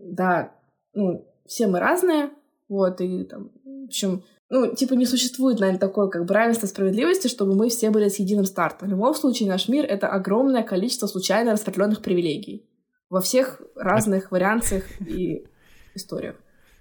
да, 0.05 0.55
ну, 0.93 1.27
все 1.45 1.67
мы 1.67 1.79
разные, 1.79 2.29
вот, 2.69 3.01
и 3.01 3.23
там, 3.25 3.51
в 3.63 3.85
общем, 3.85 4.23
ну, 4.49 4.73
типа 4.73 4.93
не 4.93 5.05
существует, 5.05 5.59
наверное, 5.59 5.79
такой 5.79 6.09
как 6.09 6.25
бы 6.25 6.33
равенства 6.33 6.67
справедливости, 6.67 7.27
чтобы 7.27 7.55
мы 7.55 7.69
все 7.69 7.89
были 7.89 8.07
с 8.07 8.19
единым 8.19 8.45
стартом. 8.45 8.87
В 8.87 8.91
любом 8.91 9.15
случае, 9.15 9.49
наш 9.49 9.67
мир— 9.67 9.85
это 9.89 10.07
огромное 10.07 10.63
количество 10.63 11.07
случайно 11.07 11.53
распределенных 11.53 12.01
привилегий 12.01 12.67
во 13.13 13.21
всех 13.21 13.61
разных 13.75 14.31
вариациях 14.31 14.83
и 14.99 15.45
историях. 15.93 16.35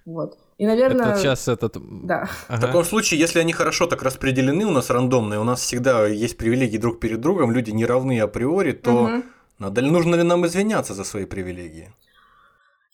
Вот. 0.05 0.37
И, 0.57 0.65
наверное... 0.65 1.11
Это 1.11 1.19
сейчас 1.19 1.47
этот... 1.47 1.77
Да. 2.05 2.27
Ага. 2.47 2.57
В 2.57 2.59
таком 2.59 2.83
случае, 2.83 3.19
если 3.19 3.39
они 3.39 3.53
хорошо 3.53 3.85
так 3.85 4.01
распределены 4.01 4.65
у 4.65 4.71
нас 4.71 4.89
рандомные, 4.89 5.39
у 5.39 5.43
нас 5.43 5.61
всегда 5.61 6.07
есть 6.07 6.37
привилегии 6.37 6.79
друг 6.79 6.99
перед 6.99 7.21
другом, 7.21 7.51
люди 7.51 7.69
не 7.69 7.85
равны 7.85 8.19
априори, 8.19 8.71
то 8.71 9.03
угу. 9.03 9.23
надо 9.59 9.81
ли, 9.81 9.91
нужно 9.91 10.15
ли 10.15 10.23
нам 10.23 10.43
извиняться 10.45 10.93
за 10.95 11.03
свои 11.03 11.25
привилегии? 11.25 11.93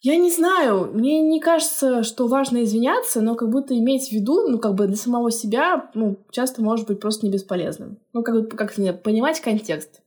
Я 0.01 0.17
не 0.17 0.31
знаю, 0.31 0.91
мне 0.93 1.21
не 1.21 1.39
кажется, 1.39 2.03
что 2.03 2.27
важно 2.27 2.63
извиняться, 2.63 3.21
но 3.21 3.35
как 3.35 3.49
будто 3.49 3.73
иметь 3.73 4.09
в 4.09 4.11
виду, 4.11 4.49
ну, 4.49 4.59
как 4.59 4.75
бы 4.75 4.87
для 4.87 4.97
самого 4.97 5.31
себя, 5.31 5.89
ну, 5.93 6.17
часто 6.31 6.61
может 6.61 6.87
быть 6.87 6.99
просто 6.99 7.25
не 7.25 7.31
бесполезным. 7.31 7.97
Ну, 8.13 8.21
как 8.23 8.35
бы, 8.35 8.47
как 8.47 8.73
понимать 9.03 9.39
контекст, 9.41 10.01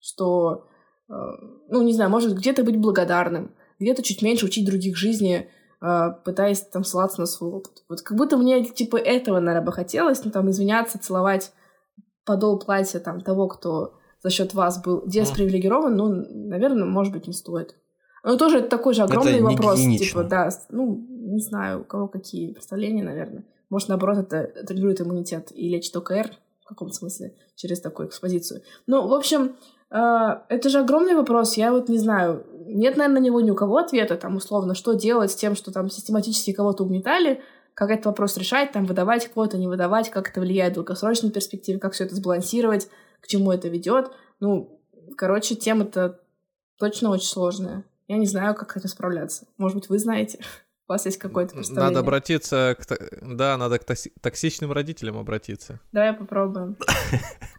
что, 0.00 0.64
ну, 1.08 1.82
не 1.82 1.92
знаю, 1.92 2.10
может 2.10 2.34
где-то 2.34 2.64
быть 2.64 2.76
благодарным, 2.76 3.54
где-то 3.78 4.02
чуть 4.02 4.22
меньше 4.22 4.46
учить 4.46 4.66
других 4.66 4.96
жизни, 4.96 5.48
э, 5.80 6.08
пытаясь 6.24 6.60
там 6.60 6.84
ссылаться 6.84 7.20
на 7.20 7.26
свой 7.26 7.50
опыт. 7.52 7.84
Вот 7.88 8.02
как 8.02 8.16
будто 8.16 8.36
мне, 8.36 8.64
типа, 8.64 8.96
этого, 8.96 9.40
наверное, 9.40 9.66
бы 9.66 9.72
хотелось, 9.72 10.24
ну, 10.24 10.30
там, 10.30 10.50
извиняться, 10.50 10.98
целовать 10.98 11.52
подол 12.24 12.58
платья, 12.58 12.98
там, 12.98 13.20
того, 13.20 13.48
кто 13.48 13.94
за 14.22 14.30
счет 14.30 14.52
вас 14.52 14.82
был 14.82 15.02
деспривилегирован, 15.06 15.96
ну, 15.96 16.08
наверное, 16.08 16.84
может 16.84 17.12
быть, 17.12 17.26
не 17.26 17.32
стоит. 17.32 17.74
Ну, 18.24 18.36
тоже 18.36 18.58
это 18.58 18.68
такой 18.68 18.94
же 18.94 19.02
огромный 19.02 19.36
это 19.36 19.44
вопрос. 19.44 19.80
Типа, 19.80 20.24
да, 20.24 20.50
ну, 20.70 21.06
не 21.08 21.40
знаю, 21.40 21.82
у 21.82 21.84
кого 21.84 22.08
какие 22.08 22.52
представления, 22.52 23.04
наверное. 23.04 23.44
Может, 23.70 23.88
наоборот, 23.88 24.18
это 24.18 24.64
тренирует 24.66 25.00
иммунитет 25.00 25.52
и 25.54 25.68
лечит 25.68 25.96
ОКР 25.96 26.32
в 26.62 26.68
каком 26.68 26.90
смысле 26.92 27.34
через 27.54 27.80
такую 27.80 28.08
экспозицию. 28.08 28.60
Ну, 28.86 29.08
в 29.08 29.14
общем, 29.14 29.44
э, 29.46 29.50
это 29.90 30.68
же 30.68 30.80
огромный 30.80 31.14
вопрос. 31.14 31.56
Я 31.56 31.72
вот 31.72 31.88
не 31.88 31.98
знаю, 31.98 32.44
нет, 32.66 32.96
наверное, 32.96 33.20
на 33.20 33.24
него 33.24 33.40
ни 33.40 33.50
у 33.50 33.54
кого 33.54 33.78
ответа, 33.78 34.16
там, 34.16 34.36
условно, 34.36 34.74
что 34.74 34.92
делать 34.92 35.30
с 35.30 35.36
тем, 35.36 35.54
что 35.54 35.72
там 35.72 35.88
систематически 35.88 36.52
кого-то 36.52 36.84
угнетали, 36.84 37.42
как 37.74 37.90
этот 37.90 38.06
вопрос 38.06 38.36
решать, 38.36 38.72
там, 38.72 38.84
выдавать 38.84 39.28
кого-то, 39.28 39.56
не 39.56 39.66
выдавать, 39.66 40.10
как 40.10 40.28
это 40.30 40.40
влияет 40.40 40.72
в 40.72 40.74
долгосрочной 40.76 41.30
перспективе, 41.30 41.78
как 41.78 41.92
все 41.92 42.04
это 42.04 42.14
сбалансировать, 42.14 42.88
к 43.20 43.26
чему 43.26 43.52
это 43.52 43.68
ведет. 43.68 44.10
Ну, 44.40 44.80
короче, 45.16 45.54
тема-то 45.54 46.20
точно 46.78 47.10
очень 47.10 47.28
сложная. 47.28 47.84
Я 48.08 48.16
не 48.16 48.26
знаю, 48.26 48.54
как 48.54 48.76
это 48.76 48.88
справляться. 48.88 49.46
Может 49.58 49.76
быть, 49.78 49.88
вы 49.88 49.98
знаете? 49.98 50.38
У 50.88 50.92
вас 50.92 51.04
есть 51.04 51.18
какое-то 51.18 51.54
представление? 51.54 51.90
Надо 51.90 52.00
обратиться 52.00 52.74
к... 52.80 52.98
Да, 53.20 53.58
надо 53.58 53.78
к 53.78 53.84
токсичным 54.22 54.72
родителям 54.72 55.18
обратиться. 55.18 55.80
Давай 55.92 56.14
попробуем. 56.14 56.76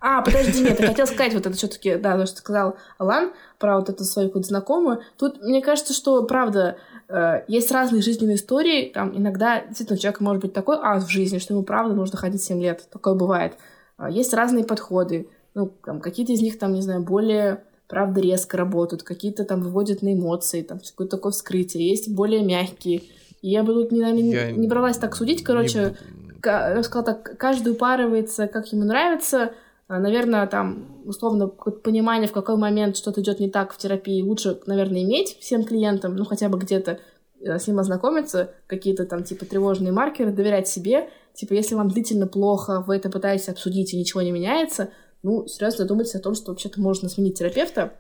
А, 0.02 0.22
подожди, 0.22 0.62
нет, 0.64 0.80
я 0.80 0.88
хотела 0.88 1.06
сказать 1.06 1.34
вот 1.34 1.46
это 1.46 1.54
все 1.58 1.68
таки 1.68 1.98
да, 1.98 2.18
то, 2.18 2.26
что 2.26 2.38
сказал 2.38 2.78
Алан 2.98 3.34
про 3.58 3.78
вот 3.78 3.90
эту 3.90 4.06
свою 4.06 4.30
какую-то 4.30 4.48
знакомую. 4.48 5.02
Тут, 5.18 5.42
мне 5.44 5.62
кажется, 5.62 5.94
что, 5.94 6.24
правда, 6.24 6.78
э, 7.10 7.44
есть 7.50 7.70
разные 7.70 8.02
жизненные 8.02 8.38
истории. 8.38 8.92
Там 8.94 9.18
иногда 9.18 9.66
действительно 9.66 10.00
человек 10.00 10.22
может 10.22 10.42
быть 10.42 10.54
такой 10.54 10.78
ас 10.82 11.04
в 11.04 11.10
жизни, 11.10 11.38
что 11.38 11.54
ему, 11.54 11.64
правда, 11.64 11.94
нужно 11.94 12.18
ходить 12.18 12.42
7 12.42 12.62
лет. 12.62 12.88
Такое 12.90 13.14
бывает. 13.14 13.58
А, 13.98 14.10
есть 14.10 14.34
разные 14.34 14.64
подходы. 14.64 15.28
Ну, 15.54 15.74
там, 15.84 16.00
какие-то 16.00 16.32
из 16.32 16.42
них, 16.42 16.58
там, 16.58 16.72
не 16.72 16.82
знаю, 16.82 17.02
более 17.02 17.66
правда, 17.90 18.22
резко 18.22 18.56
работают, 18.56 19.04
какие-то 19.04 19.44
там 19.44 19.62
выводят 19.62 20.02
на 20.04 20.14
эмоции, 20.14 20.62
там 20.62 20.80
какое-то 20.80 21.18
такое 21.18 21.32
вскрытие, 21.32 21.90
есть 21.90 22.14
более 22.14 22.44
мягкие. 22.44 23.02
И 23.42 23.50
я 23.50 23.64
бы 23.64 23.74
тут 23.74 23.92
не, 23.92 24.00
не, 24.12 24.32
я 24.32 24.52
не 24.52 24.68
бралась 24.68 24.98
так 24.98 25.16
судить, 25.16 25.44
короче, 25.44 25.80
не... 25.80 26.50
я 26.52 26.84
сказала 26.84 27.14
так, 27.14 27.38
каждый 27.38 27.74
упарывается, 27.74 28.48
как 28.48 28.72
ему 28.72 28.84
нравится, 28.84 29.54
а, 29.88 29.98
наверное, 29.98 30.46
там, 30.46 30.86
условно, 31.04 31.48
понимание, 31.48 32.28
в 32.28 32.32
какой 32.32 32.58
момент 32.58 32.96
что-то 32.96 33.22
идет 33.22 33.40
не 33.40 33.50
так 33.50 33.74
в 33.74 33.78
терапии, 33.78 34.22
лучше, 34.22 34.60
наверное, 34.68 35.02
иметь 35.02 35.36
всем 35.40 35.64
клиентам, 35.64 36.16
ну, 36.16 36.26
хотя 36.26 36.48
бы 36.48 36.60
где-то 36.60 37.00
э, 37.42 37.58
с 37.58 37.66
ним 37.66 37.80
ознакомиться, 37.80 38.54
какие-то 38.68 39.06
там, 39.06 39.24
типа, 39.24 39.46
тревожные 39.46 39.92
маркеры, 39.92 40.32
доверять 40.32 40.68
себе. 40.68 41.10
Типа, 41.34 41.54
если 41.54 41.74
вам 41.74 41.90
длительно 41.90 42.28
плохо, 42.28 42.84
вы 42.86 42.98
это 42.98 43.10
пытаетесь 43.10 43.50
обсудить, 43.50 43.94
и 43.94 43.98
ничего 43.98 44.22
не 44.22 44.32
меняется, 44.32 44.90
ну, 45.24 45.48
серьезно 45.48 45.80
задумайтесь 45.80 46.16
о 46.16 46.20
том, 46.20 46.36
что 46.36 46.52
вообще-то 46.52 46.80
можно 46.80 47.10
сменить 47.10 47.38
терапевта. 47.38 47.94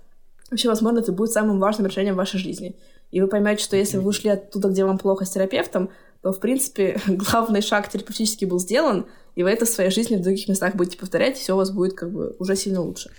Вообще, 0.49 0.67
возможно, 0.67 0.99
это 0.99 1.11
будет 1.11 1.31
самым 1.31 1.59
важным 1.59 1.87
решением 1.87 2.15
в 2.15 2.17
вашей 2.17 2.39
жизни. 2.39 2.75
И 3.11 3.21
вы 3.21 3.27
поймете, 3.27 3.63
что 3.63 3.75
если 3.75 3.97
вы 3.97 4.09
ушли 4.09 4.29
оттуда, 4.29 4.69
где 4.69 4.85
вам 4.85 4.97
плохо 4.97 5.25
с 5.25 5.29
терапевтом, 5.29 5.89
то, 6.21 6.31
в 6.31 6.39
принципе, 6.39 6.99
главный 7.07 7.61
шаг 7.61 7.89
терапевтически 7.89 8.45
был 8.45 8.59
сделан, 8.59 9.05
и 9.35 9.43
вы 9.43 9.49
это 9.49 9.65
в 9.65 9.69
своей 9.69 9.91
жизни 9.91 10.15
в 10.15 10.21
других 10.21 10.47
местах 10.47 10.75
будете 10.75 10.97
повторять, 10.97 11.37
и 11.37 11.41
все 11.41 11.53
у 11.53 11.57
вас 11.57 11.71
будет 11.71 11.93
как 11.93 12.11
бы 12.11 12.35
уже 12.39 12.55
сильно 12.55 12.81
лучше. 12.81 13.11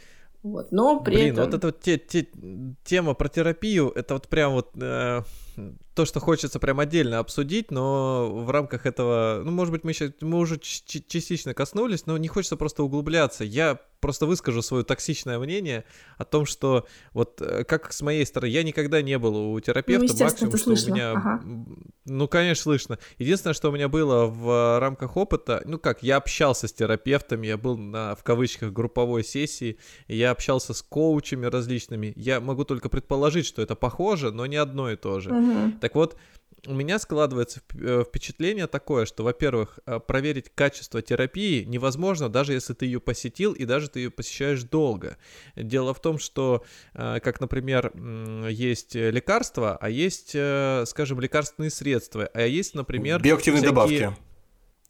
Вот. 0.43 0.73
Но 0.73 1.01
при 1.01 1.15
Блин, 1.15 1.33
этом... 1.33 1.45
вот 1.45 1.55
эта 1.55 1.67
вот 1.69 1.81
те, 1.81 1.99
те, 1.99 2.27
тема 2.85 3.15
про 3.15 3.29
терапию, 3.29 3.93
это 3.95 4.15
вот 4.15 4.29
прям 4.29 4.53
вот 4.53 4.71
э, 4.81 5.23
то, 6.01 6.07
что 6.07 6.19
хочется 6.19 6.59
прям 6.59 6.81
отдельно 6.81 7.19
обсудить, 7.19 7.71
но 7.71 8.31
в 8.33 8.51
рамках 8.51 8.87
этого, 8.87 9.43
ну, 9.45 9.51
может 9.51 9.71
быть, 9.71 9.85
мы 9.85 9.93
сейчас, 9.93 10.13
мы 10.23 10.39
уже 10.39 10.59
частично 10.59 11.53
коснулись, 11.53 12.07
но 12.07 12.17
не 12.17 12.27
хочется 12.27 12.57
просто 12.57 12.83
углубляться. 12.83 13.45
Я 13.45 13.79
просто 14.01 14.27
выскажу 14.27 14.63
свое 14.63 14.83
токсичное 14.83 15.39
мнение 15.39 15.85
о 16.17 16.25
том, 16.25 16.47
что 16.47 16.87
вот 17.13 17.41
э, 17.41 17.65
как 17.65 17.93
с 17.93 18.01
моей 18.01 18.25
стороны, 18.27 18.51
я 18.51 18.63
никогда 18.63 19.03
не 19.03 19.19
был 19.19 19.53
у 19.53 19.61
терапевта, 19.61 20.07
ну, 20.07 20.25
максимум, 20.25 20.57
что 20.57 20.59
слышно. 20.59 20.93
у 20.93 20.95
меня, 20.95 21.13
ага. 21.13 21.43
ну, 22.07 22.29
конечно, 22.29 22.63
слышно. 22.63 22.99
Единственное, 23.19 23.55
что 23.55 23.69
у 23.69 23.73
меня 23.73 23.89
было 23.89 24.27
в 24.27 24.81
рамках 24.81 25.17
опыта, 25.17 25.63
ну, 25.67 25.79
как, 25.79 26.03
я 26.03 26.17
общался 26.17 26.67
с 26.67 26.73
терапевтами, 26.73 27.47
я 27.47 27.57
был 27.57 27.77
на, 27.77 28.15
в 28.15 28.25
кавычках, 28.25 28.73
групповой 28.73 29.23
сессии, 29.23 29.79
я 30.09 30.31
общался 30.31 30.75
с 30.75 30.83
коучами 30.83 31.47
различными, 31.47 32.13
я 32.17 32.41
могу 32.41 32.65
только 32.65 32.89
предположить, 32.89 33.47
что 33.47 33.63
это 33.63 33.75
похоже, 33.75 34.33
но 34.33 34.47
не 34.47 34.57
одно 34.57 34.91
и 34.91 34.97
то 34.97 35.21
же. 35.21 35.31
Угу. 35.31 35.73
Так 35.81 35.90
вот, 35.95 36.17
у 36.67 36.75
меня 36.75 36.99
складывается 36.99 37.61
э, 37.75 38.05
впечатление 38.07 38.67
такое, 38.67 39.07
что, 39.07 39.23
во-первых, 39.23 39.79
э, 39.87 39.99
проверить 40.01 40.51
качество 40.55 41.01
терапии 41.01 41.65
невозможно, 41.65 42.29
даже 42.29 42.53
если 42.53 42.75
ты 42.75 42.87
ее 42.87 43.01
посетил 43.01 43.53
и 43.53 43.65
даже 43.65 43.89
ты 43.89 44.01
ее 44.01 44.11
посещаешь 44.11 44.62
долго. 44.62 45.17
Дело 45.57 45.95
в 45.95 46.01
том, 46.01 46.19
что, 46.19 46.65
э, 46.95 47.21
как, 47.21 47.41
например, 47.41 47.93
есть 48.49 48.95
лекарства, 48.95 49.79
а 49.81 49.89
есть, 49.89 50.31
скажем, 50.31 51.21
лекарственные 51.21 51.71
средства, 51.71 52.29
а 52.33 52.43
есть, 52.43 52.75
например... 52.75 53.23
Биоактивные 53.23 53.62
всякие... 53.62 53.75
добавки 53.75 54.30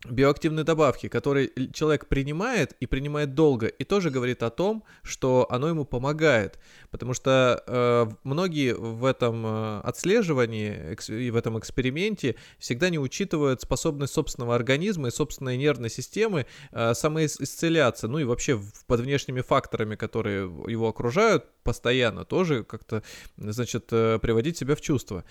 биоактивные 0.09 0.64
добавки, 0.64 1.09
которые 1.09 1.51
человек 1.72 2.06
принимает 2.06 2.72
и 2.81 2.86
принимает 2.86 3.35
долго, 3.35 3.66
и 3.66 3.85
тоже 3.85 4.10
говорит 4.10 4.43
о 4.43 4.51
том, 4.51 4.82
что 5.02 5.47
оно 5.51 5.68
ему 5.68 5.85
помогает, 5.85 6.59
потому 6.90 7.12
что 7.12 7.62
э, 7.66 8.06
многие 8.24 8.74
в 8.74 9.05
этом 9.05 9.44
э, 9.47 9.81
отслеживании 9.81 10.97
и 11.09 11.31
в 11.31 11.36
этом 11.36 11.59
эксперименте 11.59 12.36
всегда 12.59 12.89
не 12.89 12.98
учитывают 12.98 13.60
способность 13.60 14.14
собственного 14.14 14.55
организма 14.55 15.09
и 15.09 15.10
собственной 15.10 15.59
нервной 15.59 15.90
системы 15.90 16.47
э, 16.72 16.94
самоисцеляться, 16.94 18.09
ну 18.09 18.18
и 18.18 18.24
вообще 18.24 18.59
под 18.86 19.01
внешними 19.01 19.43
факторами, 19.43 19.97
которые 19.97 20.44
его 20.66 20.89
окружают, 20.89 21.44
постоянно 21.62 22.24
тоже 22.24 22.65
как-то, 22.65 23.03
значит, 23.37 23.89
э, 23.93 24.19
приводить 24.20 24.57
себя 24.57 24.74
в 24.74 24.81
чувство. 24.81 25.24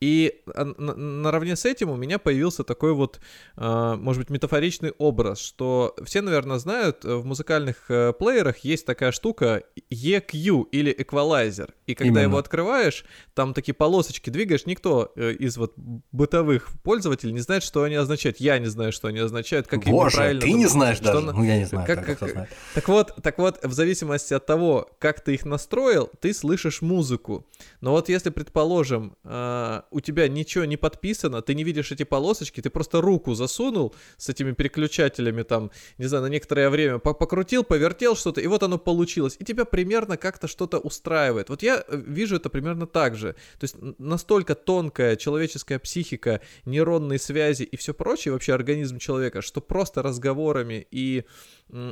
И 0.00 0.42
а, 0.54 0.64
наравне 0.64 1.56
с 1.56 1.64
этим 1.64 1.90
у 1.90 1.96
меня 1.96 2.18
появился 2.18 2.64
такой 2.64 2.92
вот, 2.92 3.20
а, 3.56 3.96
может 3.96 4.22
быть, 4.22 4.30
метафоричный 4.30 4.92
образ, 4.98 5.40
что 5.40 5.94
все, 6.04 6.22
наверное, 6.22 6.58
знают, 6.58 7.04
э, 7.04 7.14
в 7.14 7.24
музыкальных 7.24 7.90
э, 7.90 8.12
плеерах 8.12 8.58
есть 8.58 8.86
такая 8.86 9.12
штука 9.12 9.62
EQ 9.90 10.66
или 10.72 10.94
эквалайзер. 10.96 11.74
И 11.86 11.94
когда 11.94 12.20
Именно. 12.20 12.30
его 12.30 12.38
открываешь, 12.38 13.04
там 13.34 13.54
такие 13.54 13.74
полосочки 13.74 14.30
двигаешь, 14.30 14.66
никто 14.66 15.12
из 15.16 15.56
вот 15.56 15.74
бытовых 15.76 16.68
пользователей 16.82 17.32
не 17.32 17.40
знает, 17.40 17.62
что 17.62 17.82
они 17.82 17.94
означают. 17.94 18.38
Я 18.40 18.58
не 18.58 18.66
знаю, 18.66 18.92
что 18.92 19.08
они 19.08 19.18
означают, 19.18 19.66
как 19.66 19.84
Боже, 19.84 20.16
правильно. 20.16 20.40
ты 20.40 20.52
не 20.52 20.66
знаешь 20.66 20.98
даже? 21.00 21.20
На... 21.20 21.32
Ну, 21.32 21.44
я 21.44 21.58
не 21.58 21.64
знаю. 21.64 21.86
Как, 21.86 22.04
как, 22.04 22.48
так 22.74 22.88
вот, 22.88 23.14
так 23.22 23.38
вот, 23.38 23.64
в 23.64 23.72
зависимости 23.72 24.34
от 24.34 24.46
того, 24.46 24.90
как 24.98 25.20
ты 25.20 25.34
их 25.34 25.44
настроишь, 25.44 25.76
настроил, 25.86 26.10
ты 26.20 26.34
слышишь 26.34 26.82
музыку. 26.82 27.46
Но 27.80 27.92
вот 27.92 28.08
если, 28.08 28.30
предположим, 28.30 29.16
э, 29.24 29.82
у 29.90 30.00
тебя 30.00 30.28
ничего 30.28 30.64
не 30.64 30.76
подписано, 30.76 31.42
ты 31.42 31.54
не 31.54 31.64
видишь 31.64 31.92
эти 31.92 32.04
полосочки, 32.04 32.60
ты 32.60 32.70
просто 32.70 33.00
руку 33.00 33.34
засунул 33.34 33.94
с 34.16 34.28
этими 34.28 34.52
переключателями 34.52 35.42
там, 35.42 35.70
не 35.98 36.06
знаю, 36.06 36.24
на 36.24 36.28
некоторое 36.28 36.70
время, 36.70 36.98
покрутил, 36.98 37.64
повертел 37.64 38.16
что-то, 38.16 38.40
и 38.40 38.46
вот 38.46 38.62
оно 38.62 38.78
получилось. 38.78 39.36
И 39.38 39.44
тебя 39.44 39.64
примерно 39.64 40.16
как-то 40.16 40.48
что-то 40.48 40.78
устраивает. 40.78 41.50
Вот 41.50 41.62
я 41.62 41.84
э, 41.86 42.02
вижу 42.06 42.36
это 42.36 42.50
примерно 42.50 42.86
так 42.86 43.16
же. 43.16 43.34
То 43.58 43.64
есть 43.64 43.76
настолько 43.98 44.54
тонкая 44.54 45.16
человеческая 45.16 45.78
психика, 45.78 46.40
нейронные 46.64 47.18
связи 47.18 47.62
и 47.62 47.76
все 47.76 47.92
прочее, 47.94 48.32
вообще 48.32 48.54
организм 48.54 48.98
человека, 48.98 49.42
что 49.42 49.60
просто 49.60 50.02
разговорами 50.02 50.86
и 50.90 51.24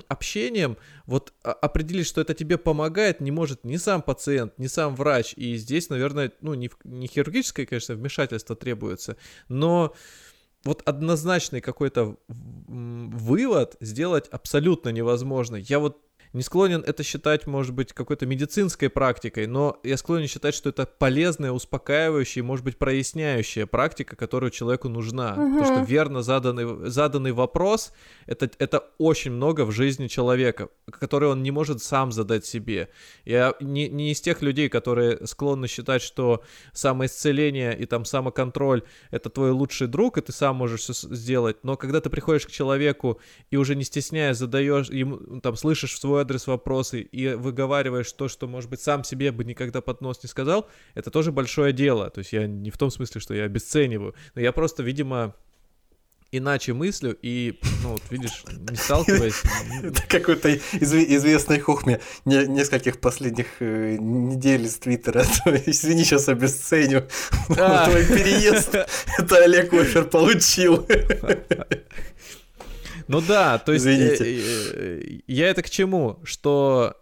общением 0.08 0.76
вот 1.06 1.32
определить, 1.42 2.06
что 2.06 2.20
это 2.20 2.34
тебе 2.34 2.58
помогает, 2.58 3.20
не 3.20 3.30
может 3.30 3.64
ни 3.64 3.76
сам 3.76 4.02
пациент, 4.02 4.58
ни 4.58 4.66
сам 4.66 4.94
врач. 4.94 5.34
И 5.36 5.56
здесь, 5.56 5.88
наверное, 5.88 6.32
ну, 6.40 6.54
не, 6.54 6.70
не 6.84 7.06
хирургическое, 7.06 7.66
конечно, 7.66 7.94
вмешательство 7.94 8.56
требуется, 8.56 9.16
но 9.48 9.94
вот 10.64 10.82
однозначный 10.86 11.60
какой-то 11.60 12.16
вывод 12.28 13.76
сделать 13.80 14.28
абсолютно 14.28 14.88
невозможно. 14.90 15.56
Я 15.56 15.78
вот 15.78 16.00
не 16.34 16.42
склонен 16.42 16.82
это 16.84 17.04
считать, 17.04 17.46
может 17.46 17.72
быть, 17.74 17.92
какой-то 17.92 18.26
медицинской 18.26 18.90
практикой, 18.90 19.46
но 19.46 19.78
я 19.84 19.96
склонен 19.96 20.26
считать, 20.26 20.54
что 20.54 20.68
это 20.68 20.84
полезная, 20.84 21.52
успокаивающая, 21.52 22.42
может 22.42 22.64
быть, 22.64 22.76
проясняющая 22.76 23.66
практика, 23.66 24.16
которая 24.16 24.50
человеку 24.50 24.88
нужна. 24.88 25.34
Угу. 25.34 25.58
Потому 25.58 25.64
что 25.64 25.90
верно 25.90 26.22
заданный, 26.22 26.90
заданный 26.90 27.30
вопрос 27.30 27.92
это, 28.26 28.50
это 28.58 28.84
очень 28.98 29.30
много 29.30 29.64
в 29.64 29.70
жизни 29.70 30.08
человека, 30.08 30.70
который 30.90 31.28
он 31.28 31.44
не 31.44 31.52
может 31.52 31.80
сам 31.80 32.10
задать 32.10 32.44
себе. 32.44 32.88
Я 33.24 33.54
не, 33.60 33.88
не 33.88 34.10
из 34.10 34.20
тех 34.20 34.42
людей, 34.42 34.68
которые 34.68 35.24
склонны 35.28 35.68
считать, 35.68 36.02
что 36.02 36.42
самоисцеление 36.72 37.78
и 37.78 37.86
там 37.86 38.04
самоконтроль 38.04 38.82
это 39.12 39.30
твой 39.30 39.52
лучший 39.52 39.86
друг, 39.86 40.18
и 40.18 40.20
ты 40.20 40.32
сам 40.32 40.56
можешь 40.56 40.80
все 40.80 40.94
сделать. 41.14 41.58
Но 41.62 41.76
когда 41.76 42.00
ты 42.00 42.10
приходишь 42.10 42.46
к 42.46 42.50
человеку 42.50 43.20
и 43.52 43.56
уже 43.56 43.76
не 43.76 43.84
стесняясь 43.84 44.38
задаешь 44.38 44.90
ему, 44.90 45.40
там, 45.40 45.54
слышишь 45.54 45.94
в 45.94 46.00
свой 46.00 46.23
адрес 46.24 46.46
вопросы 46.46 47.00
и 47.00 47.34
выговариваешь 47.34 48.10
то, 48.12 48.28
что, 48.28 48.46
может 48.46 48.70
быть, 48.70 48.80
сам 48.80 49.04
себе 49.04 49.30
бы 49.30 49.44
никогда 49.44 49.80
под 49.80 50.00
нос 50.00 50.22
не 50.22 50.28
сказал, 50.28 50.68
это 50.94 51.10
тоже 51.10 51.32
большое 51.32 51.72
дело. 51.72 52.10
То 52.10 52.20
есть 52.20 52.32
я 52.32 52.46
не 52.46 52.70
в 52.70 52.78
том 52.78 52.90
смысле, 52.90 53.20
что 53.20 53.34
я 53.34 53.44
обесцениваю, 53.44 54.14
но 54.34 54.40
я 54.40 54.52
просто, 54.52 54.82
видимо, 54.82 55.34
иначе 56.36 56.72
мыслю 56.72 57.16
и, 57.22 57.58
ну, 57.82 57.90
вот 57.90 58.02
видишь, 58.10 58.44
не 58.70 58.76
сталкиваясь... 58.76 59.42
Это 59.82 60.02
какой-то 60.08 60.54
известный 60.54 61.60
хохме 61.60 62.00
нескольких 62.24 63.00
последних 63.00 63.46
э, 63.60 63.96
недель 64.00 64.68
с 64.68 64.78
Твиттера. 64.78 65.24
Извини, 65.66 66.04
сейчас 66.04 66.28
обесценю. 66.28 67.06
А. 67.56 67.84
Твой 67.88 68.04
переезд 68.04 68.74
это 69.18 69.36
Олег 69.44 69.72
Офер 69.72 70.04
получил. 70.04 70.86
Ну 73.08 73.20
да, 73.20 73.58
то 73.58 73.72
есть 73.72 73.84
Извините. 73.84 74.24
Э, 74.24 75.00
э, 75.00 75.20
я 75.26 75.48
это 75.48 75.62
к 75.62 75.70
чему? 75.70 76.18
Что 76.24 76.96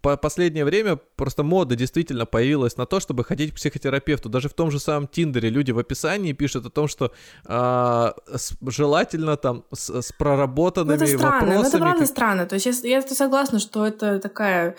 по 0.00 0.16
последнее 0.16 0.64
время 0.64 0.96
просто 0.96 1.42
мода 1.42 1.76
действительно 1.76 2.26
появилась 2.26 2.76
на 2.76 2.86
то, 2.86 2.98
чтобы 2.98 3.24
ходить 3.24 3.52
к 3.52 3.54
психотерапевту. 3.56 4.28
Даже 4.28 4.48
в 4.48 4.54
том 4.54 4.70
же 4.70 4.80
самом 4.80 5.06
Тиндере 5.06 5.50
люди 5.50 5.70
в 5.70 5.78
описании 5.78 6.32
пишут 6.32 6.66
о 6.66 6.70
том, 6.70 6.88
что 6.88 7.12
э, 7.46 8.12
с, 8.36 8.54
желательно 8.66 9.36
там 9.36 9.64
с, 9.72 10.02
с 10.02 10.12
проработанными 10.12 10.98
ну, 10.98 11.04
это 11.04 11.18
странно, 11.18 11.32
вопросами. 11.32 11.62
Ну, 11.62 11.68
это 11.68 11.78
правда 11.78 12.00
как... 12.00 12.08
странно. 12.08 12.46
То 12.46 12.54
есть 12.56 12.84
я, 12.84 12.96
я 12.96 13.02
согласна, 13.02 13.58
что 13.58 13.86
это 13.86 14.18
такая... 14.18 14.76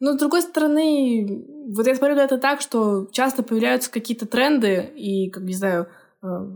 Но 0.00 0.14
с 0.14 0.18
другой 0.18 0.40
стороны, 0.40 1.44
вот 1.68 1.86
я 1.86 1.94
смотрю 1.94 2.16
на 2.16 2.24
это 2.24 2.38
так, 2.38 2.62
что 2.62 3.06
часто 3.12 3.42
появляются 3.42 3.90
какие-то 3.90 4.26
тренды, 4.26 4.90
и, 4.96 5.28
как 5.30 5.42
не 5.42 5.52
знаю, 5.52 5.88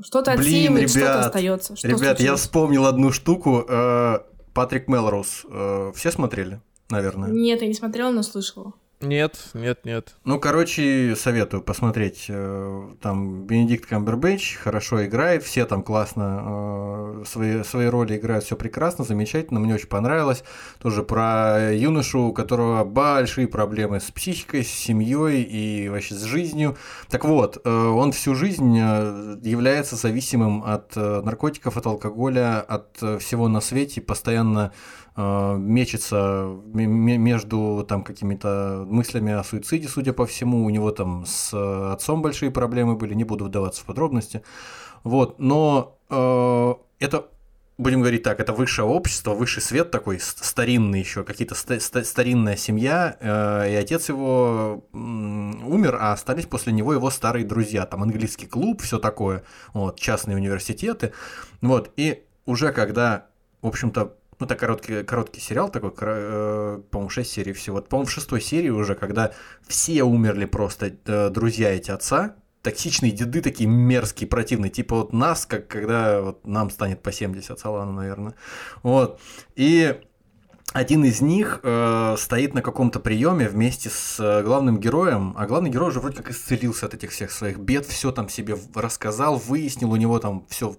что-то 0.02 0.32
отсеивает, 0.32 0.90
что-то 0.90 1.20
остается. 1.26 1.76
Что 1.76 1.88
ребят, 1.88 2.00
случилось? 2.00 2.20
я 2.20 2.36
вспомнил 2.36 2.86
одну 2.86 3.12
штуку. 3.12 3.64
Э, 3.68 4.18
Патрик 4.52 4.88
Мелроуз. 4.88 5.46
Э, 5.50 5.92
все 5.94 6.12
смотрели, 6.12 6.60
наверное? 6.90 7.30
Нет, 7.30 7.62
я 7.62 7.68
не 7.68 7.74
смотрела, 7.74 8.10
но 8.10 8.22
слышала. 8.22 8.74
Нет, 9.04 9.36
нет, 9.54 9.84
нет. 9.84 10.14
Ну, 10.24 10.40
короче, 10.40 11.14
советую 11.16 11.62
посмотреть. 11.62 12.26
Э, 12.28 12.88
там 13.00 13.46
Бенедикт 13.46 13.86
Камбербэтч 13.86 14.56
хорошо 14.56 15.04
играет, 15.04 15.42
все 15.42 15.66
там 15.66 15.82
классно 15.82 16.42
э, 16.44 17.24
свои, 17.26 17.62
свои 17.62 17.86
роли 17.86 18.16
играют, 18.16 18.44
все 18.44 18.56
прекрасно, 18.56 19.04
замечательно, 19.04 19.60
мне 19.60 19.74
очень 19.74 19.88
понравилось. 19.88 20.44
Тоже 20.80 21.02
про 21.02 21.72
юношу, 21.72 22.28
у 22.28 22.32
которого 22.32 22.84
большие 22.84 23.46
проблемы 23.46 24.00
с 24.00 24.10
психикой, 24.10 24.64
с 24.64 24.70
семьей 24.70 25.42
и 25.42 25.88
вообще 25.88 26.14
с 26.14 26.22
жизнью. 26.22 26.76
Так 27.08 27.24
вот, 27.24 27.60
э, 27.64 27.70
он 27.70 28.12
всю 28.12 28.34
жизнь 28.34 28.76
является 28.76 29.96
зависимым 29.96 30.64
от 30.64 30.96
наркотиков, 30.96 31.76
от 31.76 31.86
алкоголя, 31.86 32.60
от 32.60 32.96
всего 33.20 33.48
на 33.48 33.60
свете, 33.60 34.00
постоянно 34.00 34.72
мечется 35.16 36.56
между 36.72 37.84
там 37.88 38.02
какими-то 38.02 38.84
мыслями 38.88 39.32
о 39.32 39.44
суициде, 39.44 39.88
судя 39.88 40.12
по 40.12 40.26
всему, 40.26 40.64
у 40.64 40.70
него 40.70 40.90
там 40.90 41.24
с 41.26 41.52
отцом 41.92 42.22
большие 42.22 42.50
проблемы 42.50 42.96
были, 42.96 43.14
не 43.14 43.24
буду 43.24 43.44
вдаваться 43.44 43.82
в 43.82 43.84
подробности, 43.84 44.42
вот, 45.04 45.38
но 45.38 45.98
э, 46.10 46.74
это 46.98 47.28
будем 47.76 48.00
говорить 48.00 48.22
так, 48.22 48.40
это 48.40 48.52
высшее 48.52 48.86
общество, 48.86 49.34
высший 49.34 49.62
свет 49.62 49.90
такой 49.90 50.20
старинный 50.20 51.00
еще, 51.00 51.24
какие-то 51.24 51.54
ста- 51.54 51.80
ста- 51.80 52.04
старинная 52.04 52.56
семья, 52.56 53.16
э, 53.20 53.72
и 53.72 53.74
отец 53.74 54.08
его 54.08 54.84
э, 54.92 54.96
умер, 54.96 55.98
а 56.00 56.12
остались 56.12 56.46
после 56.46 56.72
него 56.72 56.92
его 56.92 57.10
старые 57.10 57.44
друзья, 57.44 57.84
там 57.86 58.02
английский 58.02 58.46
клуб, 58.46 58.82
все 58.82 58.98
такое, 58.98 59.44
вот, 59.72 59.98
частные 59.98 60.36
университеты, 60.36 61.12
вот, 61.60 61.90
и 61.96 62.24
уже 62.46 62.72
когда, 62.72 63.26
в 63.60 63.66
общем-то, 63.66 64.14
ну, 64.38 64.46
это 64.46 64.56
короткий, 64.56 65.02
короткий 65.02 65.40
сериал 65.40 65.70
такой, 65.70 65.92
э, 65.96 66.80
по-моему, 66.90 67.10
6 67.10 67.30
серий 67.30 67.52
всего. 67.52 67.80
По-моему, 67.80 68.06
в 68.06 68.12
шестой 68.12 68.40
серии 68.40 68.70
уже, 68.70 68.94
когда 68.94 69.32
все 69.66 70.02
умерли 70.02 70.44
просто, 70.44 70.92
э, 71.06 71.30
друзья 71.30 71.70
эти 71.70 71.90
отца, 71.90 72.36
токсичные 72.62 73.12
деды 73.12 73.42
такие 73.42 73.68
мерзкие, 73.68 74.26
противные, 74.26 74.70
типа 74.70 74.96
вот 74.96 75.12
нас, 75.12 75.46
как 75.46 75.68
когда 75.68 76.22
вот 76.22 76.46
нам 76.46 76.70
станет 76.70 77.02
по 77.02 77.12
70, 77.12 77.58
Салану, 77.58 77.92
наверное. 77.92 78.34
Вот. 78.82 79.20
И 79.54 80.00
один 80.74 81.04
из 81.04 81.20
них 81.20 81.60
э, 81.62 82.16
стоит 82.18 82.52
на 82.52 82.60
каком-то 82.60 82.98
приеме 82.98 83.48
вместе 83.48 83.90
с 83.90 84.18
э, 84.18 84.42
главным 84.42 84.80
героем, 84.80 85.32
а 85.38 85.46
главный 85.46 85.70
герой 85.70 85.90
уже 85.90 86.00
вроде 86.00 86.16
как 86.16 86.32
исцелился 86.32 86.86
от 86.86 86.94
этих 86.94 87.12
всех 87.12 87.30
своих 87.30 87.58
бед, 87.58 87.86
все 87.86 88.10
там 88.10 88.28
себе 88.28 88.56
рассказал, 88.74 89.36
выяснил, 89.36 89.92
у 89.92 89.96
него 89.96 90.18
там 90.18 90.44
все 90.48 90.74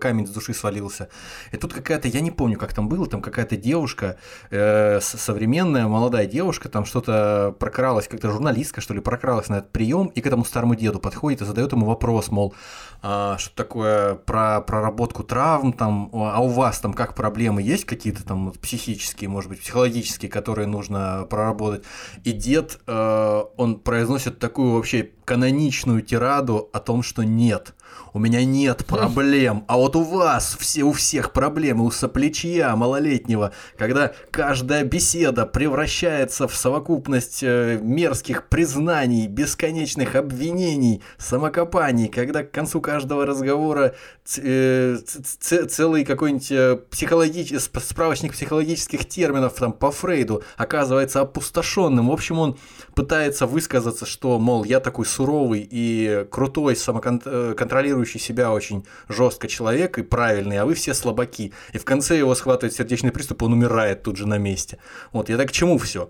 камень 0.00 0.26
с 0.26 0.30
души 0.30 0.54
свалился. 0.54 1.10
И 1.52 1.58
тут 1.58 1.74
какая-то, 1.74 2.08
я 2.08 2.20
не 2.20 2.30
помню, 2.30 2.56
как 2.56 2.72
там 2.72 2.88
было, 2.88 3.06
там 3.06 3.20
какая-то 3.20 3.58
девушка, 3.58 4.16
э, 4.50 4.98
современная 5.02 5.86
молодая 5.88 6.24
девушка, 6.24 6.70
там 6.70 6.86
что-то 6.86 7.54
прокралась, 7.58 8.08
как-то 8.08 8.30
журналистка, 8.30 8.80
что 8.80 8.94
ли, 8.94 9.00
прокралась 9.00 9.50
на 9.50 9.56
этот 9.56 9.72
прием, 9.72 10.06
и 10.06 10.22
к 10.22 10.26
этому 10.26 10.46
старому 10.46 10.74
деду 10.74 11.00
подходит 11.00 11.42
и 11.42 11.44
задает 11.44 11.72
ему 11.72 11.84
вопрос, 11.84 12.30
мол, 12.30 12.54
а, 13.02 13.36
что 13.36 13.54
такое 13.54 14.14
про 14.14 14.62
проработку 14.62 15.22
травм, 15.22 15.74
там, 15.74 16.08
а 16.14 16.40
у 16.40 16.48
вас 16.48 16.80
там 16.80 16.94
как 16.94 17.14
проблемы 17.14 17.60
есть 17.60 17.84
какие-то 17.84 18.24
там 18.24 18.52
психические? 18.52 19.17
Физические, 19.18 19.28
может 19.28 19.50
быть, 19.50 19.60
психологические, 19.60 20.30
которые 20.30 20.66
нужно 20.66 21.26
проработать. 21.28 21.84
И 22.24 22.32
дед, 22.32 22.78
э, 22.86 23.42
он 23.56 23.80
произносит 23.80 24.38
такую 24.38 24.72
вообще 24.72 25.10
каноничную 25.28 26.00
тираду 26.00 26.70
о 26.72 26.80
том, 26.80 27.02
что 27.02 27.22
нет– 27.22 27.74
у 28.12 28.18
меня 28.18 28.44
нет 28.44 28.86
проблем, 28.86 29.64
а 29.68 29.76
вот 29.76 29.96
у 29.96 30.02
вас 30.02 30.56
все 30.58 30.82
у 30.82 30.92
всех 30.92 31.32
проблемы, 31.32 31.84
у 31.84 31.90
соплечья 31.90 32.74
малолетнего, 32.74 33.52
когда 33.76 34.12
каждая 34.30 34.84
беседа 34.84 35.46
превращается 35.46 36.48
в 36.48 36.54
совокупность 36.54 37.42
э, 37.42 37.78
мерзких 37.80 38.48
признаний, 38.48 39.26
бесконечных 39.26 40.16
обвинений, 40.16 41.02
самокопаний, 41.18 42.08
когда 42.08 42.42
к 42.42 42.50
концу 42.50 42.80
каждого 42.80 43.26
разговора 43.26 43.94
э, 44.36 44.96
целый 45.04 46.04
какой-нибудь 46.04 46.50
э, 46.50 46.76
психологический 46.90 47.58
справочник 47.80 48.32
психологических 48.32 49.06
терминов 49.06 49.54
там 49.54 49.72
по 49.72 49.90
Фрейду 49.90 50.42
оказывается 50.56 51.20
опустошенным. 51.20 52.08
В 52.08 52.12
общем, 52.12 52.38
он 52.38 52.58
пытается 52.94 53.46
высказаться, 53.46 54.06
что, 54.06 54.38
мол, 54.38 54.64
я 54.64 54.80
такой 54.80 55.06
суровый 55.18 55.66
и 55.68 56.24
крутой 56.30 56.76
самоконтролирующий 56.76 57.56
контролирующий 57.56 58.20
себя 58.20 58.52
очень 58.52 58.84
жестко 59.08 59.48
человек 59.48 59.98
и 59.98 60.02
правильный, 60.02 60.58
а 60.58 60.64
вы 60.64 60.74
все 60.74 60.94
слабаки. 60.94 61.52
И 61.72 61.78
в 61.78 61.84
конце 61.84 62.16
его 62.16 62.34
схватывает 62.34 62.74
сердечный 62.74 63.10
приступ, 63.10 63.42
он 63.42 63.52
умирает 63.52 64.02
тут 64.02 64.16
же 64.16 64.28
на 64.28 64.38
месте. 64.38 64.78
Вот, 65.12 65.28
я 65.28 65.36
так 65.36 65.48
к 65.48 65.52
чему 65.52 65.78
все? 65.78 66.08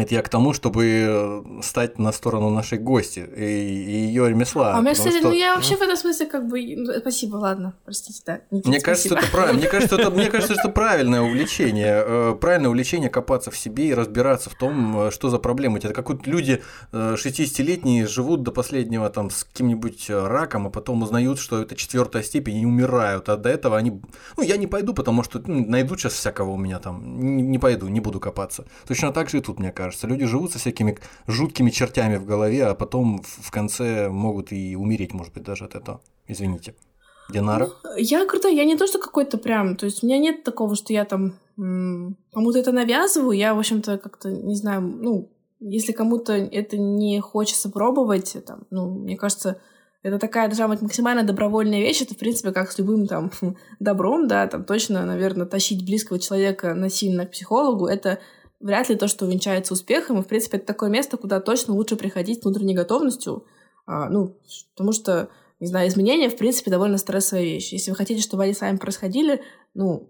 Это 0.00 0.14
я 0.14 0.22
к 0.22 0.28
тому, 0.28 0.52
чтобы 0.52 0.84
э, 0.86 1.62
стать 1.62 1.98
на 1.98 2.12
сторону 2.12 2.50
нашей 2.50 2.78
гости 2.78 3.28
и, 3.36 3.42
и 3.42 4.06
ее 4.06 4.28
ремесла. 4.28 4.74
А 4.74 4.78
у 4.78 4.82
меня, 4.82 4.94
кстати, 4.94 5.18
что... 5.18 5.28
ну 5.28 5.34
я 5.34 5.54
вообще 5.54 5.76
в 5.76 5.82
этом 5.82 5.96
смысле 5.96 6.26
как 6.26 6.48
бы... 6.48 6.60
Ну, 6.76 6.92
спасибо, 7.00 7.36
ладно, 7.36 7.74
простите, 7.84 8.22
да. 8.24 8.40
Никита, 8.50 8.68
мне 8.68 8.80
кажется, 8.80 9.14
это 9.14 9.26
правильно. 9.30 9.58
Мне 9.58 9.68
кажется, 9.68 9.96
это, 9.96 10.10
мне 10.10 10.26
кажется, 10.30 10.54
это 10.54 10.68
правильное 10.68 11.20
увлечение. 11.20 12.04
Э, 12.06 12.36
правильное 12.40 12.70
увлечение 12.70 13.10
копаться 13.10 13.50
в 13.50 13.58
себе 13.58 13.88
и 13.88 13.94
разбираться 13.94 14.50
в 14.50 14.54
том, 14.54 15.08
э, 15.08 15.10
что 15.10 15.30
за 15.30 15.38
проблемы. 15.38 15.78
Это 15.78 15.92
как 15.92 16.08
вот 16.08 16.26
люди 16.26 16.62
60-летние 16.92 18.06
живут 18.06 18.42
до 18.42 18.52
последнего 18.52 19.10
там 19.10 19.30
с 19.30 19.44
каким-нибудь 19.44 20.10
раком, 20.10 20.66
а 20.66 20.70
потом 20.70 21.02
узнают, 21.02 21.38
что 21.38 21.60
это 21.60 21.74
четвертая 21.74 22.22
степень 22.22 22.58
и 22.58 22.66
умирают. 22.66 23.28
А 23.28 23.36
до 23.36 23.48
этого 23.48 23.76
они... 23.76 24.00
Ну, 24.36 24.42
я 24.42 24.56
не 24.56 24.66
пойду, 24.66 24.94
потому 24.94 25.22
что 25.22 25.42
ну, 25.46 25.64
найдут 25.66 26.00
сейчас 26.00 26.14
всякого 26.14 26.50
у 26.50 26.56
меня 26.56 26.78
там. 26.78 27.20
Не, 27.20 27.42
не 27.42 27.58
пойду, 27.58 27.88
не 27.88 28.00
буду 28.00 28.20
копаться. 28.20 28.64
Точно 28.86 29.12
так 29.12 29.28
же 29.30 29.38
и 29.38 29.40
тут, 29.40 29.58
мне 29.58 29.72
кажется 29.72 29.87
кажется. 29.88 30.06
Люди 30.06 30.26
живут 30.26 30.52
со 30.52 30.58
всякими 30.58 30.98
жуткими 31.26 31.70
чертями 31.70 32.16
в 32.16 32.26
голове, 32.26 32.66
а 32.66 32.74
потом 32.74 33.22
в 33.22 33.50
конце 33.50 34.08
могут 34.08 34.52
и 34.52 34.76
умереть, 34.76 35.14
может 35.14 35.34
быть, 35.34 35.44
даже 35.44 35.64
от 35.64 35.74
этого. 35.74 36.00
Извините. 36.28 36.74
Динара? 37.30 37.68
Ну, 37.84 37.96
я 37.96 38.26
крутой, 38.26 38.54
я 38.56 38.64
не 38.64 38.76
то, 38.76 38.86
что 38.86 38.98
какой-то 38.98 39.38
прям, 39.38 39.76
то 39.76 39.86
есть 39.86 40.02
у 40.02 40.06
меня 40.06 40.18
нет 40.18 40.44
такого, 40.44 40.74
что 40.74 40.92
я 40.92 41.04
там 41.04 41.34
кому-то 41.56 42.58
это 42.58 42.72
навязываю, 42.72 43.36
я, 43.36 43.54
в 43.54 43.58
общем-то, 43.58 43.98
как-то, 43.98 44.30
не 44.30 44.54
знаю, 44.54 44.80
ну, 44.80 45.28
если 45.60 45.92
кому-то 45.92 46.32
это 46.32 46.78
не 46.78 47.20
хочется 47.20 47.68
пробовать, 47.68 48.36
там, 48.46 48.60
ну, 48.70 48.90
мне 48.90 49.16
кажется, 49.16 49.60
это 50.02 50.18
такая 50.18 50.48
должна 50.48 50.68
быть 50.68 50.80
максимально 50.80 51.24
добровольная 51.24 51.80
вещь. 51.80 52.00
Это, 52.02 52.14
в 52.14 52.18
принципе, 52.18 52.52
как 52.52 52.70
с 52.70 52.78
любым 52.78 53.06
там 53.06 53.30
добром, 53.80 54.28
да, 54.28 54.46
там 54.46 54.64
точно, 54.64 55.04
наверное, 55.04 55.46
тащить 55.46 55.84
близкого 55.84 56.18
человека 56.18 56.74
насильно 56.74 57.26
к 57.26 57.32
психологу, 57.32 57.86
это 57.86 58.20
вряд 58.60 58.88
ли 58.88 58.96
то, 58.96 59.08
что 59.08 59.24
увенчается 59.24 59.74
успехом. 59.74 60.18
И, 60.18 60.22
в 60.22 60.26
принципе, 60.26 60.56
это 60.56 60.66
такое 60.66 60.90
место, 60.90 61.16
куда 61.16 61.40
точно 61.40 61.74
лучше 61.74 61.96
приходить 61.96 62.40
с 62.40 62.44
внутренней 62.44 62.74
готовностью. 62.74 63.46
А, 63.86 64.08
ну, 64.08 64.36
потому 64.74 64.92
что, 64.92 65.28
не 65.60 65.66
знаю, 65.66 65.88
изменения, 65.88 66.28
в 66.28 66.36
принципе, 66.36 66.70
довольно 66.70 66.98
стрессовая 66.98 67.44
вещь. 67.44 67.72
Если 67.72 67.90
вы 67.90 67.96
хотите, 67.96 68.20
чтобы 68.20 68.44
они 68.44 68.54
с 68.54 68.60
вами 68.60 68.76
происходили, 68.76 69.42
ну, 69.74 70.08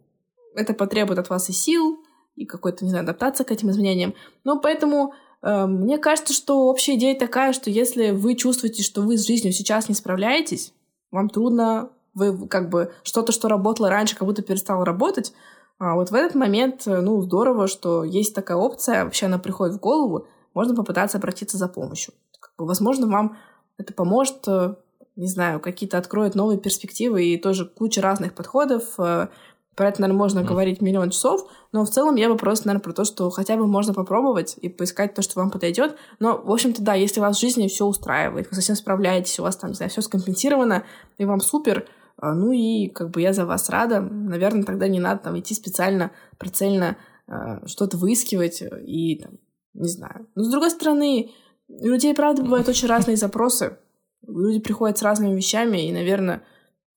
это 0.55 0.75
потребует 0.75 1.19
от 1.19 1.31
вас 1.31 1.49
и 1.49 1.53
сил, 1.53 2.01
и 2.37 2.45
какой-то, 2.45 2.85
не 2.85 2.91
знаю, 2.91 3.05
адаптация 3.05 3.45
к 3.45 3.51
этим 3.51 3.71
изменениям. 3.71 4.15
Но 4.45 4.61
поэтому 4.61 5.13
э, 5.43 5.67
мне 5.67 5.99
кажется, 5.99 6.33
что 6.33 6.67
общая 6.69 6.95
идея 6.95 7.19
такая, 7.19 7.53
что 7.53 7.71
если 7.71 8.11
вы 8.11 8.35
чувствуете, 8.35 8.83
что 8.83 9.03
вы 9.03 9.19
с 9.19 9.27
жизнью 9.27 9.53
сейчас 9.53 9.89
не 9.89 9.95
справляетесь, 9.95 10.73
вам 11.11 11.29
трудно, 11.31 11.91
вы 12.15 12.49
как 12.49 12.69
бы 12.71 12.93
что-то, 13.03 13.33
что 13.33 13.49
работало 13.49 13.91
раньше, 13.91 14.17
как 14.17 14.27
будто 14.27 14.43
перестало 14.43 14.85
работать, 14.85 15.33
а 15.79 15.95
вот 15.95 16.11
в 16.11 16.15
этот 16.15 16.35
момент, 16.35 16.87
э, 16.87 17.01
ну, 17.01 17.21
здорово, 17.23 17.69
что 17.69 18.03
есть 18.03 18.35
такая 18.35 18.57
опция, 18.57 19.05
вообще 19.05 19.27
она 19.27 19.39
приходит 19.39 19.77
в 19.77 19.81
голову, 19.81 20.27
можно 20.55 20.75
попытаться 20.75 21.19
обратиться 21.19 21.57
за 21.57 21.69
помощью. 21.69 22.15
Как 22.41 22.53
бы, 22.59 22.67
возможно, 22.67 23.07
вам 23.07 23.37
это 23.79 23.95
поможет, 23.95 24.47
э, 24.49 24.75
не 25.15 25.29
знаю, 25.29 25.61
какие-то 25.61 25.97
откроет 25.99 26.35
новые 26.35 26.59
перспективы 26.59 27.25
и 27.25 27.39
тоже 27.39 27.65
куча 27.65 28.03
разных 28.03 28.35
подходов. 28.35 28.83
Э, 28.99 29.29
про 29.77 29.89
это, 29.89 30.01
наверное, 30.01 30.19
можно 30.19 30.41
mm. 30.41 30.45
говорить 30.45 30.81
миллион 30.81 31.11
часов, 31.11 31.49
но 31.71 31.85
в 31.85 31.91
целом 31.91 32.17
я 32.17 32.29
бы 32.29 32.37
просто, 32.37 32.67
наверное, 32.67 32.83
про 32.83 32.93
то, 32.93 33.05
что 33.05 33.31
хотя 33.31 33.57
бы 33.57 33.69
можно 33.69 33.95
попробовать 33.95 34.57
и 34.61 34.69
поискать 34.69 35.15
то, 35.15 35.23
что 35.23 35.39
вам 35.39 35.53
подойдет. 35.53 35.97
Но, 36.19 36.37
в 36.37 36.51
общем-то, 36.51 36.83
да, 36.83 36.95
если 36.95 37.21
вас 37.21 37.37
в 37.37 37.41
жизни 37.41 37.69
все 37.69 37.87
устраивает, 37.87 38.49
вы 38.51 38.57
совсем 38.57 38.75
справляетесь, 38.75 39.39
у 39.39 39.45
вас 39.45 39.57
там, 39.57 39.71
не 39.71 39.77
знаю, 39.77 39.91
все 39.91 40.01
скомпенсировано, 40.01 40.83
и 41.19 41.25
вам 41.25 41.41
супер, 41.41 41.87
ну 42.21 42.53
и 42.53 42.89
как 42.89 43.11
бы 43.11 43.21
я 43.21 43.33
за 43.33 43.47
вас 43.47 43.71
рада. 43.71 44.01
Наверное, 44.01 44.65
тогда 44.65 44.89
не 44.89 45.01
надо 45.01 45.25
там 45.25 45.39
идти 45.39 45.55
специально, 45.55 46.11
прицельно 46.39 46.97
э, 47.27 47.67
что-то 47.67 47.97
выискивать 47.97 48.63
и 48.63 49.21
там, 49.23 49.39
не 49.75 49.89
знаю. 49.89 50.27
Но 50.35 50.43
с 50.43 50.51
другой 50.51 50.71
стороны, 50.71 51.31
у 51.69 51.87
людей, 51.87 52.15
правда, 52.15 52.43
бывают 52.43 52.69
очень 52.69 52.89
разные 52.89 53.17
запросы. 53.17 53.79
Люди 54.27 54.59
приходят 54.59 54.99
с 54.99 55.03
разными 55.03 55.37
вещами, 55.37 55.89
и, 55.89 55.93
наверное, 55.93 56.43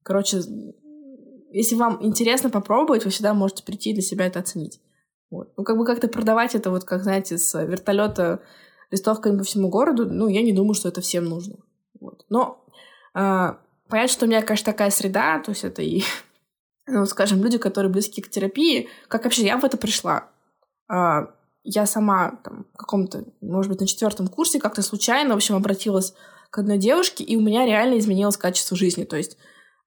короче, 0.03 0.41
если 1.51 1.75
вам 1.75 1.99
интересно 2.01 2.49
попробовать, 2.49 3.05
вы 3.05 3.11
всегда 3.11 3.33
можете 3.33 3.63
прийти 3.63 3.93
для 3.93 4.01
себя 4.01 4.25
это 4.25 4.39
оценить. 4.39 4.81
Вот. 5.29 5.53
Ну, 5.55 5.63
как 5.63 5.77
бы 5.77 5.85
как-то 5.85 6.07
продавать 6.07 6.55
это, 6.55 6.71
вот 6.71 6.83
как, 6.83 7.03
знаете, 7.03 7.37
с 7.37 7.63
вертолета 7.63 8.41
листовками 8.89 9.37
по 9.37 9.43
всему 9.43 9.69
городу, 9.69 10.05
ну, 10.05 10.27
я 10.27 10.41
не 10.41 10.51
думаю, 10.51 10.73
что 10.73 10.89
это 10.89 10.99
всем 11.01 11.25
нужно. 11.25 11.57
Вот. 11.99 12.25
Но 12.29 12.65
а, 13.13 13.60
Понятно, 13.91 14.13
что 14.13 14.25
у 14.25 14.29
меня, 14.29 14.41
конечно, 14.41 14.71
такая 14.71 14.89
среда, 14.89 15.39
то 15.39 15.51
есть 15.51 15.65
это 15.65 15.81
и, 15.81 16.03
ну, 16.87 17.05
скажем, 17.05 17.43
люди, 17.43 17.57
которые 17.57 17.91
близки 17.91 18.21
к 18.21 18.29
терапии. 18.29 18.87
Как 19.09 19.25
вообще 19.25 19.45
я 19.45 19.57
в 19.57 19.65
это 19.65 19.77
пришла? 19.77 20.29
А, 20.87 21.27
я 21.63 21.85
сама 21.85 22.39
там, 22.43 22.65
в 22.73 22.77
каком-то, 22.77 23.25
может 23.41 23.69
быть, 23.69 23.81
на 23.81 23.87
четвертом 23.87 24.29
курсе 24.29 24.59
как-то 24.59 24.81
случайно, 24.81 25.33
в 25.33 25.37
общем, 25.37 25.55
обратилась 25.55 26.13
к 26.49 26.57
одной 26.57 26.77
девушке, 26.77 27.23
и 27.23 27.35
у 27.35 27.41
меня 27.41 27.65
реально 27.65 27.99
изменилось 27.99 28.37
качество 28.37 28.77
жизни. 28.77 29.03
То 29.03 29.17
есть 29.17 29.37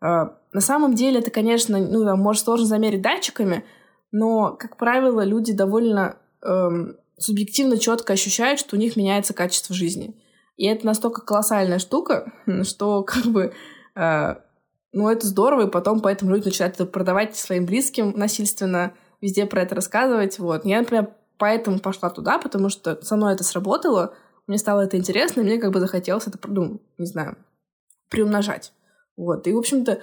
а, 0.02 0.36
на 0.52 0.60
самом 0.60 0.94
деле 0.94 1.20
это, 1.20 1.31
конечно, 1.31 1.78
ну, 1.78 2.05
там, 2.05 2.20
может, 2.20 2.44
сложно 2.44 2.66
замерить 2.66 3.01
датчиками, 3.01 3.64
но, 4.12 4.52
как 4.52 4.76
правило, 4.76 5.24
люди 5.24 5.52
довольно 5.52 6.18
эм, 6.43 6.97
субъективно 7.18 7.78
четко 7.78 8.12
ощущают, 8.12 8.60
что 8.60 8.76
у 8.76 8.78
них 8.78 8.97
меняется 8.97 9.32
качество 9.32 9.74
жизни. 9.74 10.14
И 10.56 10.66
это 10.66 10.86
настолько 10.86 11.22
колоссальная 11.22 11.78
штука, 11.78 12.32
что 12.64 13.02
как 13.02 13.24
бы 13.24 13.55
ну, 13.97 15.09
это 15.09 15.27
здорово, 15.27 15.66
и 15.66 15.71
потом 15.71 16.01
поэтому 16.01 16.33
люди 16.33 16.47
начинают 16.47 16.75
это 16.75 16.87
продавать 16.87 17.37
своим 17.37 17.66
близким 17.66 18.12
насильственно, 18.16 18.93
везде 19.21 19.47
про 19.47 19.62
это 19.62 19.75
рассказывать. 19.75 20.39
Вот. 20.39 20.65
Я, 20.65 20.79
например, 20.81 21.11
поэтому 21.39 21.79
пошла 21.79 22.11
туда, 22.11 22.39
потому 22.39 22.69
что 22.69 23.03
со 23.03 23.16
мной 23.16 23.35
это 23.35 23.45
сработало, 23.45 24.15
мне 24.47 24.59
стало 24.59 24.83
это 24.83 24.97
интересно, 24.97 25.41
и 25.41 25.45
мне 25.45 25.59
как 25.59 25.73
бы 25.73 25.81
захотелось 25.81 26.27
это, 26.27 26.39
ну, 26.47 26.81
не 26.99 27.07
знаю, 27.07 27.37
приумножать. 28.11 28.73
Вот. 29.16 29.47
И, 29.47 29.53
в 29.53 29.59
общем-то, 29.59 29.93
э, 29.93 29.99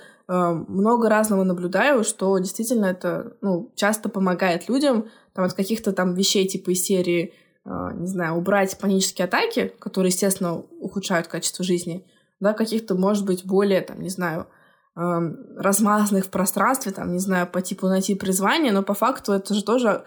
много 0.67 1.09
разного 1.09 1.43
наблюдаю, 1.43 2.03
что 2.03 2.37
действительно 2.39 2.85
это 2.85 3.37
ну, 3.41 3.71
часто 3.75 4.09
помогает 4.09 4.69
людям 4.69 5.09
там, 5.33 5.45
от 5.45 5.53
каких-то 5.53 5.91
там 5.91 6.15
вещей 6.15 6.47
типа 6.47 6.71
из 6.71 6.83
серии, 6.83 7.33
э, 7.65 7.69
не 7.95 8.07
знаю, 8.07 8.35
убрать 8.35 8.77
панические 8.79 9.25
атаки, 9.25 9.73
которые, 9.79 10.09
естественно, 10.09 10.55
ухудшают 10.79 11.27
качество 11.27 11.63
жизни, 11.63 12.05
да, 12.41 12.53
каких-то, 12.53 12.95
может 12.95 13.25
быть, 13.25 13.45
более, 13.45 13.81
там, 13.81 14.01
не 14.01 14.09
знаю, 14.09 14.47
размазанных 14.93 16.25
в 16.25 16.29
пространстве, 16.29 16.91
там, 16.91 17.13
не 17.13 17.19
знаю, 17.19 17.47
по 17.47 17.61
типу 17.61 17.87
найти 17.87 18.13
призвание, 18.13 18.73
но 18.73 18.83
по 18.83 18.93
факту 18.93 19.31
это 19.31 19.53
же 19.53 19.63
тоже, 19.63 20.03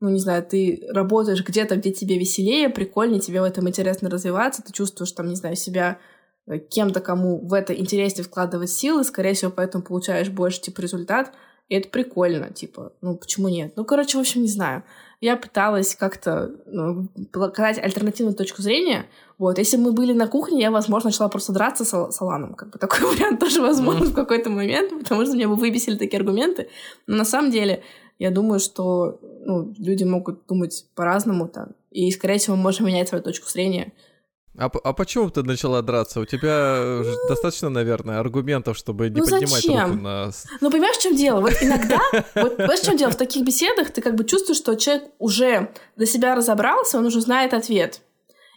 ну, 0.00 0.10
не 0.10 0.20
знаю, 0.20 0.44
ты 0.44 0.86
работаешь 0.90 1.44
где-то, 1.44 1.76
где 1.76 1.90
тебе 1.90 2.18
веселее, 2.18 2.68
прикольнее, 2.68 3.20
тебе 3.20 3.40
в 3.40 3.44
этом 3.44 3.68
интересно 3.68 4.08
развиваться, 4.08 4.62
ты 4.62 4.72
чувствуешь, 4.72 5.10
там, 5.10 5.28
не 5.28 5.34
знаю, 5.34 5.56
себя 5.56 5.98
э, 6.46 6.58
кем-то, 6.58 7.00
кому 7.00 7.44
в 7.48 7.52
это 7.52 7.74
интереснее 7.74 8.24
вкладывать 8.24 8.70
силы, 8.70 9.02
скорее 9.02 9.34
всего, 9.34 9.50
поэтому 9.50 9.82
получаешь 9.82 10.28
больше, 10.28 10.60
типа, 10.60 10.82
результат, 10.82 11.32
и 11.68 11.74
это 11.74 11.88
прикольно, 11.88 12.50
типа, 12.50 12.92
ну, 13.00 13.16
почему 13.16 13.48
нет? 13.48 13.72
Ну, 13.76 13.84
короче, 13.84 14.18
в 14.18 14.20
общем, 14.20 14.42
не 14.42 14.48
знаю. 14.48 14.84
Я 15.20 15.36
пыталась 15.36 15.96
как-то 15.96 16.52
ну, 16.66 17.08
показать 17.32 17.78
альтернативную 17.78 18.36
точку 18.36 18.62
зрения, 18.62 19.06
вот, 19.38 19.58
если 19.58 19.76
мы 19.76 19.92
были 19.92 20.12
на 20.12 20.26
кухне, 20.26 20.60
я, 20.60 20.70
возможно, 20.72 21.08
начала 21.08 21.28
просто 21.28 21.52
драться 21.52 21.84
с, 21.84 22.10
с 22.10 22.20
Аланом. 22.20 22.54
Как 22.54 22.70
бы 22.70 22.78
такой 22.78 23.00
вариант 23.14 23.38
тоже 23.38 23.62
возможен 23.62 24.08
mm. 24.08 24.10
в 24.10 24.14
какой-то 24.14 24.50
момент, 24.50 24.90
потому 24.98 25.24
что 25.24 25.34
меня 25.34 25.48
бы 25.48 25.54
выбесили 25.54 25.96
такие 25.96 26.18
аргументы. 26.18 26.68
Но 27.06 27.16
на 27.16 27.24
самом 27.24 27.52
деле, 27.52 27.82
я 28.18 28.32
думаю, 28.32 28.58
что 28.58 29.20
ну, 29.44 29.72
люди 29.78 30.02
могут 30.02 30.46
думать 30.48 30.84
по-разному 30.96 31.48
там. 31.48 31.68
И, 31.92 32.10
скорее 32.10 32.38
всего, 32.38 32.56
мы 32.56 32.62
можем 32.62 32.86
менять 32.86 33.08
свою 33.08 33.22
точку 33.22 33.48
зрения. 33.48 33.92
А, 34.58 34.70
а 34.82 34.92
почему 34.92 35.30
ты 35.30 35.44
начала 35.44 35.82
драться? 35.82 36.20
У 36.20 36.24
тебя 36.24 37.02
ну, 37.04 37.28
достаточно, 37.28 37.68
наверное, 37.68 38.18
аргументов, 38.18 38.76
чтобы 38.76 39.08
не 39.08 39.20
ну, 39.20 39.24
поднимать 39.24 39.62
зачем? 39.62 39.92
руку 39.92 40.02
на... 40.02 40.30
Ну, 40.60 40.70
понимаешь, 40.70 40.96
в 40.96 41.02
чем 41.02 41.14
дело? 41.14 41.40
Вот 41.40 41.54
иногда, 41.60 42.00
вот 42.34 42.56
понимаешь, 42.56 42.80
в 42.80 42.84
чем 42.84 42.96
дело? 42.96 43.12
В 43.12 43.16
таких 43.16 43.44
беседах 43.44 43.92
ты 43.92 44.02
как 44.02 44.16
бы 44.16 44.24
чувствуешь, 44.24 44.58
что 44.58 44.74
человек 44.74 45.10
уже 45.20 45.70
для 45.96 46.06
себя 46.06 46.34
разобрался, 46.34 46.98
он 46.98 47.06
уже 47.06 47.20
знает 47.20 47.54
ответ. 47.54 48.00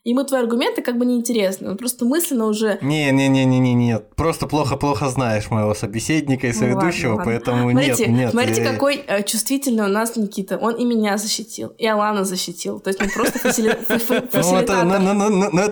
Ему 0.03 0.23
твои 0.23 0.41
аргументы 0.41 0.81
как 0.81 0.97
бы 0.97 1.05
неинтересны. 1.05 1.69
Он 1.69 1.77
просто 1.77 2.05
мысленно 2.05 2.47
уже... 2.47 2.79
Не-не-не-не-не, 2.81 3.75
нет. 3.75 4.15
Просто 4.15 4.47
плохо-плохо 4.47 5.09
знаешь 5.09 5.51
моего 5.51 5.75
собеседника 5.75 6.47
и 6.47 6.53
соведущего, 6.53 7.11
ну, 7.11 7.17
ладно, 7.17 7.31
поэтому 7.31 7.69
смотрите, 7.69 8.07
нет, 8.07 8.17
нет. 8.17 8.31
Смотрите, 8.31 8.63
я... 8.63 8.71
какой 8.73 8.95
э, 8.95 9.21
чувствительный 9.21 9.83
у 9.83 9.89
нас 9.89 10.15
Никита. 10.15 10.57
Он 10.57 10.73
и 10.73 10.85
меня 10.85 11.17
защитил, 11.17 11.75
и 11.77 11.85
Алана 11.85 12.23
защитил. 12.23 12.79
То 12.79 12.89
есть 12.89 12.99
он 12.99 13.09
просто 13.11 13.37
фасилитатор. 13.37 14.85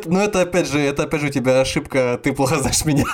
Ну, 0.05 0.19
это 0.19 0.41
опять 0.41 0.67
же, 0.67 0.79
это 0.79 1.03
опять 1.03 1.21
же 1.21 1.27
у 1.27 1.31
тебя 1.31 1.61
ошибка, 1.61 2.19
ты 2.21 2.31
плохо 2.31 2.57
знаешь 2.59 2.85
меня. 2.85 3.05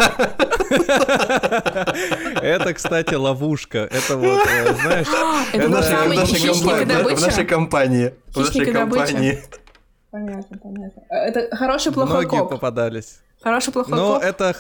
Это, 2.42 2.74
кстати, 2.74 3.14
ловушка. 3.14 3.88
Это 3.92 4.18
вот, 4.18 4.46
э, 4.48 4.74
знаешь... 4.82 5.08
Это 5.54 5.68
в 5.68 5.72
нашей 5.72 7.46
компании. 7.46 8.14
В 8.34 8.38
нашей 8.38 8.66
компании. 8.66 9.40
Понятно, 10.16 10.58
понятно. 10.64 11.04
Э, 11.10 11.16
это 11.28 11.54
хороший 11.58 11.92
плохой 11.92 12.22
Многие 12.22 12.40
коп. 12.40 12.50
попадались. 12.52 13.20
Хороший 13.44 13.74
плохой 13.74 13.98
Но 13.98 14.14
коп. 14.14 14.24
это, 14.24 14.56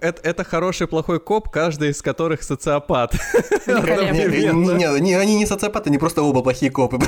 это, 0.00 0.20
это 0.22 0.44
хороший 0.44 0.86
плохой 0.86 1.18
коп, 1.18 1.48
каждый 1.50 1.90
из 1.90 2.00
которых 2.00 2.44
социопат. 2.44 3.14
Не, 3.66 4.52
не, 4.52 5.00
не, 5.00 5.14
они 5.14 5.36
не 5.36 5.46
социопаты, 5.46 5.90
они 5.90 5.98
просто 5.98 6.22
оба 6.22 6.42
плохие 6.42 6.70
копы. 6.70 6.98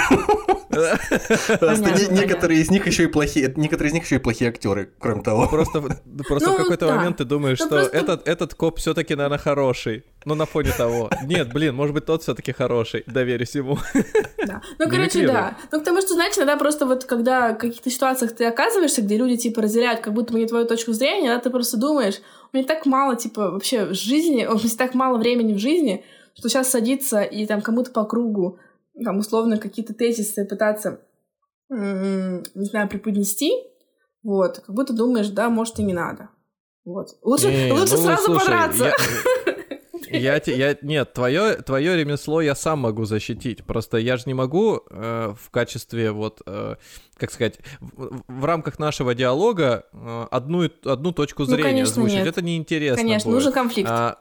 Некоторые 0.72 2.60
из 2.60 2.70
них 2.70 2.86
еще 2.86 3.04
и 3.04 3.06
плохие, 3.06 3.52
некоторые 3.56 3.90
из 3.90 3.94
них 3.94 4.04
еще 4.04 4.16
и 4.16 4.18
плохие 4.18 4.50
актеры, 4.50 4.90
кроме 4.98 5.22
того. 5.22 5.48
Просто, 5.48 5.80
просто 6.26 6.50
в 6.50 6.52
ну, 6.52 6.56
какой-то 6.56 6.86
момент 6.86 7.18
ты 7.18 7.24
думаешь, 7.24 7.58
что 7.58 7.78
этот, 7.78 8.26
этот 8.26 8.54
коп 8.54 8.78
все-таки, 8.78 9.14
наверное, 9.14 9.38
хороший. 9.38 10.04
Ну, 10.24 10.34
на 10.34 10.46
фоне 10.46 10.70
того. 10.76 11.10
Нет, 11.24 11.52
блин, 11.52 11.74
может 11.74 11.94
быть, 11.94 12.06
тот 12.06 12.22
все-таки 12.22 12.52
хороший. 12.52 13.02
Доверюсь 13.06 13.54
ему. 13.54 13.78
Да. 14.46 14.60
Ну, 14.78 14.88
короче, 14.88 15.26
да. 15.26 15.56
Ну, 15.70 15.78
потому 15.78 16.00
что, 16.00 16.14
знаете, 16.14 16.40
иногда 16.40 16.56
просто 16.56 16.86
вот, 16.86 17.04
когда 17.04 17.52
в 17.52 17.58
каких-то 17.58 17.90
ситуациях 17.90 18.32
ты 18.32 18.44
оказываешься, 18.44 19.02
где 19.02 19.16
люди, 19.16 19.36
типа, 19.36 19.62
разделяют 19.62 20.00
как 20.00 20.12
будто 20.12 20.32
бы 20.32 20.40
не 20.40 20.46
твою 20.46 20.66
точку 20.66 20.92
зрения, 20.92 21.28
да, 21.28 21.38
ты 21.38 21.50
просто 21.50 21.76
думаешь, 21.76 22.16
у 22.52 22.56
меня 22.56 22.66
так 22.66 22.86
мало, 22.86 23.16
типа, 23.16 23.50
вообще 23.50 23.86
в 23.86 23.94
жизни, 23.94 24.46
у 24.50 24.54
меня 24.54 24.70
так 24.76 24.94
мало 24.94 25.18
времени 25.18 25.54
в 25.54 25.58
жизни, 25.58 26.04
что 26.36 26.48
сейчас 26.48 26.70
садиться 26.70 27.22
и 27.22 27.46
там 27.46 27.60
кому-то 27.60 27.90
по 27.90 28.04
кругу, 28.04 28.58
там, 29.04 29.18
условно, 29.18 29.58
какие-то 29.58 29.94
тезисы 29.94 30.44
пытаться, 30.44 31.00
не 31.68 32.64
знаю, 32.64 32.88
преподнести, 32.88 33.52
вот, 34.22 34.60
как 34.60 34.74
будто 34.74 34.92
думаешь, 34.92 35.28
да, 35.28 35.50
может, 35.50 35.78
и 35.78 35.82
не 35.82 35.94
надо. 35.94 36.30
Вот. 36.84 37.08
Лучше, 37.22 37.48
не, 37.48 37.72
лучше 37.72 37.96
ну, 37.96 38.02
сразу 38.02 38.24
слушай, 38.24 38.46
подраться. 38.46 38.84
Я... 38.84 38.92
Я, 40.12 40.40
я, 40.44 40.76
нет, 40.82 41.14
твое, 41.14 41.54
твое 41.54 41.96
ремесло 41.96 42.42
я 42.42 42.54
сам 42.54 42.80
могу 42.80 43.04
защитить. 43.04 43.64
Просто 43.64 43.96
я 43.96 44.18
же 44.18 44.24
не 44.26 44.34
могу 44.34 44.82
э, 44.90 45.34
в 45.40 45.50
качестве 45.50 46.10
вот, 46.10 46.42
э, 46.44 46.76
как 47.16 47.30
сказать, 47.30 47.60
в, 47.80 48.22
в 48.28 48.44
рамках 48.44 48.78
нашего 48.78 49.14
диалога 49.14 49.86
э, 49.92 50.26
одну, 50.30 50.68
одну 50.84 51.12
точку 51.12 51.44
ну, 51.44 51.46
зрения 51.46 51.62
ну, 51.62 51.70
конечно, 51.70 51.92
озвучить. 51.92 52.16
Нет. 52.16 52.26
Это 52.26 52.42
неинтересно. 52.42 52.96
Конечно, 53.02 53.30
будет. 53.30 53.34
нужен 53.36 53.52
конфликт. 53.52 53.88
А, 53.90 54.18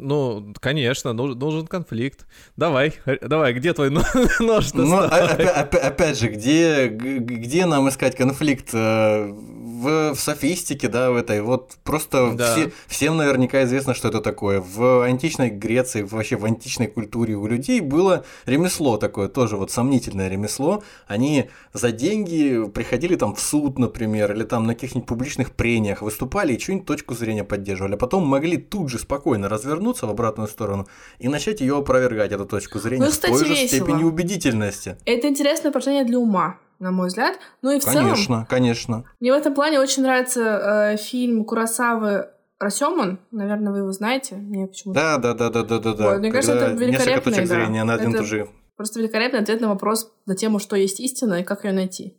ну, 0.00 0.54
конечно, 0.60 1.12
нужен, 1.12 1.38
нужен 1.38 1.66
конфликт. 1.66 2.26
Давай, 2.56 2.94
давай, 3.20 3.52
где 3.52 3.72
твой 3.72 3.90
нож? 4.40 4.72
Ну, 4.72 4.96
опять, 4.98 5.74
опять 5.74 6.18
же, 6.18 6.28
где, 6.28 6.88
где 6.88 7.66
нам 7.66 7.88
искать 7.88 8.16
конфликт? 8.16 8.70
Э, 8.72 9.32
в, 9.80 10.14
в 10.14 10.20
софистике, 10.20 10.88
да, 10.88 11.10
в 11.10 11.16
этой. 11.16 11.40
Вот 11.40 11.76
просто 11.84 12.34
да. 12.34 12.52
все, 12.52 12.72
всем 12.86 13.16
наверняка 13.16 13.64
известно, 13.64 13.94
что 13.94 14.08
это 14.08 14.20
такое. 14.20 14.60
В 14.60 15.02
античной 15.02 15.50
Греции, 15.50 16.02
вообще 16.02 16.36
в 16.36 16.44
античной 16.44 16.86
культуре 16.86 17.34
у 17.34 17.46
людей 17.46 17.80
было 17.80 18.24
ремесло 18.46 18.98
такое, 18.98 19.28
тоже 19.28 19.56
вот 19.56 19.70
сомнительное 19.70 20.28
ремесло. 20.28 20.82
Они 21.06 21.48
за 21.72 21.92
деньги 21.92 22.68
приходили 22.68 23.16
там 23.16 23.34
в 23.34 23.40
суд, 23.40 23.78
например, 23.78 24.32
или 24.32 24.44
там 24.44 24.66
на 24.66 24.74
каких-нибудь 24.74 25.08
публичных 25.08 25.52
прениях 25.52 26.02
выступали 26.02 26.54
и 26.54 26.58
что-нибудь 26.58 26.86
точку 26.86 27.14
зрения 27.14 27.44
поддерживали. 27.44 27.94
А 27.94 27.98
потом 27.98 28.26
могли 28.26 28.58
тут 28.58 28.90
же 28.90 28.98
спокойно 28.98 29.48
развернуться 29.90 30.06
в 30.06 30.10
обратную 30.10 30.48
сторону 30.48 30.86
и 31.18 31.28
начать 31.28 31.60
ее 31.60 31.76
опровергать, 31.76 32.32
эту 32.32 32.46
точку 32.46 32.78
зрения, 32.78 33.04
ну, 33.04 33.10
кстати, 33.10 33.32
в 33.32 33.38
той 33.38 33.46
же 33.46 33.52
весело. 33.52 33.68
степени 33.68 34.04
убедительности. 34.04 34.96
Это 35.04 35.28
интересное 35.28 35.70
упражнение 35.70 36.04
для 36.04 36.18
ума 36.18 36.58
на 36.78 36.92
мой 36.92 37.08
взгляд. 37.08 37.38
Ну 37.62 37.72
и 37.72 37.78
в 37.78 37.84
конечно, 37.84 37.92
целом... 37.92 38.14
Конечно, 38.14 38.46
конечно. 38.48 39.04
Мне 39.20 39.32
в 39.32 39.36
этом 39.36 39.54
плане 39.54 39.80
очень 39.80 40.02
нравится 40.02 40.94
э, 40.94 40.96
фильм 40.96 41.44
Курасавы 41.44 42.28
Расемон, 42.58 43.18
наверное, 43.30 43.72
вы 43.72 43.78
его 43.78 43.92
знаете. 43.92 44.36
Мне 44.36 44.66
почему-то... 44.66 44.98
Да, 44.98 45.18
да, 45.18 45.34
да, 45.34 45.50
да, 45.50 45.78
да, 45.78 45.94
да. 45.94 46.10
Вот, 46.10 46.18
мне 46.20 46.30
кажется, 46.30 46.54
это 46.54 46.72
великолепный, 46.72 47.32
точек 47.32 47.48
да. 47.48 47.54
зрения 47.54 47.84
на 47.84 47.94
один 47.94 48.14
это 48.14 48.24
же. 48.24 48.48
Просто 48.76 49.00
великолепный 49.00 49.40
ответ 49.40 49.60
на 49.60 49.68
вопрос 49.68 50.10
на 50.24 50.34
тему, 50.34 50.58
что 50.58 50.74
есть 50.76 51.00
истина 51.00 51.40
и 51.40 51.44
как 51.44 51.64
ее 51.64 51.72
найти. 51.72 52.16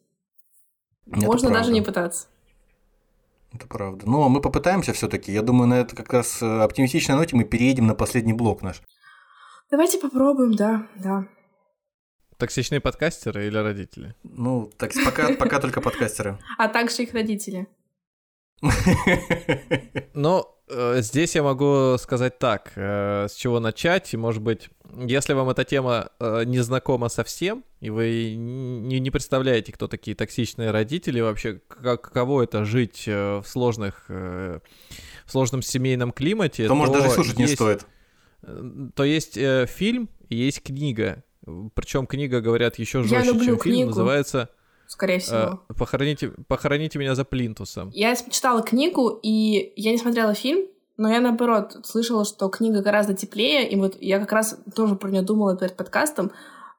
Это 1.07 1.25
Можно 1.25 1.49
правда. 1.49 1.59
даже 1.59 1.71
не 1.71 1.81
пытаться. 1.81 2.27
Это 3.53 3.67
правда. 3.67 4.09
Но 4.09 4.29
мы 4.29 4.41
попытаемся 4.41 4.93
все-таки. 4.93 5.31
Я 5.31 5.41
думаю, 5.41 5.67
на 5.67 5.75
это 5.75 5.95
как 5.95 6.11
раз 6.13 6.41
э, 6.41 6.61
оптимистичной 6.61 7.15
ноте 7.15 7.35
мы 7.35 7.43
переедем 7.43 7.85
на 7.85 7.95
последний 7.95 8.33
блок 8.33 8.61
наш. 8.61 8.81
Давайте 9.69 9.99
попробуем, 9.99 10.53
да, 10.53 10.87
да. 10.95 11.27
Токсичные 12.37 12.79
подкастеры 12.79 13.47
или 13.47 13.57
родители? 13.57 14.15
Ну, 14.23 14.71
так, 14.77 14.91
пока, 15.05 15.33
пока 15.33 15.59
только 15.59 15.81
подкастеры. 15.81 16.39
А 16.57 16.67
также 16.69 17.03
их 17.03 17.13
родители. 17.13 17.67
Ну, 20.13 20.39
э, 20.39 20.60
здесь 20.97 21.35
я 21.35 21.43
могу 21.43 21.97
сказать 21.97 22.39
так, 22.39 22.71
э, 22.75 23.27
с 23.29 23.35
чего 23.35 23.59
начать, 23.59 24.13
и, 24.13 24.17
может 24.17 24.41
быть, 24.41 24.69
если 24.97 25.33
вам 25.33 25.49
эта 25.49 25.63
тема 25.63 26.09
э, 26.19 26.43
не 26.45 26.59
знакома 26.59 27.09
совсем, 27.09 27.63
и 27.79 27.89
вы 27.89 28.35
не, 28.35 28.99
не 28.99 29.11
представляете, 29.11 29.71
кто 29.71 29.87
такие 29.87 30.15
токсичные 30.15 30.71
родители, 30.71 31.19
вообще, 31.19 31.61
как, 31.67 32.01
каково 32.01 32.43
это 32.43 32.65
жить 32.65 33.03
в 33.07 33.43
сложных, 33.45 34.05
в 34.07 34.61
сложном 35.27 35.61
семейном 35.61 36.11
климате, 36.11 36.63
то, 36.63 36.69
то 36.69 36.75
может, 36.75 36.93
даже 36.93 37.09
слушать 37.09 37.39
есть, 37.39 37.51
не 37.51 37.55
стоит. 37.55 37.85
То 38.95 39.03
есть 39.03 39.37
фильм 39.69 40.09
и 40.29 40.35
есть 40.35 40.61
книга, 40.63 41.23
причем 41.73 42.05
книга, 42.05 42.41
говорят, 42.41 42.77
еще 42.77 43.03
жестче, 43.03 43.31
чем 43.31 43.39
книгу. 43.39 43.61
фильм. 43.63 43.87
Называется 43.87 44.49
скорее 44.91 45.19
всего. 45.19 45.61
Э, 45.69 45.73
похороните, 45.73 46.33
похороните 46.47 46.99
меня 46.99 47.15
за 47.15 47.23
плинтусом. 47.23 47.91
Я 47.93 48.15
читала 48.15 48.61
книгу, 48.61 49.19
и 49.23 49.71
я 49.77 49.91
не 49.91 49.97
смотрела 49.97 50.33
фильм, 50.33 50.67
но 50.97 51.09
я, 51.09 51.21
наоборот, 51.21 51.77
слышала, 51.85 52.25
что 52.25 52.49
книга 52.49 52.81
гораздо 52.81 53.13
теплее, 53.13 53.69
и 53.69 53.75
вот 53.77 53.95
я 54.01 54.19
как 54.19 54.33
раз 54.33 54.57
тоже 54.75 54.95
про 54.95 55.09
нее 55.09 55.21
думала 55.21 55.55
перед 55.55 55.77
подкастом. 55.77 56.31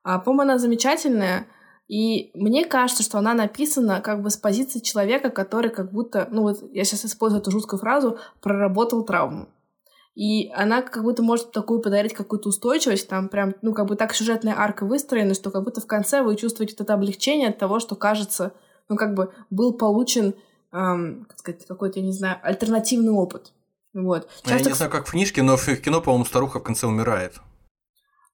А, 0.04 0.18
по-моему, 0.18 0.42
она 0.42 0.58
замечательная, 0.58 1.46
и 1.88 2.30
мне 2.34 2.66
кажется, 2.66 3.02
что 3.02 3.18
она 3.18 3.32
написана 3.32 4.02
как 4.02 4.22
бы 4.22 4.28
с 4.28 4.36
позиции 4.36 4.80
человека, 4.80 5.30
который 5.30 5.70
как 5.70 5.90
будто, 5.90 6.28
ну 6.30 6.42
вот 6.42 6.62
я 6.72 6.84
сейчас 6.84 7.06
использую 7.06 7.40
эту 7.40 7.50
жуткую 7.50 7.80
фразу, 7.80 8.18
проработал 8.42 9.04
травму. 9.04 9.48
И 10.14 10.50
она 10.50 10.82
как 10.82 11.02
будто 11.02 11.22
может 11.22 11.52
такую 11.52 11.80
подарить 11.80 12.12
какую-то 12.12 12.50
устойчивость, 12.50 13.08
там 13.08 13.28
прям, 13.28 13.54
ну, 13.62 13.72
как 13.72 13.86
бы 13.86 13.96
так 13.96 14.14
сюжетная 14.14 14.54
арка 14.58 14.84
выстроена, 14.84 15.32
что 15.32 15.50
как 15.50 15.64
будто 15.64 15.80
в 15.80 15.86
конце 15.86 16.22
вы 16.22 16.36
чувствуете 16.36 16.74
это 16.78 16.92
облегчение 16.92 17.48
от 17.48 17.58
того, 17.58 17.80
что 17.80 17.94
кажется, 17.94 18.52
ну, 18.88 18.96
как 18.96 19.14
бы 19.14 19.32
был 19.48 19.72
получен, 19.72 20.34
эм, 20.72 21.24
как 21.24 21.38
сказать, 21.38 21.66
какой-то, 21.66 22.00
я 22.00 22.04
не 22.04 22.12
знаю, 22.12 22.38
альтернативный 22.42 23.12
опыт. 23.12 23.52
Вот. 23.94 24.28
Часто... 24.42 24.58
Я 24.58 24.70
не 24.70 24.74
знаю, 24.74 24.90
как 24.90 25.06
в 25.06 25.10
книжке, 25.10 25.42
но 25.42 25.56
в 25.56 25.66
кино, 25.76 26.02
по-моему, 26.02 26.26
старуха 26.26 26.60
в 26.60 26.62
конце 26.62 26.86
умирает. 26.86 27.36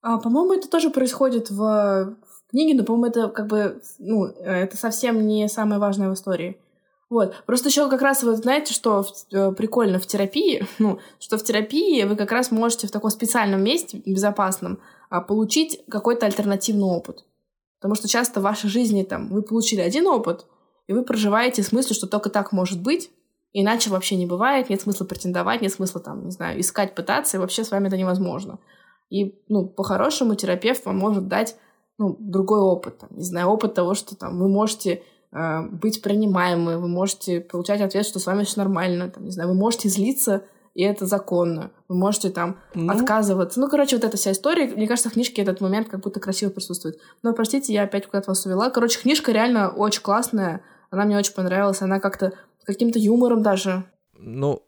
А, 0.03 0.19
по-моему, 0.19 0.55
это 0.55 0.69
тоже 0.69 0.91
происходит 0.91 1.51
в, 1.51 1.57
в 1.57 2.51
книге, 2.51 2.77
но, 2.77 2.85
по-моему, 2.85 3.07
это 3.07 3.29
как 3.29 3.47
бы, 3.47 3.81
ну, 3.99 4.25
это 4.25 4.77
совсем 4.77 5.27
не 5.27 5.49
самое 5.49 5.81
важное 5.81 6.11
в 6.11 6.15
истории. 6.15 6.61
Вот. 7.10 7.35
Просто 7.47 7.68
еще 7.68 7.89
как 7.89 8.02
раз, 8.02 8.22
вы 8.22 8.36
знаете, 8.36 8.74
что 8.74 9.05
э, 9.32 9.52
прикольно 9.52 9.98
в 9.98 10.06
терапии, 10.06 10.66
ну, 10.78 10.98
что 11.18 11.39
в 11.39 11.44
терапии 11.44 12.05
вы 12.05 12.16
как 12.16 12.32
раз 12.32 12.51
можете 12.51 12.86
в 12.86 12.90
таком 12.90 13.10
специальном 13.10 13.62
месте, 13.62 14.02
безопасном, 14.05 14.80
а, 15.10 15.20
получить 15.20 15.80
какой-то 15.89 16.26
альтернативный 16.26 16.85
опыт. 16.85 17.24
Потому 17.80 17.94
что 17.94 18.09
часто 18.09 18.40
в 18.40 18.43
вашей 18.43 18.68
жизни 18.68 19.05
там 19.05 19.28
вы 19.28 19.43
получили 19.43 19.80
один 19.80 20.06
опыт, 20.06 20.47
и 20.86 20.93
вы 20.93 21.02
проживаете 21.02 21.62
с 21.62 21.72
мыслью, 21.72 21.94
что 21.94 22.06
только 22.06 22.28
так 22.28 22.52
может 22.52 22.82
быть, 22.82 23.10
иначе 23.52 23.90
вообще 23.90 24.16
не 24.16 24.26
бывает, 24.26 24.68
нет 24.68 24.80
смысла 24.80 25.05
претендовать, 25.05 25.62
нет 25.62 25.72
смысла 25.72 26.01
там, 26.01 26.24
не 26.24 26.30
знаю, 26.30 26.60
искать, 26.60 26.94
пытаться, 26.94 27.36
и 27.36 27.40
вообще 27.40 27.64
с 27.64 27.70
вами 27.70 27.89
это 27.89 27.97
невозможно. 27.97 28.59
И, 29.10 29.40
ну, 29.48 29.66
по-хорошему 29.66 30.35
терапевт 30.35 30.85
вам 30.85 30.98
может 30.98 31.28
дать, 31.28 31.56
ну, 31.97 32.16
другой 32.18 32.60
опыт, 32.60 32.98
там, 32.98 33.10
не 33.12 33.24
знаю, 33.24 33.48
опыт 33.48 33.74
того, 33.74 33.94
что 33.94 34.16
там 34.16 34.39
вы 34.39 34.48
можете 34.48 35.02
быть 35.33 36.03
принимаемы, 36.03 36.79
вы 36.79 36.89
можете 36.89 37.41
получать 37.41 37.81
ответ, 37.81 38.07
что 38.07 38.19
с 38.19 38.27
вами 38.27 38.45
все 38.45 38.61
нормально, 38.61 39.11
там, 39.11 39.25
не 39.25 39.31
знаю, 39.31 39.51
вы 39.51 39.55
можете 39.55 39.89
злиться, 39.89 40.45
и 40.75 40.83
это 40.83 41.07
законно. 41.07 41.73
Вы 41.89 41.97
можете 41.97 42.31
там 42.31 42.61
ну... 42.73 42.93
отказываться. 42.93 43.59
Ну, 43.59 43.69
короче, 43.69 43.97
вот 43.97 44.05
эта 44.05 44.17
вся 44.17 44.31
история. 44.31 44.69
Мне 44.69 44.87
кажется, 44.87 45.11
в 45.11 45.15
книжке 45.15 45.43
этот 45.43 45.61
момент 45.61 45.89
как 45.89 46.01
будто 46.01 46.21
красиво 46.21 46.51
присутствует. 46.51 47.01
Но, 47.25 47.33
простите, 47.33 47.73
я 47.73 47.83
опять 47.83 48.07
куда-то 48.07 48.31
вас 48.31 48.47
увела. 48.47 48.71
Короче, 48.71 49.01
книжка 49.01 49.33
реально 49.33 49.71
очень 49.71 50.03
классная. 50.03 50.63
Она 50.91 51.05
мне 51.05 51.19
очень 51.19 51.35
понравилась. 51.35 51.83
Она 51.83 51.99
как-то 51.99 52.33
каким-то 52.65 53.01
юмором 53.01 53.43
даже. 53.43 53.91
Ну, 54.15 54.63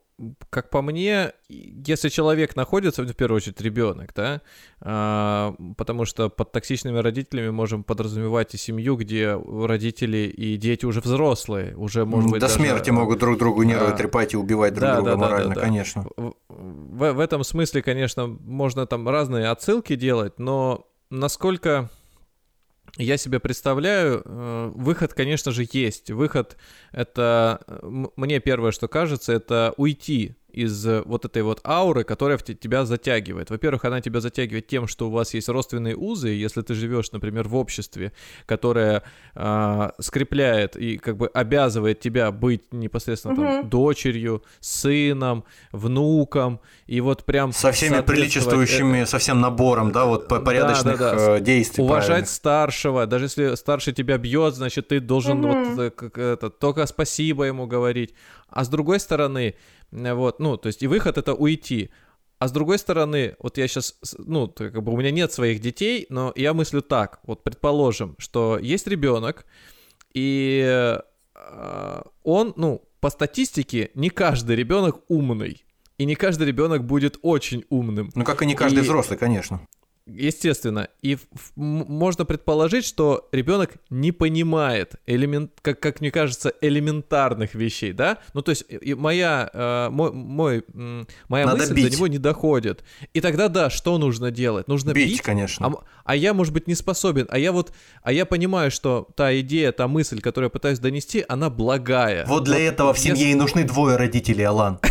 как 0.49 0.69
по 0.69 0.81
мне, 0.81 1.31
если 1.49 2.09
человек 2.09 2.55
находится, 2.55 3.03
в 3.03 3.13
первую 3.13 3.37
очередь, 3.37 3.61
ребенок, 3.61 4.13
да, 4.15 4.41
а, 4.79 5.55
потому 5.77 6.05
что 6.05 6.29
под 6.29 6.51
токсичными 6.51 6.99
родителями 6.99 7.49
можем 7.49 7.83
подразумевать 7.83 8.53
и 8.53 8.57
семью, 8.57 8.95
где 8.95 9.35
родители 9.35 10.17
и 10.17 10.57
дети 10.57 10.85
уже 10.85 11.01
взрослые, 11.01 11.75
уже, 11.75 12.05
может 12.05 12.29
быть, 12.29 12.41
До 12.41 12.47
даже, 12.47 12.59
смерти 12.59 12.89
могут 12.89 13.19
друг 13.19 13.37
другу 13.37 13.63
нервы 13.63 13.87
а, 13.87 13.91
трепать 13.91 14.33
и 14.33 14.37
убивать 14.37 14.73
друг 14.73 14.83
да, 14.83 14.95
друга 14.95 15.11
да, 15.11 15.17
морально, 15.17 15.55
да, 15.55 15.61
конечно. 15.61 16.05
В, 16.17 17.13
в 17.13 17.19
этом 17.19 17.43
смысле, 17.43 17.81
конечно, 17.81 18.27
можно 18.27 18.85
там 18.85 19.07
разные 19.07 19.47
отсылки 19.47 19.95
делать, 19.95 20.39
но 20.39 20.87
насколько 21.09 21.89
я 22.97 23.17
себе 23.17 23.39
представляю, 23.39 24.21
э, 24.23 24.71
выход, 24.75 25.13
конечно 25.13 25.51
же, 25.51 25.65
есть. 25.71 26.11
Выход— 26.11 26.57
это, 26.91 27.61
мне 28.15 28.39
первое, 28.39 28.71
что 28.71 28.87
кажется, 28.87 29.33
это 29.33 29.73
уйти 29.77 30.35
из 30.53 30.85
э, 30.85 31.01
вот 31.05 31.25
этой 31.25 31.41
вот 31.41 31.61
ауры, 31.65 32.03
которая 32.03 32.37
в 32.37 32.43
тебя 32.43 32.85
затягивает. 32.85 33.49
Во-первых, 33.49 33.85
она 33.85 34.01
тебя 34.01 34.19
затягивает 34.19 34.67
тем, 34.67 34.87
что 34.87 35.07
у 35.07 35.11
вас 35.11 35.33
есть 35.33 35.49
родственные 35.49 35.95
узы, 35.95 36.29
если 36.29 36.61
ты 36.61 36.73
живешь, 36.73 37.11
например, 37.11 37.47
в 37.47 37.55
обществе, 37.55 38.11
которое 38.45 39.03
э, 39.35 39.89
скрепляет 39.99 40.75
и 40.75 40.97
как 40.97 41.17
бы 41.17 41.27
обязывает 41.27 41.99
тебя 41.99 42.31
быть 42.31 42.73
непосредственно 42.73 43.33
угу. 43.33 43.41
там 43.41 43.69
дочерью, 43.69 44.43
сыном, 44.59 45.43
внуком, 45.71 46.59
и 46.87 47.01
вот 47.01 47.25
прям... 47.25 47.51
Со 47.51 47.71
всеми 47.71 48.01
приличествующими, 48.01 49.05
со 49.05 49.17
всем 49.17 49.41
набором, 49.41 49.91
да, 49.91 50.05
вот 50.05 50.27
порядочных 50.27 50.97
да, 50.97 51.11
да, 51.11 51.17
да. 51.17 51.37
Э, 51.37 51.41
действий. 51.41 51.83
Уважать 51.83 52.07
правильных. 52.07 52.29
старшего, 52.29 53.05
даже 53.05 53.25
если 53.25 53.55
старший 53.55 53.93
тебя 53.93 54.17
бьет, 54.17 54.55
значит, 54.55 54.87
ты 54.89 54.99
должен 54.99 55.43
угу. 55.43 55.53
вот 55.53 55.79
э, 55.79 55.89
как 55.91 56.17
это, 56.17 56.49
только 56.49 56.85
спасибо 56.85 57.45
ему 57.45 57.67
говорить. 57.67 58.13
А 58.49 58.65
с 58.65 58.67
другой 58.67 58.99
стороны, 58.99 59.55
вот, 59.91 60.39
ну, 60.39 60.57
то 60.57 60.67
есть 60.67 60.83
и 60.83 60.87
выход 60.87 61.17
это 61.17 61.33
уйти. 61.33 61.89
А 62.39 62.47
с 62.47 62.51
другой 62.51 62.79
стороны, 62.79 63.35
вот 63.39 63.57
я 63.57 63.67
сейчас, 63.67 63.95
ну, 64.17 64.47
как 64.47 64.81
бы 64.81 64.91
у 64.91 64.97
меня 64.97 65.11
нет 65.11 65.31
своих 65.31 65.59
детей, 65.59 66.07
но 66.09 66.33
я 66.35 66.53
мыслю 66.53 66.81
так, 66.81 67.19
вот 67.23 67.43
предположим, 67.43 68.15
что 68.17 68.57
есть 68.57 68.87
ребенок, 68.87 69.45
и 70.13 70.95
э, 71.35 72.01
он, 72.23 72.53
ну, 72.55 72.81
по 72.99 73.09
статистике, 73.09 73.91
не 73.93 74.09
каждый 74.09 74.55
ребенок 74.55 75.01
умный. 75.07 75.65
И 75.97 76.05
не 76.05 76.15
каждый 76.15 76.47
ребенок 76.47 76.83
будет 76.83 77.19
очень 77.21 77.63
умным. 77.69 78.09
Ну, 78.15 78.23
как 78.23 78.41
и 78.41 78.45
не 78.47 78.55
каждый 78.55 78.79
и... 78.79 78.81
взрослый, 78.81 79.19
конечно. 79.19 79.67
Естественно. 80.07 80.87
И 81.01 81.17
можно 81.55 82.25
предположить, 82.25 82.85
что 82.85 83.29
ребенок 83.31 83.75
не 83.89 84.11
понимает, 84.11 84.95
элемент, 85.05 85.51
как, 85.61 85.79
как 85.79 86.01
мне 86.01 86.11
кажется, 86.11 86.53
элементарных 86.59 87.53
вещей, 87.53 87.93
да? 87.93 88.17
Ну, 88.33 88.41
то 88.41 88.49
есть 88.49 88.65
и 88.67 88.95
моя, 88.95 89.49
э, 89.53 89.89
мой, 89.91 90.11
мой, 90.11 90.63
моя 91.27 91.45
Надо 91.45 91.59
мысль 91.59 91.73
бить. 91.75 91.85
до 91.85 91.95
него 91.95 92.07
не 92.07 92.17
доходит. 92.17 92.83
И 93.13 93.21
тогда, 93.21 93.47
да, 93.47 93.69
что 93.69 93.97
нужно 93.99 94.31
делать? 94.31 94.67
Нужно 94.67 94.91
бить, 94.91 95.09
бить 95.09 95.21
конечно. 95.21 95.67
А, 95.67 95.73
а 96.03 96.15
я, 96.15 96.33
может 96.33 96.53
быть, 96.53 96.67
не 96.67 96.75
способен. 96.75 97.27
А 97.29 97.37
я 97.37 97.51
вот, 97.51 97.71
а 98.01 98.11
я 98.11 98.25
понимаю, 98.25 98.71
что 98.71 99.07
та 99.15 99.39
идея, 99.39 99.71
та 99.71 99.87
мысль, 99.87 100.19
которую 100.19 100.47
я 100.47 100.49
пытаюсь 100.49 100.79
донести, 100.79 101.23
она 101.27 101.51
благая. 101.51 102.25
Вот 102.25 102.45
для 102.45 102.55
вот, 102.55 102.61
этого 102.61 102.93
в 102.93 102.99
семье 102.99 103.25
я... 103.25 103.31
и 103.31 103.35
нужны 103.35 103.63
двое 103.63 103.97
родителей, 103.97 104.45
Алан. 104.45 104.79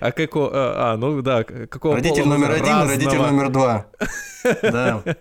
А 0.00 0.12
какого, 0.12 0.50
а, 0.52 0.92
а, 0.92 0.96
ну 0.96 1.22
да, 1.22 1.44
какого 1.44 1.96
Родитель 1.96 2.26
номер 2.26 2.52
один, 2.52 2.88
родитель 2.88 3.13
номер 3.18 3.50
два. 3.50 3.86
Да. 4.62 5.02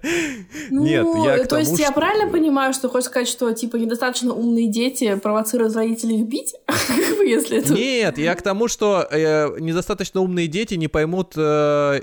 Ну, 0.69 0.83
Нет, 0.83 1.05
я 1.23 1.45
То 1.45 1.57
есть 1.57 1.79
я 1.79 1.91
правильно 1.91 2.29
понимаю, 2.29 2.73
что 2.73 2.89
хочешь 2.89 3.07
сказать, 3.09 3.27
что 3.27 3.51
типа 3.53 3.77
недостаточно 3.77 4.33
умные 4.33 4.67
дети 4.67 5.15
провоцируют 5.15 5.75
родителей 5.75 6.21
их 6.21 6.27
бить? 6.27 6.55
Если 7.25 7.59
это... 7.59 7.73
Нет, 7.73 8.17
я 8.17 8.35
к 8.35 8.41
тому, 8.41 8.67
что 8.67 9.07
э, 9.09 9.59
недостаточно 9.59 10.21
умные 10.21 10.47
дети 10.47 10.75
не 10.75 10.87
поймут 10.87 11.33
э, 11.37 12.01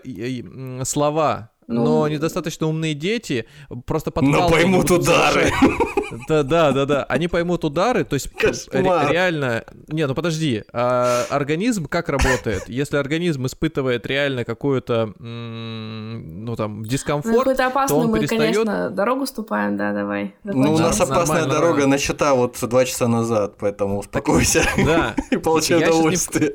слова 0.84 1.50
ну... 1.70 1.84
но 1.84 2.08
недостаточно 2.08 2.66
умные 2.66 2.94
дети 2.94 3.46
просто 3.86 4.10
подкалывают. 4.10 4.50
Но 4.50 4.56
поймут 4.56 4.90
удары. 4.90 5.52
Да, 6.28 6.42
да, 6.42 6.72
да, 6.72 6.86
да. 6.86 7.04
Они 7.04 7.28
поймут 7.28 7.64
удары, 7.64 8.04
то 8.04 8.14
есть 8.14 8.28
ре- 8.42 8.82
реально... 9.10 9.64
Не, 9.88 10.06
ну 10.06 10.14
подожди, 10.14 10.64
а 10.72 11.24
организм 11.30 11.86
как 11.86 12.08
работает? 12.08 12.68
Если 12.68 12.96
организм 12.96 13.46
испытывает 13.46 14.06
реально 14.06 14.44
какую-то, 14.44 15.12
ну 15.18 16.56
там, 16.56 16.84
дискомфорт, 16.84 17.46
ну, 17.46 17.86
то 17.88 17.94
он 17.96 18.08
мы, 18.08 18.18
перестает... 18.18 18.56
конечно, 18.56 18.90
дорогу 18.90 19.26
ступаем, 19.26 19.76
да, 19.76 19.92
давай. 19.92 20.34
Ну, 20.44 20.74
у 20.74 20.78
нас 20.78 21.00
опасная 21.00 21.46
дорога 21.46 21.86
начата 21.86 22.34
вот 22.34 22.56
два 22.60 22.84
часа 22.84 23.08
назад, 23.08 23.54
поэтому 23.58 23.98
успокойся. 23.98 24.64
Да. 24.84 25.14
И 25.30 25.36
получай 25.36 25.82
удовольствие 25.82 26.54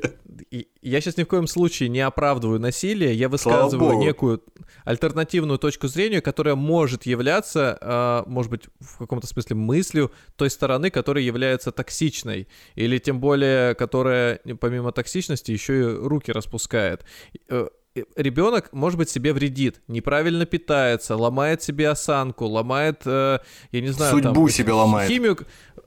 я 0.82 1.00
сейчас 1.00 1.16
ни 1.16 1.24
в 1.24 1.26
коем 1.26 1.46
случае 1.46 1.88
не 1.88 2.00
оправдываю 2.00 2.60
насилие, 2.60 3.14
я 3.14 3.28
высказываю 3.28 3.98
некую 3.98 4.42
альтернативную 4.84 5.58
точку 5.58 5.88
зрения, 5.88 6.20
которая 6.20 6.54
может 6.54 7.06
являться, 7.06 7.76
э, 7.80 8.22
может 8.26 8.50
быть, 8.50 8.62
в 8.80 8.98
каком-то 8.98 9.26
смысле 9.26 9.45
мыслью 9.54 10.10
той 10.36 10.50
стороны, 10.50 10.90
которая 10.90 11.24
является 11.24 11.72
токсичной, 11.72 12.48
или 12.74 12.98
тем 12.98 13.20
более, 13.20 13.74
которая 13.74 14.40
помимо 14.60 14.92
токсичности 14.92 15.52
еще 15.52 15.80
и 15.80 15.84
руки 15.84 16.32
распускает. 16.32 17.04
Э, 17.48 17.68
ребенок, 18.16 18.72
может 18.72 18.98
быть, 18.98 19.08
себе 19.08 19.32
вредит, 19.32 19.80
неправильно 19.88 20.46
питается, 20.46 21.16
ломает 21.16 21.62
себе 21.62 21.88
осанку, 21.88 22.46
ломает, 22.46 23.02
э, 23.04 23.38
я 23.72 23.80
не 23.80 23.88
знаю, 23.88 24.12
судьбу 24.12 24.46
там, 24.46 24.48
себе 24.48 24.72
ломает, 24.72 25.08
химию, 25.08 25.38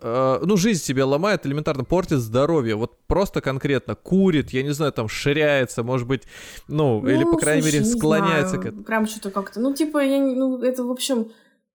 э, 0.02 0.40
ну 0.44 0.57
жизнь 0.57 0.84
себе 0.84 1.03
ломает, 1.03 1.45
элементарно 1.45 1.84
портит 1.84 2.19
здоровье, 2.19 2.76
вот 2.76 2.98
просто 3.07 3.41
конкретно 3.41 3.95
курит, 3.95 4.52
я 4.52 4.64
не 4.64 4.72
знаю, 4.72 4.91
там 4.91 5.07
ширяется, 5.07 5.84
может 5.84 6.07
быть, 6.07 6.23
ну, 6.68 7.02
ну 7.02 7.10
или 7.10 7.23
по 7.23 7.38
крайней 7.38 7.61
слушай, 7.61 7.80
мере 7.80 7.86
склоняется 7.86 8.57
к 8.57 8.65
этому. 8.65 8.84
Прям 8.84 9.07
что-то 9.07 9.31
как-то, 9.31 9.60
ну 9.60 9.73
типа, 9.73 10.03
я, 10.03 10.19
ну 10.19 10.61
это 10.64 10.84
в 10.84 10.91
общем 10.91 11.31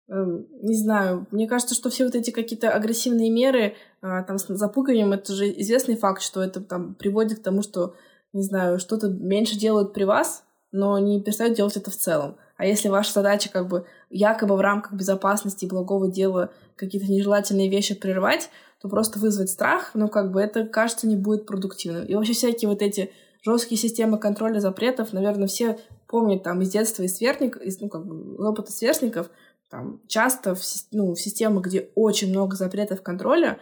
не 0.08 0.74
знаю, 0.74 1.26
мне 1.30 1.48
кажется, 1.48 1.74
что 1.74 1.88
все 1.88 2.04
вот 2.04 2.14
эти 2.14 2.30
какие-то 2.30 2.70
агрессивные 2.70 3.30
меры, 3.30 3.74
а, 4.02 4.22
там, 4.22 4.38
с 4.38 4.46
запугиванием, 4.46 5.12
это 5.12 5.32
же 5.32 5.50
известный 5.60 5.96
факт, 5.96 6.20
что 6.20 6.42
это 6.42 6.60
там 6.60 6.94
приводит 6.94 7.38
к 7.38 7.42
тому, 7.42 7.62
что 7.62 7.94
не 8.32 8.42
знаю, 8.42 8.78
что-то 8.78 9.08
меньше 9.08 9.56
делают 9.56 9.94
при 9.94 10.04
вас, 10.04 10.44
но 10.72 10.98
не 10.98 11.22
перестают 11.22 11.56
делать 11.56 11.76
это 11.76 11.90
в 11.90 11.96
целом. 11.96 12.36
А 12.56 12.66
если 12.66 12.88
ваша 12.88 13.12
задача 13.12 13.48
как 13.50 13.68
бы 13.68 13.86
якобы 14.10 14.56
в 14.56 14.60
рамках 14.60 14.92
безопасности 14.92 15.64
и 15.64 15.68
благого 15.68 16.10
дела 16.10 16.50
какие-то 16.76 17.10
нежелательные 17.10 17.70
вещи 17.70 17.94
прервать, 17.94 18.50
то 18.80 18.88
просто 18.88 19.18
вызвать 19.18 19.50
страх, 19.50 19.92
ну 19.94 20.08
как 20.08 20.32
бы 20.32 20.40
это, 20.40 20.66
кажется, 20.66 21.06
не 21.06 21.16
будет 21.16 21.46
продуктивным. 21.46 22.04
И 22.04 22.14
вообще 22.14 22.32
всякие 22.32 22.68
вот 22.68 22.82
эти 22.82 23.10
жесткие 23.42 23.78
системы 23.78 24.18
контроля 24.18 24.60
запретов, 24.60 25.12
наверное, 25.12 25.46
все 25.46 25.78
помнят 26.08 26.42
там 26.42 26.60
из 26.62 26.70
детства 26.70 27.02
из 27.02 27.16
сверстников, 27.16 27.62
из, 27.62 27.80
ну 27.80 27.88
как 27.88 28.06
бы 28.06 28.36
опыта 28.44 28.72
сверстников, 28.72 29.30
там 29.74 30.00
часто 30.06 30.54
в, 30.54 30.62
ну, 30.92 31.14
в 31.14 31.20
системах, 31.20 31.64
где 31.64 31.88
очень 31.96 32.30
много 32.30 32.54
запретов 32.54 33.02
контроля, 33.02 33.58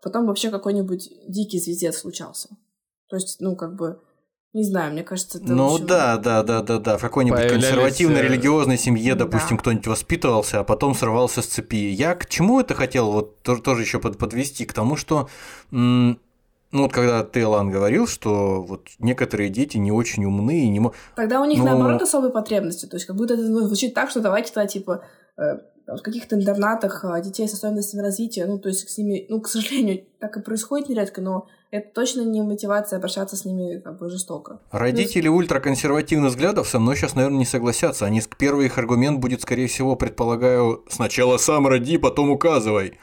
потом 0.00 0.26
вообще 0.26 0.50
какой-нибудь 0.50 1.10
дикий 1.26 1.58
звездец 1.58 1.98
случался. 1.98 2.50
То 3.08 3.16
есть, 3.16 3.40
ну, 3.40 3.56
как 3.56 3.74
бы 3.74 3.98
не 4.52 4.62
знаю, 4.62 4.92
мне 4.92 5.02
кажется, 5.02 5.38
это 5.38 5.52
Ну 5.52 5.74
общем... 5.74 5.86
да, 5.88 6.16
да, 6.18 6.44
да, 6.44 6.62
да, 6.62 6.78
да. 6.78 6.98
В 6.98 7.00
какой-нибудь 7.00 7.40
Появлялись... 7.40 7.64
консервативной 7.64 8.20
э, 8.20 8.22
религиозной 8.22 8.78
семье, 8.78 9.16
допустим, 9.16 9.56
да. 9.56 9.62
кто-нибудь 9.62 9.88
воспитывался, 9.88 10.60
а 10.60 10.64
потом 10.64 10.94
сорвался 10.94 11.42
с 11.42 11.46
цепи. 11.46 11.90
Я 11.90 12.14
к 12.14 12.26
чему 12.28 12.60
это 12.60 12.74
хотел 12.74 13.10
вот 13.10 13.42
тоже 13.42 13.82
еще 13.82 13.98
подвести? 13.98 14.66
К 14.66 14.72
тому, 14.72 14.94
что 14.94 15.28
ну 15.70 16.16
вот 16.82 16.92
когда 16.92 17.24
ты, 17.24 17.42
Алан, 17.42 17.70
говорил, 17.70 18.06
что 18.06 18.62
вот 18.62 18.88
некоторые 18.98 19.50
дети 19.50 19.78
не 19.78 19.90
очень 19.90 20.24
умные 20.24 20.64
и 20.64 20.68
не 20.68 20.80
могут... 20.80 20.96
Тогда 21.16 21.40
у 21.40 21.44
них, 21.44 21.58
ну... 21.58 21.64
наоборот, 21.64 22.02
особые 22.02 22.32
потребности. 22.32 22.86
То 22.86 22.96
есть 22.96 23.06
как 23.06 23.16
будто 23.16 23.34
это 23.34 23.42
ну, 23.42 23.60
звучит 23.66 23.94
так, 23.94 24.10
что 24.10 24.20
давайте 24.20 24.52
тогда, 24.52 24.68
типа, 24.68 25.04
в 25.36 26.02
каких-то 26.02 26.34
интернатах 26.34 27.04
а, 27.04 27.20
детей 27.20 27.48
с 27.48 27.54
особенностями 27.54 28.02
развития, 28.02 28.46
ну, 28.46 28.58
то 28.58 28.68
есть 28.68 28.88
с 28.88 28.98
ними, 28.98 29.26
ну, 29.28 29.40
к 29.40 29.48
сожалению, 29.48 30.04
так 30.18 30.36
и 30.36 30.42
происходит 30.42 30.88
нередко, 30.88 31.20
но 31.20 31.46
это 31.70 31.88
точно 31.94 32.22
не 32.22 32.42
мотивация 32.42 32.96
обращаться 32.96 33.36
с 33.36 33.44
ними 33.44 33.78
как 33.78 33.98
бы 33.98 34.10
жестоко. 34.10 34.60
Родители 34.72 35.22
Плюс... 35.22 35.36
ультраконсервативных 35.36 36.30
взглядов 36.30 36.68
со 36.68 36.78
мной 36.78 36.96
сейчас, 36.96 37.14
наверное, 37.14 37.38
не 37.38 37.44
согласятся. 37.44 38.06
Они, 38.06 38.20
первый 38.38 38.66
их 38.66 38.78
аргумент 38.78 39.20
будет, 39.20 39.42
скорее 39.42 39.68
всего, 39.68 39.94
предполагаю, 39.96 40.84
сначала 40.88 41.36
сам 41.36 41.66
роди, 41.66 41.98
потом 41.98 42.30
указывай. 42.30 42.98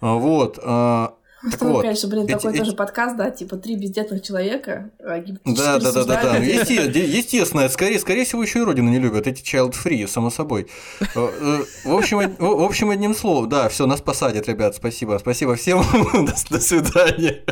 А, 0.00 0.14
вот. 0.16 0.58
А, 0.62 1.15
так 1.50 1.62
вот, 1.62 1.82
конечно, 1.82 2.08
блин, 2.08 2.26
такой 2.26 2.56
тоже 2.56 2.72
подкаст, 2.72 3.16
да, 3.16 3.30
типа 3.30 3.56
три 3.56 3.76
бездетных 3.76 4.22
человека. 4.22 4.90
А 4.98 5.22
да, 5.44 5.78
да, 5.78 5.92
да, 5.92 6.04
да, 6.04 6.22
да. 6.22 6.36
Естественно, 6.38 7.68
скорее, 7.68 7.98
скорее 7.98 8.24
всего, 8.24 8.42
еще 8.42 8.60
и 8.60 8.62
родину 8.62 8.90
не 8.90 8.98
любят. 8.98 9.26
Эти 9.26 9.42
child 9.42 9.72
free, 9.72 10.06
само 10.06 10.30
собой. 10.30 10.66
Э, 11.00 11.06
э, 11.14 11.64
в 11.84 11.94
общем, 11.94 12.18
в 12.38 12.62
общем, 12.62 12.90
одним 12.90 13.14
словом, 13.14 13.48
да, 13.48 13.68
все, 13.68 13.86
нас 13.86 14.00
посадят, 14.00 14.48
ребят. 14.48 14.74
Спасибо. 14.74 15.18
Спасибо 15.20 15.54
всем. 15.54 15.82
До 16.50 16.60
свидания. 16.60 17.44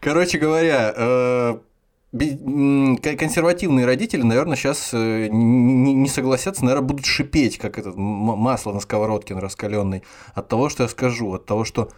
Короче 0.00 0.38
говоря, 0.38 0.92
э, 0.96 1.58
консервативные 2.12 3.86
родители, 3.86 4.22
наверное, 4.22 4.56
сейчас 4.56 4.90
не 4.92 6.08
согласятся, 6.08 6.64
наверное, 6.64 6.86
будут 6.86 7.06
шипеть, 7.06 7.58
как 7.58 7.78
это 7.78 7.92
масло 7.92 8.72
на 8.72 8.80
сковородке 8.80 9.34
на 9.34 9.40
раскаленной, 9.40 10.02
от 10.34 10.48
того, 10.48 10.68
что 10.68 10.84
я 10.84 10.88
скажу, 10.88 11.32
от 11.34 11.46
того, 11.46 11.64
что 11.64 11.90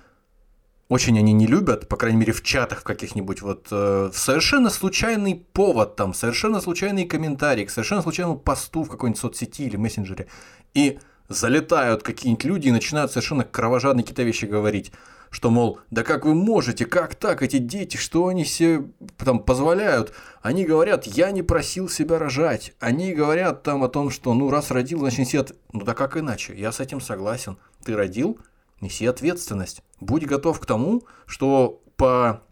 очень 0.88 1.18
они 1.18 1.32
не 1.32 1.46
любят, 1.46 1.88
по 1.88 1.96
крайней 1.96 2.18
мере 2.18 2.32
в 2.32 2.42
чатах 2.42 2.80
в 2.80 2.84
каких-нибудь, 2.84 3.42
вот 3.42 3.68
э, 3.70 4.10
совершенно 4.12 4.70
случайный 4.70 5.46
повод 5.52 5.96
там, 5.96 6.14
совершенно 6.14 6.60
случайный 6.60 7.06
комментарий, 7.06 7.64
к 7.64 7.70
совершенно 7.70 8.02
случайному 8.02 8.38
посту 8.38 8.82
в 8.82 8.90
какой-нибудь 8.90 9.20
соцсети 9.20 9.64
или 9.64 9.76
мессенджере, 9.76 10.26
и 10.74 10.98
залетают 11.28 12.02
какие-нибудь 12.02 12.44
люди 12.44 12.68
и 12.68 12.72
начинают 12.72 13.10
совершенно 13.10 13.44
кровожадные 13.44 14.02
какие-то 14.02 14.22
вещи 14.22 14.44
говорить, 14.44 14.92
что, 15.34 15.50
мол, 15.50 15.80
да 15.90 16.04
как 16.04 16.24
вы 16.24 16.34
можете, 16.34 16.86
как 16.86 17.16
так, 17.16 17.42
эти 17.42 17.58
дети, 17.58 17.96
что 17.96 18.28
они 18.28 18.44
себе 18.44 18.84
там 19.18 19.40
позволяют? 19.40 20.12
Они 20.42 20.64
говорят, 20.64 21.06
я 21.06 21.32
не 21.32 21.42
просил 21.42 21.88
себя 21.88 22.20
рожать. 22.20 22.72
Они 22.78 23.12
говорят 23.12 23.64
там 23.64 23.82
о 23.82 23.88
том, 23.88 24.10
что, 24.10 24.32
ну, 24.32 24.48
раз 24.48 24.70
родил, 24.70 25.00
значит, 25.00 25.18
неси 25.18 25.36
от... 25.38 25.56
Ну, 25.72 25.82
да 25.84 25.94
как 25.94 26.16
иначе? 26.16 26.54
Я 26.54 26.70
с 26.70 26.78
этим 26.78 27.00
согласен. 27.00 27.58
Ты 27.84 27.96
родил, 27.96 28.38
неси 28.84 29.06
ответственность. 29.06 29.82
Будь 30.00 30.24
готов 30.24 30.60
к 30.60 30.66
тому, 30.66 31.02
что 31.26 31.82
по 31.96 32.42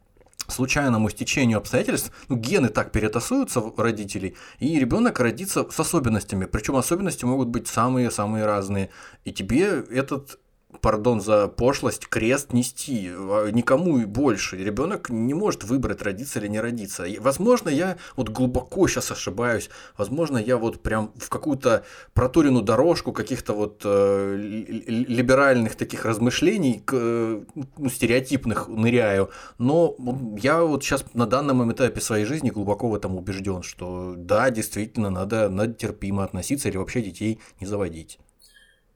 случайному 0.48 1.08
стечению 1.10 1.58
обстоятельств, 1.58 2.12
ну, 2.28 2.36
гены 2.36 2.68
так 2.68 2.92
перетасуются 2.92 3.60
в 3.60 3.78
родителей, 3.78 4.36
и 4.58 4.78
ребенок 4.78 5.20
родится 5.20 5.68
с 5.70 5.80
особенностями. 5.80 6.46
Причем 6.46 6.76
особенности 6.76 7.24
могут 7.24 7.48
быть 7.48 7.68
самые-самые 7.68 8.44
разные. 8.44 8.90
И 9.24 9.32
тебе 9.32 9.84
этот 9.90 10.38
пардон 10.80 11.20
за 11.20 11.48
пошлость, 11.48 12.06
крест 12.08 12.52
нести 12.52 13.10
а, 13.12 13.50
никому 13.50 13.98
и 13.98 14.04
больше. 14.04 14.56
Ребенок 14.56 15.10
не 15.10 15.34
может 15.34 15.64
выбрать, 15.64 16.02
родиться 16.02 16.38
или 16.38 16.48
не 16.48 16.60
родиться. 16.60 17.04
И, 17.04 17.18
возможно, 17.18 17.68
я 17.68 17.96
вот 18.16 18.28
глубоко 18.28 18.88
сейчас 18.88 19.10
ошибаюсь. 19.10 19.70
Возможно, 19.96 20.38
я 20.38 20.56
вот 20.56 20.82
прям 20.82 21.12
в 21.16 21.28
какую-то 21.28 21.84
проторенную 22.14 22.64
дорожку 22.64 23.12
каких-то 23.12 23.52
вот 23.52 23.82
э, 23.84 24.36
либеральных 24.36 25.76
таких 25.76 26.04
размышлений, 26.04 26.82
э, 26.90 27.42
стереотипных 27.90 28.68
ныряю. 28.68 29.30
Но 29.58 29.96
я 30.40 30.62
вот 30.62 30.82
сейчас 30.82 31.04
на 31.14 31.26
данном 31.26 31.70
этапе 31.72 32.00
своей 32.00 32.24
жизни 32.24 32.50
глубоко 32.50 32.88
в 32.88 32.94
этом 32.94 33.16
убежден, 33.16 33.62
что 33.62 34.14
да, 34.16 34.50
действительно, 34.50 35.10
надо, 35.10 35.48
надо 35.48 35.74
терпимо 35.74 36.24
относиться 36.24 36.68
или 36.68 36.76
вообще 36.76 37.02
детей 37.02 37.40
не 37.60 37.66
заводить. 37.66 38.18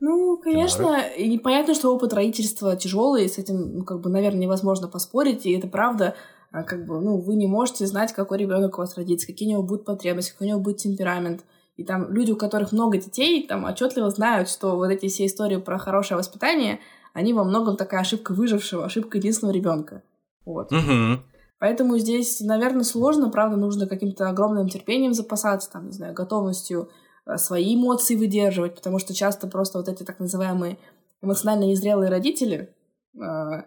Ну, 0.01 0.37
конечно, 0.37 1.01
и 1.17 1.29
непонятно, 1.29 1.75
что 1.75 1.95
опыт 1.95 2.13
родительства 2.13 2.77
тяжелый, 2.77 3.29
с 3.29 3.39
этим, 3.39 3.79
ну, 3.79 3.85
как 3.85 4.01
бы, 4.01 4.11
наверное, 4.11 4.41
невозможно 4.41 4.89
поспорить, 4.89 5.47
и 5.47 5.57
это 5.57 5.69
правда, 5.69 6.15
а, 6.53 6.63
как 6.63 6.85
бы, 6.85 7.01
ну, 7.01 7.19
вы 7.19 7.35
не 7.35 7.47
можете 7.47 7.87
знать, 7.87 8.13
какой 8.13 8.39
ребенок 8.39 8.79
у 8.79 8.83
вас 8.83 8.97
родится, 8.97 9.27
какие 9.27 9.49
у 9.49 9.53
него 9.53 9.63
будут 9.63 9.85
потребности, 9.85 10.33
какой 10.33 10.49
у 10.49 10.51
него 10.51 10.61
будет 10.61 10.79
темперамент. 10.79 11.45
И 11.77 11.85
там 11.85 12.11
люди, 12.11 12.33
у 12.33 12.37
которых 12.37 12.73
много 12.73 12.99
детей, 12.99 13.47
там 13.47 13.65
отчетливо 13.65 14.11
знают, 14.11 14.49
что 14.49 14.77
вот 14.77 14.91
эти 14.91 15.09
все 15.09 15.27
истории 15.27 15.57
про 15.57 15.79
хорошее 15.79 16.19
воспитание, 16.19 16.81
они 17.13 17.33
во 17.33 17.45
многом 17.45 17.77
такая 17.77 18.01
ошибка 18.01 18.33
выжившего, 18.33 18.85
ошибка 18.85 19.19
единственного 19.19 19.55
ребенка. 19.55 20.03
Вот. 20.45 20.73
Угу. 20.73 21.23
Поэтому 21.59 21.99
здесь, 21.99 22.41
наверное, 22.41 22.85
сложно, 22.85 23.31
правда, 23.31 23.57
нужно 23.57 23.87
каким-то 23.87 24.29
огромным 24.29 24.69
терпением 24.69 25.15
запасаться, 25.15 25.71
там, 25.71 25.87
не 25.87 25.93
знаю, 25.93 26.15
готовностью 26.15 26.91
свои 27.37 27.75
эмоции 27.75 28.15
выдерживать, 28.15 28.77
потому 28.77 28.99
что 28.99 29.15
часто 29.15 29.49
просто 29.49 29.79
вот 29.79 29.89
эти 29.89 30.05
так 30.05 30.21
называемые 30.21 30.79
эмоционально 31.23 31.65
незрелые 31.65 32.11
родители 32.11 32.75
э, 33.15 33.63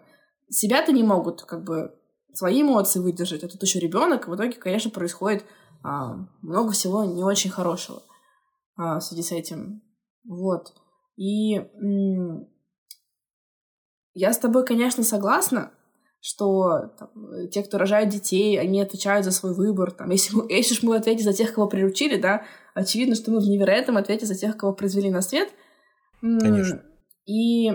себя-то 0.48 0.92
не 0.92 1.02
могут 1.02 1.42
как 1.42 1.64
бы 1.64 1.94
свои 2.32 2.62
эмоции 2.62 3.00
выдержать, 3.00 3.44
а 3.44 3.48
тут 3.48 3.62
еще 3.62 3.78
ребенок, 3.78 4.28
в 4.28 4.34
итоге, 4.34 4.52
конечно, 4.52 4.90
происходит 4.90 5.44
а, 5.82 6.16
много 6.42 6.72
всего 6.72 7.04
не 7.04 7.24
очень 7.24 7.50
хорошего 7.50 8.02
а, 8.76 8.98
в 8.98 9.02
связи 9.02 9.22
с 9.22 9.32
этим. 9.32 9.82
Вот. 10.24 10.74
И 11.16 11.60
я 14.14 14.32
с 14.32 14.38
тобой, 14.38 14.64
конечно, 14.64 15.02
согласна, 15.02 15.72
что 16.20 16.88
там, 16.98 17.48
те, 17.50 17.62
кто 17.62 17.78
рожают 17.78 18.10
детей, 18.10 18.58
они 18.58 18.80
отвечают 18.80 19.24
за 19.24 19.30
свой 19.32 19.54
выбор. 19.54 19.90
Там, 19.90 20.10
если, 20.10 20.36
если 20.54 20.74
уж 20.74 20.82
мы 20.82 20.96
ответим 20.96 21.24
за 21.24 21.32
тех, 21.32 21.54
кого 21.54 21.68
приручили, 21.68 22.20
да, 22.20 22.44
очевидно, 22.74 23.14
что 23.14 23.30
мы 23.30 23.40
в 23.40 23.48
невероятном 23.48 23.96
ответе 23.96 24.26
за 24.26 24.34
тех, 24.34 24.56
кого 24.56 24.72
произвели 24.72 25.10
на 25.10 25.22
свет. 25.22 25.48
Конечно. 26.20 26.82
И 27.26 27.70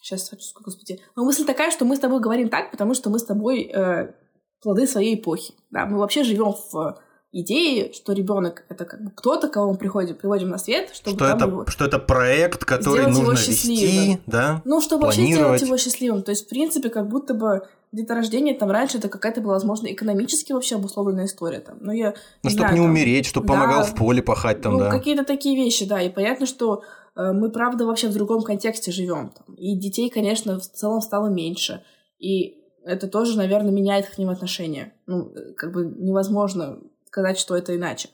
сейчас, 0.00 0.32
господи. 0.60 1.00
Но 1.16 1.24
мысль 1.24 1.44
такая, 1.44 1.70
что 1.70 1.84
мы 1.84 1.96
с 1.96 2.00
тобой 2.00 2.20
говорим 2.20 2.48
так, 2.48 2.70
потому 2.70 2.94
что 2.94 3.10
мы 3.10 3.18
с 3.18 3.24
тобой 3.24 3.62
э, 3.62 4.12
плоды 4.60 4.86
своей 4.86 5.14
эпохи. 5.14 5.54
Да? 5.70 5.86
Мы 5.86 5.98
вообще 5.98 6.24
живем 6.24 6.52
в 6.52 6.98
идеи, 7.34 7.92
что 7.92 8.12
ребенок 8.12 8.64
это 8.68 8.84
как 8.84 9.02
бы 9.02 9.10
кто-то, 9.10 9.48
кого 9.48 9.72
мы 9.72 9.76
приходим, 9.76 10.14
приводим 10.14 10.48
на 10.50 10.58
свет, 10.58 10.90
чтобы 10.94 11.16
что 11.16 11.26
это, 11.26 11.44
его... 11.46 11.66
что 11.66 11.84
это 11.84 11.98
проект, 11.98 12.64
который 12.64 13.06
нужно 13.06 13.32
вести, 13.32 14.20
да? 14.26 14.62
Ну, 14.64 14.80
чтобы 14.80 15.06
вообще 15.06 15.26
сделать 15.26 15.62
его 15.62 15.76
счастливым. 15.76 16.22
То 16.22 16.30
есть, 16.30 16.46
в 16.46 16.48
принципе, 16.48 16.88
как 16.88 17.08
будто 17.08 17.34
бы 17.34 17.66
где-то 17.92 18.14
рождение 18.14 18.54
там 18.54 18.70
раньше 18.70 18.98
это 18.98 19.08
какая-то 19.08 19.40
была, 19.40 19.54
возможно, 19.54 19.86
экономически 19.88 20.52
вообще 20.52 20.76
обусловленная 20.76 21.26
история 21.26 21.60
там. 21.60 21.78
Но 21.80 21.92
я 21.92 22.14
ну, 22.42 22.50
чтобы 22.50 22.70
не 22.70 22.78
там, 22.78 22.86
умереть, 22.86 23.26
чтобы 23.26 23.46
да, 23.48 23.54
помогал 23.54 23.84
в 23.84 23.94
поле 23.94 24.22
пахать 24.22 24.60
там, 24.60 24.74
ну, 24.74 24.78
да. 24.80 24.90
какие-то 24.90 25.24
такие 25.24 25.56
вещи, 25.56 25.86
да. 25.86 26.00
И 26.00 26.10
понятно, 26.10 26.46
что 26.46 26.82
э, 27.16 27.32
мы, 27.32 27.50
правда, 27.50 27.84
вообще 27.86 28.08
в 28.08 28.14
другом 28.14 28.42
контексте 28.42 28.90
живем. 28.92 29.30
Там. 29.30 29.54
И 29.56 29.76
детей, 29.78 30.10
конечно, 30.10 30.58
в 30.58 30.66
целом 30.66 31.00
стало 31.00 31.28
меньше. 31.28 31.82
И 32.18 32.64
это 32.84 33.08
тоже, 33.08 33.36
наверное, 33.36 33.72
меняет 33.72 34.08
к 34.08 34.18
ним 34.18 34.30
отношение. 34.30 34.92
Ну, 35.06 35.32
э, 35.32 35.52
как 35.54 35.72
бы 35.72 35.84
невозможно 35.84 36.78
сказать, 37.14 37.38
что 37.38 37.56
это 37.56 37.76
иначе. 37.76 38.10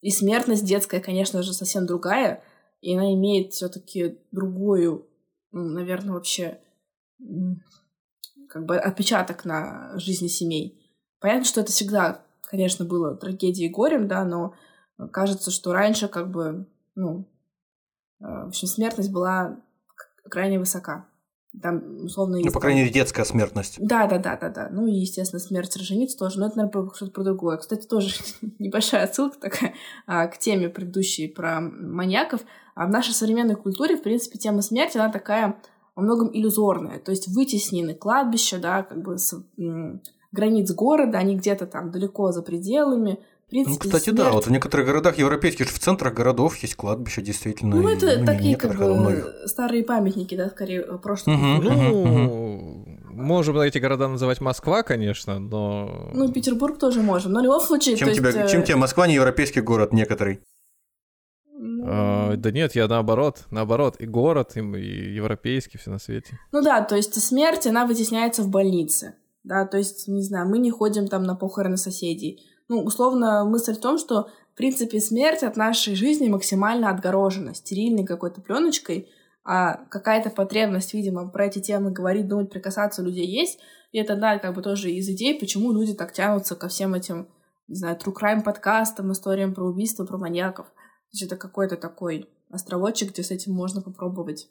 И 0.00 0.10
смертность 0.10 0.64
детская, 0.64 1.00
конечно 1.00 1.42
же, 1.42 1.52
совсем 1.52 1.84
другая, 1.84 2.42
и 2.80 2.96
она 2.96 3.12
имеет 3.12 3.52
все-таки 3.52 4.20
другую, 4.32 5.06
ну, 5.52 5.64
наверное, 5.64 6.14
вообще 6.14 6.58
как 8.48 8.64
бы 8.64 8.78
отпечаток 8.78 9.44
на 9.44 9.98
жизни 9.98 10.28
семей. 10.28 10.90
Понятно, 11.20 11.44
что 11.44 11.60
это 11.60 11.72
всегда, 11.72 12.24
конечно, 12.44 12.86
было 12.86 13.16
трагедией 13.16 13.68
и 13.68 13.72
горем, 13.72 14.08
да, 14.08 14.24
но 14.24 14.54
кажется, 15.12 15.50
что 15.50 15.74
раньше 15.74 16.08
как 16.08 16.30
бы, 16.30 16.66
ну, 16.94 17.28
э, 18.20 18.24
в 18.24 18.48
общем, 18.48 18.66
смертность 18.66 19.12
была 19.12 19.60
крайне 20.30 20.58
высока. 20.58 21.06
Там, 21.62 22.04
условно, 22.04 22.38
Ну, 22.42 22.52
по 22.52 22.60
крайней 22.60 22.80
мере, 22.80 22.92
детская 22.92 23.24
смертность. 23.24 23.76
Да, 23.78 24.06
да, 24.06 24.18
да, 24.18 24.36
да, 24.36 24.48
да. 24.50 24.68
Ну 24.70 24.86
и, 24.86 24.92
естественно, 24.92 25.40
смерть 25.40 25.76
рожениц 25.76 26.14
тоже. 26.14 26.40
Но 26.40 26.46
это, 26.46 26.58
наверное, 26.58 26.90
что-то 26.94 27.12
про 27.12 27.24
другое. 27.24 27.56
Кстати, 27.56 27.86
тоже 27.86 28.14
небольшая 28.58 29.04
отсылка 29.04 29.38
такая 29.40 29.74
а, 30.06 30.26
к 30.26 30.38
теме 30.38 30.68
предыдущей 30.68 31.28
про 31.28 31.60
маньяков. 31.60 32.42
А 32.74 32.86
в 32.86 32.90
нашей 32.90 33.12
современной 33.12 33.56
культуре, 33.56 33.96
в 33.96 34.02
принципе, 34.02 34.38
тема 34.38 34.62
смерти, 34.62 34.98
она 34.98 35.10
такая 35.10 35.56
во 35.96 36.02
многом 36.02 36.30
иллюзорная. 36.32 37.00
То 37.00 37.10
есть 37.10 37.26
вытеснены 37.28 37.94
кладбища, 37.94 38.58
да, 38.58 38.84
как 38.84 39.02
бы 39.02 39.18
с 39.18 39.34
м, 39.58 40.00
границ 40.30 40.70
города, 40.72 41.18
они 41.18 41.36
где-то 41.36 41.66
там 41.66 41.90
далеко 41.90 42.30
за 42.30 42.42
пределами, 42.42 43.18
принципе, 43.48 43.72
ну, 43.72 43.78
кстати, 43.78 44.10
смерть... 44.10 44.16
да, 44.18 44.30
вот 44.32 44.46
в 44.46 44.50
некоторых 44.50 44.86
городах 44.86 45.18
европейских, 45.18 45.68
в 45.68 45.78
центрах 45.78 46.14
городов 46.14 46.56
есть 46.58 46.74
кладбища, 46.74 47.22
действительно. 47.22 47.76
Ну, 47.76 47.88
это 47.88 48.18
ну, 48.18 48.26
такие, 48.26 48.56
как 48.56 48.76
бы, 48.76 49.34
старые 49.46 49.84
памятники, 49.84 50.34
да, 50.34 50.50
скорее, 50.50 50.82
прошлого. 50.98 51.36
Угу, 51.36 51.62
ну, 51.62 52.98
можем 53.10 53.58
эти 53.58 53.78
города 53.78 54.08
называть 54.08 54.40
Москва, 54.40 54.82
конечно, 54.82 55.38
но... 55.38 56.10
Ну, 56.12 56.30
Петербург 56.30 56.78
тоже 56.78 57.02
можем, 57.02 57.32
но 57.32 57.40
в 57.40 57.44
любом 57.44 57.60
случае... 57.60 57.96
Чем, 57.96 58.12
тебя, 58.12 58.30
есть... 58.30 58.52
чем 58.52 58.62
тебе 58.62 58.76
Москва 58.76 59.06
не 59.06 59.14
европейский 59.14 59.60
город 59.60 59.92
некоторый? 59.92 60.40
Ну... 61.52 61.84
А, 61.88 62.36
да 62.36 62.52
нет, 62.52 62.74
я 62.74 62.86
наоборот, 62.86 63.46
наоборот, 63.50 63.96
и 63.98 64.06
город, 64.06 64.56
и, 64.56 64.60
и 64.60 65.14
европейский, 65.14 65.78
все 65.78 65.90
на 65.90 65.98
свете. 65.98 66.38
Ну 66.52 66.62
да, 66.62 66.82
то 66.82 66.96
есть 66.96 67.20
смерть, 67.20 67.66
она 67.66 67.86
вытесняется 67.86 68.42
в 68.42 68.48
больнице, 68.48 69.14
да, 69.42 69.66
то 69.66 69.78
есть, 69.78 70.06
не 70.06 70.22
знаю, 70.22 70.48
мы 70.48 70.58
не 70.58 70.70
ходим 70.70 71.08
там 71.08 71.24
на 71.24 71.34
похороны 71.34 71.76
соседей, 71.76 72.44
ну, 72.68 72.82
условно, 72.82 73.44
мысль 73.44 73.74
в 73.74 73.80
том, 73.80 73.98
что, 73.98 74.28
в 74.52 74.56
принципе, 74.56 75.00
смерть 75.00 75.42
от 75.42 75.56
нашей 75.56 75.94
жизни 75.94 76.28
максимально 76.28 76.90
отгорожена 76.90 77.54
стерильной 77.54 78.04
какой-то 78.04 78.40
пленочкой, 78.40 79.08
а 79.42 79.76
какая-то 79.86 80.28
потребность, 80.28 80.92
видимо, 80.92 81.28
про 81.30 81.46
эти 81.46 81.60
темы 81.60 81.90
говорить, 81.90 82.28
думать, 82.28 82.50
прикасаться 82.50 83.02
людей 83.02 83.26
есть. 83.26 83.58
И 83.92 83.98
это, 83.98 84.16
да, 84.16 84.38
как 84.38 84.54
бы 84.54 84.60
тоже 84.60 84.90
из 84.90 85.08
идей, 85.08 85.38
почему 85.40 85.72
люди 85.72 85.94
так 85.94 86.12
тянутся 86.12 86.54
ко 86.54 86.68
всем 86.68 86.92
этим, 86.92 87.28
не 87.66 87.76
знаю, 87.76 87.96
true 87.96 88.12
crime 88.14 88.42
подкастам, 88.42 89.12
историям 89.12 89.54
про 89.54 89.64
убийства, 89.64 90.04
про 90.04 90.18
маньяков. 90.18 90.66
То 90.66 91.12
есть 91.12 91.22
это 91.22 91.36
какой-то 91.36 91.76
такой 91.76 92.28
островочек, 92.50 93.12
где 93.12 93.22
с 93.22 93.30
этим 93.30 93.54
можно 93.54 93.80
попробовать 93.80 94.50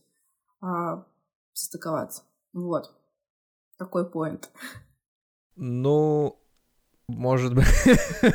а, 0.59 1.05
состыковаться. 1.53 2.23
Вот. 2.53 2.91
Такой 3.77 4.09
поинт. 4.09 4.49
Ну, 5.55 6.39
может 7.07 7.53
быть. 7.53 7.65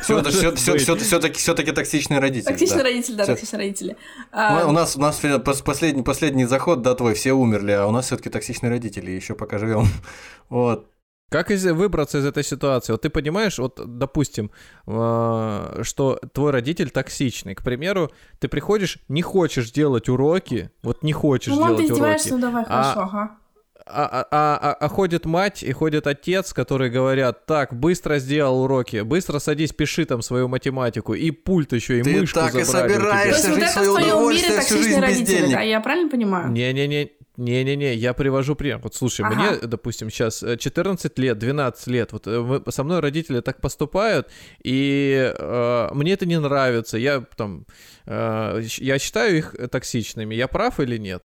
Все, 0.01 0.19
это 0.19 0.29
все, 0.31 0.55
все, 0.55 0.77
все, 0.77 0.95
все-таки, 0.97 1.37
все-таки 1.37 1.71
токсичные 1.71 2.19
родители. 2.19 2.51
Токсичные 2.51 2.77
да. 2.79 2.83
родители, 2.83 3.15
да, 3.15 3.25
токсичные 3.25 3.57
родители. 3.59 3.97
А... 4.31 4.65
У 4.67 4.71
нас, 4.71 4.95
у 4.95 4.99
нас 4.99 5.21
последний, 5.63 6.01
последний 6.01 6.45
заход, 6.45 6.81
да, 6.81 6.95
твой, 6.95 7.13
все 7.13 7.33
умерли, 7.33 7.71
а 7.71 7.85
у 7.85 7.91
нас 7.91 8.07
все-таки 8.07 8.29
токсичные 8.29 8.71
родители, 8.71 9.11
еще 9.11 9.35
пока 9.35 9.57
живем. 9.57 9.87
Вот. 10.49 10.89
Как 11.29 11.49
из, 11.49 11.65
выбраться 11.65 12.19
из 12.19 12.25
этой 12.25 12.43
ситуации? 12.43 12.93
Вот 12.93 13.01
ты 13.01 13.09
понимаешь, 13.09 13.57
вот, 13.57 13.79
допустим, 13.83 14.51
э, 14.85 15.79
что 15.81 16.19
твой 16.31 16.51
родитель 16.51 16.91
токсичный. 16.91 17.55
К 17.55 17.63
примеру, 17.63 18.11
ты 18.37 18.47
приходишь, 18.47 18.99
не 19.07 19.23
хочешь 19.23 19.71
делать 19.71 20.09
уроки, 20.09 20.69
вот 20.83 21.01
не 21.01 21.11
хочешь 21.11 21.53
ну, 21.55 21.65
делать 21.67 21.89
уроки. 21.89 22.29
Ну, 22.29 22.37
давай, 22.37 22.63
а, 22.67 22.83
хорошо, 22.83 22.99
ага 23.01 23.37
а, 23.85 24.25
а, 24.31 24.59
а, 24.61 24.73
а 24.73 24.87
ходит 24.87 25.25
мать 25.25 25.61
и 25.63 25.71
ходит 25.73 26.07
отец, 26.07 26.53
которые 26.53 26.89
говорят, 26.89 27.45
так, 27.45 27.73
быстро 27.73 28.19
сделал 28.19 28.63
уроки, 28.63 29.01
быстро 29.01 29.39
садись, 29.39 29.73
пиши 29.73 30.05
там 30.05 30.21
свою 30.21 30.47
математику, 30.47 31.13
и 31.13 31.31
пульт 31.31 31.73
еще, 31.73 31.99
и 31.99 32.03
Ты 32.03 32.21
мышку 32.21 32.39
так 32.39 32.53
забрали. 32.53 32.91
и 32.91 32.93
собираешься 32.93 33.53
жить 33.53 33.63
в 33.63 33.71
своем 33.71 33.95
удовольствие 33.95 34.59
всю 34.61 34.77
жизнь 34.81 35.01
без 35.01 35.21
денег. 35.21 35.53
Да, 35.53 35.61
я 35.61 35.81
правильно 35.81 36.09
понимаю? 36.09 36.49
Не-не-не, 36.51 37.11
не-не-не, 37.35 37.95
я 37.95 38.13
привожу 38.13 38.55
пример. 38.55 38.79
Вот 38.83 38.95
слушай, 38.95 39.25
ага. 39.25 39.35
мне, 39.35 39.57
допустим, 39.67 40.09
сейчас 40.09 40.43
14 40.59 41.19
лет, 41.19 41.37
12 41.37 41.87
лет, 41.87 42.13
вот 42.13 42.23
э, 42.25 42.61
со 42.69 42.83
мной 42.83 43.01
родители 43.01 43.41
так 43.41 43.59
поступают, 43.59 44.29
и 44.63 45.33
э, 45.37 45.89
мне 45.93 46.13
это 46.13 46.25
не 46.25 46.39
нравится. 46.39 46.97
Я 46.97 47.21
там, 47.35 47.65
э, 48.05 48.61
я 48.77 48.97
считаю 48.97 49.37
их 49.37 49.55
токсичными. 49.71 50.35
Я 50.35 50.47
прав 50.47 50.79
или 50.79 50.97
нет? 50.97 51.21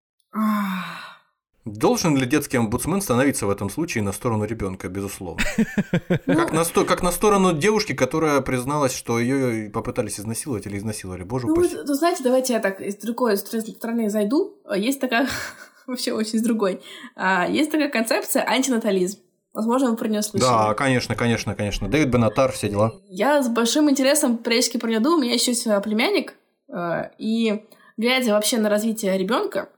Должен 1.66 2.16
ли 2.16 2.28
детский 2.28 2.58
омбудсмен 2.58 3.02
становиться 3.02 3.48
в 3.48 3.50
этом 3.50 3.72
случае 3.72 4.04
на 4.04 4.12
сторону 4.12 4.46
ребенка, 4.46 4.88
безусловно? 4.88 5.44
Как 6.28 6.54
на, 6.54 6.64
сто, 6.64 6.86
как 6.86 7.02
на 7.02 7.12
сторону 7.12 7.54
девушки, 7.54 7.94
которая 7.94 8.40
призналась, 8.42 8.96
что 8.96 9.20
ее 9.20 9.72
попытались 9.72 10.20
изнасиловать 10.20 10.68
или 10.68 10.78
изнасиловали. 10.78 11.24
Боже 11.24 11.48
ну, 11.48 11.54
упаси. 11.54 11.78
Ну, 11.84 11.94
знаете, 11.96 12.24
давайте 12.24 12.54
я 12.54 12.60
так 12.60 12.82
из 12.82 12.98
другой 12.98 13.38
стороны 13.38 14.12
зайду. 14.12 14.58
Есть 14.76 15.02
такая, 15.02 15.28
вообще 15.88 16.14
очень 16.14 16.38
с 16.38 16.44
другой. 16.44 16.82
А, 17.16 17.48
есть 17.48 17.72
такая 17.72 17.90
концепция 17.90 18.48
антинатализм. 18.48 19.20
Возможно, 19.52 19.90
вы 19.90 19.98
про 19.98 20.08
нее 20.08 20.22
слышали. 20.22 20.48
Да, 20.48 20.74
конечно, 20.76 21.16
конечно, 21.16 21.56
конечно. 21.56 21.90
Дэвид 21.90 22.10
Бенатар, 22.10 22.52
все 22.52 22.70
дела. 22.70 22.94
Я 23.08 23.42
с 23.42 23.48
большим 23.48 23.90
интересом 23.90 24.38
периодически 24.38 24.78
про 24.78 24.90
нее 24.90 25.00
думаю. 25.00 25.20
У 25.20 25.24
меня 25.24 25.34
еще 25.34 25.52
есть 25.52 25.64
племянник, 25.84 26.36
а, 26.70 27.10
и 27.18 27.66
глядя 27.98 28.34
вообще 28.34 28.60
на 28.60 28.70
развитие 28.70 29.18
ребенка, 29.18 29.70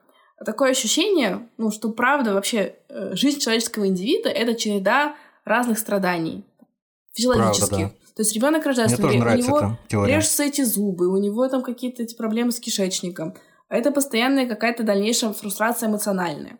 такое 0.45 0.71
ощущение, 0.71 1.47
ну, 1.57 1.71
что 1.71 1.89
правда 1.89 2.33
вообще 2.33 2.75
э, 2.89 3.15
жизнь 3.15 3.39
человеческого 3.39 3.87
индивида 3.87 4.29
это 4.29 4.55
череда 4.55 5.15
разных 5.45 5.79
страданий 5.79 6.43
физиологических. 7.13 7.69
Правда, 7.69 7.87
да. 7.87 8.13
То 8.15 8.21
есть 8.21 8.33
ребенок 8.33 8.65
рождается, 8.65 9.01
Мне 9.01 9.19
у 9.19 9.35
него 9.35 10.05
режутся 10.05 10.43
эти 10.43 10.63
зубы, 10.63 11.07
у 11.07 11.17
него 11.17 11.47
там 11.47 11.61
какие-то 11.61 12.03
эти 12.03 12.15
проблемы 12.15 12.51
с 12.51 12.59
кишечником. 12.59 13.35
Это 13.69 13.91
постоянная 13.91 14.47
какая-то 14.47 14.83
дальнейшая 14.83 15.33
фрустрация 15.33 15.89
эмоциональная. 15.89 16.57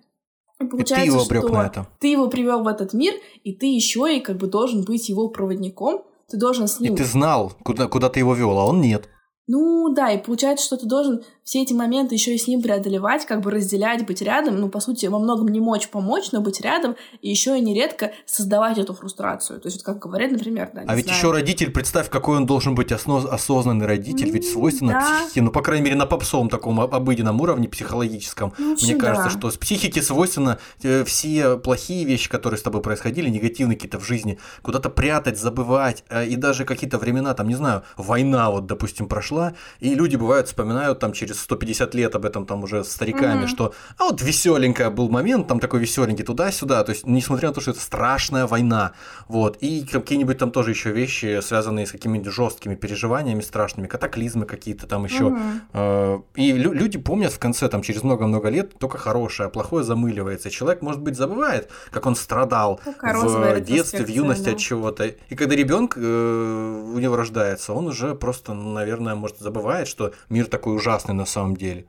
И 0.60 0.66
получается, 0.66 1.06
и 1.06 1.10
ты 1.10 1.14
его 1.14 1.24
что 1.24 1.50
на 1.50 1.66
это. 1.68 1.88
ты 2.00 2.08
его 2.08 2.28
привел 2.28 2.64
в 2.64 2.68
этот 2.68 2.94
мир, 2.94 3.14
и 3.44 3.54
ты 3.54 3.68
еще 3.68 4.16
и 4.16 4.20
как 4.20 4.38
бы 4.38 4.48
должен 4.48 4.84
быть 4.84 5.08
его 5.08 5.30
проводником, 5.30 6.04
ты 6.30 6.38
должен 6.38 6.68
с 6.68 6.80
ним. 6.80 6.94
И 6.94 6.98
ты 6.98 7.06
знал, 7.06 7.54
куда, 7.64 7.88
куда 7.88 8.10
ты 8.10 8.20
его 8.20 8.34
вел, 8.34 8.58
а 8.58 8.66
он 8.66 8.82
нет. 8.82 9.08
Ну 9.48 9.94
да, 9.94 10.12
и 10.12 10.22
получается, 10.22 10.66
что 10.66 10.78
ты 10.78 10.86
должен 10.86 11.24
все 11.48 11.62
эти 11.62 11.72
моменты 11.72 12.14
еще 12.14 12.36
и 12.36 12.38
с 12.38 12.46
ним 12.46 12.62
преодолевать, 12.62 13.26
как 13.26 13.40
бы 13.40 13.52
разделять, 13.52 14.06
быть 14.06 14.22
рядом, 14.22 14.60
ну, 14.60 14.68
по 14.68 14.82
сути, 14.82 15.06
во 15.06 15.18
многом 15.18 15.48
не 15.48 15.62
мочь 15.62 15.88
помочь, 15.88 16.34
но 16.34 16.42
быть 16.42 16.60
рядом, 16.60 16.98
и 17.22 17.30
еще 17.30 17.58
и 17.58 17.62
нередко 17.62 18.12
создавать 18.26 18.78
эту 18.78 18.94
фрустрацию. 18.94 19.62
То 19.62 19.68
есть, 19.68 19.78
вот 19.78 19.86
как 19.86 20.00
говорят, 20.00 20.34
например, 20.34 20.70
да, 20.74 20.84
А 20.86 20.94
ведь 20.94 21.08
еще 21.08 21.32
родитель, 21.32 21.72
представь, 21.72 22.10
какой 22.10 22.36
он 22.36 22.46
должен 22.46 22.76
быть 22.76 22.92
осно- 22.92 23.30
осознанный 23.30 23.86
родитель, 23.86 24.30
ведь 24.30 24.46
свойственно 24.46 24.92
да. 24.92 25.20
психике, 25.22 25.42
ну, 25.42 25.52
по 25.52 25.62
крайней 25.62 25.86
мере, 25.86 25.96
на 25.96 26.06
попсовом 26.06 26.50
таком 26.50 26.82
обыденном 26.82 27.40
уровне 27.40 27.70
психологическом. 27.70 28.54
Ну, 28.58 28.76
Мне 28.84 28.96
кажется, 28.96 29.30
что 29.30 29.50
с 29.50 29.56
психике 29.56 30.02
свойственно 30.02 30.60
э, 30.84 31.06
все 31.06 31.56
плохие 31.56 32.04
вещи, 32.04 32.30
которые 32.30 32.60
с 32.60 32.62
тобой 32.62 32.82
происходили, 32.82 33.30
негативные 33.30 33.78
какие-то 33.78 34.00
в 34.00 34.06
жизни, 34.06 34.38
куда-то 34.64 34.90
прятать, 34.90 35.40
забывать, 35.40 36.04
э, 36.10 36.28
и 36.28 36.36
даже 36.36 36.66
какие-то 36.66 36.98
времена, 36.98 37.34
там, 37.34 37.48
не 37.48 37.56
знаю, 37.56 37.84
война 37.96 38.52
вот, 38.52 38.66
допустим, 38.66 39.08
прошла, 39.08 39.54
и 39.80 39.96
люди 39.96 40.18
бывают 40.18 40.48
вспоминают 40.48 41.00
там 41.00 41.14
через 41.14 41.37
150 41.38 41.96
лет 41.96 42.16
об 42.16 42.26
этом 42.26 42.46
там 42.46 42.64
уже 42.64 42.84
стариками, 42.84 43.44
mm-hmm. 43.44 43.48
что 43.48 43.74
а 43.98 44.06
вот 44.06 44.22
веселенькая 44.22 44.90
был 44.90 45.10
момент, 45.10 45.48
там 45.48 45.60
такой 45.60 45.80
веселенький 45.80 46.24
туда-сюда, 46.24 46.84
то 46.84 46.92
есть 46.92 47.06
несмотря 47.06 47.50
на 47.50 47.54
то, 47.54 47.62
что 47.62 47.72
это 47.72 47.80
страшная 47.80 48.48
война, 48.48 48.94
вот, 49.28 49.58
и 49.62 49.86
какие-нибудь 49.86 50.38
там 50.38 50.52
тоже 50.52 50.72
еще 50.72 50.92
вещи, 50.92 51.40
связанные 51.42 51.86
с 51.86 51.92
какими-нибудь 51.92 52.32
жесткими 52.32 52.76
переживаниями 52.76 53.42
страшными, 53.42 53.88
катаклизмы 53.88 54.46
какие-то 54.46 54.88
там 54.88 55.06
еще, 55.06 55.38
mm-hmm. 55.74 56.24
и 56.36 56.52
лю- 56.54 56.74
люди 56.74 56.98
помнят 56.98 57.32
в 57.32 57.40
конце 57.40 57.68
там 57.70 57.82
через 57.82 58.04
много-много 58.04 58.50
лет 58.50 58.78
только 58.78 58.98
хорошее, 58.98 59.48
а 59.48 59.50
плохое 59.50 59.84
замыливается, 59.84 60.50
человек 60.50 60.82
может 60.82 61.02
быть 61.02 61.16
забывает, 61.16 61.70
как 61.92 62.06
он 62.06 62.16
страдал 62.16 62.80
в 63.02 63.60
детстве, 63.62 64.06
в 64.06 64.10
юности 64.10 64.46
да. 64.46 64.52
от 64.52 64.58
чего-то, 64.58 65.06
и 65.06 65.36
когда 65.36 65.56
ребенок 65.56 65.98
э, 65.98 66.02
у 66.02 67.00
него 67.00 67.16
рождается, 67.16 67.74
он 67.74 67.88
уже 67.88 68.16
просто, 68.16 68.54
наверное, 68.54 69.16
может, 69.16 69.40
забывает, 69.40 69.88
что 69.88 70.14
мир 70.30 70.48
такой 70.48 70.76
ужасный 70.76 71.14
на 71.14 71.26
самом 71.28 71.56
деле. 71.56 71.88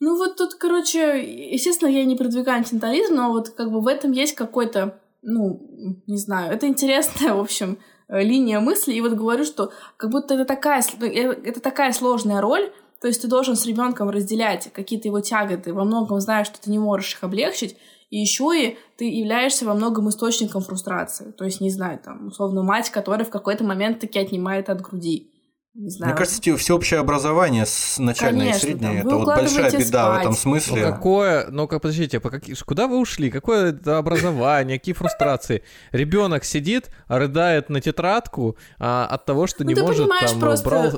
Ну 0.00 0.16
вот 0.16 0.36
тут, 0.36 0.54
короче, 0.54 1.22
естественно, 1.52 1.88
я 1.88 2.04
не 2.04 2.16
продвигаю 2.16 2.58
антинатализм, 2.58 3.14
но 3.14 3.30
вот 3.30 3.50
как 3.50 3.70
бы 3.70 3.80
в 3.80 3.86
этом 3.86 4.12
есть 4.12 4.34
какой-то, 4.34 5.00
ну, 5.22 5.60
не 6.06 6.18
знаю, 6.18 6.52
это 6.52 6.66
интересная, 6.66 7.34
в 7.34 7.40
общем, 7.40 7.78
э, 8.08 8.22
линия 8.22 8.60
мысли. 8.60 8.92
И 8.92 9.00
вот 9.00 9.12
говорю, 9.12 9.44
что 9.44 9.72
как 9.96 10.10
будто 10.10 10.34
это 10.34 10.44
такая, 10.44 10.82
э, 11.00 11.06
это 11.06 11.60
такая 11.60 11.92
сложная 11.92 12.40
роль, 12.40 12.70
то 13.00 13.08
есть 13.08 13.22
ты 13.22 13.28
должен 13.28 13.56
с 13.56 13.66
ребенком 13.66 14.10
разделять 14.10 14.72
какие-то 14.72 15.08
его 15.08 15.20
тяготы, 15.20 15.72
во 15.72 15.84
многом 15.84 16.20
знаешь, 16.20 16.46
что 16.48 16.60
ты 16.60 16.70
не 16.70 16.78
можешь 16.78 17.14
их 17.14 17.22
облегчить, 17.22 17.76
и 18.10 18.18
еще 18.18 18.50
и 18.54 18.78
ты 18.96 19.06
являешься 19.06 19.66
во 19.66 19.74
многом 19.74 20.08
источником 20.08 20.62
фрустрации. 20.62 21.32
То 21.32 21.44
есть, 21.44 21.60
не 21.60 21.70
знаю, 21.70 21.98
там, 21.98 22.28
условно, 22.28 22.62
мать, 22.62 22.90
которая 22.90 23.24
в 23.24 23.30
какой-то 23.30 23.64
момент 23.64 24.00
таки 24.00 24.18
отнимает 24.18 24.70
от 24.70 24.80
груди. 24.80 25.33
Не 25.74 25.90
знаю. 25.90 26.12
Мне 26.12 26.16
кажется, 26.16 26.56
всеобщее 26.56 27.00
образование 27.00 27.66
с 27.66 27.98
начальное 27.98 28.46
Конечно, 28.46 28.58
и 28.58 28.60
среднее 28.60 29.00
это 29.00 29.16
вот 29.16 29.26
большая 29.26 29.72
беда 29.72 30.04
спать. 30.04 30.16
в 30.16 30.20
этом 30.20 30.32
смысле. 30.34 30.86
Ну 30.86 30.92
какое, 30.92 31.46
ну 31.50 31.66
как 31.66 31.82
подождите, 31.82 32.20
по 32.20 32.30
как, 32.30 32.44
куда 32.64 32.86
вы 32.86 32.96
ушли? 32.98 33.28
Какое 33.28 33.70
это 33.70 33.98
образование, 33.98 34.78
какие 34.78 34.94
фрустрации? 34.94 35.64
Ребенок 35.90 36.44
сидит, 36.44 36.90
рыдает 37.08 37.70
на 37.70 37.80
тетрадку 37.80 38.56
а, 38.78 39.08
от 39.10 39.24
того, 39.24 39.48
что 39.48 39.64
ну, 39.64 39.70
не 39.70 39.74
может 39.74 40.08
там 40.08 40.38
просто... 40.38 40.68
брал, 40.68 40.90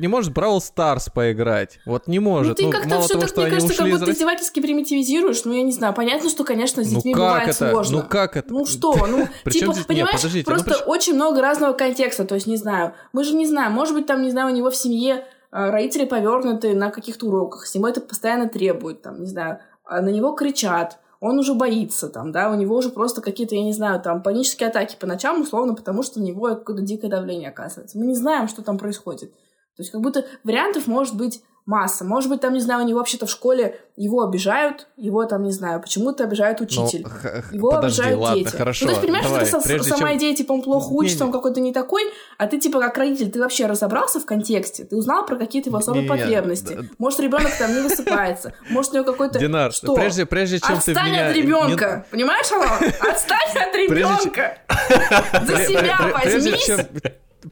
не 0.00 0.08
может 0.08 0.34
Brawl 0.34 0.58
Stars 0.58 1.10
поиграть. 1.10 1.78
Вот 1.86 2.08
не 2.08 2.18
может. 2.18 2.58
Ну 2.60 2.70
ты 2.70 2.78
как-то 2.78 3.00
все 3.00 3.18
так, 3.18 3.34
мне 3.38 3.46
кажется, 3.48 3.74
как 3.74 3.88
будто 3.90 4.12
издевательски 4.12 4.60
примитивизируешь. 4.60 5.42
Ну 5.46 5.54
я 5.54 5.62
не 5.62 5.72
знаю, 5.72 5.94
понятно, 5.94 6.28
что, 6.28 6.44
конечно, 6.44 6.84
с 6.84 6.90
ну, 6.90 6.96
детьми 6.96 7.14
ну, 7.14 7.22
бывает 7.22 7.48
это? 7.48 7.70
сложно. 7.70 8.02
Ну 8.02 8.04
как 8.06 8.36
это? 8.36 8.52
Ну 8.52 8.66
что, 8.66 8.94
ну 9.06 9.26
типа, 9.50 9.74
понимаешь, 9.88 10.44
просто 10.44 10.76
очень 10.84 11.14
много 11.14 11.40
разного 11.40 11.72
контекста. 11.72 12.26
То 12.26 12.34
есть 12.34 12.46
не 12.46 12.58
знаю, 12.58 12.92
мы 13.14 13.24
же 13.24 13.34
не 13.34 13.45
не 13.46 13.50
знаю, 13.52 13.72
может 13.72 13.94
быть, 13.94 14.06
там, 14.06 14.22
не 14.22 14.30
знаю, 14.30 14.52
у 14.52 14.54
него 14.54 14.70
в 14.70 14.76
семье 14.76 15.24
а, 15.50 15.70
родители 15.70 16.04
повернуты 16.04 16.74
на 16.74 16.90
каких-то 16.90 17.26
уроках, 17.26 17.66
с 17.66 17.74
него 17.74 17.88
это 17.88 18.00
постоянно 18.00 18.48
требует, 18.48 19.02
там, 19.02 19.20
не 19.20 19.26
знаю, 19.26 19.60
а 19.84 20.02
на 20.02 20.08
него 20.08 20.32
кричат, 20.32 20.98
он 21.20 21.38
уже 21.38 21.54
боится, 21.54 22.08
там, 22.08 22.32
да, 22.32 22.50
у 22.50 22.54
него 22.54 22.76
уже 22.76 22.90
просто 22.90 23.20
какие-то, 23.20 23.54
я 23.54 23.62
не 23.62 23.72
знаю, 23.72 24.00
там, 24.00 24.22
панические 24.22 24.68
атаки 24.68 24.96
по 24.98 25.06
ночам, 25.06 25.40
условно, 25.40 25.74
потому 25.74 26.02
что 26.02 26.20
у 26.20 26.22
него 26.22 26.48
какое-то 26.48 26.82
дикое 26.82 27.08
давление 27.08 27.50
оказывается. 27.50 27.98
Мы 27.98 28.06
не 28.06 28.14
знаем, 28.14 28.48
что 28.48 28.62
там 28.62 28.78
происходит. 28.78 29.30
То 29.30 29.82
есть 29.82 29.92
как 29.92 30.00
будто 30.00 30.24
вариантов 30.42 30.86
может 30.86 31.16
быть 31.16 31.42
масса. 31.66 32.04
Может 32.04 32.30
быть, 32.30 32.40
там, 32.40 32.54
не 32.54 32.60
знаю, 32.60 32.84
у 32.84 32.86
него 32.86 32.98
вообще-то 32.98 33.26
в 33.26 33.30
школе 33.30 33.80
его 33.96 34.22
обижают, 34.22 34.86
его 34.96 35.24
там, 35.24 35.42
не 35.42 35.50
знаю, 35.50 35.80
почему-то 35.80 36.22
обижает 36.22 36.60
учитель. 36.60 37.04
Ну, 37.04 37.56
его 37.56 37.70
подожди, 37.70 38.02
обижают 38.02 38.20
ладно, 38.20 38.44
дети. 38.44 38.56
Хорошо, 38.56 38.86
ну, 38.86 38.86
то 38.86 38.92
есть, 38.92 39.02
понимаешь, 39.02 39.26
давай, 39.26 39.46
что 39.46 39.60
ты 39.60 39.82
сама 39.82 40.08
чем... 40.10 40.18
идея, 40.18 40.36
типа, 40.36 40.52
он 40.52 40.62
плохо 40.62 40.92
учится, 40.92 41.24
он 41.24 41.32
какой-то 41.32 41.60
не 41.60 41.72
такой, 41.72 42.02
а 42.38 42.46
ты, 42.46 42.60
типа, 42.60 42.80
как 42.80 42.96
родитель, 42.96 43.30
ты 43.30 43.40
вообще 43.40 43.66
разобрался 43.66 44.20
в 44.20 44.26
контексте, 44.26 44.84
ты 44.84 44.96
узнал 44.96 45.26
про 45.26 45.36
какие-то 45.36 45.70
его 45.70 45.78
особые 45.78 46.04
не, 46.04 46.08
потребности. 46.08 46.74
Да. 46.74 46.82
Может, 46.98 47.20
ребенок 47.20 47.50
там 47.58 47.74
не 47.74 47.80
высыпается, 47.80 48.52
может, 48.70 48.92
у 48.92 48.96
него 48.96 49.04
какой-то... 49.04 49.38
Динар, 49.40 49.72
что? 49.72 49.94
прежде, 49.94 50.24
прежде 50.24 50.60
чем 50.60 50.76
Отстань 50.76 50.94
ты 50.94 51.10
меня... 51.10 51.28
от 51.28 51.36
ребенка, 51.36 52.04
не... 52.06 52.10
понимаешь, 52.12 52.52
Алан? 52.52 53.12
Отстань 53.12 53.56
от 53.56 53.74
ребенка! 53.74 54.58
За 55.46 55.56
себя 55.64 55.98
возьмись! 56.12 56.70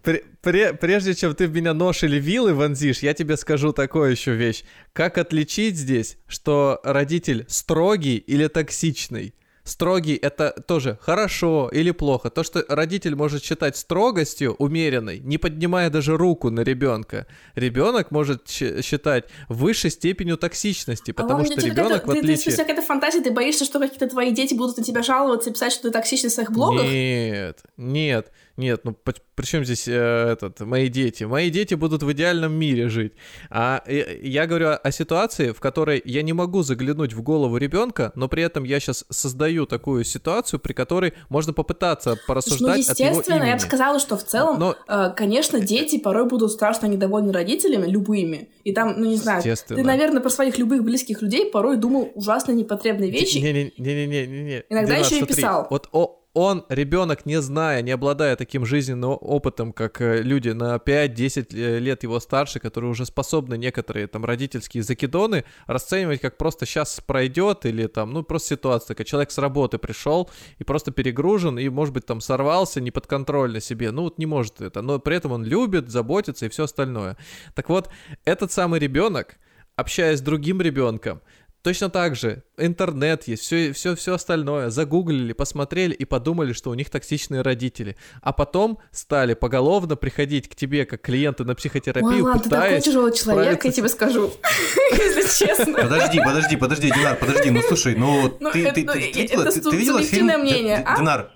Прежде 0.00 1.14
чем 1.14 1.34
ты 1.34 1.46
в 1.46 1.54
меня 1.54 1.74
нож 1.74 2.02
или 2.02 2.18
вилы 2.18 2.54
вонзишь, 2.54 3.00
я 3.00 3.14
тебе 3.14 3.36
скажу 3.36 3.72
такую 3.72 4.10
еще 4.10 4.34
вещь. 4.34 4.64
Как 4.92 5.18
отличить 5.18 5.76
здесь, 5.76 6.18
что 6.26 6.80
родитель 6.84 7.44
строгий 7.48 8.16
или 8.16 8.46
токсичный? 8.48 9.34
Строгий 9.64 10.14
это 10.16 10.50
тоже 10.68 10.98
хорошо 11.00 11.70
или 11.72 11.90
плохо. 11.90 12.28
То, 12.28 12.42
что 12.42 12.62
родитель 12.68 13.14
может 13.14 13.42
считать 13.42 13.78
строгостью 13.78 14.54
умеренной, 14.58 15.20
не 15.20 15.38
поднимая 15.38 15.88
даже 15.88 16.18
руку 16.18 16.50
на 16.50 16.60
ребенка, 16.60 17.26
ребенок 17.54 18.10
может 18.10 18.46
считать 18.46 19.24
высшей 19.48 19.90
степенью 19.90 20.36
токсичности, 20.36 21.12
а 21.12 21.14
потому 21.14 21.40
а 21.40 21.44
что 21.46 21.62
ребенок 21.62 22.06
в 22.06 22.10
отличие... 22.10 22.36
Ты, 22.36 22.50
ты, 22.50 22.50
ты, 22.50 22.56
какая-то 22.58 22.82
фантазия, 22.82 23.22
ты 23.22 23.30
боишься, 23.30 23.64
что 23.64 23.78
какие-то 23.78 24.06
твои 24.06 24.32
дети 24.32 24.52
будут 24.52 24.76
на 24.76 24.84
тебя 24.84 25.02
жаловаться 25.02 25.48
и 25.48 25.52
писать, 25.54 25.72
что 25.72 25.84
ты 25.84 25.90
токсичный 25.92 26.28
в 26.28 26.34
своих 26.34 26.50
блогах? 26.52 26.84
Нет, 26.84 27.60
нет. 27.78 28.30
Нет, 28.56 28.82
ну 28.84 28.96
при 29.34 29.44
чем 29.44 29.64
здесь 29.64 29.88
э, 29.88 29.92
этот, 30.32 30.60
мои 30.60 30.88
дети? 30.88 31.24
Мои 31.24 31.50
дети 31.50 31.74
будут 31.74 32.04
в 32.04 32.12
идеальном 32.12 32.52
мире 32.52 32.88
жить. 32.88 33.12
А 33.50 33.82
э, 33.84 34.20
я 34.22 34.46
говорю 34.46 34.68
о, 34.68 34.76
о 34.76 34.92
ситуации, 34.92 35.50
в 35.50 35.58
которой 35.58 36.00
я 36.04 36.22
не 36.22 36.32
могу 36.32 36.62
заглянуть 36.62 37.14
в 37.14 37.22
голову 37.22 37.56
ребенка, 37.56 38.12
но 38.14 38.28
при 38.28 38.44
этом 38.44 38.62
я 38.62 38.78
сейчас 38.78 39.04
создаю 39.10 39.66
такую 39.66 40.04
ситуацию, 40.04 40.60
при 40.60 40.72
которой 40.72 41.14
можно 41.28 41.52
попытаться 41.52 42.16
порассуждать 42.28 42.76
ну, 42.76 42.78
естественно, 42.78 43.18
от 43.18 43.26
его 43.26 43.36
имени. 43.38 43.48
я 43.48 43.54
бы 43.56 43.60
сказала, 43.60 43.98
что 43.98 44.16
в 44.16 44.24
целом, 44.24 44.58
но... 44.60 44.76
э, 44.86 45.12
конечно, 45.16 45.58
дети 45.58 45.98
порой 45.98 46.28
будут 46.28 46.52
страшно 46.52 46.86
недовольны 46.86 47.32
родителями, 47.32 47.90
любыми. 47.90 48.50
И 48.62 48.72
там, 48.72 48.94
ну 48.96 49.06
не 49.06 49.16
знаю, 49.16 49.42
ты, 49.42 49.82
наверное, 49.82 50.20
про 50.20 50.30
своих 50.30 50.58
любых 50.58 50.84
близких 50.84 51.22
людей 51.22 51.50
порой 51.50 51.76
думал 51.76 52.12
ужасно 52.14 52.52
непотребные 52.52 53.10
вещи. 53.10 53.38
Не-не-не-не-не. 53.38 54.64
Иногда 54.68 54.94
еще 54.94 55.18
и 55.18 55.24
писал. 55.24 55.66
Вот 55.70 55.88
о, 55.90 56.23
он, 56.34 56.64
ребенок, 56.68 57.26
не 57.26 57.40
зная, 57.40 57.80
не 57.80 57.92
обладая 57.92 58.34
таким 58.34 58.66
жизненным 58.66 59.16
опытом, 59.20 59.72
как 59.72 60.00
э, 60.00 60.20
люди 60.20 60.48
на 60.48 60.74
5-10 60.76 61.56
э, 61.56 61.78
лет 61.78 62.02
его 62.02 62.18
старше, 62.18 62.58
которые 62.58 62.90
уже 62.90 63.06
способны 63.06 63.56
некоторые 63.56 64.08
там 64.08 64.24
родительские 64.24 64.82
закидоны 64.82 65.44
расценивать 65.66 66.20
как 66.20 66.36
просто 66.36 66.66
сейчас 66.66 67.00
пройдет 67.00 67.66
или 67.66 67.86
там, 67.86 68.12
ну, 68.12 68.24
просто 68.24 68.56
ситуация 68.56 68.88
такая, 68.88 69.04
человек 69.04 69.30
с 69.30 69.38
работы 69.38 69.78
пришел 69.78 70.28
и 70.58 70.64
просто 70.64 70.90
перегружен 70.90 71.56
и, 71.56 71.68
может 71.68 71.94
быть, 71.94 72.04
там 72.04 72.20
сорвался 72.20 72.80
не 72.80 72.90
под 72.90 73.06
контроль 73.06 73.52
на 73.52 73.60
себе, 73.60 73.92
ну, 73.92 74.02
вот 74.02 74.18
не 74.18 74.26
может 74.26 74.60
это, 74.60 74.82
но 74.82 74.98
при 74.98 75.16
этом 75.16 75.30
он 75.30 75.44
любит, 75.44 75.88
заботится 75.88 76.46
и 76.46 76.48
все 76.48 76.64
остальное. 76.64 77.16
Так 77.54 77.68
вот, 77.68 77.88
этот 78.24 78.50
самый 78.50 78.80
ребенок, 78.80 79.36
общаясь 79.76 80.18
с 80.18 80.22
другим 80.22 80.60
ребенком, 80.60 81.22
Точно 81.64 81.88
так 81.88 82.14
же 82.14 82.42
интернет 82.58 83.26
есть, 83.26 83.42
все, 83.42 83.72
все, 83.72 83.96
все 83.96 84.16
остальное. 84.16 84.68
Загуглили, 84.68 85.32
посмотрели 85.32 85.94
и 85.94 86.04
подумали, 86.04 86.52
что 86.52 86.68
у 86.68 86.74
них 86.74 86.90
токсичные 86.90 87.40
родители. 87.40 87.96
А 88.20 88.34
потом 88.34 88.80
стали 88.90 89.32
поголовно 89.32 89.96
приходить 89.96 90.46
к 90.50 90.54
тебе 90.54 90.84
как 90.84 91.00
клиенты 91.00 91.44
на 91.44 91.54
психотерапию, 91.54 92.16
Ой, 92.16 92.20
ладно, 92.20 92.42
ты 92.42 92.50
такой 92.50 92.80
тяжелый 92.82 93.14
человек, 93.14 93.64
я 93.64 93.72
тебе 93.72 93.88
скажу, 93.88 94.30
если 94.90 95.46
честно. 95.46 95.72
Подожди, 95.72 96.20
подожди, 96.22 96.56
подожди, 96.56 96.90
Динар, 96.90 97.16
подожди, 97.16 97.48
ну 97.48 97.62
слушай, 97.62 97.96
ну 97.96 98.28
ты 98.52 98.60
видела 98.60 100.02
фильм... 100.02 100.28
А? 100.28 100.98
Динар, 100.98 101.30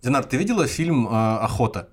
Динар, 0.00 0.24
ты 0.24 0.36
видела 0.36 0.68
фильм 0.68 1.08
а, 1.10 1.40
«Охота»? 1.40 1.88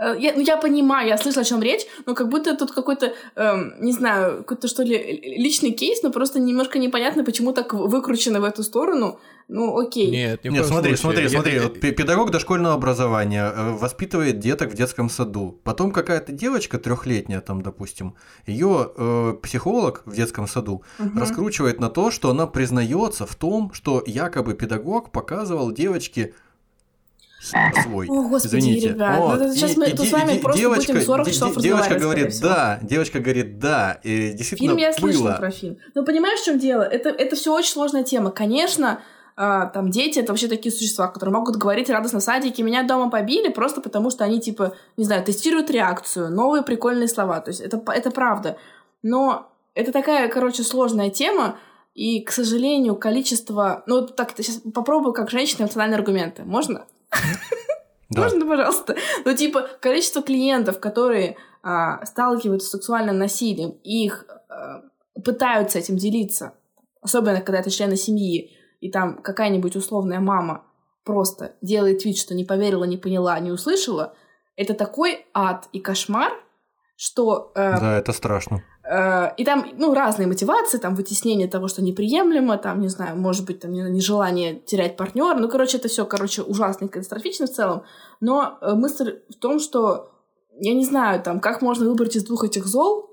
Э, 0.00 0.16
я, 0.18 0.32
ну, 0.34 0.40
я 0.40 0.56
понимаю, 0.56 1.08
я 1.08 1.18
слышала, 1.18 1.42
о 1.42 1.44
чем 1.44 1.62
речь, 1.62 1.86
но 2.06 2.14
как 2.14 2.28
будто 2.28 2.56
тут 2.56 2.72
какой-то, 2.72 3.12
эм, 3.36 3.74
не 3.80 3.92
знаю, 3.92 4.38
какой-то, 4.38 4.66
что 4.66 4.82
ли, 4.82 5.20
личный 5.36 5.72
кейс, 5.72 6.02
но 6.02 6.10
просто 6.10 6.40
немножко 6.40 6.78
непонятно, 6.78 7.22
почему 7.24 7.52
так 7.52 7.74
выкручено 7.74 8.40
в 8.40 8.44
эту 8.44 8.62
сторону. 8.62 9.20
Ну, 9.48 9.78
окей. 9.78 10.10
Нет, 10.10 10.44
Нет 10.44 10.64
смотри, 10.64 10.96
случае. 10.96 11.28
смотри, 11.28 11.28
смотри. 11.28 11.54
Я... 11.54 11.62
Вот 11.62 11.80
педагог 11.80 12.30
дошкольного 12.30 12.74
образования 12.74 13.52
э, 13.54 13.72
воспитывает 13.72 14.38
деток 14.38 14.70
в 14.70 14.74
детском 14.74 15.10
саду. 15.10 15.60
Потом 15.64 15.90
какая-то 15.90 16.32
девочка 16.32 16.78
трехлетняя, 16.78 17.40
там, 17.40 17.60
допустим, 17.60 18.14
ее 18.46 18.92
э, 18.96 19.34
психолог 19.42 20.02
в 20.06 20.14
детском 20.14 20.46
саду 20.46 20.82
угу. 20.98 21.18
раскручивает 21.18 21.80
на 21.80 21.90
то, 21.90 22.10
что 22.10 22.30
она 22.30 22.46
признается 22.46 23.26
в 23.26 23.34
том, 23.34 23.72
что 23.74 24.02
якобы 24.06 24.54
педагог 24.54 25.10
показывал 25.10 25.72
девочке 25.72 26.32
свой. 27.40 28.06
О, 28.08 28.28
господи, 28.28 28.58
Извините. 28.58 28.88
ребят, 28.90 29.18
ну, 29.18 29.26
вот. 29.26 29.40
ну, 29.40 29.54
сейчас 29.54 29.76
мы 29.76 29.88
и, 29.88 29.96
тут 29.96 30.06
с 30.06 30.12
вами 30.12 30.38
просто 30.38 30.60
девочка, 30.60 30.92
будем 30.92 31.06
40 31.06 31.30
часов 31.30 31.56
Девочка 31.56 31.94
говорит 31.98 32.40
«да», 32.40 32.78
девочка 32.82 33.20
говорит 33.20 33.58
«да», 33.58 33.98
и 34.02 34.32
действительно 34.32 34.76
Фильм 34.76 34.76
я 34.76 34.90
было. 34.90 34.98
слышала 34.98 35.36
про 35.38 35.50
фильм. 35.50 35.78
Но 35.94 36.04
понимаешь, 36.04 36.40
в 36.40 36.44
чем 36.44 36.58
дело? 36.58 36.82
Это, 36.82 37.08
это 37.08 37.36
все 37.36 37.54
очень 37.54 37.72
сложная 37.72 38.04
тема. 38.04 38.30
Конечно, 38.30 39.00
а, 39.36 39.66
там 39.66 39.90
дети 39.90 40.18
это 40.18 40.32
вообще 40.32 40.48
такие 40.48 40.70
существа, 40.70 41.08
которые 41.08 41.34
могут 41.34 41.56
говорить 41.56 41.88
радостно 41.88 42.20
в 42.20 42.22
садике, 42.22 42.62
меня 42.62 42.82
дома 42.82 43.08
побили 43.10 43.48
просто 43.48 43.80
потому, 43.80 44.10
что 44.10 44.24
они, 44.24 44.38
типа, 44.38 44.76
не 44.98 45.04
знаю, 45.04 45.24
тестируют 45.24 45.70
реакцию, 45.70 46.30
новые 46.30 46.62
прикольные 46.62 47.08
слова. 47.08 47.40
То 47.40 47.50
есть 47.50 47.60
это, 47.60 47.82
это 47.90 48.10
правда. 48.10 48.58
Но 49.02 49.50
это 49.74 49.92
такая, 49.92 50.28
короче, 50.28 50.62
сложная 50.62 51.08
тема, 51.08 51.56
и, 51.94 52.20
к 52.22 52.30
сожалению, 52.32 52.96
количество... 52.96 53.82
Ну, 53.86 54.06
так, 54.06 54.32
сейчас 54.36 54.56
попробую 54.74 55.12
как 55.12 55.30
женщина 55.30 55.62
эмоциональные 55.62 55.96
аргументы. 55.96 56.44
Можно? 56.44 56.86
Да. 58.10 58.22
Можно, 58.22 58.44
пожалуйста? 58.44 58.96
Ну, 59.24 59.36
типа, 59.36 59.68
количество 59.80 60.20
клиентов, 60.20 60.80
которые 60.80 61.36
а, 61.62 62.04
сталкиваются 62.04 62.66
с 62.66 62.72
сексуальным 62.72 63.18
насилием, 63.18 63.70
их 63.84 64.26
а, 64.48 64.82
пытаются 65.24 65.78
этим 65.78 65.96
делиться, 65.96 66.54
особенно 67.00 67.40
когда 67.40 67.60
это 67.60 67.70
члены 67.70 67.94
семьи, 67.94 68.50
и 68.80 68.90
там 68.90 69.22
какая-нибудь 69.22 69.76
условная 69.76 70.18
мама 70.18 70.64
просто 71.04 71.54
делает 71.62 72.04
вид, 72.04 72.18
что 72.18 72.34
не 72.34 72.44
поверила, 72.44 72.84
не 72.84 72.96
поняла, 72.96 73.38
не 73.38 73.52
услышала, 73.52 74.14
это 74.56 74.74
такой 74.74 75.26
ад 75.32 75.68
и 75.72 75.80
кошмар, 75.80 76.32
что... 76.96 77.52
Э, 77.54 77.80
да, 77.80 77.98
это 77.98 78.12
страшно. 78.12 78.62
Э, 78.90 79.32
и 79.36 79.44
там, 79.44 79.66
ну, 79.78 79.94
разные 79.94 80.26
мотивации, 80.26 80.78
там, 80.78 80.96
вытеснение 80.96 81.46
того, 81.46 81.68
что 81.68 81.80
неприемлемо, 81.80 82.58
там, 82.58 82.80
не 82.80 82.88
знаю, 82.88 83.16
может 83.16 83.46
быть, 83.46 83.60
там, 83.60 83.72
нежелание 83.72 84.56
терять 84.58 84.96
партнера. 84.96 85.38
Ну, 85.38 85.48
короче, 85.48 85.78
это 85.78 85.86
все, 85.86 86.04
короче, 86.04 86.42
ужасно 86.42 86.86
и 86.86 86.88
катастрофично 86.88 87.46
в 87.46 87.50
целом. 87.50 87.84
Но 88.20 88.58
э, 88.60 88.74
мысль 88.74 89.20
в 89.28 89.36
том, 89.36 89.60
что, 89.60 90.10
я 90.58 90.74
не 90.74 90.84
знаю, 90.84 91.22
там, 91.22 91.38
как 91.38 91.62
можно 91.62 91.88
выбрать 91.88 92.16
из 92.16 92.24
двух 92.24 92.42
этих 92.42 92.66
зол, 92.66 93.10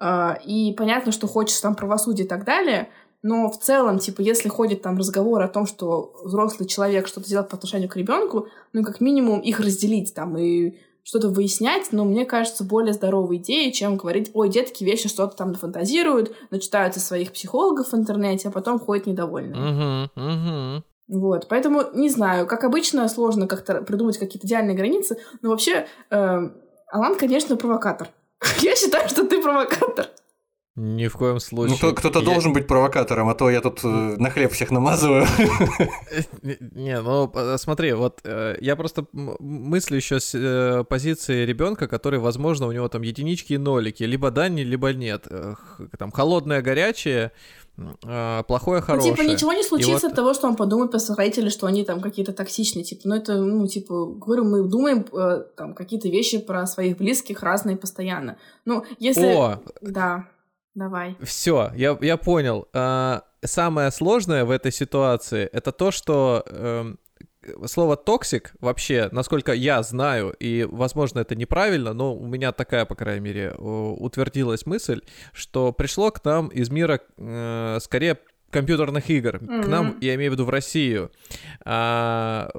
э, 0.00 0.30
и 0.44 0.74
понятно, 0.76 1.12
что 1.12 1.28
хочется 1.28 1.62
там 1.62 1.76
правосудия 1.76 2.24
и 2.24 2.28
так 2.28 2.44
далее, 2.44 2.90
но 3.22 3.50
в 3.50 3.58
целом, 3.58 4.00
типа, 4.00 4.22
если 4.22 4.48
ходит 4.48 4.82
там 4.82 4.98
разговор 4.98 5.42
о 5.42 5.48
том, 5.48 5.66
что 5.66 6.12
взрослый 6.24 6.68
человек 6.68 7.06
что-то 7.06 7.28
делает 7.28 7.50
по 7.50 7.56
отношению 7.56 7.88
к 7.88 7.96
ребенку, 7.96 8.48
ну, 8.72 8.82
как 8.82 9.00
минимум 9.00 9.40
их 9.40 9.60
разделить 9.60 10.12
там 10.12 10.36
и 10.38 10.78
что-то 11.10 11.28
выяснять, 11.28 11.88
но 11.90 12.04
мне 12.04 12.24
кажется, 12.24 12.62
более 12.62 12.92
здоровой 12.92 13.38
идеей, 13.38 13.72
чем 13.72 13.96
говорить, 13.96 14.30
ой, 14.32 14.48
детки 14.48 14.84
вещи 14.84 15.08
что-то 15.08 15.36
там 15.36 15.54
фантазируют, 15.54 16.32
начитаются 16.52 17.00
своих 17.00 17.32
психологов 17.32 17.90
в 17.90 17.96
интернете, 17.96 18.46
а 18.46 18.52
потом 18.52 18.78
ходят 18.78 19.06
недовольны. 19.06 19.56
Вот, 21.08 21.48
поэтому, 21.48 21.82
не 21.94 22.08
знаю, 22.10 22.46
как 22.46 22.62
обычно, 22.62 23.08
сложно 23.08 23.48
как-то 23.48 23.82
придумать 23.82 24.18
какие-то 24.18 24.46
идеальные 24.46 24.76
границы, 24.76 25.18
но 25.42 25.50
вообще, 25.50 25.88
э, 26.10 26.38
Алан, 26.92 27.16
конечно, 27.16 27.56
провокатор. 27.56 28.08
Я 28.60 28.76
считаю, 28.76 29.08
что 29.08 29.26
ты 29.26 29.42
провокатор. 29.42 30.06
Ни 30.82 31.08
в 31.08 31.16
коем 31.16 31.40
случае. 31.40 31.78
Ну, 31.82 31.94
кто-то 31.94 32.20
я... 32.20 32.24
должен 32.24 32.54
быть 32.54 32.66
провокатором, 32.66 33.28
а 33.28 33.34
то 33.34 33.50
я 33.50 33.60
тут 33.60 33.84
э, 33.84 33.86
на 33.86 34.30
хлеб 34.30 34.50
всех 34.50 34.70
намазываю. 34.70 35.26
Не, 36.42 37.02
ну 37.02 37.30
смотри, 37.58 37.92
вот 37.92 38.20
э, 38.24 38.56
я 38.62 38.76
просто 38.76 39.04
мыслю 39.12 39.96
еще 39.96 40.20
с 40.20 40.34
э, 40.34 40.84
позиции 40.84 41.44
ребенка, 41.44 41.86
который, 41.86 42.18
возможно, 42.18 42.66
у 42.66 42.72
него 42.72 42.88
там 42.88 43.02
единички 43.02 43.52
и 43.52 43.58
нолики, 43.58 44.04
либо 44.04 44.30
да, 44.30 44.48
либо 44.48 44.94
нет. 44.94 45.28
Там 45.98 46.10
холодное, 46.12 46.62
горячее, 46.62 47.32
плохое, 48.46 48.80
хорошее. 48.80 49.12
Ну, 49.12 49.18
типа, 49.18 49.30
ничего 49.30 49.52
не 49.52 49.62
случится 49.62 50.06
вот... 50.06 50.12
от 50.12 50.14
того, 50.14 50.32
что 50.32 50.48
он 50.48 50.56
подумает 50.56 50.92
про 50.92 50.98
своих 50.98 51.18
родителей, 51.18 51.50
что 51.50 51.66
они 51.66 51.84
там 51.84 52.00
какие-то 52.00 52.32
токсичные. 52.32 52.84
Типа, 52.84 53.02
ну, 53.04 53.16
это, 53.16 53.36
ну, 53.36 53.66
типа, 53.66 54.06
говорю, 54.06 54.44
мы 54.44 54.62
думаем 54.62 55.04
там 55.56 55.74
какие-то 55.74 56.08
вещи 56.08 56.38
про 56.38 56.66
своих 56.66 56.96
близких 56.96 57.42
разные 57.42 57.76
постоянно. 57.76 58.38
Ну, 58.64 58.86
если... 58.98 59.26
О! 59.26 59.60
Да. 59.82 60.26
Давай. 60.80 61.14
Все, 61.22 61.70
я, 61.74 61.98
я 62.00 62.16
понял. 62.16 62.66
А, 62.72 63.24
самое 63.44 63.90
сложное 63.90 64.46
в 64.46 64.50
этой 64.50 64.72
ситуации 64.72 65.46
это 65.52 65.72
то, 65.72 65.90
что 65.90 66.42
э, 66.46 66.94
слово 67.66 67.98
токсик 67.98 68.54
вообще, 68.60 69.10
насколько 69.12 69.52
я 69.52 69.82
знаю, 69.82 70.34
и, 70.40 70.66
возможно, 70.70 71.20
это 71.20 71.34
неправильно, 71.34 71.92
но 71.92 72.14
у 72.14 72.26
меня 72.26 72.52
такая, 72.52 72.86
по 72.86 72.94
крайней 72.94 73.20
мере, 73.20 73.52
утвердилась 73.58 74.64
мысль, 74.64 75.02
что 75.34 75.72
пришло 75.72 76.10
к 76.10 76.24
нам 76.24 76.48
из 76.48 76.70
мира 76.70 76.98
э, 77.18 77.78
скорее 77.82 78.18
компьютерных 78.50 79.10
игр. 79.10 79.36
Mm-hmm. 79.36 79.62
К 79.62 79.66
нам, 79.68 79.96
я 80.00 80.14
имею 80.14 80.32
в 80.32 80.34
виду 80.34 80.44
в 80.44 80.50
Россию. 80.50 81.10
А, 81.64 82.50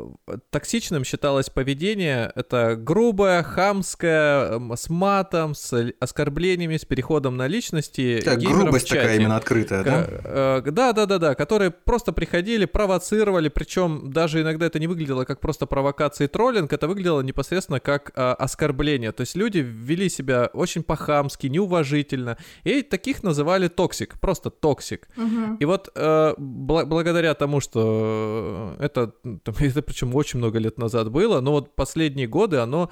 токсичным 0.49 1.03
считалось 1.03 1.49
поведение 1.49 2.31
это 2.35 2.75
грубое, 2.75 3.43
хамское, 3.43 4.59
с 4.75 4.89
матом, 4.89 5.55
с 5.55 5.93
оскорблениями, 5.99 6.77
с 6.77 6.85
переходом 6.85 7.37
на 7.37 7.47
личности. 7.47 8.21
Так, 8.23 8.39
грубость 8.39 8.89
такая 8.89 9.17
именно 9.17 9.35
открытая, 9.37 9.83
да? 9.83 10.07
Э, 10.09 10.61
да, 10.65 10.93
да, 10.93 11.05
да, 11.05 11.17
да, 11.17 11.35
которые 11.35 11.71
просто 11.71 12.11
приходили, 12.11 12.65
провоцировали, 12.65 13.49
причем 13.49 14.11
даже 14.11 14.41
иногда 14.41 14.65
это 14.65 14.79
не 14.79 14.87
выглядело 14.87 15.25
как 15.25 15.39
просто 15.39 15.65
провокация 15.65 16.25
и 16.25 16.27
троллинг, 16.27 16.71
это 16.73 16.87
выглядело 16.87 17.21
непосредственно 17.21 17.79
как 17.79 18.11
а, 18.15 18.33
оскорбление. 18.33 19.11
То 19.11 19.21
есть 19.21 19.35
люди 19.35 19.59
вели 19.59 20.09
себя 20.09 20.49
очень 20.53 20.83
по-хамски, 20.83 21.47
неуважительно, 21.47 22.37
и 22.63 22.81
таких 22.81 23.23
называли 23.23 23.67
токсик, 23.67 24.19
просто 24.19 24.49
токсик. 24.49 25.07
Mm-hmm. 25.15 25.57
И 25.59 25.65
вот 25.65 25.80
вот 25.81 25.91
э, 25.95 26.33
бл- 26.37 26.85
благодаря 26.85 27.33
тому, 27.33 27.59
что 27.59 28.75
это, 28.79 29.13
это 29.59 29.81
причем 29.81 30.15
очень 30.15 30.39
много 30.39 30.59
лет 30.59 30.77
назад 30.77 31.11
было, 31.11 31.41
но 31.41 31.51
вот 31.51 31.75
последние 31.75 32.27
годы 32.27 32.57
оно 32.57 32.89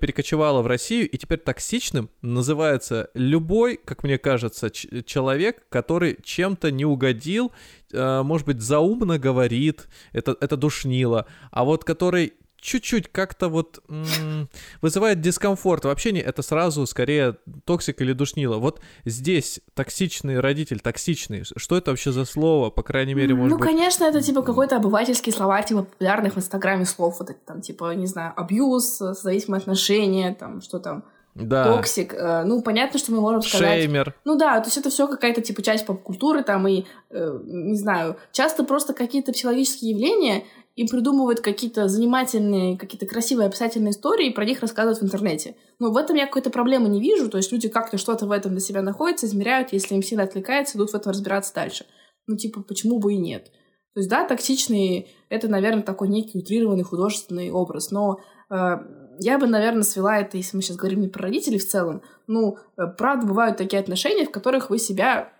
перекочевало 0.00 0.62
в 0.62 0.66
Россию, 0.66 1.08
и 1.08 1.16
теперь 1.16 1.38
токсичным 1.38 2.10
называется 2.22 3.10
любой, 3.14 3.78
как 3.82 4.02
мне 4.04 4.18
кажется, 4.18 4.70
ч- 4.70 5.02
человек, 5.04 5.64
который 5.68 6.18
чем-то 6.22 6.70
не 6.70 6.84
угодил, 6.84 7.52
э, 7.92 8.22
может 8.22 8.46
быть, 8.46 8.60
заумно 8.60 9.18
говорит, 9.18 9.88
это, 10.12 10.36
это 10.40 10.56
душнило, 10.56 11.26
а 11.50 11.64
вот 11.64 11.84
который 11.84 12.34
чуть-чуть 12.66 13.08
как-то 13.12 13.48
вот 13.48 13.80
м- 13.88 14.48
вызывает 14.82 15.20
дискомфорт. 15.20 15.84
Вообще 15.84 16.12
не, 16.12 16.20
это 16.20 16.42
сразу 16.42 16.84
скорее 16.86 17.36
токсик 17.64 18.00
или 18.02 18.12
душнило. 18.12 18.56
Вот 18.56 18.80
здесь 19.04 19.60
токсичный 19.74 20.40
родитель, 20.40 20.80
токсичный, 20.80 21.44
что 21.44 21.76
это 21.76 21.92
вообще 21.92 22.10
за 22.10 22.24
слово, 22.24 22.70
по 22.70 22.82
крайней 22.82 23.14
мере, 23.14 23.34
может 23.34 23.52
Ну, 23.52 23.58
быть... 23.58 23.68
конечно, 23.68 24.04
это 24.04 24.20
типа 24.20 24.42
какой-то 24.42 24.76
обывательский 24.76 25.32
словарь, 25.32 25.64
типа 25.64 25.84
популярных 25.84 26.34
в 26.34 26.38
Инстаграме 26.38 26.84
слов, 26.84 27.20
вот 27.20 27.30
это 27.30 27.38
там, 27.46 27.60
типа, 27.60 27.94
не 27.94 28.06
знаю, 28.06 28.32
абьюз, 28.36 28.98
зависимые 28.98 29.60
отношения, 29.60 30.34
там, 30.34 30.60
что 30.60 30.80
там, 30.80 31.04
да. 31.36 31.64
токсик. 31.76 32.14
Э, 32.14 32.42
ну, 32.44 32.62
понятно, 32.62 32.98
что 32.98 33.12
мы 33.12 33.20
можем 33.20 33.42
сказать... 33.42 33.82
Шеймер. 33.82 34.14
Ну 34.24 34.36
да, 34.36 34.58
то 34.60 34.66
есть 34.66 34.76
это 34.76 34.90
все 34.90 35.06
какая-то 35.06 35.40
типа 35.40 35.62
часть 35.62 35.86
поп-культуры 35.86 36.42
там 36.42 36.66
и, 36.66 36.84
э, 37.10 37.38
не 37.44 37.76
знаю, 37.76 38.16
часто 38.32 38.64
просто 38.64 38.92
какие-то 38.92 39.32
психологические 39.32 39.92
явления 39.92 40.44
и 40.76 40.86
придумывают 40.86 41.40
какие-то 41.40 41.88
занимательные, 41.88 42.76
какие-то 42.76 43.06
красивые 43.06 43.48
описательные 43.48 43.92
истории 43.92 44.28
и 44.28 44.34
про 44.34 44.44
них 44.44 44.60
рассказывают 44.60 45.00
в 45.00 45.04
интернете. 45.04 45.56
Но 45.78 45.90
в 45.90 45.96
этом 45.96 46.16
я 46.16 46.26
какой-то 46.26 46.50
проблемы 46.50 46.88
не 46.88 47.00
вижу, 47.00 47.30
то 47.30 47.38
есть 47.38 47.50
люди 47.50 47.68
как-то 47.68 47.96
что-то 47.96 48.26
в 48.26 48.30
этом 48.30 48.52
для 48.52 48.60
себя 48.60 48.82
находят, 48.82 49.24
измеряют, 49.24 49.72
если 49.72 49.94
им 49.94 50.02
сильно 50.02 50.24
отвлекается, 50.24 50.76
идут 50.76 50.90
в 50.90 50.94
этом 50.94 51.12
разбираться 51.12 51.54
дальше. 51.54 51.86
Ну, 52.26 52.36
типа, 52.36 52.62
почему 52.62 52.98
бы 52.98 53.14
и 53.14 53.16
нет? 53.16 53.46
То 53.94 54.00
есть, 54.00 54.10
да, 54.10 54.26
токсичный— 54.28 55.08
это, 55.30 55.48
наверное, 55.48 55.82
такой 55.82 56.08
некий 56.08 56.38
утрированный 56.38 56.82
художественный 56.82 57.50
образ, 57.50 57.90
но 57.90 58.20
э, 58.50 58.76
я 59.18 59.38
бы, 59.38 59.46
наверное, 59.46 59.82
свела 59.82 60.18
это, 60.18 60.36
если 60.36 60.58
мы 60.58 60.62
сейчас 60.62 60.76
говорим 60.76 61.00
не 61.00 61.08
про 61.08 61.22
родителей 61.22 61.58
в 61.58 61.66
целом, 61.66 62.02
ну, 62.26 62.58
э, 62.76 62.82
правда, 62.98 63.26
бывают 63.26 63.56
такие 63.56 63.80
отношения, 63.80 64.26
в 64.26 64.30
которых 64.30 64.68
вы 64.68 64.78
себя 64.78 65.32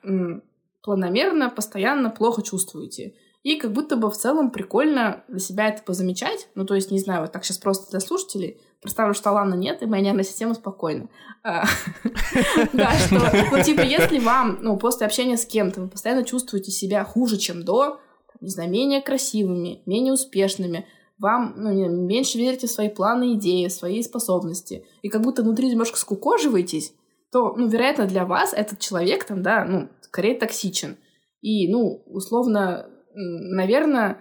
планомерно, 0.82 1.50
постоянно 1.50 2.08
плохо 2.08 2.42
чувствуете. 2.42 3.12
И 3.46 3.54
как 3.54 3.72
будто 3.72 3.94
бы 3.94 4.10
в 4.10 4.16
целом 4.16 4.50
прикольно 4.50 5.22
для 5.28 5.38
себя 5.38 5.68
это 5.68 5.80
позамечать. 5.84 6.48
Ну, 6.56 6.66
то 6.66 6.74
есть, 6.74 6.90
не 6.90 6.98
знаю, 6.98 7.20
вот 7.20 7.30
так 7.30 7.44
сейчас 7.44 7.58
просто 7.58 7.88
для 7.92 8.00
слушателей. 8.00 8.60
Представлю, 8.82 9.14
что 9.14 9.30
Алана 9.30 9.54
нет, 9.54 9.82
и 9.82 9.86
моя 9.86 10.02
нервная 10.02 10.24
система 10.24 10.54
спокойна. 10.54 11.08
А, 11.44 11.64
да, 12.72 12.90
что, 12.98 13.20
ну, 13.52 13.62
типа, 13.62 13.82
если 13.82 14.18
вам, 14.18 14.58
ну, 14.62 14.76
после 14.76 15.06
общения 15.06 15.36
с 15.36 15.46
кем-то 15.46 15.82
вы 15.82 15.88
постоянно 15.88 16.24
чувствуете 16.24 16.72
себя 16.72 17.04
хуже, 17.04 17.36
чем 17.36 17.62
до, 17.62 18.00
не 18.40 18.48
знаю, 18.48 18.68
менее 18.68 19.00
красивыми, 19.00 19.80
менее 19.86 20.14
успешными, 20.14 20.84
вам 21.20 21.54
ну, 21.56 21.70
меньше 21.88 22.38
верите 22.38 22.66
в 22.66 22.72
свои 22.72 22.88
планы, 22.88 23.34
идеи, 23.34 23.68
в 23.68 23.72
свои 23.72 24.02
способности, 24.02 24.84
и 25.02 25.08
как 25.08 25.22
будто 25.22 25.44
внутри 25.44 25.70
немножко 25.70 25.98
скукоживаетесь, 25.98 26.94
то, 27.30 27.54
ну, 27.56 27.68
вероятно, 27.68 28.08
для 28.08 28.24
вас 28.24 28.52
этот 28.52 28.80
человек 28.80 29.22
там, 29.22 29.44
да, 29.44 29.64
ну, 29.64 29.88
скорее 30.00 30.36
токсичен. 30.36 30.96
И, 31.42 31.70
ну, 31.70 32.02
условно, 32.06 32.90
наверное, 33.16 34.20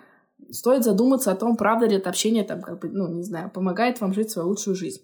стоит 0.51 0.83
задуматься 0.83 1.31
о 1.31 1.35
том, 1.35 1.57
правда 1.57 1.85
ли 1.85 1.97
это 1.97 2.09
общение 2.09 2.43
там, 2.43 2.61
как 2.61 2.79
бы, 2.79 2.89
ну, 2.89 3.07
не 3.07 3.23
знаю, 3.23 3.49
помогает 3.49 4.01
вам 4.01 4.13
жить 4.13 4.31
свою 4.31 4.49
лучшую 4.49 4.75
жизнь. 4.75 5.01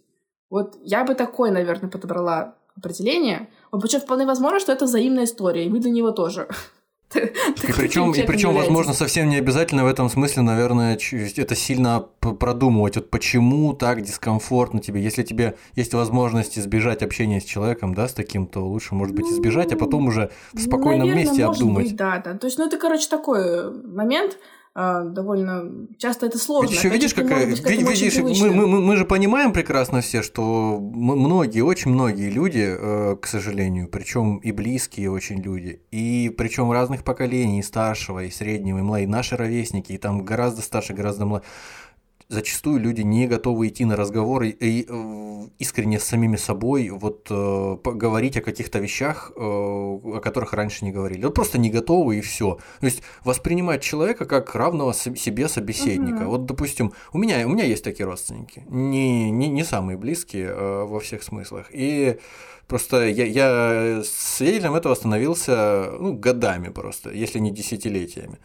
Вот 0.49 0.77
я 0.81 1.03
бы 1.03 1.15
такое, 1.15 1.51
наверное, 1.51 1.89
подобрала 1.89 2.55
определение. 2.75 3.49
Вот 3.71 3.81
причем 3.81 3.99
вполне 3.99 4.25
возможно, 4.25 4.59
что 4.59 4.71
это 4.71 4.85
взаимная 4.85 5.25
история, 5.25 5.65
и 5.65 5.69
вы 5.69 5.79
для 5.79 5.91
него 5.91 6.11
тоже. 6.11 6.47
И 7.15 7.71
причем, 7.73 8.11
и 8.11 8.23
причем, 8.23 8.53
возможно, 8.53 8.93
совсем 8.93 9.29
не 9.29 9.35
обязательно 9.35 9.83
в 9.83 9.87
этом 9.87 10.09
смысле, 10.09 10.43
наверное, 10.43 10.97
это 10.97 11.55
сильно 11.55 12.05
продумывать. 12.19 12.95
Вот 12.95 13.09
почему 13.09 13.73
так 13.73 14.01
дискомфортно 14.01 14.79
тебе? 14.79 15.01
Если 15.01 15.23
тебе 15.23 15.55
есть 15.75 15.93
возможность 15.93 16.57
избежать 16.57 17.03
общения 17.03 17.41
с 17.41 17.43
человеком, 17.43 17.93
да, 17.93 18.07
с 18.07 18.13
таким, 18.13 18.47
то 18.47 18.65
лучше, 18.65 18.95
может 18.95 19.15
быть, 19.15 19.27
избежать, 19.27 19.73
а 19.73 19.77
потом 19.77 20.07
уже 20.07 20.31
в 20.53 20.59
спокойном 20.59 21.07
наверное, 21.07 21.23
месте 21.25 21.45
обдумать. 21.45 21.87
Быть, 21.87 21.95
да, 21.95 22.21
да. 22.23 22.33
То 22.35 22.47
есть, 22.47 22.57
ну, 22.57 22.67
это, 22.67 22.77
короче, 22.77 23.07
такой 23.09 23.71
момент, 23.85 24.37
довольно 24.73 25.87
часто 25.97 26.27
это 26.27 26.37
сложно. 26.37 26.73
Еще 26.73 26.87
видишь, 26.89 27.13
какая... 27.13 27.45
Быть, 27.45 27.61
видишь, 27.65 28.17
мы, 28.17 28.67
мы, 28.67 28.79
мы 28.79 28.95
же 28.95 29.05
понимаем 29.05 29.51
прекрасно 29.51 29.99
все, 29.99 30.21
что 30.21 30.79
многие, 30.79 31.61
очень 31.61 31.91
многие 31.91 32.29
люди, 32.29 32.77
э, 32.79 33.17
к 33.21 33.27
сожалению, 33.27 33.89
причем 33.89 34.37
и 34.37 34.53
близкие 34.53 35.11
очень 35.11 35.41
люди, 35.41 35.81
и 35.91 36.33
причем 36.37 36.71
разных 36.71 37.03
поколений, 37.03 37.59
и 37.59 37.63
старшего, 37.63 38.23
и 38.23 38.31
среднего, 38.31 38.79
и 38.79 38.81
младшего, 38.81 39.03
и 39.03 39.07
наши 39.07 39.35
ровесники, 39.35 39.93
и 39.93 39.97
там 39.97 40.23
гораздо 40.23 40.61
старше, 40.61 40.93
гораздо 40.93 41.25
младше 41.25 41.47
зачастую 42.31 42.79
люди 42.79 43.01
не 43.01 43.27
готовы 43.27 43.67
идти 43.67 43.85
на 43.85 43.95
разговоры 43.95 44.49
и 44.49 44.85
э, 44.87 45.47
искренне 45.59 45.99
с 45.99 46.03
самими 46.03 46.37
собой 46.37 46.89
вот 46.89 47.27
э, 47.29 47.77
говорить 47.83 48.37
о 48.37 48.41
каких-то 48.41 48.79
вещах, 48.79 49.31
э, 49.35 49.39
о 49.39 50.19
которых 50.23 50.53
раньше 50.53 50.85
не 50.85 50.91
говорили. 50.91 51.25
Вот 51.25 51.35
просто 51.35 51.57
не 51.57 51.69
готовы 51.69 52.17
и 52.17 52.21
все. 52.21 52.57
То 52.79 52.85
есть 52.85 53.03
воспринимать 53.25 53.83
человека 53.83 54.25
как 54.25 54.55
равного 54.55 54.93
себе 54.93 55.49
собеседника. 55.49 56.21
Угу. 56.21 56.29
Вот, 56.29 56.45
допустим, 56.45 56.93
у 57.11 57.17
меня, 57.17 57.45
у 57.45 57.49
меня 57.49 57.65
есть 57.65 57.83
такие 57.83 58.05
родственники, 58.05 58.63
не, 58.69 59.29
не, 59.29 59.49
не 59.49 59.63
самые 59.63 59.97
близкие 59.97 60.53
во 60.85 60.99
всех 60.99 61.23
смыслах. 61.23 61.67
И 61.71 62.17
Просто 62.67 63.05
я, 63.09 63.25
я 63.25 64.01
свидетелем 64.05 64.75
этого 64.75 64.95
становился 64.95 65.91
ну, 65.99 66.13
годами 66.13 66.69
просто, 66.69 67.11
если 67.11 67.39
не 67.39 67.51
десятилетиями. 67.51 68.37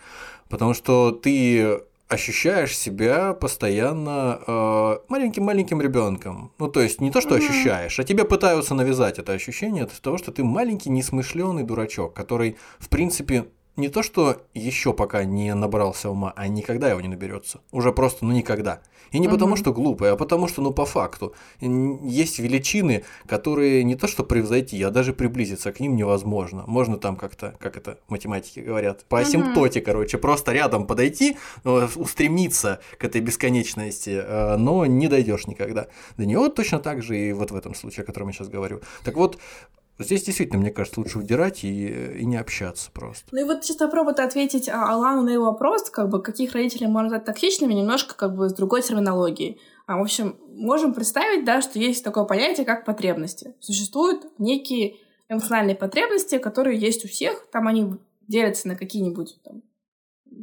Потому 0.49 0.75
что 0.75 1.13
ты 1.13 1.79
ощущаешь 2.09 2.77
себя 2.77 3.35
постоянно 3.35 4.41
э, 4.47 4.99
маленьким-маленьким 5.09 5.81
ребенком. 5.81 6.53
Ну, 6.59 6.69
то 6.69 6.81
есть 6.81 7.01
не 7.01 7.11
то, 7.11 7.21
что 7.21 7.35
ощущаешь, 7.35 7.99
а 7.99 8.05
тебе 8.05 8.25
пытаются 8.25 8.75
навязать 8.75 9.19
это 9.19 9.33
ощущение 9.33 9.85
от 9.85 10.01
того, 10.01 10.17
что 10.17 10.31
ты 10.31 10.45
маленький, 10.45 10.91
несмышленый 10.91 11.65
дурачок, 11.65 12.15
который, 12.15 12.57
в 12.79 12.89
принципе, 12.89 13.47
не 13.77 13.89
то, 13.89 14.03
что 14.03 14.43
еще 14.55 14.93
пока 14.93 15.25
не 15.25 15.55
набрался 15.55 16.11
ума, 16.11 16.33
а 16.37 16.49
никогда 16.49 16.91
его 16.91 17.01
не 17.01 17.09
наберется. 17.09 17.61
Уже 17.73 17.93
просто, 17.93 18.25
ну 18.25 18.33
никогда. 18.33 18.81
И 19.13 19.19
не 19.19 19.29
угу. 19.29 19.37
потому, 19.37 19.57
что 19.57 19.73
глупый, 19.73 20.11
а 20.11 20.17
потому, 20.17 20.49
что, 20.49 20.63
ну, 20.63 20.73
по 20.73 20.85
факту, 20.85 21.35
есть 21.61 22.39
величины, 22.39 23.05
которые 23.27 23.85
не 23.85 23.95
то, 23.95 24.09
что 24.09 24.25
превзойти, 24.25 24.83
а 24.83 24.91
даже 24.91 25.13
приблизиться 25.13 25.73
к 25.73 25.81
ним 25.81 25.97
невозможно. 25.97 26.65
Можно 26.67 26.99
там 26.99 27.17
как-то, 27.17 27.55
как 27.61 27.77
это 27.77 27.99
математики 28.09 28.61
говорят, 28.61 29.05
по 29.05 29.21
асимптоте, 29.21 29.81
угу. 29.81 29.87
короче, 29.87 30.19
просто 30.19 30.53
рядом 30.53 30.87
подойти, 30.87 31.37
э, 31.65 31.89
устремиться 31.97 32.81
к 32.99 33.05
этой 33.05 33.21
бесконечности, 33.21 34.23
э, 34.23 34.57
но 34.57 34.87
не 34.87 35.09
дойдешь 35.09 35.47
никогда. 35.47 35.87
До 36.17 36.27
нее 36.27 36.49
точно 36.49 36.79
так 36.79 37.03
же 37.03 37.17
и 37.17 37.33
вот 37.33 37.51
в 37.51 37.57
этом 37.57 37.75
случае, 37.75 38.03
о 38.03 38.07
котором 38.07 38.29
я 38.29 38.33
сейчас 38.33 38.49
говорю. 38.49 38.81
Так 39.05 39.17
вот, 39.17 39.39
Здесь 39.99 40.25
действительно, 40.25 40.61
мне 40.61 40.71
кажется, 40.71 41.01
лучше 41.01 41.19
удирать 41.19 41.65
и, 41.65 42.19
и 42.19 42.27
не 42.27 42.37
общаться 42.37 42.91
просто. 42.93 43.29
Ну 43.33 43.41
и 43.41 43.45
вот 43.45 43.63
чисто 43.63 43.87
попробуйте 43.87 44.23
ответить 44.23 44.69
а, 44.69 44.93
Алану 44.93 45.23
на 45.23 45.31
его 45.31 45.47
вопрос, 45.47 45.89
как 45.89 46.11
бы, 46.11 46.23
каких 46.23 46.53
родителей 46.53 46.87
можно 46.87 47.05
назвать 47.05 47.25
токсичными, 47.25 47.73
немножко 47.73 48.15
как 48.15 48.37
бы 48.37 48.49
с 48.49 48.53
другой 48.53 48.83
терминологией. 48.83 49.59
А, 49.87 49.97
в 49.97 50.03
общем, 50.03 50.37
можем 50.49 50.93
представить, 50.93 51.47
да, 51.47 51.63
что 51.63 51.79
есть 51.79 52.05
такое 52.05 52.25
понятие, 52.25 52.67
как 52.67 52.85
потребности. 52.85 53.55
Существуют 53.61 54.27
некие 54.39 54.97
эмоциональные 55.29 55.77
потребности, 55.77 56.39
которые 56.39 56.79
есть 56.79 57.05
у 57.05 57.09
всех. 57.09 57.47
Там 57.51 57.67
они 57.67 57.95
делятся 58.29 58.69
на 58.69 58.77
какие-нибудь 58.77 59.39
там, 59.43 59.63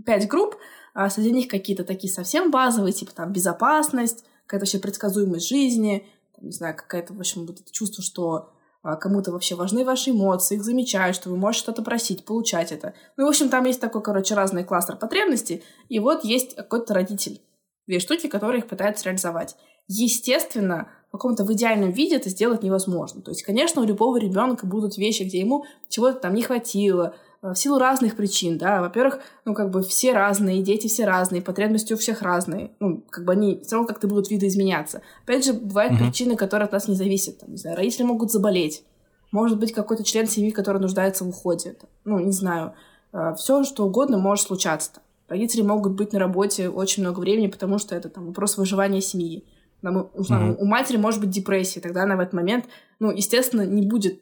пять 0.04 0.28
групп. 0.28 0.56
А 0.96 1.10
среди 1.10 1.32
них 1.32 1.48
какие-то 1.48 1.84
такие 1.84 2.12
совсем 2.12 2.52
базовые, 2.52 2.94
типа 2.94 3.14
там 3.14 3.32
безопасность, 3.32 4.24
какая-то 4.46 4.66
вообще 4.66 4.80
предсказуемость 4.80 5.48
жизни, 5.48 6.08
там, 6.36 6.46
не 6.46 6.52
знаю, 6.52 6.76
какая-то, 6.76 7.14
в 7.14 7.20
общем, 7.20 7.46
вот 7.46 7.60
это 7.60 7.72
чувство, 7.72 8.04
что 8.04 8.52
кому-то 8.84 9.32
вообще 9.32 9.56
важны 9.56 9.86
ваши 9.86 10.12
эмоции, 10.12 10.56
их 10.56 10.64
замечают, 10.64 11.16
что 11.16 11.30
вы 11.30 11.38
можете 11.38 11.64
что-то 11.64 11.82
просить, 11.84 12.26
получать 12.26 12.72
это. 12.72 12.94
Ну, 13.16 13.26
в 13.26 13.30
общем, 13.30 13.50
там 13.50 13.66
есть 13.66 13.80
такой, 13.80 14.04
короче, 14.04 14.36
разный 14.36 14.64
кластер 14.64 14.98
потребностей, 14.98 15.64
и 15.88 16.00
вот 16.00 16.24
есть 16.24 16.56
какой-то 16.56 16.94
родитель. 16.94 17.42
Две 17.88 18.00
штуки, 18.00 18.28
которые 18.28 18.60
их 18.60 18.68
пытаются 18.68 19.06
реализовать. 19.06 19.56
Естественно, 19.88 20.90
в 21.10 21.12
каком-то 21.12 21.44
в 21.44 21.54
идеальном 21.54 21.92
виде 21.92 22.16
это 22.16 22.30
сделать 22.30 22.64
невозможно. 22.64 23.22
То 23.22 23.32
есть, 23.32 23.44
конечно, 23.44 23.82
у 23.82 23.86
любого 23.86 24.18
ребенка 24.18 24.66
будут 24.66 24.98
вещи, 24.98 25.24
где 25.24 25.40
ему 25.40 25.66
чего-то 25.90 26.20
там 26.20 26.34
не 26.34 26.42
хватило, 26.42 27.16
в 27.52 27.56
силу 27.56 27.78
разных 27.78 28.16
причин, 28.16 28.58
да. 28.58 28.82
Во-первых, 28.82 29.20
ну, 29.44 29.54
как 29.54 29.70
бы 29.70 29.84
все 29.84 30.14
разные, 30.14 30.64
дети 30.64 30.88
все 30.88 31.06
разные, 31.06 31.42
потребности 31.42 31.92
у 31.94 31.98
всех 31.98 32.22
разные. 32.22 32.72
Ну, 32.80 33.04
как 33.10 33.26
бы 33.26 33.34
они 33.34 33.60
все 33.64 33.76
равно 33.76 33.88
как-то 33.88 34.08
будут 34.08 34.30
видоизменяться. 34.30 35.02
Опять 35.24 35.46
же, 35.46 35.54
бывают 35.54 35.94
угу. 35.94 36.06
причины, 36.06 36.38
которые 36.38 36.68
от 36.68 36.72
нас 36.72 36.88
не 36.88 36.96
зависят. 36.96 37.40
Там, 37.40 37.52
не 37.52 37.58
знаю, 37.58 37.76
родители 37.76 38.04
могут 38.04 38.32
заболеть. 38.32 38.84
Может 39.32 39.60
быть, 39.60 39.74
какой-то 39.74 40.06
член 40.06 40.26
семьи, 40.26 40.52
который 40.52 40.80
нуждается 40.80 41.26
в 41.26 41.30
уходе. 41.30 41.76
Ну, 42.06 42.20
не 42.20 42.32
знаю. 42.32 42.76
Э, 43.12 43.34
все, 43.38 43.64
что 43.66 43.86
угодно 43.86 44.18
может 44.18 44.48
случаться. 44.48 44.92
Родители 45.28 45.64
могут 45.64 45.94
быть 45.94 46.14
на 46.14 46.20
работе 46.20 46.70
очень 46.70 47.04
много 47.04 47.20
времени, 47.20 47.48
потому 47.48 47.78
что 47.78 47.96
это 47.96 48.08
там 48.08 48.28
вопрос 48.28 48.58
выживания 48.58 49.02
семьи. 49.02 49.44
Там, 49.82 49.98
у, 49.98 50.00
угу. 50.00 50.56
у 50.60 50.66
матери 50.66 50.96
может 50.96 51.20
быть 51.20 51.30
депрессия, 51.30 51.82
тогда 51.82 52.04
она 52.04 52.16
в 52.16 52.22
этот 52.22 52.34
момент, 52.34 52.66
ну, 53.00 53.12
естественно, 53.12 53.66
не 53.66 53.86
будет 53.86 54.22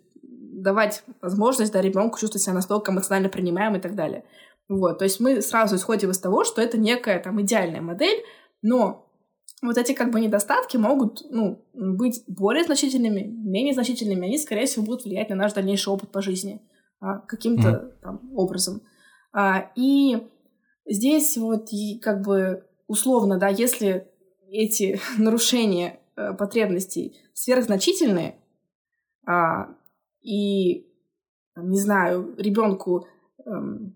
давать 0.61 1.03
возможность 1.21 1.73
да, 1.73 1.81
ребенку 1.81 2.19
чувствовать 2.19 2.43
себя 2.43 2.53
настолько 2.53 2.91
эмоционально 2.91 3.29
принимаем 3.29 3.75
и 3.75 3.79
так 3.79 3.95
далее. 3.95 4.23
Вот, 4.69 4.99
то 4.99 5.03
есть 5.03 5.19
мы 5.19 5.41
сразу 5.41 5.75
исходим 5.75 6.11
из 6.11 6.19
того, 6.19 6.43
что 6.43 6.61
это 6.61 6.77
некая 6.77 7.19
там 7.19 7.41
идеальная 7.41 7.81
модель, 7.81 8.23
но 8.61 9.11
вот 9.61 9.77
эти 9.77 9.93
как 9.93 10.11
бы 10.11 10.19
недостатки 10.19 10.77
могут 10.77 11.21
ну, 11.29 11.63
быть 11.73 12.23
более 12.27 12.63
значительными, 12.63 13.21
менее 13.21 13.73
значительными, 13.73 14.27
они, 14.27 14.37
скорее 14.37 14.65
всего, 14.65 14.85
будут 14.85 15.05
влиять 15.05 15.29
на 15.29 15.35
наш 15.35 15.53
дальнейший 15.53 15.93
опыт 15.93 16.11
по 16.11 16.21
жизни 16.21 16.61
а, 16.99 17.19
каким-то 17.19 17.69
mm-hmm. 17.69 18.01
там 18.01 18.31
образом. 18.35 18.81
А, 19.33 19.71
и 19.75 20.27
здесь 20.85 21.37
вот 21.37 21.69
и 21.71 21.99
как 21.99 22.21
бы 22.21 22.65
условно, 22.87 23.37
да, 23.37 23.49
если 23.49 24.07
эти 24.49 24.99
нарушения 25.17 25.99
э, 26.15 26.33
потребностей 26.33 27.17
сверхзначительные, 27.33 28.35
а, 29.25 29.75
и, 30.21 30.87
не 31.55 31.79
знаю, 31.79 32.35
ребенку 32.37 33.07
эм, 33.45 33.95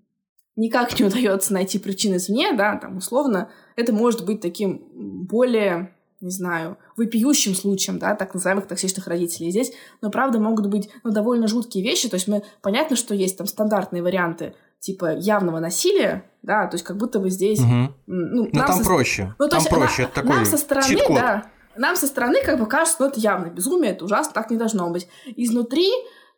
никак 0.56 0.98
не 1.00 1.06
удается 1.06 1.54
найти 1.54 1.80
причины 1.80 2.16
извне, 2.16 2.54
да, 2.54 2.78
там, 2.78 2.98
условно, 2.98 3.50
это 3.76 3.94
может 3.94 4.26
быть 4.26 4.42
таким 4.42 4.82
более, 5.28 5.94
не 6.22 6.32
знаю, 6.32 6.78
выпиющим 6.96 7.56
случаем, 7.56 8.00
да, 8.00 8.16
так 8.16 8.34
называемых 8.34 8.68
токсичных 8.68 9.08
родителей. 9.08 9.52
Здесь, 9.52 9.74
но 10.02 10.10
правда, 10.10 10.40
могут 10.40 10.68
быть, 10.68 10.90
ну, 11.04 11.12
довольно 11.12 11.48
жуткие 11.48 11.84
вещи, 11.84 12.10
то 12.10 12.16
есть 12.16 12.28
мы, 12.28 12.44
понятно, 12.62 12.96
что 12.96 13.14
есть 13.14 13.38
там 13.38 13.48
стандартные 13.48 14.02
варианты, 14.02 14.56
типа 14.80 15.16
явного 15.16 15.60
насилия, 15.60 16.30
да, 16.42 16.68
то 16.68 16.76
есть 16.76 16.86
как 16.86 16.98
будто 16.98 17.20
бы 17.20 17.30
здесь... 17.30 17.60
Угу. 17.60 17.94
Ну, 18.08 18.50
Но 18.54 18.66
там 18.66 18.78
со... 18.78 18.84
проще, 18.84 19.36
ну, 19.40 19.50
там 19.50 19.64
проще, 19.64 20.04
на, 20.04 20.06
это 20.06 20.16
такой 20.16 20.36
нам 20.36 20.46
со 20.46 20.58
стороны, 20.58 20.98
да, 21.10 21.46
нам 21.78 21.96
со 21.96 22.08
стороны 22.08 22.42
как 22.44 22.60
бы 22.60 22.66
кажется, 22.68 22.98
ну, 23.00 23.08
это 23.08 23.20
явное 23.20 23.50
безумие, 23.50 23.92
это 23.92 24.06
ужасно, 24.06 24.34
так 24.34 24.50
не 24.50 24.58
должно 24.58 24.90
быть. 24.90 25.08
Изнутри 25.26 25.90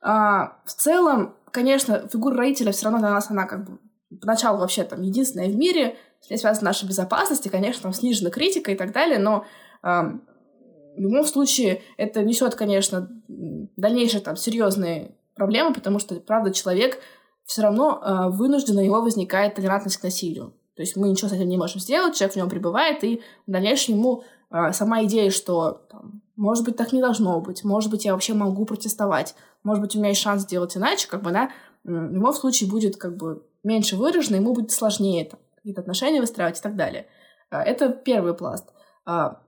а, 0.01 0.59
в 0.65 0.73
целом, 0.73 1.35
конечно, 1.51 2.07
фигура 2.07 2.37
родителя 2.37 2.71
все 2.71 2.85
равно 2.85 2.99
для 2.99 3.09
нас, 3.09 3.29
она 3.29 3.45
как 3.45 3.65
бы 3.65 3.79
поначалу 4.21 4.59
вообще 4.59 4.83
там 4.83 5.01
единственная 5.01 5.49
в 5.49 5.55
мире, 5.55 5.97
с 6.21 6.27
связана 6.39 6.65
наша 6.65 6.85
безопасность, 6.87 7.45
и, 7.45 7.49
конечно, 7.49 7.83
там 7.83 7.93
снижена 7.93 8.29
критика 8.29 8.71
и 8.71 8.75
так 8.75 8.91
далее, 8.91 9.19
но 9.19 9.45
а, 9.81 10.13
в 10.95 10.99
любом 10.99 11.25
случае 11.25 11.83
это 11.97 12.23
несет, 12.23 12.55
конечно, 12.55 13.07
дальнейшие 13.27 14.21
там 14.21 14.35
серьезные 14.35 15.15
проблемы, 15.35 15.73
потому 15.73 15.99
что, 15.99 16.15
правда, 16.15 16.51
человек 16.51 16.99
все 17.45 17.61
равно 17.61 18.01
э, 18.01 18.29
вынужденно 18.29 18.81
у 18.81 18.83
него 18.83 19.01
возникает 19.01 19.55
толерантность 19.55 19.97
к 19.97 20.03
насилию. 20.03 20.53
То 20.75 20.81
есть 20.81 20.95
мы 20.95 21.07
ничего 21.07 21.29
с 21.29 21.33
этим 21.33 21.47
не 21.47 21.57
можем 21.57 21.79
сделать, 21.79 22.15
человек 22.15 22.33
в 22.33 22.37
нем 22.37 22.49
пребывает, 22.49 23.03
и 23.03 23.21
в 23.45 23.51
дальнейшем 23.51 23.95
ему 23.95 24.23
сама 24.49 25.03
идея, 25.03 25.29
что 25.29 25.85
там, 25.89 26.21
может 26.35 26.63
быть, 26.63 26.77
так 26.77 26.93
не 26.93 27.01
должно 27.01 27.39
быть, 27.41 27.63
может 27.63 27.91
быть, 27.91 28.05
я 28.05 28.13
вообще 28.13 28.33
могу 28.33 28.65
протестовать, 28.65 29.35
может 29.63 29.81
быть, 29.81 29.95
у 29.95 29.99
меня 29.99 30.09
есть 30.09 30.21
шанс 30.21 30.43
сделать 30.43 30.77
иначе, 30.77 31.07
как 31.07 31.21
бы, 31.21 31.31
да, 31.31 31.51
в 31.83 31.89
любом 31.89 32.33
случае 32.33 32.69
будет 32.69 32.97
как 32.97 33.17
бы 33.17 33.45
меньше 33.63 33.95
выражено, 33.95 34.35
ему 34.35 34.53
будет 34.53 34.71
сложнее 34.71 35.25
там, 35.25 35.39
какие-то 35.55 35.81
отношения 35.81 36.21
выстраивать 36.21 36.59
и 36.59 36.61
так 36.61 36.75
далее. 36.75 37.07
Э, 37.51 37.57
это 37.59 37.89
первый 37.89 38.33
пласт. 38.33 38.67
А, 39.05 39.41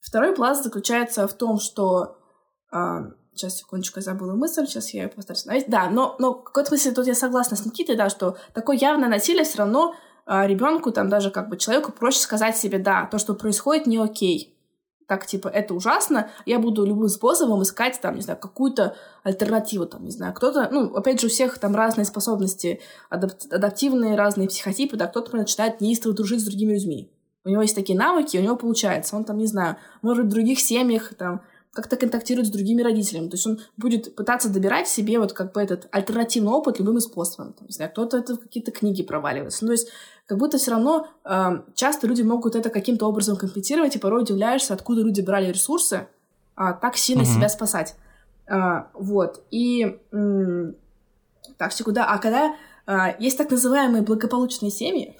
второй 0.00 0.34
пласт 0.34 0.64
заключается 0.64 1.26
в 1.26 1.32
том, 1.32 1.58
что 1.58 2.16
Сейчас, 3.36 3.58
секундочку, 3.58 3.98
я 3.98 4.02
забыла 4.02 4.34
мысль, 4.34 4.66
сейчас 4.66 4.94
я 4.94 5.02
ее 5.02 5.08
постараюсь. 5.08 5.64
Да, 5.68 5.90
но, 5.90 6.16
но 6.18 6.32
в 6.32 6.42
какой-то 6.42 6.70
смысле 6.70 6.92
тут 6.92 7.06
я 7.06 7.14
согласна 7.14 7.56
с 7.56 7.66
Никитой, 7.66 7.94
да, 7.94 8.08
что 8.08 8.38
такое 8.54 8.78
явное 8.78 9.10
насилие 9.10 9.44
все 9.44 9.58
равно 9.58 9.94
ребенку, 10.26 10.92
там 10.92 11.08
даже 11.08 11.30
как 11.30 11.48
бы 11.48 11.56
человеку 11.56 11.92
проще 11.92 12.18
сказать 12.18 12.56
себе, 12.56 12.78
да, 12.78 13.06
то, 13.06 13.18
что 13.18 13.34
происходит, 13.34 13.86
не 13.86 13.98
окей. 13.98 14.52
Так, 15.06 15.24
типа, 15.24 15.46
это 15.46 15.72
ужасно, 15.72 16.30
я 16.46 16.58
буду 16.58 16.84
любым 16.84 17.08
способом 17.08 17.62
искать, 17.62 18.00
там, 18.00 18.16
не 18.16 18.22
знаю, 18.22 18.40
какую-то 18.40 18.96
альтернативу, 19.22 19.86
там, 19.86 20.04
не 20.04 20.10
знаю, 20.10 20.34
кто-то, 20.34 20.68
ну, 20.72 20.96
опять 20.96 21.20
же, 21.20 21.28
у 21.28 21.30
всех 21.30 21.58
там 21.58 21.76
разные 21.76 22.04
способности, 22.04 22.80
адап- 23.08 23.48
адаптивные, 23.52 24.16
разные 24.16 24.48
психотипы, 24.48 24.96
да, 24.96 25.06
кто-то 25.06 25.36
начинает 25.36 25.80
неистово 25.80 26.12
дружить 26.12 26.40
с 26.40 26.44
другими 26.44 26.72
людьми. 26.72 27.12
У 27.44 27.48
него 27.48 27.62
есть 27.62 27.76
такие 27.76 27.96
навыки, 27.96 28.36
у 28.36 28.42
него 28.42 28.56
получается. 28.56 29.14
Он 29.14 29.22
там, 29.22 29.38
не 29.38 29.46
знаю, 29.46 29.76
может, 30.02 30.26
в 30.26 30.30
других 30.30 30.58
семьях, 30.58 31.14
там, 31.14 31.42
как-то 31.76 31.96
контактировать 31.96 32.48
с 32.48 32.50
другими 32.50 32.82
родителями. 32.82 33.28
То 33.28 33.34
есть 33.34 33.46
он 33.46 33.60
будет 33.76 34.16
пытаться 34.16 34.48
добирать 34.48 34.88
себе 34.88 35.20
вот 35.20 35.32
как 35.32 35.52
бы 35.52 35.60
этот 35.60 35.86
альтернативный 35.92 36.50
опыт 36.50 36.78
любым 36.78 36.98
способом. 37.00 37.52
Там, 37.52 37.68
не 37.68 37.72
знаю, 37.72 37.90
кто-то 37.92 38.16
это 38.16 38.34
в 38.34 38.40
какие-то 38.40 38.72
книги 38.72 39.02
проваливается. 39.02 39.64
Ну, 39.64 39.68
то 39.68 39.72
есть 39.72 39.88
как 40.26 40.38
будто 40.38 40.58
все 40.58 40.72
равно 40.72 41.06
э, 41.24 41.62
часто 41.74 42.08
люди 42.08 42.22
могут 42.22 42.56
это 42.56 42.70
каким-то 42.70 43.06
образом 43.06 43.36
компенсировать, 43.36 43.94
и 43.94 44.00
порой 44.00 44.22
удивляешься, 44.22 44.74
откуда 44.74 45.02
люди 45.02 45.20
брали 45.20 45.52
ресурсы 45.52 46.08
а, 46.56 46.72
так 46.72 46.96
сильно 46.96 47.22
mm-hmm. 47.22 47.34
себя 47.34 47.48
спасать. 47.48 47.94
А, 48.48 48.88
вот. 48.94 49.44
И... 49.50 49.98
М- 50.10 50.74
так, 51.58 51.72
секунду. 51.72 52.00
А 52.02 52.18
когда 52.18 52.56
а, 52.86 53.14
есть 53.18 53.38
так 53.38 53.50
называемые 53.50 54.02
благополучные 54.02 54.70
семьи, 54.70 55.16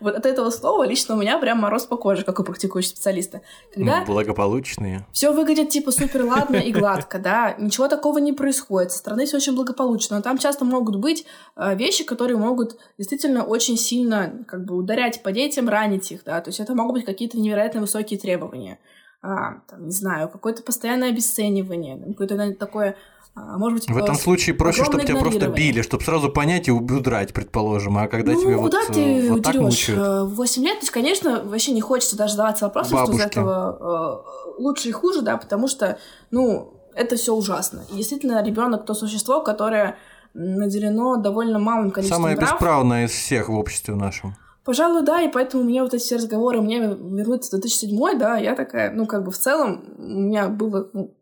вот 0.00 0.14
от 0.14 0.26
этого 0.26 0.50
слова 0.50 0.86
лично 0.86 1.14
у 1.14 1.18
меня 1.18 1.38
прям 1.38 1.58
мороз 1.58 1.84
по 1.86 1.96
коже, 1.96 2.24
как 2.24 2.40
у 2.40 2.44
практикующего 2.44 2.90
специалиста. 2.90 3.42
Когда 3.72 4.00
ну, 4.00 4.06
благополучные. 4.06 5.06
Все 5.12 5.32
выглядит 5.32 5.70
типа 5.70 5.90
супер 5.92 6.24
ладно 6.24 6.56
и 6.56 6.72
гладко, 6.72 7.18
да, 7.18 7.54
ничего 7.58 7.88
такого 7.88 8.18
не 8.18 8.32
происходит, 8.32 8.92
со 8.92 8.98
стороны 8.98 9.26
все 9.26 9.36
очень 9.36 9.54
благополучно, 9.54 10.16
но 10.16 10.22
там 10.22 10.38
часто 10.38 10.64
могут 10.64 10.96
быть 10.96 11.26
э, 11.56 11.74
вещи, 11.74 12.04
которые 12.04 12.36
могут 12.36 12.76
действительно 12.98 13.44
очень 13.44 13.76
сильно 13.76 14.44
как 14.46 14.64
бы 14.64 14.74
ударять 14.74 15.22
по 15.22 15.32
детям, 15.32 15.68
ранить 15.68 16.12
их, 16.12 16.24
да, 16.24 16.40
то 16.40 16.48
есть 16.48 16.60
это 16.60 16.74
могут 16.74 16.94
быть 16.94 17.04
какие-то 17.04 17.38
невероятно 17.38 17.80
высокие 17.80 18.18
требования. 18.18 18.78
А, 19.26 19.60
там, 19.70 19.86
не 19.86 19.90
знаю, 19.92 20.28
какое-то 20.28 20.62
постоянное 20.62 21.08
обесценивание, 21.08 21.98
какое-то 22.08 22.52
такое 22.54 22.96
а, 23.36 23.58
может 23.58 23.80
быть, 23.80 23.90
в 23.90 23.96
этом 23.96 24.14
случае 24.14 24.54
проще, 24.54 24.84
чтобы 24.84 25.02
тебя 25.02 25.18
просто 25.18 25.48
били, 25.48 25.82
чтобы 25.82 26.04
сразу 26.04 26.30
понять 26.30 26.68
и 26.68 26.70
удрать, 26.70 27.32
предположим. 27.32 27.98
А 27.98 28.06
когда 28.06 28.32
ну, 28.32 28.40
тебе 28.40 28.56
вот, 28.56 28.74
ты 28.92 29.32
вот 29.32 29.42
так 29.42 29.56
мучают? 29.56 30.00
Э, 30.00 30.24
в 30.24 30.34
8 30.36 30.62
лет, 30.62 30.74
то 30.74 30.82
есть, 30.82 30.92
конечно, 30.92 31.42
вообще 31.42 31.72
не 31.72 31.80
хочется 31.80 32.16
даже 32.16 32.34
задаваться 32.34 32.66
вопросом, 32.66 32.98
Бабушки. 32.98 33.16
что 33.16 33.24
из 33.24 33.30
этого 33.30 34.24
э, 34.56 34.62
лучше 34.62 34.88
и 34.88 34.92
хуже, 34.92 35.22
да, 35.22 35.36
потому 35.36 35.66
что, 35.66 35.98
ну, 36.30 36.74
это 36.94 37.16
все 37.16 37.34
ужасно. 37.34 37.84
И 37.90 37.96
действительно, 37.96 38.40
ребенок 38.44 38.86
то 38.86 38.94
существо, 38.94 39.40
которое 39.40 39.96
наделено 40.32 41.16
довольно 41.16 41.58
малым 41.58 41.90
количеством 41.90 42.22
Самое 42.22 42.36
прав. 42.36 42.52
бесправное 42.52 43.06
из 43.06 43.10
всех 43.10 43.48
в 43.48 43.54
обществе 43.54 43.96
нашем. 43.96 44.36
Пожалуй, 44.64 45.02
да, 45.02 45.20
и 45.20 45.28
поэтому 45.28 45.64
мне 45.64 45.82
вот 45.82 45.92
эти 45.92 46.02
все 46.02 46.16
разговоры, 46.16 46.60
мне 46.60 46.78
вернуться 46.78 47.56
в 47.56 47.60
2007 47.60 48.18
да, 48.18 48.38
я 48.38 48.54
такая, 48.54 48.92
ну, 48.92 49.06
как 49.06 49.24
бы 49.24 49.30
в 49.30 49.38
целом 49.38 49.84
у 49.98 50.02
меня 50.02 50.48
было 50.48 50.88
ну, 50.92 51.14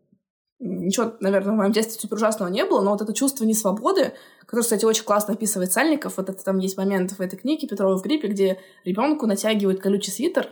ничего, 0.63 1.13
наверное, 1.19 1.53
в 1.53 1.57
моем 1.57 1.71
детстве 1.71 1.99
супер 1.99 2.15
ужасного 2.15 2.49
не 2.49 2.65
было, 2.65 2.81
но 2.81 2.91
вот 2.91 3.01
это 3.01 3.13
чувство 3.13 3.43
несвободы, 3.43 4.13
которое, 4.39 4.63
кстати, 4.63 4.85
очень 4.85 5.03
классно 5.03 5.33
описывает 5.33 5.71
Сальников, 5.71 6.17
вот 6.17 6.29
это 6.29 6.43
там 6.43 6.59
есть 6.59 6.77
момент 6.77 7.11
в 7.11 7.19
этой 7.19 7.37
книге 7.37 7.67
Петрова 7.67 7.97
в 7.97 8.01
гриппе, 8.01 8.27
где 8.27 8.59
ребенку 8.85 9.27
натягивают 9.27 9.81
колючий 9.81 10.13
свитер, 10.13 10.49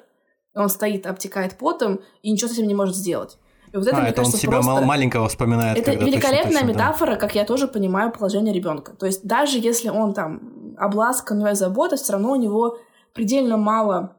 он 0.53 0.69
стоит, 0.69 1.07
обтекает 1.07 1.57
потом 1.57 2.01
и 2.21 2.31
ничего 2.31 2.49
с 2.49 2.53
этим 2.53 2.67
не 2.67 2.75
может 2.75 2.95
сделать. 2.95 3.38
И 3.71 3.77
вот 3.77 3.88
это, 3.88 3.97
а, 3.97 4.01
мне 4.01 4.09
это 4.09 4.17
кажется, 4.17 4.38
он 4.38 4.41
себя 4.41 4.61
просто... 4.61 4.85
маленького 4.85 5.29
вспоминает. 5.29 5.77
Это 5.77 5.91
великолепная 5.91 6.43
точно, 6.43 6.59
точно, 6.59 6.65
метафора, 6.65 7.11
да. 7.11 7.17
как 7.17 7.35
я 7.35 7.45
тоже 7.45 7.67
понимаю 7.69 8.11
положение 8.11 8.53
ребенка. 8.53 8.91
То 8.93 9.05
есть 9.05 9.25
даже 9.25 9.59
если 9.59 9.89
он 9.89 10.13
там 10.13 10.75
обласкан, 10.77 11.38
у 11.38 11.41
него 11.41 11.55
забота, 11.55 11.95
все 11.95 12.13
равно 12.13 12.31
у 12.31 12.35
него 12.35 12.77
предельно 13.13 13.55
мало 13.55 14.17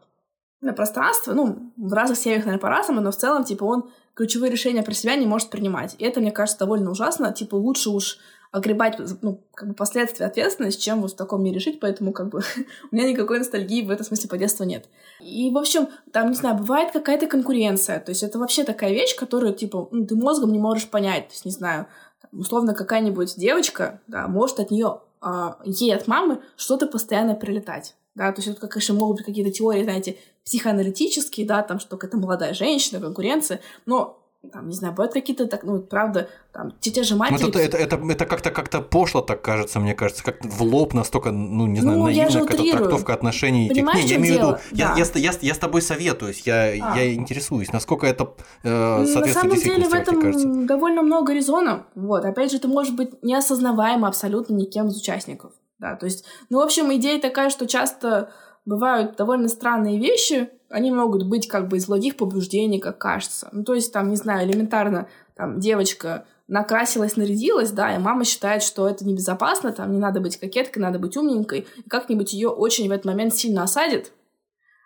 на 0.62 0.72
пространство, 0.72 1.34
ну, 1.34 1.72
в 1.76 1.92
разных 1.92 2.18
семьях, 2.18 2.44
наверное, 2.44 2.62
по-разному, 2.62 3.00
но 3.00 3.10
в 3.10 3.16
целом, 3.16 3.44
типа, 3.44 3.64
он 3.64 3.90
ключевые 4.14 4.50
решения 4.50 4.82
про 4.82 4.94
себя 4.94 5.16
не 5.16 5.26
может 5.26 5.50
принимать. 5.50 5.94
И 5.98 6.04
это, 6.04 6.20
мне 6.20 6.32
кажется, 6.32 6.60
довольно 6.60 6.90
ужасно. 6.90 7.32
Типа, 7.32 7.54
лучше 7.54 7.90
уж 7.90 8.18
огребать 8.52 8.98
ну, 9.22 9.40
как 9.54 9.68
бы 9.68 9.74
последствия 9.74 10.26
ответственности, 10.26 10.82
чем 10.82 11.00
вот 11.00 11.12
в 11.12 11.16
таком 11.16 11.42
мире 11.42 11.58
жить, 11.58 11.80
поэтому 11.80 12.12
как 12.12 12.28
бы 12.28 12.42
у 12.92 12.94
меня 12.94 13.08
никакой 13.08 13.38
ностальгии 13.38 13.82
в 13.82 13.90
этом 13.90 14.04
смысле 14.04 14.28
по 14.28 14.36
детству 14.36 14.64
нет. 14.64 14.88
И, 15.20 15.50
в 15.50 15.56
общем, 15.56 15.88
там, 16.12 16.28
не 16.28 16.36
знаю, 16.36 16.58
бывает 16.58 16.92
какая-то 16.92 17.26
конкуренция, 17.26 17.98
то 17.98 18.10
есть 18.10 18.22
это 18.22 18.38
вообще 18.38 18.64
такая 18.64 18.92
вещь, 18.92 19.16
которую, 19.16 19.54
типа, 19.54 19.88
ну, 19.90 20.06
ты 20.06 20.14
мозгом 20.16 20.52
не 20.52 20.58
можешь 20.58 20.88
понять, 20.90 21.28
то 21.28 21.32
есть, 21.32 21.46
не 21.46 21.50
знаю, 21.50 21.86
там, 22.20 22.40
условно, 22.40 22.74
какая-нибудь 22.74 23.36
девочка, 23.36 24.02
да, 24.06 24.28
может 24.28 24.60
от 24.60 24.70
нее, 24.70 25.00
а, 25.22 25.58
ей 25.64 25.94
от 25.94 26.06
мамы 26.06 26.42
что-то 26.56 26.86
постоянно 26.86 27.34
прилетать 27.34 27.94
да, 28.14 28.32
то 28.32 28.40
есть 28.40 28.56
это, 28.56 28.66
конечно, 28.68 28.94
могут 28.94 29.18
быть 29.18 29.26
какие-то 29.26 29.50
теории, 29.50 29.84
знаете, 29.84 30.16
психоаналитические, 30.44 31.46
да, 31.46 31.62
там, 31.62 31.78
что 31.80 31.98
это 32.00 32.16
молодая 32.16 32.54
женщина, 32.54 33.00
конкуренция, 33.00 33.60
но 33.86 34.22
там, 34.50 34.68
не 34.68 34.74
знаю, 34.74 34.92
бывают 34.92 35.12
какие-то, 35.12 35.46
так, 35.46 35.62
ну, 35.62 35.80
правда, 35.80 36.28
там, 36.52 36.72
те, 36.80 36.90
те 36.90 37.04
же 37.04 37.14
матери... 37.14 37.42
Ну, 37.42 37.48
это, 37.48 37.60
это, 37.60 37.76
это, 37.76 37.96
это 37.96 38.26
как-то 38.26 38.50
как 38.50 38.88
пошло 38.88 39.20
так 39.20 39.40
кажется, 39.40 39.78
мне 39.78 39.94
кажется, 39.94 40.24
как 40.24 40.44
в 40.44 40.62
лоб 40.62 40.94
настолько, 40.94 41.30
ну, 41.30 41.66
не 41.66 41.80
знаю, 41.80 41.98
ну, 41.98 42.06
наивная 42.06 42.44
какая-то 42.44 42.78
трактовка 42.78 43.14
отношений. 43.14 43.68
Понимаешь, 43.68 44.04
этих... 44.04 44.08
Не, 44.08 44.14
я 44.14 44.20
имею 44.20 44.34
в 44.34 44.38
виду, 44.38 44.56
да. 44.72 44.94
я, 44.96 45.04
я, 45.04 45.30
я, 45.30 45.32
я 45.40 45.54
с 45.54 45.58
тобой 45.58 45.80
советуюсь, 45.80 46.42
я, 46.44 46.72
а. 46.72 46.98
я 46.98 47.14
интересуюсь, 47.14 47.72
насколько 47.72 48.06
это 48.06 48.34
э, 48.64 49.06
соответствует 49.06 49.24
На 49.24 49.40
самом 49.40 49.58
деле 49.58 49.88
в 49.88 49.94
этом 49.94 50.66
довольно 50.66 51.02
много 51.02 51.32
резонов, 51.32 51.82
вот, 51.94 52.24
опять 52.24 52.50
же, 52.50 52.56
это 52.56 52.66
может 52.66 52.96
быть 52.96 53.22
неосознаваемо 53.22 54.08
абсолютно 54.08 54.54
никем 54.54 54.88
из 54.88 54.96
участников, 54.96 55.52
да, 55.82 55.96
то 55.96 56.06
есть, 56.06 56.24
ну, 56.48 56.58
в 56.58 56.62
общем, 56.62 56.94
идея 56.94 57.20
такая, 57.20 57.50
что 57.50 57.66
часто 57.66 58.32
бывают 58.64 59.16
довольно 59.16 59.48
странные 59.48 59.98
вещи, 59.98 60.48
они 60.70 60.92
могут 60.92 61.28
быть 61.28 61.48
как 61.48 61.66
бы 61.66 61.76
из 61.76 61.86
благих 61.86 62.16
побуждений, 62.16 62.78
как 62.78 62.98
кажется. 62.98 63.48
Ну, 63.50 63.64
то 63.64 63.74
есть, 63.74 63.92
там, 63.92 64.08
не 64.08 64.16
знаю, 64.16 64.48
элементарно, 64.48 65.08
там, 65.34 65.58
девочка 65.58 66.24
накрасилась, 66.46 67.16
нарядилась, 67.16 67.72
да, 67.72 67.96
и 67.96 67.98
мама 67.98 68.24
считает, 68.24 68.62
что 68.62 68.88
это 68.88 69.04
небезопасно, 69.04 69.72
там, 69.72 69.90
не 69.90 69.98
надо 69.98 70.20
быть 70.20 70.38
кокеткой, 70.38 70.82
надо 70.82 71.00
быть 71.00 71.16
умненькой, 71.16 71.66
как-нибудь 71.88 72.32
ее 72.32 72.48
очень 72.48 72.88
в 72.88 72.92
этот 72.92 73.06
момент 73.06 73.34
сильно 73.34 73.64
осадит. 73.64 74.12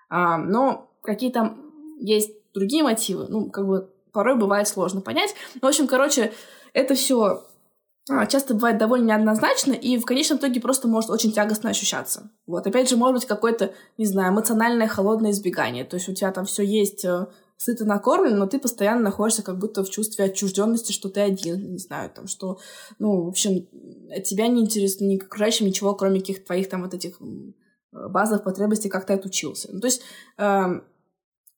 А, 0.09 0.39
но 0.39 0.91
какие 1.03 1.31
там 1.31 1.61
есть 1.99 2.33
другие 2.55 2.83
мотивы, 2.83 3.27
ну, 3.29 3.51
как 3.51 3.67
бы 3.67 3.91
порой 4.13 4.37
бывает 4.37 4.67
сложно 4.67 5.03
понять. 5.03 5.35
Ну, 5.57 5.61
в 5.61 5.67
общем, 5.67 5.87
короче, 5.87 6.33
это 6.73 6.95
все 6.95 7.45
часто 8.29 8.55
бывает 8.55 8.79
довольно 8.79 9.07
неоднозначно 9.07 9.73
и 9.73 9.99
в 9.99 10.05
конечном 10.05 10.39
итоге 10.39 10.61
просто 10.61 10.87
может 10.87 11.11
очень 11.11 11.33
тягостно 11.33 11.71
ощущаться. 11.71 12.31
Вот, 12.47 12.67
опять 12.67 12.89
же, 12.89 12.97
может 12.97 13.17
быть 13.17 13.27
какое-то, 13.27 13.73
не 13.99 14.07
знаю, 14.07 14.33
эмоциональное 14.33 14.87
холодное 14.87 15.33
избегание. 15.33 15.85
То 15.85 15.97
есть 15.97 16.09
у 16.09 16.15
тебя 16.15 16.31
там 16.31 16.45
все 16.45 16.63
есть 16.63 17.05
э, 17.05 17.27
сыто 17.57 17.85
накормлен, 17.85 18.39
но 18.39 18.47
ты 18.47 18.61
постоянно 18.61 19.01
находишься 19.01 19.43
как 19.43 19.59
будто 19.59 19.83
в 19.83 19.91
чувстве 19.91 20.27
отчужденности, 20.27 20.93
что 20.93 21.09
ты 21.09 21.21
один, 21.21 21.73
не 21.73 21.79
знаю, 21.79 22.11
там, 22.11 22.29
что, 22.29 22.59
ну, 23.01 23.25
в 23.25 23.29
общем, 23.29 23.67
тебя 24.25 24.47
не 24.47 24.63
интересно 24.63 25.05
ни 25.07 25.17
окружающим 25.17 25.67
ничего, 25.67 25.95
кроме 25.95 26.21
каких-то 26.21 26.47
твоих 26.47 26.69
там 26.69 26.83
вот 26.83 26.95
этих 26.95 27.21
базовых 27.91 28.45
потребностей, 28.45 28.89
как 28.89 29.07
ты 29.07 29.15
отучился. 29.15 29.69
Ну, 29.73 29.81
то 29.81 29.87
есть 29.87 30.03
э, 30.39 30.65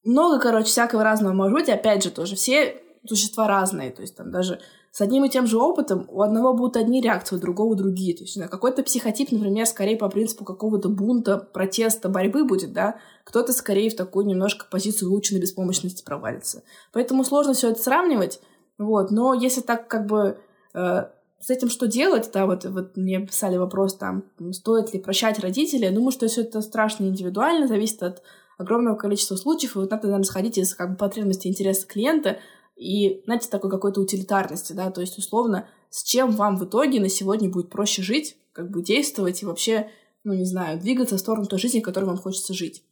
много, 0.04 0.40
короче, 0.40 0.68
всякого 0.68 1.04
разного 1.04 1.34
может 1.34 1.52
быть, 1.52 1.68
опять 1.68 2.02
же, 2.02 2.10
тоже 2.10 2.36
все 2.36 2.80
существа 3.06 3.48
разные, 3.48 3.90
то 3.90 4.02
есть 4.02 4.16
там 4.16 4.30
даже 4.30 4.60
с 4.98 5.00
одним 5.00 5.24
и 5.24 5.28
тем 5.28 5.46
же 5.46 5.58
опытом 5.58 6.06
у 6.08 6.22
одного 6.22 6.52
будут 6.54 6.76
одни 6.76 7.00
реакции, 7.00 7.36
у 7.36 7.38
другого 7.38 7.76
другие. 7.76 8.16
То 8.16 8.24
есть 8.24 8.36
на 8.36 8.48
какой-то 8.48 8.82
психотип, 8.82 9.30
например, 9.30 9.64
скорее 9.64 9.96
по 9.96 10.08
принципу 10.08 10.44
какого-то 10.44 10.88
бунта, 10.88 11.38
протеста, 11.38 12.08
борьбы 12.08 12.42
будет, 12.42 12.72
да, 12.72 12.96
кто-то 13.22 13.52
скорее 13.52 13.90
в 13.90 13.94
такую 13.94 14.26
немножко 14.26 14.66
позицию 14.68 15.10
выученной 15.10 15.40
беспомощности 15.40 16.02
провалится. 16.02 16.64
Поэтому 16.92 17.22
сложно 17.22 17.54
все 17.54 17.70
это 17.70 17.80
сравнивать, 17.80 18.40
вот, 18.76 19.12
но 19.12 19.34
если 19.34 19.60
так 19.60 19.86
как 19.86 20.06
бы 20.06 20.38
э, 20.74 21.04
с 21.38 21.48
этим 21.48 21.70
что 21.70 21.86
делать, 21.86 22.30
да, 22.34 22.46
вот, 22.46 22.64
вот 22.64 22.96
мне 22.96 23.24
писали 23.24 23.56
вопрос 23.56 23.96
там, 23.96 24.24
стоит 24.50 24.92
ли 24.92 24.98
прощать 24.98 25.38
родителей, 25.38 25.84
я 25.84 25.92
думаю, 25.92 26.10
что 26.10 26.26
все 26.26 26.40
это 26.40 26.60
страшно 26.60 27.04
индивидуально, 27.04 27.68
зависит 27.68 28.02
от 28.02 28.24
огромного 28.58 28.96
количества 28.96 29.36
случаев, 29.36 29.76
и 29.76 29.78
вот 29.78 29.92
надо, 29.92 30.08
наверное, 30.08 30.24
сходить 30.24 30.58
из 30.58 30.74
как 30.74 30.90
бы 30.90 30.96
потребности 30.96 31.46
интереса 31.46 31.86
клиента, 31.86 32.38
и, 32.78 33.22
знаете, 33.24 33.48
такой 33.50 33.70
какой-то 33.70 34.00
утилитарности, 34.00 34.72
да, 34.72 34.90
то 34.90 35.00
есть, 35.00 35.18
условно, 35.18 35.68
с 35.90 36.04
чем 36.04 36.30
вам 36.30 36.56
в 36.56 36.64
итоге 36.64 37.00
на 37.00 37.08
сегодня 37.08 37.50
будет 37.50 37.70
проще 37.70 38.02
жить, 38.02 38.36
как 38.52 38.70
бы 38.70 38.82
действовать 38.82 39.42
и 39.42 39.46
вообще, 39.46 39.90
ну, 40.22 40.32
не 40.32 40.44
знаю, 40.44 40.78
двигаться 40.78 41.16
в 41.16 41.20
сторону 41.20 41.46
той 41.46 41.58
жизни, 41.58 41.80
которой 41.80 42.04
вам 42.04 42.18
хочется 42.18 42.54
жить. 42.54 42.84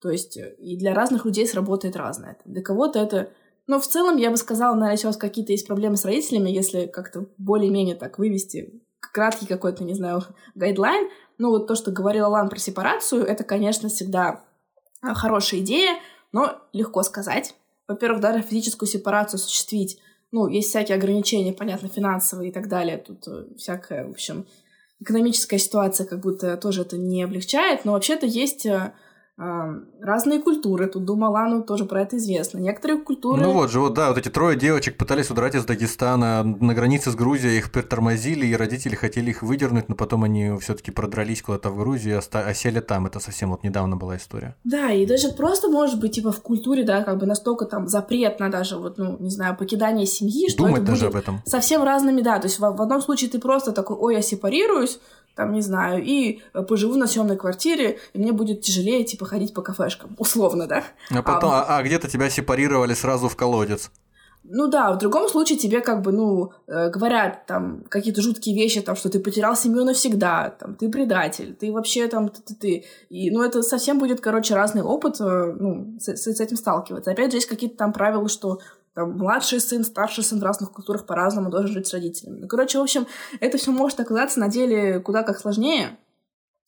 То 0.00 0.10
есть 0.10 0.36
э, 0.36 0.54
и 0.58 0.76
для 0.76 0.94
разных 0.94 1.24
людей 1.24 1.46
сработает 1.46 1.96
разное. 1.96 2.38
Для 2.44 2.62
кого-то 2.62 2.98
это... 2.98 3.30
Но 3.66 3.80
в 3.80 3.86
целом 3.86 4.16
я 4.16 4.30
бы 4.30 4.36
сказала, 4.36 4.74
наверное, 4.74 4.96
сейчас 4.96 5.16
какие-то 5.16 5.52
есть 5.52 5.66
проблемы 5.66 5.96
с 5.96 6.04
родителями, 6.04 6.50
если 6.50 6.86
как-то 6.86 7.26
более-менее 7.38 7.94
так 7.94 8.18
вывести 8.18 8.82
краткий 9.00 9.46
какой-то, 9.46 9.84
не 9.84 9.94
знаю, 9.94 10.22
гайдлайн. 10.54 11.08
Ну, 11.38 11.50
вот 11.50 11.66
то, 11.66 11.74
что 11.74 11.90
говорила 11.90 12.28
Лан 12.28 12.48
про 12.50 12.58
сепарацию, 12.58 13.24
это, 13.24 13.44
конечно, 13.44 13.88
всегда 13.88 14.44
хорошая 15.02 15.60
идея, 15.60 15.98
но 16.32 16.58
легко 16.72 17.02
сказать. 17.02 17.54
Во-первых, 17.90 18.20
даже 18.20 18.40
физическую 18.40 18.88
сепарацию 18.88 19.38
осуществить, 19.38 19.98
ну, 20.30 20.46
есть 20.46 20.68
всякие 20.68 20.94
ограничения, 20.94 21.52
понятно, 21.52 21.88
финансовые 21.88 22.50
и 22.50 22.52
так 22.52 22.68
далее. 22.68 22.98
Тут 22.98 23.26
э, 23.26 23.46
всякая, 23.58 24.06
в 24.06 24.12
общем, 24.12 24.46
экономическая 25.00 25.58
ситуация 25.58 26.06
как 26.06 26.20
будто 26.20 26.56
тоже 26.56 26.82
это 26.82 26.96
не 26.96 27.24
облегчает, 27.24 27.84
но 27.84 27.92
вообще-то 27.92 28.26
есть 28.26 28.64
э, 28.64 28.92
разные 30.00 30.38
культуры. 30.40 30.86
Тут 30.86 31.04
Думалану 31.04 31.62
тоже 31.62 31.86
про 31.86 32.02
это 32.02 32.18
известно. 32.18 32.58
Некоторые 32.58 33.00
культуры... 33.00 33.40
Ну 33.40 33.52
вот 33.52 33.70
же, 33.70 33.80
вот 33.80 33.94
да, 33.94 34.08
вот 34.08 34.18
эти 34.18 34.28
трое 34.28 34.56
девочек 34.56 34.98
пытались 34.98 35.30
удрать 35.30 35.54
из 35.54 35.64
Дагестана 35.64 36.42
на 36.42 36.74
границе 36.74 37.10
с 37.10 37.14
Грузией, 37.14 37.58
их 37.58 37.72
притормозили, 37.72 38.46
и 38.46 38.54
родители 38.54 38.94
хотели 38.94 39.30
их 39.30 39.42
выдернуть, 39.42 39.88
но 39.88 39.94
потом 39.94 40.24
они 40.24 40.52
все 40.60 40.74
таки 40.74 40.90
продрались 40.90 41.42
куда-то 41.42 41.70
в 41.70 41.78
Грузию 41.78 42.20
и 42.20 42.36
осели 42.36 42.80
там. 42.80 43.06
Это 43.06 43.18
совсем 43.18 43.50
вот 43.50 43.62
недавно 43.62 43.96
была 43.96 44.16
история. 44.16 44.56
Да, 44.64 44.92
и 44.92 45.06
даже 45.06 45.30
просто, 45.30 45.68
может 45.68 45.98
быть, 46.00 46.12
типа 46.12 46.32
в 46.32 46.42
культуре, 46.42 46.84
да, 46.84 47.02
как 47.02 47.18
бы 47.18 47.24
настолько 47.26 47.64
там 47.64 47.88
запрет 47.88 48.40
на 48.40 48.50
даже, 48.50 48.76
вот, 48.76 48.98
ну, 48.98 49.16
не 49.18 49.30
знаю, 49.30 49.56
покидание 49.56 50.06
семьи, 50.06 50.50
что 50.50 50.64
Думать 50.64 50.82
это 50.82 50.92
даже 50.92 51.06
будет 51.06 51.14
об 51.14 51.22
этом. 51.22 51.42
совсем 51.46 51.82
разными, 51.82 52.20
да. 52.20 52.38
То 52.38 52.46
есть 52.46 52.58
в, 52.58 52.62
в 52.62 52.82
одном 52.82 53.00
случае 53.00 53.30
ты 53.30 53.38
просто 53.38 53.72
такой, 53.72 53.96
ой, 53.96 54.14
я 54.16 54.22
сепарируюсь, 54.22 55.00
там, 55.40 55.52
не 55.52 55.62
знаю, 55.62 56.04
и 56.04 56.42
э, 56.52 56.62
поживу 56.62 56.96
на 56.96 57.06
съемной 57.06 57.38
квартире, 57.38 57.98
и 58.12 58.18
мне 58.18 58.32
будет 58.32 58.60
тяжелее, 58.60 59.04
типа, 59.04 59.24
ходить 59.24 59.54
по 59.54 59.62
кафешкам, 59.62 60.14
условно, 60.18 60.66
да? 60.66 60.84
А 61.08 61.22
потом, 61.22 61.50
а, 61.52 61.78
а 61.78 61.82
где-то 61.82 62.10
тебя 62.10 62.28
сепарировали 62.28 62.92
сразу 62.92 63.30
в 63.30 63.36
колодец. 63.36 63.90
Ну 64.44 64.68
да, 64.68 64.92
в 64.92 64.98
другом 64.98 65.30
случае 65.30 65.56
тебе 65.56 65.80
как 65.80 66.02
бы, 66.02 66.12
ну, 66.12 66.52
э, 66.66 66.90
говорят 66.90 67.46
там 67.46 67.84
какие-то 67.88 68.20
жуткие 68.20 68.54
вещи, 68.54 68.82
там, 68.82 68.96
что 68.96 69.08
ты 69.08 69.18
потерял 69.18 69.56
семью 69.56 69.84
навсегда, 69.84 70.50
там, 70.58 70.74
ты 70.74 70.90
предатель, 70.90 71.54
ты 71.54 71.72
вообще 71.72 72.06
там, 72.08 72.28
ты, 72.28 72.42
ты, 72.42 72.54
ты. 72.54 72.84
И, 73.08 73.30
ну, 73.30 73.42
это 73.42 73.62
совсем 73.62 73.98
будет, 73.98 74.20
короче, 74.20 74.54
разный 74.54 74.82
опыт, 74.82 75.20
э, 75.20 75.54
ну, 75.58 75.96
с, 75.98 76.08
с 76.08 76.40
этим 76.40 76.56
сталкиваться. 76.58 77.12
Опять 77.12 77.30
же, 77.30 77.38
есть 77.38 77.48
какие-то 77.48 77.78
там 77.78 77.94
правила, 77.94 78.28
что 78.28 78.60
там, 78.94 79.16
младший 79.16 79.60
сын, 79.60 79.84
старший 79.84 80.24
сын 80.24 80.40
в 80.40 80.42
разных 80.42 80.72
культурах 80.72 81.06
по-разному 81.06 81.50
должен 81.50 81.72
жить 81.72 81.86
с 81.86 81.92
родителями. 81.92 82.40
Ну, 82.40 82.48
короче, 82.48 82.78
в 82.78 82.82
общем, 82.82 83.06
это 83.40 83.58
все 83.58 83.70
может 83.70 84.00
оказаться 84.00 84.40
на 84.40 84.48
деле 84.48 85.00
куда 85.00 85.22
как 85.22 85.38
сложнее. 85.38 85.98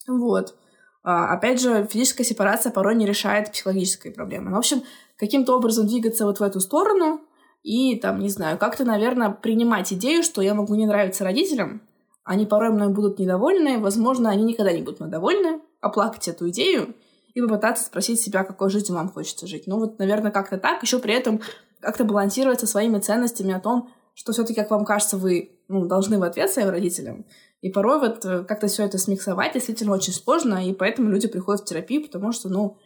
Вот. 0.06 0.54
А, 1.02 1.32
опять 1.32 1.60
же, 1.60 1.86
физическая 1.90 2.24
сепарация 2.24 2.70
порой 2.70 2.94
не 2.94 3.06
решает 3.06 3.50
психологические 3.50 4.12
проблемы. 4.12 4.50
Ну, 4.50 4.56
в 4.56 4.58
общем, 4.60 4.82
каким-то 5.16 5.56
образом 5.56 5.86
двигаться 5.86 6.24
вот 6.24 6.38
в 6.38 6.42
эту 6.42 6.60
сторону 6.60 7.20
и, 7.62 7.96
там, 7.96 8.20
не 8.20 8.28
знаю, 8.28 8.58
как-то, 8.58 8.84
наверное, 8.84 9.30
принимать 9.30 9.92
идею, 9.92 10.22
что 10.22 10.42
я 10.42 10.54
могу 10.54 10.74
не 10.74 10.86
нравиться 10.86 11.24
родителям, 11.24 11.82
они 12.24 12.46
порой 12.46 12.70
мной 12.70 12.88
будут 12.88 13.18
недовольны, 13.18 13.78
возможно, 13.78 14.30
они 14.30 14.44
никогда 14.44 14.72
не 14.72 14.82
будут 14.82 15.00
мной 15.00 15.10
довольны, 15.10 15.60
оплакать 15.80 16.28
эту 16.28 16.48
идею 16.50 16.94
и 17.34 17.40
попытаться 17.40 17.84
спросить 17.84 18.20
себя, 18.20 18.44
какой 18.44 18.70
жизнью 18.70 18.96
вам 18.96 19.08
хочется 19.08 19.46
жить. 19.46 19.64
Ну 19.66 19.78
вот, 19.78 19.98
наверное, 19.98 20.30
как-то 20.30 20.58
так. 20.58 20.82
Еще 20.82 20.98
при 20.98 21.14
этом 21.14 21.40
как-то 21.82 22.04
балансировать 22.04 22.60
со 22.60 22.66
своими 22.66 22.98
ценностями 22.98 23.52
о 23.52 23.60
том, 23.60 23.90
что 24.14 24.32
все-таки, 24.32 24.60
как 24.60 24.70
вам 24.70 24.84
кажется, 24.84 25.16
вы 25.16 25.60
ну, 25.68 25.86
должны 25.86 26.18
в 26.18 26.22
ответ 26.22 26.50
своим 26.50 26.70
родителям. 26.70 27.26
И 27.60 27.70
порой 27.70 27.98
вот 27.98 28.24
э, 28.24 28.44
как-то 28.44 28.66
все 28.66 28.84
это 28.84 28.98
смиксовать 28.98 29.54
действительно 29.54 29.92
очень 29.92 30.12
сложно, 30.12 30.66
и 30.66 30.72
поэтому 30.72 31.10
люди 31.10 31.28
приходят 31.28 31.62
в 31.62 31.64
терапию, 31.64 32.02
потому 32.02 32.32
что, 32.32 32.48
ну, 32.48 32.76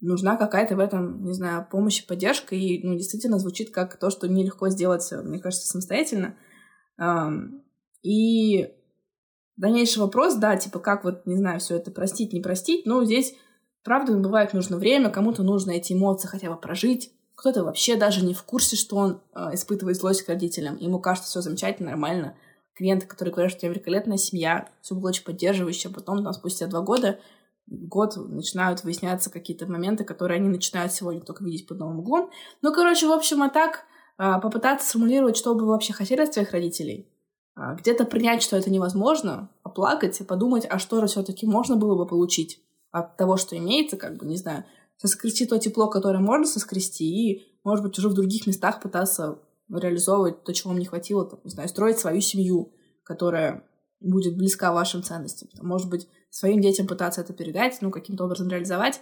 нужна 0.00 0.36
какая-то 0.36 0.76
в 0.76 0.80
этом, 0.80 1.24
не 1.24 1.32
знаю, 1.32 1.66
помощь 1.70 2.00
и 2.00 2.06
поддержка, 2.06 2.54
и, 2.54 2.86
ну, 2.86 2.94
действительно 2.94 3.38
звучит 3.38 3.70
как 3.70 3.96
то, 3.98 4.10
что 4.10 4.28
нелегко 4.28 4.68
сделать, 4.68 5.10
мне 5.12 5.38
кажется, 5.38 5.66
самостоятельно. 5.66 6.36
И 8.02 8.68
дальнейший 9.56 10.00
вопрос, 10.00 10.34
да, 10.34 10.56
типа, 10.56 10.78
как 10.78 11.04
вот, 11.04 11.26
не 11.26 11.36
знаю, 11.36 11.58
все 11.58 11.76
это 11.76 11.90
простить, 11.90 12.32
не 12.32 12.40
простить, 12.40 12.86
ну, 12.86 13.04
здесь, 13.04 13.34
правда, 13.82 14.16
бывает 14.16 14.52
нужно 14.52 14.76
время, 14.76 15.10
кому-то 15.10 15.42
нужно 15.42 15.72
эти 15.72 15.92
эмоции 15.92 16.28
хотя 16.28 16.50
бы 16.50 16.56
прожить, 16.56 17.12
кто-то 17.34 17.64
вообще 17.64 17.96
даже 17.96 18.24
не 18.24 18.34
в 18.34 18.42
курсе, 18.42 18.76
что 18.76 18.96
он 18.96 19.20
э, 19.34 19.54
испытывает 19.54 19.96
злость 19.96 20.22
к 20.22 20.28
родителям. 20.28 20.76
Ему 20.76 21.00
кажется, 21.00 21.28
все 21.28 21.40
замечательно, 21.40 21.90
нормально. 21.90 22.36
Клиенты, 22.74 23.06
которые 23.06 23.32
говорят, 23.32 23.52
что 23.52 23.58
у 23.58 23.60
тебя 23.62 23.70
великолепная 23.72 24.16
семья, 24.16 24.68
все 24.80 24.94
было 24.94 25.08
очень 25.08 25.24
поддерживающе, 25.24 25.90
потом, 25.90 26.22
там, 26.22 26.32
спустя 26.32 26.66
два 26.66 26.80
года, 26.80 27.18
год 27.66 28.16
начинают 28.16 28.84
выясняться 28.84 29.30
какие-то 29.30 29.66
моменты, 29.66 30.04
которые 30.04 30.36
они 30.36 30.48
начинают 30.48 30.92
сегодня 30.92 31.20
только 31.20 31.44
видеть 31.44 31.66
под 31.66 31.78
новым 31.78 32.00
углом. 32.00 32.30
Ну, 32.62 32.72
короче, 32.72 33.06
в 33.06 33.12
общем, 33.12 33.42
а 33.42 33.48
так 33.48 33.84
э, 34.18 34.40
попытаться 34.40 34.88
сформулировать, 34.88 35.36
что 35.36 35.54
бы 35.54 35.62
вы 35.62 35.68
вообще 35.68 35.92
хотели 35.92 36.20
от 36.20 36.32
своих 36.32 36.52
родителей, 36.52 37.08
э, 37.56 37.76
где-то 37.78 38.04
принять, 38.04 38.42
что 38.42 38.56
это 38.56 38.70
невозможно, 38.70 39.50
оплакать 39.62 40.20
и 40.20 40.24
подумать, 40.24 40.66
а 40.68 40.78
что 40.78 41.00
же 41.00 41.06
все-таки 41.06 41.46
можно 41.46 41.76
было 41.76 41.96
бы 41.96 42.06
получить 42.06 42.60
от 42.90 43.16
того, 43.16 43.36
что 43.36 43.56
имеется, 43.56 43.96
как 43.96 44.16
бы, 44.16 44.26
не 44.26 44.36
знаю, 44.36 44.64
соскрести 44.96 45.46
то 45.46 45.58
тепло, 45.58 45.88
которое 45.88 46.20
можно 46.20 46.46
соскрести, 46.46 47.04
и, 47.04 47.58
может 47.64 47.84
быть, 47.84 47.98
уже 47.98 48.08
в 48.08 48.14
других 48.14 48.46
местах 48.46 48.80
пытаться 48.80 49.38
реализовывать 49.70 50.44
то, 50.44 50.52
чего 50.52 50.70
вам 50.70 50.78
не 50.78 50.86
хватило, 50.86 51.24
там, 51.24 51.40
не 51.44 51.50
знаю, 51.50 51.68
строить 51.68 51.98
свою 51.98 52.20
семью, 52.20 52.72
которая 53.02 53.64
будет 54.00 54.36
близка 54.36 54.72
вашим 54.72 55.02
ценностям. 55.02 55.48
Может 55.62 55.88
быть, 55.88 56.08
своим 56.30 56.60
детям 56.60 56.86
пытаться 56.86 57.20
это 57.20 57.32
передать, 57.32 57.78
ну, 57.80 57.90
каким-то 57.90 58.24
образом 58.24 58.48
реализовать. 58.48 59.00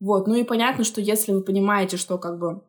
Вот, 0.00 0.26
ну 0.26 0.34
и 0.34 0.44
понятно, 0.44 0.84
что 0.84 1.00
если 1.00 1.32
вы 1.32 1.42
понимаете, 1.42 1.96
что 1.96 2.18
как 2.18 2.38
бы 2.38 2.62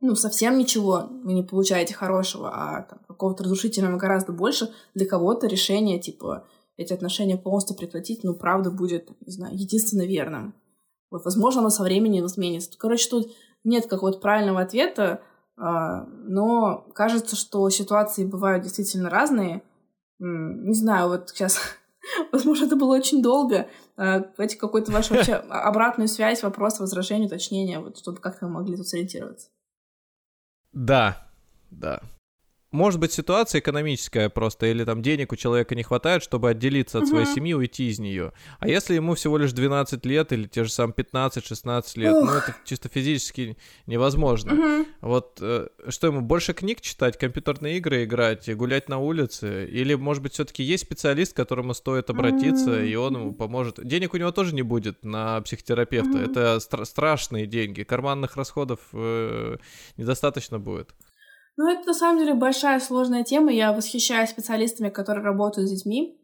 ну, 0.00 0.14
совсем 0.14 0.58
ничего 0.58 1.08
вы 1.24 1.32
не 1.32 1.42
получаете 1.42 1.94
хорошего, 1.94 2.50
а 2.52 2.82
там, 2.82 3.00
какого-то 3.08 3.44
разрушительного 3.44 3.96
гораздо 3.96 4.32
больше, 4.32 4.70
для 4.94 5.06
кого-то 5.06 5.46
решение, 5.46 5.98
типа, 5.98 6.46
эти 6.76 6.92
отношения 6.92 7.36
полностью 7.36 7.76
прекратить, 7.76 8.22
ну, 8.22 8.34
правда, 8.34 8.70
будет, 8.70 9.10
не 9.26 9.32
знаю, 9.32 9.56
единственно 9.56 10.06
верным. 10.06 10.54
Вот, 11.10 11.24
возможно, 11.24 11.60
оно 11.60 11.70
со 11.70 11.82
временем 11.82 12.26
изменится. 12.26 12.78
Короче, 12.78 13.08
тут 13.08 13.32
нет 13.64 13.86
какого-то 13.86 14.18
правильного 14.18 14.60
ответа, 14.60 15.22
а, 15.56 16.04
но 16.04 16.86
кажется, 16.94 17.36
что 17.36 17.68
ситуации 17.70 18.24
бывают 18.24 18.62
действительно 18.62 19.10
разные. 19.10 19.62
Не 20.18 20.74
знаю, 20.74 21.08
вот 21.08 21.30
сейчас, 21.30 21.58
возможно, 22.32 22.66
это 22.66 22.76
было 22.76 22.94
очень 22.96 23.22
долго. 23.22 23.68
А, 23.96 24.20
давайте 24.20 24.56
какую-то 24.56 24.92
вашу 24.92 25.14
вообще 25.14 25.34
обратную 25.48 26.08
связь, 26.08 26.42
вопрос, 26.42 26.78
возражение, 26.80 27.26
уточнение, 27.26 27.80
вот, 27.80 27.98
чтобы 27.98 28.18
как-то 28.18 28.46
мы 28.46 28.52
могли 28.52 28.76
тут 28.76 28.86
сориентироваться. 28.86 29.48
Да, 30.72 31.26
да. 31.70 32.00
Может 32.70 33.00
быть, 33.00 33.12
ситуация 33.12 33.60
экономическая 33.60 34.28
просто, 34.28 34.66
или 34.66 34.84
там 34.84 35.00
денег 35.00 35.32
у 35.32 35.36
человека 35.36 35.74
не 35.74 35.82
хватает, 35.82 36.22
чтобы 36.22 36.50
отделиться 36.50 36.98
от 36.98 37.04
uh-huh. 37.04 37.08
своей 37.08 37.26
семьи, 37.26 37.54
уйти 37.54 37.88
из 37.88 37.98
нее. 37.98 38.32
А 38.58 38.68
если 38.68 38.94
ему 38.94 39.14
всего 39.14 39.38
лишь 39.38 39.52
12 39.52 40.04
лет, 40.04 40.32
или 40.32 40.46
те 40.46 40.64
же 40.64 40.70
самые 40.70 40.94
15-16 40.94 41.98
лет, 41.98 42.14
uh. 42.14 42.24
ну 42.24 42.32
это 42.32 42.54
чисто 42.66 42.90
физически 42.90 43.56
невозможно. 43.86 44.50
Uh-huh. 44.50 44.86
Вот 45.00 45.38
э, 45.40 45.68
что 45.88 46.08
ему, 46.08 46.20
больше 46.20 46.52
книг 46.52 46.82
читать, 46.82 47.16
компьютерные 47.16 47.78
игры 47.78 48.04
играть, 48.04 48.54
гулять 48.54 48.90
на 48.90 48.98
улице? 48.98 49.66
Или, 49.66 49.94
может 49.94 50.22
быть, 50.22 50.34
все-таки 50.34 50.62
есть 50.62 50.84
специалист, 50.84 51.32
к 51.32 51.36
которому 51.36 51.72
стоит 51.72 52.10
обратиться, 52.10 52.70
uh-huh. 52.70 52.86
и 52.86 52.94
он 52.96 53.14
ему 53.14 53.32
поможет? 53.32 53.82
Денег 53.82 54.12
у 54.12 54.18
него 54.18 54.30
тоже 54.30 54.54
не 54.54 54.62
будет 54.62 55.02
на 55.02 55.40
психотерапевта. 55.40 56.18
Uh-huh. 56.18 56.30
Это 56.30 56.56
стра- 56.56 56.84
страшные 56.84 57.46
деньги, 57.46 57.82
карманных 57.82 58.36
расходов 58.36 58.80
э, 58.92 59.56
недостаточно 59.96 60.58
будет. 60.58 60.90
Ну, 61.58 61.68
это 61.68 61.88
на 61.88 61.92
самом 61.92 62.20
деле 62.20 62.34
большая 62.34 62.78
сложная 62.78 63.24
тема. 63.24 63.50
Я 63.50 63.72
восхищаюсь 63.72 64.30
специалистами, 64.30 64.90
которые 64.90 65.24
работают 65.24 65.68
с 65.68 65.72
детьми, 65.72 66.16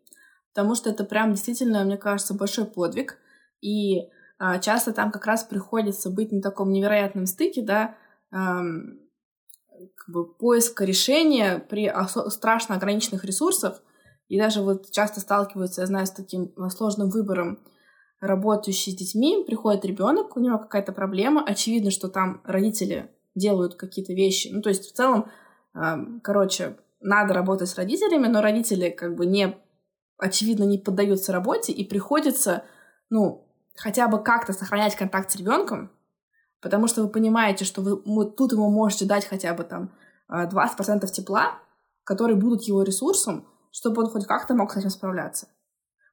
потому 0.54 0.76
что 0.76 0.90
это 0.90 1.02
прям 1.02 1.32
действительно, 1.32 1.84
мне 1.84 1.96
кажется, 1.96 2.34
большой 2.34 2.66
подвиг. 2.66 3.18
И 3.60 4.08
а, 4.38 4.60
часто 4.60 4.92
там 4.92 5.10
как 5.10 5.26
раз 5.26 5.42
приходится 5.42 6.08
быть 6.08 6.30
на 6.30 6.40
таком 6.40 6.70
невероятном 6.70 7.26
стыке, 7.26 7.62
да, 7.62 7.96
эм, 8.30 9.00
как 9.96 10.08
бы 10.14 10.32
поиска 10.32 10.84
решения 10.84 11.58
при 11.58 11.92
страшно 12.30 12.76
ограниченных 12.76 13.24
ресурсах. 13.24 13.82
И 14.28 14.38
даже 14.38 14.62
вот 14.62 14.92
часто 14.92 15.18
сталкиваются, 15.18 15.80
я 15.80 15.88
знаю, 15.88 16.06
с 16.06 16.12
таким 16.12 16.52
а, 16.56 16.70
сложным 16.70 17.10
выбором 17.10 17.58
работающий 18.20 18.92
с 18.92 18.96
детьми, 18.96 19.42
приходит 19.44 19.84
ребенок, 19.84 20.36
у 20.36 20.40
него 20.40 20.58
какая-то 20.58 20.92
проблема, 20.92 21.42
очевидно, 21.44 21.90
что 21.90 22.06
там 22.06 22.40
родители 22.44 23.10
делают 23.34 23.74
какие-то 23.74 24.12
вещи. 24.12 24.48
Ну, 24.52 24.62
то 24.62 24.68
есть 24.68 24.90
в 24.90 24.92
целом, 24.92 25.30
короче, 26.22 26.76
надо 27.00 27.34
работать 27.34 27.68
с 27.68 27.76
родителями, 27.76 28.26
но 28.26 28.40
родители 28.40 28.90
как 28.90 29.14
бы 29.14 29.26
не, 29.26 29.56
очевидно, 30.18 30.64
не 30.64 30.78
поддаются 30.78 31.32
работе, 31.32 31.72
и 31.72 31.84
приходится, 31.84 32.64
ну, 33.10 33.46
хотя 33.76 34.08
бы 34.08 34.22
как-то 34.22 34.52
сохранять 34.52 34.96
контакт 34.96 35.30
с 35.30 35.36
ребенком, 35.36 35.90
потому 36.62 36.86
что 36.86 37.02
вы 37.02 37.08
понимаете, 37.08 37.64
что 37.64 37.82
вы 37.82 38.30
тут 38.30 38.52
ему 38.52 38.70
можете 38.70 39.04
дать 39.04 39.26
хотя 39.26 39.52
бы 39.52 39.64
там 39.64 39.92
20% 40.30 41.06
тепла, 41.08 41.58
которые 42.04 42.36
будут 42.36 42.62
его 42.62 42.82
ресурсом, 42.82 43.46
чтобы 43.70 44.02
он 44.02 44.10
хоть 44.10 44.26
как-то 44.26 44.54
мог 44.54 44.72
с 44.72 44.76
этим 44.76 44.90
справляться. 44.90 45.48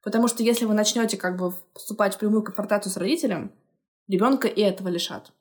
Потому 0.04 0.28
что 0.28 0.42
если 0.42 0.66
вы 0.66 0.74
начнете 0.74 1.16
как 1.16 1.38
бы 1.38 1.54
вступать 1.76 2.16
в 2.16 2.18
прямую 2.18 2.42
конфронтацию 2.44 2.92
с 2.92 2.98
родителем, 2.98 3.52
ребенка 4.08 4.48
и 4.48 4.62
этого 4.62 4.88
лишат. 4.88 5.32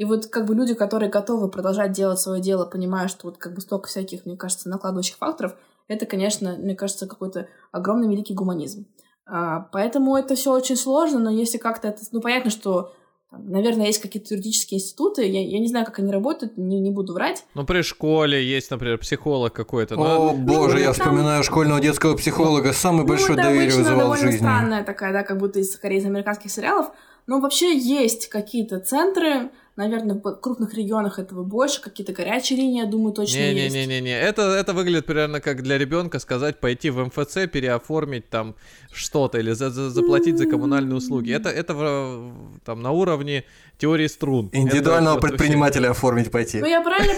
И 0.00 0.04
вот 0.06 0.28
как 0.28 0.46
бы 0.46 0.54
люди, 0.54 0.72
которые 0.72 1.10
готовы 1.10 1.50
продолжать 1.50 1.92
делать 1.92 2.18
свое 2.18 2.40
дело, 2.40 2.64
понимая, 2.64 3.06
что 3.06 3.26
вот 3.26 3.36
как 3.36 3.52
бы 3.52 3.60
столько 3.60 3.90
всяких, 3.90 4.24
мне 4.24 4.34
кажется, 4.34 4.70
накладывающих 4.70 5.18
факторов, 5.18 5.54
это, 5.88 6.06
конечно, 6.06 6.56
мне 6.56 6.74
кажется, 6.74 7.06
какой-то 7.06 7.48
огромный 7.70 8.08
великий 8.08 8.32
гуманизм. 8.32 8.86
А, 9.26 9.68
поэтому 9.72 10.16
это 10.16 10.36
все 10.36 10.54
очень 10.54 10.76
сложно, 10.76 11.18
но 11.18 11.28
если 11.28 11.58
как-то 11.58 11.88
это... 11.88 12.00
Ну, 12.12 12.22
понятно, 12.22 12.50
что 12.50 12.94
Наверное, 13.32 13.86
есть 13.86 14.02
какие-то 14.02 14.34
юридические 14.34 14.80
институты, 14.80 15.24
я, 15.24 15.40
я 15.46 15.60
не 15.60 15.68
знаю, 15.68 15.86
как 15.86 16.00
они 16.00 16.10
работают, 16.10 16.56
не, 16.56 16.80
не 16.80 16.90
буду 16.90 17.12
врать. 17.12 17.44
Ну, 17.54 17.64
при 17.64 17.82
школе 17.82 18.44
есть, 18.44 18.72
например, 18.72 18.98
психолог 18.98 19.52
какой-то. 19.52 19.94
О, 19.94 19.98
но... 19.98 20.34
боже, 20.34 20.74
ну, 20.74 20.80
я 20.80 20.84
там... 20.86 20.94
вспоминаю 20.94 21.44
школьного 21.44 21.80
детского 21.80 22.16
психолога, 22.16 22.72
самый 22.72 23.02
ну, 23.02 23.06
большой 23.06 23.36
доверие 23.36 23.76
вызывал 23.76 24.14
в 24.14 24.18
жизни. 24.18 24.38
странная 24.38 24.82
такая, 24.82 25.12
да, 25.12 25.22
как 25.22 25.38
будто 25.38 25.60
из, 25.60 25.72
скорее 25.72 25.98
из 25.98 26.06
американских 26.06 26.50
сериалов. 26.50 26.90
Но 27.28 27.38
вообще 27.38 27.78
есть 27.78 28.28
какие-то 28.28 28.80
центры, 28.80 29.52
Наверное, 29.76 30.20
в 30.22 30.32
крупных 30.36 30.74
регионах 30.74 31.18
этого 31.18 31.42
больше, 31.42 31.80
какие-то 31.80 32.12
горячие 32.12 32.58
линии, 32.58 32.80
я 32.80 32.86
думаю, 32.86 33.12
точно 33.12 33.38
не, 33.38 33.54
есть. 33.54 33.74
Не-не-не, 33.74 34.20
это, 34.20 34.42
это 34.42 34.72
выглядит 34.72 35.06
примерно 35.06 35.40
как 35.40 35.62
для 35.62 35.78
ребенка 35.78 36.18
сказать 36.18 36.58
пойти 36.58 36.90
в 36.90 37.04
МФЦ, 37.04 37.48
переоформить 37.50 38.28
там 38.28 38.56
что-то 38.92 39.38
или 39.38 39.52
за, 39.52 39.70
за, 39.70 39.90
заплатить 39.90 40.38
за 40.38 40.46
коммунальные 40.46 40.96
услуги. 40.96 41.32
Это, 41.32 41.48
это 41.48 41.74
в, 41.74 42.34
там 42.64 42.82
на 42.82 42.90
уровне 42.90 43.44
теории 43.78 44.08
струн. 44.08 44.50
Индивидуального 44.52 45.18
это, 45.18 45.28
предпринимателя 45.28 45.88
вообще... 45.88 45.98
оформить 45.98 46.30
пойти. 46.30 46.60
Ну 46.60 46.66
я 46.66 46.82
правильно... 46.82 47.14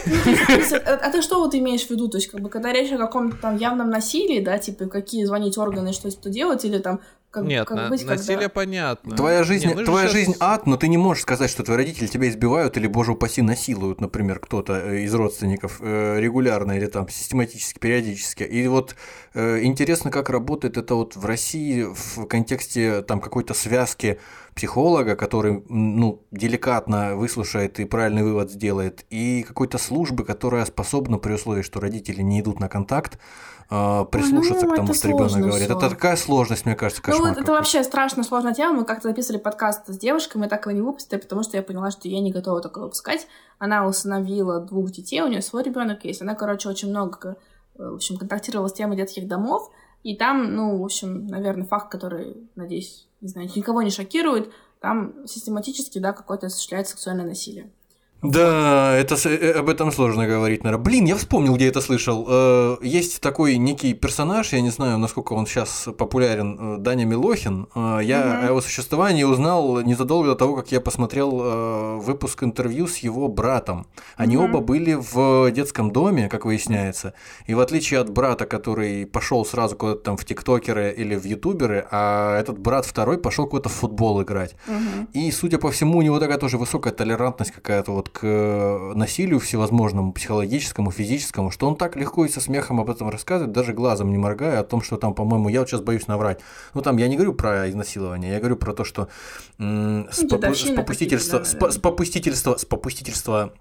А, 0.87 1.09
а 1.09 1.11
ты 1.11 1.23
что 1.23 1.41
вот 1.41 1.55
имеешь 1.55 1.87
в 1.87 1.91
виду? 1.91 2.09
То 2.09 2.19
есть, 2.19 2.31
как 2.31 2.41
бы, 2.41 2.49
когда 2.49 2.73
речь 2.73 2.93
о 2.93 2.99
каком-то 2.99 3.37
там 3.37 3.57
явном 3.57 3.91
насилии, 3.91 4.41
да, 4.41 4.59
типа, 4.59 4.87
какие 4.87 5.25
звонить 5.25 5.59
органы, 5.59 5.93
что 5.93 6.11
что 6.11 6.31
делать, 6.31 6.65
или 6.65 6.79
там 6.79 7.01
как, 7.33 7.45
Нет, 7.45 7.67
как 7.67 7.77
на, 7.77 7.89
быть, 7.89 8.05
насилие 8.05 8.37
когда... 8.37 8.49
понятно. 8.51 9.17
Твоя 9.17 9.43
жизнь, 9.43 9.67
Нет, 9.67 9.87
твоя 9.87 10.05
сейчас... 10.07 10.13
жизнь 10.13 10.35
ад, 10.39 10.67
но 10.67 10.77
ты 10.77 10.87
не 10.89 10.99
можешь 10.99 11.23
сказать, 11.23 11.51
что 11.51 11.65
твои 11.65 11.79
родители 11.79 12.07
тебя 12.07 12.29
избивают 12.29 12.77
или, 12.77 12.87
боже 12.87 13.13
упаси, 13.13 13.41
насилуют, 13.41 14.03
например, 14.03 14.39
кто-то 14.39 14.75
э, 14.75 15.01
из 15.01 15.15
родственников 15.15 15.79
э, 15.81 16.21
регулярно 16.21 16.73
или 16.73 16.87
там 16.87 17.09
систематически, 17.09 17.79
периодически. 17.79 18.43
И 18.43 18.69
вот 18.69 18.95
э, 19.33 19.63
интересно, 19.63 20.11
как 20.11 20.29
работает 20.29 20.77
это 20.77 20.95
вот 20.95 21.17
в 21.17 21.25
России 21.25 21.85
в 21.85 22.27
контексте 22.27 23.01
там 23.01 23.19
какой-то 23.21 23.55
связки 23.55 24.21
психолога, 24.55 25.17
который 25.17 25.65
ну, 25.71 26.23
деликатно 26.31 27.17
выслушает 27.17 27.81
и 27.81 27.87
правильный 27.87 28.23
вывод 28.23 28.51
сделает, 28.51 29.07
и 29.09 29.43
какой-то 29.49 29.79
службы, 29.79 30.27
которая 30.27 30.67
способна 30.67 31.17
при 31.17 31.33
условии, 31.33 31.63
что 31.63 31.81
родители 31.81 32.21
не 32.21 32.41
идут 32.41 32.61
на 32.61 32.69
контакт, 32.69 33.19
а, 33.75 34.05
прислушаться 34.05 34.67
ну, 34.67 34.73
к 34.73 34.77
тому, 34.77 34.93
что 34.93 35.09
ребенок 35.09 35.33
говорит. 35.33 35.69
Всё. 35.71 35.79
Это 35.79 35.89
такая 35.89 36.17
сложность, 36.17 36.67
мне 36.67 36.75
кажется, 36.75 37.03
кошмар. 37.03 37.35
Ну, 37.35 37.41
это 37.41 37.53
вообще 37.53 37.83
страшно 37.83 38.23
сложная 38.23 38.53
тема. 38.53 38.81
Мы 38.81 38.85
как-то 38.85 39.09
записывали 39.09 39.41
подкаст 39.41 39.87
с 39.87 39.97
девушкой, 39.97 40.37
мы 40.37 40.49
так 40.49 40.67
его 40.67 40.73
не 40.73 40.83
выпустили, 40.83 41.19
потому 41.19 41.43
что 41.43 41.57
я 41.57 41.63
поняла, 41.63 41.91
что 41.91 42.07
я 42.07 42.21
не 42.21 42.31
готова 42.31 42.61
такое 42.61 42.85
выпускать. 42.85 43.27
Она 43.59 43.87
усыновила 43.87 44.61
двух 44.61 44.91
детей, 44.91 45.23
у 45.23 45.27
нее 45.27 45.41
свой 45.41 45.63
ребенок 45.63 46.05
есть. 46.05 46.21
Она, 46.21 46.35
короче, 46.35 46.69
очень 46.69 46.91
много 46.91 47.39
э, 47.79 47.83
в 47.83 47.95
общем, 47.95 48.19
контактировала 48.19 48.69
с 48.69 48.75
темой 48.75 48.99
детских 48.99 49.27
домов. 49.27 49.71
И 50.03 50.17
там, 50.17 50.55
ну, 50.55 50.79
в 50.79 50.85
общем, 50.85 51.27
наверное, 51.29 51.65
факт, 51.65 51.91
который, 51.91 52.37
надеюсь, 52.57 53.09
не 53.23 53.29
знаю, 53.29 53.49
никого 53.57 53.81
не 53.81 53.91
шокирует, 53.91 54.53
там 54.81 55.27
систематически, 55.27 55.99
да, 55.99 56.13
какое-то 56.13 56.49
осуществляется 56.49 56.93
сексуальное 56.93 57.25
насилие. 57.25 57.71
Да, 58.23 58.95
это, 58.95 59.17
э, 59.29 59.51
об 59.59 59.69
этом 59.69 59.91
сложно 59.91 60.29
говорить, 60.29 60.63
наверное. 60.63 60.85
Блин, 60.85 61.07
я 61.07 61.17
вспомнил, 61.17 61.57
где 61.57 61.67
это 61.67 61.81
слышал. 61.81 62.25
Э, 62.29 62.77
есть 62.81 63.21
такой 63.21 63.57
некий 63.57 63.95
персонаж, 63.95 64.53
я 64.53 64.61
не 64.61 64.71
знаю, 64.71 64.99
насколько 64.99 65.33
он 65.33 65.45
сейчас 65.45 65.89
популярен, 65.99 66.77
э, 66.77 66.79
Даня 66.79 67.05
Милохин. 67.05 67.67
Я 67.75 68.21
угу. 68.21 68.47
о 68.47 68.47
его 68.47 68.61
существовании 68.61 69.25
узнал 69.25 69.81
незадолго 69.81 70.29
до 70.29 70.35
того, 70.37 70.55
как 70.55 70.71
я 70.71 70.81
посмотрел 70.81 71.33
выпуск 72.01 72.45
интервью 72.45 72.87
с 72.87 72.99
его 72.99 73.27
братом. 73.27 73.87
Они 74.17 74.37
угу. 74.37 74.45
оба 74.45 74.61
были 74.61 74.95
в 74.95 75.51
детском 75.51 75.91
доме, 75.91 76.29
как 76.29 76.45
выясняется. 76.45 77.15
И 77.47 77.55
в 77.55 77.61
отличие 77.61 77.99
от 77.99 78.11
брата, 78.11 78.47
который 78.47 79.05
пошел 79.05 79.45
сразу 79.45 79.75
куда-то 79.75 80.01
там 80.01 80.17
в 80.17 80.25
тиктокеры 80.25 80.95
или 80.97 81.17
в 81.17 81.25
ютуберы, 81.25 81.89
а 81.91 82.39
этот 82.39 82.57
брат 82.57 82.87
второй 82.87 83.19
пошел 83.19 83.49
куда-то 83.49 83.69
в 83.69 83.73
футбол 83.73 84.23
играть. 84.23 84.55
Угу. 84.69 85.09
И, 85.15 85.33
судя 85.33 85.59
по 85.59 85.73
всему, 85.73 85.99
у 85.99 86.03
него 86.03 86.21
такая 86.21 86.39
тоже 86.39 86.57
высокая 86.57 86.93
толерантность 86.93 87.51
какая-то 87.51 87.91
вот 87.91 88.12
к 88.13 88.21
э, 88.23 88.93
насилию 88.95 89.41
всевозможному, 89.41 90.13
психологическому, 90.13 90.91
физическому, 90.91 91.51
что 91.51 91.67
он 91.67 91.77
так 91.77 91.97
легко 91.97 92.25
и 92.25 92.29
со 92.29 92.41
смехом 92.41 92.81
об 92.81 92.91
этом 92.91 93.09
рассказывает, 93.09 93.53
даже 93.53 93.73
глазом 93.73 94.11
не 94.11 94.19
моргая, 94.19 94.61
о 94.61 94.65
том, 94.65 94.83
что 94.83 94.97
там, 94.97 95.15
по-моему, 95.15 95.49
я 95.49 95.61
вот 95.61 95.69
сейчас 95.69 95.81
боюсь 95.81 96.07
наврать. 96.07 96.41
Ну, 96.75 96.83
там 96.83 96.97
я 96.99 97.09
не 97.09 97.17
говорю 97.17 97.35
про 97.35 97.69
изнасилование, 97.69 98.33
я 98.33 98.39
говорю 98.39 98.57
про 98.57 98.73
то, 98.75 98.85
что 98.85 99.09
м- 99.59 100.09
с, 100.13 100.23
попу- 100.25 100.55
с 100.55 100.75
попустительства, 100.75 101.41
да, 101.41 101.59
да. 101.59 101.71
с 101.71 101.79
попустительства, 101.79 102.57
с 102.57 102.65
попустительства 102.65 103.53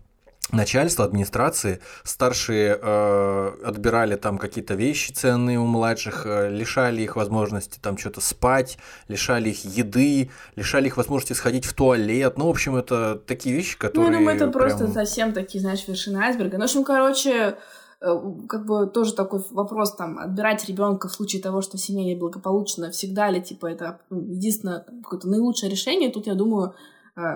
начальство, 0.52 1.06
администрации, 1.06 1.80
старшие 2.03 2.78
э, 2.82 3.52
отбирали 3.64 4.15
там 4.15 4.38
какие-то 4.38 4.73
вещи 4.73 5.11
ценные 5.11 5.60
у 5.60 5.65
младших, 5.65 6.26
э, 6.26 6.49
лишали 6.49 7.02
их 7.02 7.15
возможности 7.15 7.80
там 7.82 7.98
что-то 7.98 8.22
спать, 8.22 8.78
лишали 9.07 9.49
их 9.49 9.65
еды, 9.65 10.30
лишали 10.56 10.88
их 10.88 10.98
возможности 10.98 11.34
сходить 11.34 11.65
в 11.65 11.73
туалет. 11.73 12.38
Ну, 12.38 12.48
в 12.48 12.49
общем, 12.49 12.76
это 12.76 13.15
такие 13.15 13.56
вещи, 13.56 13.78
которые... 13.78 14.10
Ну, 14.10 14.14
я 14.14 14.19
думаю, 14.19 14.36
это 14.36 14.48
прям... 14.48 14.53
просто 14.53 14.88
совсем 14.91 15.34
такие, 15.34 15.61
знаешь, 15.61 15.88
вершины 15.88 16.18
айсберга. 16.18 16.57
Ну, 16.57 16.61
в 16.61 16.65
общем, 16.65 16.84
короче, 16.84 17.57
э, 18.02 18.22
как 18.48 18.65
бы 18.65 18.88
тоже 18.88 19.14
такой 19.14 19.44
вопрос, 19.52 19.95
там, 19.95 20.19
отбирать 20.19 20.68
ребенка 20.68 21.07
в 21.07 21.14
случае 21.14 21.41
того, 21.41 21.61
что 21.61 21.78
семья 21.78 22.06
неблагополучна, 22.06 22.91
всегда 22.91 23.30
ли, 23.30 23.41
типа, 23.41 23.68
это 23.68 23.99
единственное 24.10 24.86
какое-то 25.03 25.28
наилучшее 25.28 25.69
решение. 25.69 26.11
Тут, 26.11 26.28
я 26.28 26.36
думаю, 26.36 26.73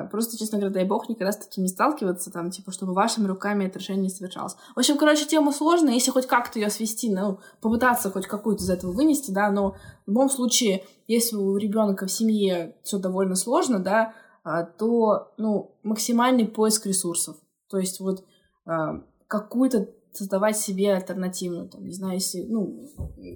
просто, 0.10 0.38
честно 0.38 0.57
говоря, 0.57 0.73
дай 0.73 0.85
бог 0.85 1.10
никогда 1.10 1.31
с 1.31 1.38
таким 1.38 1.64
не 1.64 1.69
сталкиваться, 1.69 2.31
там, 2.31 2.52
типа, 2.52 2.72
чтобы 2.72 2.93
вашими 2.93 3.27
руками 3.27 3.65
это 3.65 3.80
решение 3.80 4.03
не 4.03 4.10
совершалось. 4.10 4.56
В 4.76 4.80
общем, 4.80 4.97
короче, 4.97 5.26
тема 5.26 5.52
сложная, 5.52 5.93
если 5.93 6.11
хоть 6.11 6.27
как-то 6.27 6.60
ее 6.60 6.69
свести, 6.69 7.14
ну, 7.14 7.39
попытаться 7.61 8.11
хоть 8.11 8.27
какую-то 8.27 8.64
из 8.64 8.69
этого 8.69 8.91
вынести, 8.91 9.31
да, 9.31 9.52
но 9.52 9.76
в 10.06 10.10
любом 10.10 10.30
случае, 10.30 10.85
если 11.07 11.35
у 11.35 11.57
ребенка 11.57 12.06
в 12.07 12.11
семье 12.11 12.76
все 12.84 12.99
довольно 12.99 13.35
сложно, 13.35 13.80
да, 13.80 14.14
а, 14.43 14.64
то, 14.64 15.34
ну, 15.38 15.76
максимальный 15.84 16.47
поиск 16.47 16.85
ресурсов. 16.85 17.35
То 17.68 17.80
есть 17.80 17.99
вот 17.99 18.23
а, 18.65 19.02
какую-то 19.27 19.89
создавать 20.14 20.57
себе 20.57 20.93
альтернативную, 20.93 21.68
там, 21.68 21.84
не 21.84 21.93
знаю, 21.93 22.14
если, 22.14 22.43
ну, 22.43 22.89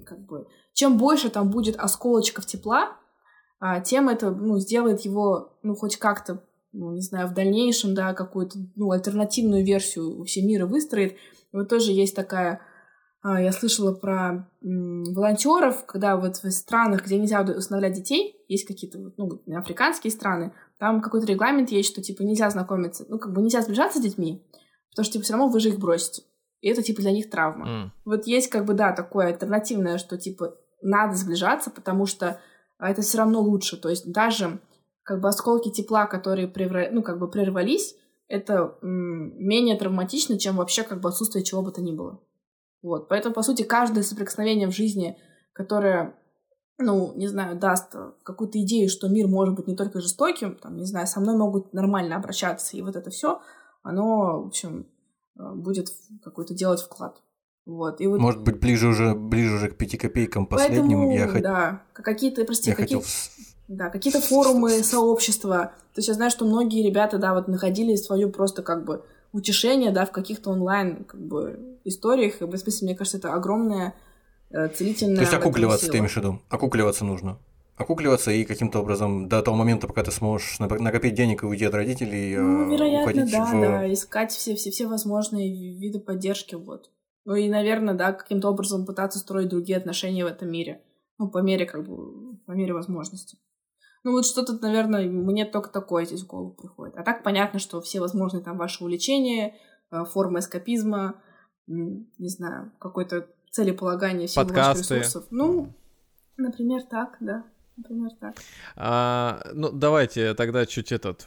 как 0.06 0.20
бы, 0.20 0.46
чем 0.72 0.98
больше 0.98 1.28
там 1.28 1.50
будет 1.50 1.76
осколочков 1.76 2.46
тепла, 2.46 2.84
а, 2.84 2.96
тем 3.84 4.08
это 4.08 4.30
ну, 4.30 4.58
сделает 4.58 5.00
его 5.02 5.58
ну, 5.62 5.74
хоть 5.74 5.96
как-то, 5.96 6.42
ну, 6.72 6.92
не 6.92 7.02
знаю, 7.02 7.28
в 7.28 7.34
дальнейшем, 7.34 7.94
да, 7.94 8.14
какую-то 8.14 8.58
ну, 8.76 8.90
альтернативную 8.90 9.64
версию 9.64 10.24
всего 10.24 10.48
мира 10.48 10.66
выстроит. 10.66 11.12
И 11.12 11.56
вот 11.56 11.68
тоже 11.68 11.92
есть 11.92 12.16
такая 12.16 12.60
а, 13.22 13.40
я 13.40 13.52
слышала 13.52 13.92
про 13.92 14.48
волонтеров, 14.62 15.84
когда 15.84 16.16
вот 16.16 16.36
в 16.36 16.50
странах, 16.50 17.04
где 17.04 17.18
нельзя 17.18 17.42
усыновлять 17.42 17.92
детей, 17.92 18.42
есть 18.48 18.66
какие-то 18.66 18.98
ну, 19.16 19.42
африканские 19.56 20.10
страны, 20.10 20.54
там 20.78 21.02
какой-то 21.02 21.26
регламент 21.26 21.70
есть, 21.70 21.90
что 21.90 22.02
типа 22.02 22.22
нельзя 22.22 22.48
знакомиться, 22.48 23.04
ну 23.08 23.18
как 23.18 23.34
бы 23.34 23.42
нельзя 23.42 23.60
сближаться 23.60 23.98
с 23.98 24.02
детьми, 24.02 24.42
потому 24.90 25.04
что 25.04 25.12
типа 25.12 25.24
все 25.24 25.32
равно 25.34 25.48
вы 25.48 25.60
же 25.60 25.68
их 25.68 25.78
бросите. 25.78 26.22
И 26.62 26.68
это 26.68 26.82
типа 26.82 27.02
для 27.02 27.12
них 27.12 27.30
травма. 27.30 27.68
Mm. 27.68 27.90
Вот 28.04 28.26
есть 28.26 28.48
как 28.48 28.64
бы 28.64 28.74
да 28.74 28.92
такое 28.92 29.28
альтернативное, 29.28 29.98
что 29.98 30.16
типа 30.16 30.56
надо 30.82 31.14
сближаться, 31.14 31.70
потому 31.70 32.06
что 32.06 32.40
а 32.80 32.90
это 32.90 33.02
все 33.02 33.18
равно 33.18 33.40
лучше. 33.40 33.76
То 33.76 33.88
есть 33.88 34.10
даже 34.10 34.60
как 35.02 35.20
бы 35.20 35.28
осколки 35.28 35.70
тепла, 35.70 36.06
которые 36.06 36.48
превра... 36.48 36.88
ну, 36.90 37.02
как 37.02 37.18
бы 37.18 37.30
прервались, 37.30 37.94
это 38.26 38.78
менее 38.82 39.76
травматично, 39.76 40.38
чем 40.38 40.56
вообще 40.56 40.82
как 40.82 41.00
бы 41.00 41.08
отсутствие 41.08 41.44
чего 41.44 41.62
бы 41.62 41.72
то 41.72 41.82
ни 41.82 41.92
было. 41.92 42.22
Вот. 42.82 43.08
Поэтому, 43.08 43.34
по 43.34 43.42
сути, 43.42 43.62
каждое 43.62 44.02
соприкосновение 44.02 44.68
в 44.68 44.74
жизни, 44.74 45.18
которое, 45.52 46.14
ну, 46.78 47.12
не 47.16 47.26
знаю, 47.26 47.58
даст 47.58 47.94
какую-то 48.22 48.58
идею, 48.62 48.88
что 48.88 49.08
мир 49.08 49.28
может 49.28 49.54
быть 49.54 49.66
не 49.66 49.76
только 49.76 50.00
жестоким, 50.00 50.56
там, 50.56 50.76
не 50.76 50.84
знаю, 50.84 51.06
со 51.06 51.20
мной 51.20 51.36
могут 51.36 51.74
нормально 51.74 52.16
обращаться, 52.16 52.76
и 52.76 52.82
вот 52.82 52.96
это 52.96 53.10
все, 53.10 53.40
оно, 53.82 54.44
в 54.44 54.46
общем, 54.46 54.86
э, 55.38 55.54
будет 55.54 55.88
какой-то 56.22 56.54
делать 56.54 56.80
вклад. 56.80 57.20
Вот, 57.70 58.00
и 58.00 58.06
вот... 58.08 58.18
Может 58.18 58.42
быть, 58.42 58.58
ближе 58.58 58.88
уже, 58.88 59.14
ближе 59.14 59.54
уже 59.54 59.68
к 59.68 59.76
пяти 59.76 59.96
копейкам 59.96 60.46
последним. 60.46 60.82
Поэтому, 60.82 61.12
я 61.12 61.28
хот... 61.28 61.42
да, 61.42 61.82
какие-то, 61.92 62.44
прости, 62.44 62.72
какие... 62.72 62.98
хотел... 62.98 63.04
да, 63.68 63.90
какие-то 63.90 64.20
форумы, 64.20 64.82
сообщества. 64.82 65.72
То 65.94 65.98
есть 65.98 66.08
я 66.08 66.14
знаю, 66.14 66.32
что 66.32 66.44
многие 66.44 66.84
ребята, 66.84 67.18
да, 67.18 67.32
вот 67.32 67.46
находили 67.46 67.94
свою 67.94 68.30
просто 68.30 68.62
как 68.62 68.84
бы 68.84 69.04
утешение, 69.32 69.92
да, 69.92 70.04
в 70.04 70.10
каких-то 70.10 70.50
онлайн 70.50 71.04
как 71.04 71.20
бы 71.20 71.78
историях. 71.84 72.42
И, 72.42 72.44
в 72.44 72.56
смысле, 72.56 72.86
мне 72.86 72.96
кажется, 72.96 73.18
это 73.18 73.34
огромная 73.34 73.94
э, 74.50 74.66
целительная... 74.68 75.14
То 75.14 75.22
есть 75.22 75.34
окукливаться, 75.34 75.88
ты 75.88 75.98
имеешь 75.98 76.14
в 76.14 76.16
виду? 76.16 76.42
Окукливаться 76.48 77.04
нужно? 77.04 77.38
окукливаться 77.76 78.30
и 78.30 78.44
каким-то 78.44 78.80
образом 78.80 79.26
до 79.26 79.40
того 79.40 79.56
момента, 79.56 79.86
пока 79.86 80.02
ты 80.02 80.10
сможешь 80.10 80.58
накопить 80.58 81.14
денег 81.14 81.42
и 81.42 81.46
уйти 81.46 81.64
от 81.64 81.72
родителей, 81.72 82.36
ну, 82.36 82.70
вероятно, 82.70 83.26
да, 83.26 83.44
в... 83.46 83.52
да, 83.58 83.90
искать 83.90 84.32
все, 84.32 84.54
все, 84.54 84.70
все 84.70 84.86
возможные 84.86 85.50
виды 85.50 85.98
поддержки, 85.98 86.56
вот. 86.56 86.90
Ну 87.30 87.36
и, 87.36 87.48
наверное, 87.48 87.94
да, 87.94 88.12
каким-то 88.12 88.48
образом 88.48 88.84
пытаться 88.84 89.20
строить 89.20 89.50
другие 89.50 89.78
отношения 89.78 90.24
в 90.24 90.26
этом 90.26 90.50
мире. 90.50 90.82
Ну, 91.16 91.30
по 91.30 91.38
мере, 91.38 91.64
как 91.64 91.86
бы, 91.86 92.34
по 92.44 92.50
мере 92.50 92.74
возможности. 92.74 93.38
Ну, 94.02 94.10
вот 94.10 94.26
что-то, 94.26 94.58
наверное, 94.60 95.08
мне 95.08 95.44
только 95.44 95.70
такое 95.70 96.06
здесь 96.06 96.24
в 96.24 96.26
голову 96.26 96.56
приходит. 96.60 96.96
А 96.96 97.04
так 97.04 97.22
понятно, 97.22 97.60
что 97.60 97.80
все 97.80 98.00
возможные 98.00 98.42
там 98.42 98.58
ваши 98.58 98.82
увлечения, 98.82 99.54
э, 99.92 100.04
формы 100.06 100.40
эскапизма, 100.40 101.22
не 101.68 102.28
знаю, 102.28 102.72
какой-то 102.80 103.28
целеполагание 103.52 104.26
всех 104.26 104.50
ваших 104.50 104.90
ресурсов. 104.90 105.26
Ну, 105.30 105.72
например, 106.36 106.82
так, 106.82 107.16
да. 107.20 107.44
Например, 107.76 108.10
так. 108.20 108.34
А, 108.74 109.40
ну, 109.54 109.70
давайте 109.70 110.34
тогда 110.34 110.66
чуть 110.66 110.90
этот, 110.90 111.26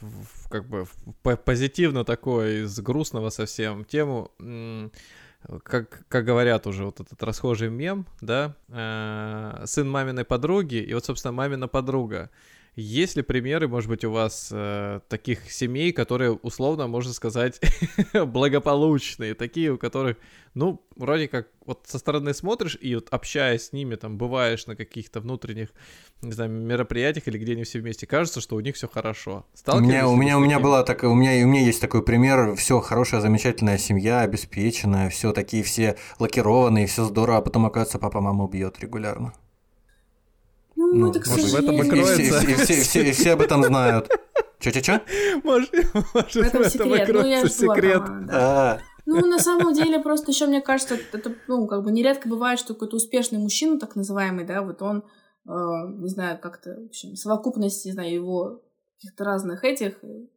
как 0.50 0.68
бы, 0.68 0.84
позитивно 1.22 2.04
такое, 2.04 2.64
из 2.64 2.78
грустного 2.80 3.30
совсем 3.30 3.86
тему. 3.86 4.30
Как, 5.62 6.04
как 6.08 6.24
говорят 6.24 6.66
уже 6.66 6.84
вот 6.84 7.00
этот 7.00 7.22
расхожий 7.22 7.68
мем, 7.68 8.06
да, 8.20 8.54
э, 8.68 9.64
сын 9.66 9.88
маминой 9.90 10.24
подруги, 10.24 10.76
и 10.76 10.94
вот, 10.94 11.04
собственно, 11.04 11.32
мамина 11.32 11.68
подруга. 11.68 12.30
Есть 12.76 13.14
ли 13.16 13.22
примеры, 13.22 13.68
может 13.68 13.88
быть, 13.88 14.04
у 14.04 14.10
вас 14.10 14.48
э, 14.50 15.00
таких 15.08 15.52
семей, 15.52 15.92
которые, 15.92 16.32
условно, 16.32 16.88
можно 16.88 17.12
сказать, 17.12 17.60
благополучные, 18.12 19.34
такие, 19.34 19.72
у 19.72 19.78
которых, 19.78 20.16
ну, 20.54 20.84
вроде 20.96 21.28
как, 21.28 21.48
вот 21.64 21.84
со 21.86 22.00
стороны 22.00 22.34
смотришь 22.34 22.76
и 22.80 22.96
вот 22.96 23.08
общаясь 23.10 23.66
с 23.66 23.72
ними, 23.72 23.94
там, 23.94 24.18
бываешь 24.18 24.66
на 24.66 24.74
каких-то 24.74 25.20
внутренних, 25.20 25.68
не 26.20 26.32
знаю, 26.32 26.50
мероприятиях 26.50 27.28
или 27.28 27.38
где 27.38 27.52
они 27.52 27.62
все 27.62 27.78
вместе, 27.78 28.08
кажется, 28.08 28.40
что 28.40 28.56
у 28.56 28.60
них 28.60 28.74
все 28.74 28.88
хорошо. 28.88 29.46
У 29.68 29.78
меня, 29.78 30.08
у 30.08 30.16
меня, 30.16 30.36
у 30.36 30.40
меня 30.40 30.58
была 30.58 30.82
такая, 30.82 31.12
у 31.12 31.14
меня, 31.14 31.44
у 31.44 31.48
меня 31.48 31.64
есть 31.64 31.80
такой 31.80 32.02
пример, 32.02 32.56
все 32.56 32.80
хорошая, 32.80 33.20
замечательная 33.20 33.78
семья, 33.78 34.22
обеспеченная, 34.22 35.10
все 35.10 35.32
такие 35.32 35.62
все 35.62 35.96
лакированные, 36.18 36.88
все 36.88 37.04
здорово, 37.04 37.38
а 37.38 37.42
потом, 37.42 37.66
оказывается, 37.66 38.00
папа 38.00 38.20
маму 38.20 38.48
бьет 38.48 38.80
регулярно. 38.80 39.32
Ну, 40.92 41.06
ну 41.06 41.10
это, 41.10 41.20
к 41.20 41.26
может, 41.26 41.46
в 41.50 41.54
этом 41.54 41.82
и 41.82 41.88
кроется. 41.88 42.22
И 42.22 42.24
все, 42.24 42.50
и, 42.50 42.54
все, 42.54 42.74
и, 42.74 42.80
все, 42.80 43.08
и 43.08 43.12
все 43.12 43.32
об 43.32 43.40
этом 43.40 43.62
знают. 43.64 44.08
Че-че-че? 44.60 45.02
Может, 45.42 45.72
может 46.14 46.34
в 46.34 46.36
этом, 46.36 46.62
в 46.62 46.66
этом 46.66 46.70
секрет. 46.70 47.08
Ну, 47.12 47.26
я 47.26 47.48
секрет. 47.48 48.08
Мама, 48.08 48.26
да. 48.26 48.72
А. 48.72 48.80
Ну, 49.06 49.26
на 49.26 49.38
самом 49.38 49.74
деле, 49.74 50.00
просто 50.00 50.30
еще, 50.30 50.46
мне 50.46 50.62
кажется, 50.62 50.98
это, 51.12 51.34
ну, 51.48 51.66
как 51.66 51.82
бы 51.82 51.92
нередко 51.92 52.28
бывает, 52.28 52.58
что 52.58 52.72
какой-то 52.72 52.96
успешный 52.96 53.38
мужчина, 53.38 53.78
так 53.78 53.96
называемый, 53.96 54.46
да, 54.46 54.62
вот 54.62 54.80
он, 54.80 55.04
э, 55.46 55.50
не 55.98 56.08
знаю, 56.08 56.38
как-то, 56.40 56.70
в 56.70 56.86
общем, 56.86 57.14
совокупность, 57.14 57.84
не 57.84 57.92
знаю, 57.92 58.12
его 58.12 58.62
каких-то 58.96 59.24
разных 59.24 59.64
этих. 59.64 59.98
Ну, 60.02 60.28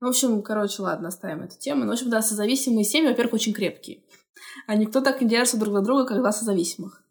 в 0.00 0.10
общем, 0.10 0.42
короче, 0.42 0.82
ладно, 0.82 1.08
оставим 1.08 1.42
эту 1.42 1.58
тему. 1.58 1.84
Ну, 1.84 1.90
в 1.90 1.92
общем, 1.92 2.10
да, 2.10 2.20
созависимые 2.20 2.84
семьи, 2.84 3.08
во-первых, 3.08 3.34
очень 3.34 3.54
крепкие. 3.54 4.02
А 4.66 4.74
никто 4.74 5.00
так 5.00 5.20
не 5.20 5.28
держится 5.28 5.58
друг 5.58 5.72
за 5.74 5.80
друга, 5.80 6.04
как 6.04 6.18
два 6.18 6.32
созависимых. 6.32 7.01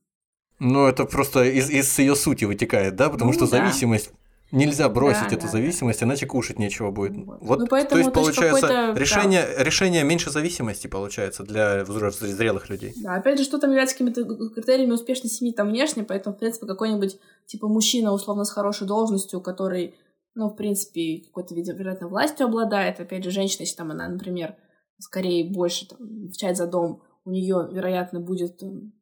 Ну, 0.64 0.86
это 0.86 1.06
просто 1.06 1.44
из, 1.44 1.72
из 1.72 1.98
ее 1.98 2.16
сути 2.16 2.46
вытекает, 2.46 2.96
да? 2.96 3.10
Потому 3.10 3.32
ну, 3.32 3.34
что 3.34 3.50
да. 3.50 3.58
зависимость 3.58 4.12
Нельзя 4.52 4.90
бросить 4.90 5.30
да, 5.30 5.36
эту 5.38 5.46
да, 5.46 5.52
зависимость, 5.52 6.02
да. 6.02 6.06
иначе 6.06 6.26
кушать 6.26 6.60
нечего 6.60 6.92
будет. 6.92 7.14
Вот, 7.40 7.60
ну, 7.60 7.68
поэтому, 7.68 7.90
то 7.90 7.98
есть, 8.00 8.14
получается, 8.14 8.94
решение, 8.98 9.44
да. 9.44 9.64
решение 9.64 10.04
меньше 10.04 10.30
зависимости 10.30 10.88
получается 10.88 11.44
для 11.44 11.86
зрелых 11.86 12.70
людей. 12.70 12.94
Да, 12.98 13.16
опять 13.16 13.40
же, 13.40 13.46
что 13.46 13.60
там 13.60 13.70
является 13.70 13.96
какими-то 13.96 14.26
критериями 14.50 14.92
успешной 14.92 15.30
семьи 15.30 15.54
там 15.54 15.70
внешне, 15.70 16.04
поэтому, 16.04 16.36
в 16.36 16.40
принципе, 16.40 16.68
какой-нибудь, 16.68 17.18
типа, 17.46 17.70
мужчина, 17.70 18.12
условно, 18.12 18.44
с 18.44 18.52
хорошей 18.52 18.88
должностью, 18.88 19.40
который, 19.40 19.96
ну, 20.36 20.50
в 20.50 20.56
принципе, 20.58 21.24
какой-то, 21.28 21.56
вероятно, 21.56 22.10
властью 22.10 22.48
обладает, 22.48 23.00
опять 23.00 23.24
же, 23.24 23.32
женщина, 23.32 23.62
если 23.62 23.78
там 23.78 23.92
она, 23.92 24.10
например, 24.10 24.58
скорее 25.00 25.50
больше 25.50 25.88
там, 25.88 26.00
отвечает 26.26 26.58
за 26.58 26.68
дом, 26.68 27.02
у 27.24 27.32
нее, 27.32 27.70
вероятно, 27.72 28.20
будет 28.20 28.62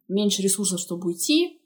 меньше 0.10 0.42
ресурсов, 0.42 0.80
чтобы 0.80 1.08
уйти. 1.08 1.62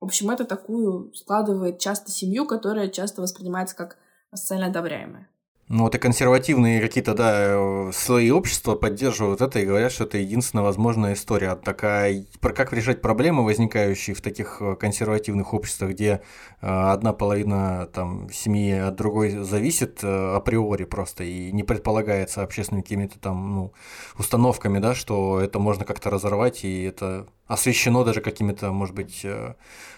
В 0.00 0.04
общем, 0.06 0.30
это 0.30 0.44
такую 0.44 1.14
складывает 1.14 1.78
часто 1.78 2.10
семью, 2.10 2.46
которая 2.46 2.88
часто 2.88 3.22
воспринимается 3.22 3.76
как 3.76 3.98
социально 4.32 4.66
одобряемая. 4.66 5.30
Ну 5.68 5.84
вот 5.84 5.94
и 5.94 5.98
консервативные 5.98 6.78
какие-то, 6.78 7.14
да, 7.14 7.90
слои 7.92 8.30
общества 8.30 8.74
поддерживают 8.74 9.40
это 9.40 9.60
и 9.60 9.64
говорят, 9.64 9.92
что 9.92 10.04
это 10.04 10.18
единственная 10.18 10.62
возможная 10.62 11.14
история. 11.14 11.54
Такая, 11.54 12.26
про 12.40 12.52
как 12.52 12.74
решать 12.74 13.00
проблемы, 13.00 13.44
возникающие 13.44 14.14
в 14.14 14.20
таких 14.20 14.58
э, 14.60 14.76
консервативных 14.76 15.54
обществах, 15.54 15.92
где 15.92 16.20
э, 16.60 16.66
одна 16.66 17.14
половина 17.14 17.88
там, 17.94 18.28
семьи 18.30 18.72
от 18.72 18.96
другой 18.96 19.30
зависит 19.30 20.04
э, 20.04 20.34
априори 20.36 20.84
просто 20.84 21.24
и 21.24 21.50
не 21.50 21.62
предполагается 21.62 22.42
общественными 22.42 22.82
какими-то 22.82 23.18
там 23.18 23.54
ну, 23.54 23.72
установками, 24.18 24.80
да, 24.80 24.94
что 24.94 25.40
это 25.40 25.58
можно 25.58 25.86
как-то 25.86 26.10
разорвать, 26.10 26.64
и 26.64 26.82
это 26.82 27.26
освещено 27.46 28.04
даже 28.04 28.20
какими-то, 28.20 28.70
может 28.70 28.94
быть, 28.94 29.24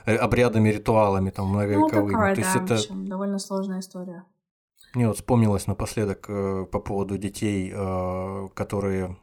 обрядами, 0.05 0.69
ритуалами 0.69 1.31
там 1.31 1.49
многовековыми. 1.49 1.91
Ну, 1.91 2.09
такое, 2.13 2.35
То 2.35 2.41
есть 2.41 2.55
да, 2.55 2.65
это... 2.65 2.77
в 2.77 2.79
общем, 2.79 3.07
довольно 3.09 3.39
сложная 3.41 3.81
история. 3.81 4.23
Мне 4.97 5.09
вот 5.09 5.17
вспомнилось 5.17 5.67
напоследок 5.67 6.25
э, 6.29 6.65
по 6.73 6.81
поводу 6.81 7.19
детей, 7.19 7.71
э, 7.71 8.49
которые 8.55 9.15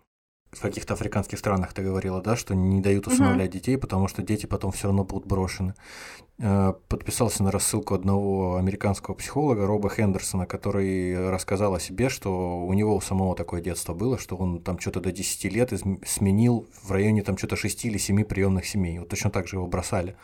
в 0.51 0.61
каких-то 0.61 0.93
африканских 0.93 1.39
странах 1.39 1.73
ты 1.73 1.81
говорила, 1.81 2.21
да, 2.21 2.35
что 2.35 2.53
не 2.53 2.79
дают 2.79 3.07
усыновлять 3.07 3.49
угу. 3.49 3.53
детей, 3.57 3.77
потому 3.79 4.07
что 4.07 4.21
дети 4.21 4.45
потом 4.45 4.71
все 4.71 4.85
равно 4.85 5.03
будут 5.03 5.25
брошены. 5.25 5.73
Э, 6.37 6.73
подписался 6.89 7.41
на 7.41 7.49
рассылку 7.49 7.95
одного 7.95 8.57
американского 8.57 9.15
психолога 9.15 9.65
Роба 9.65 9.89
Хендерсона, 9.89 10.45
который 10.45 11.31
рассказал 11.31 11.73
о 11.73 11.79
себе, 11.79 12.09
что 12.09 12.59
у 12.63 12.73
него 12.73 12.95
у 12.95 13.01
самого 13.01 13.35
такое 13.35 13.59
детство 13.59 13.95
было, 13.95 14.19
что 14.19 14.35
он 14.35 14.61
там 14.61 14.77
что-то 14.77 14.99
до 14.99 15.11
10 15.11 15.45
лет 15.45 15.73
сменил 16.05 16.67
в 16.83 16.91
районе 16.91 17.23
там 17.23 17.35
что-то 17.35 17.55
6 17.55 17.85
или 17.85 17.97
7 17.97 18.25
приемных 18.25 18.67
семей. 18.67 18.99
Вот 18.99 19.09
точно 19.09 19.31
так 19.31 19.47
же 19.47 19.55
его 19.55 19.65
бросали. 19.65 20.15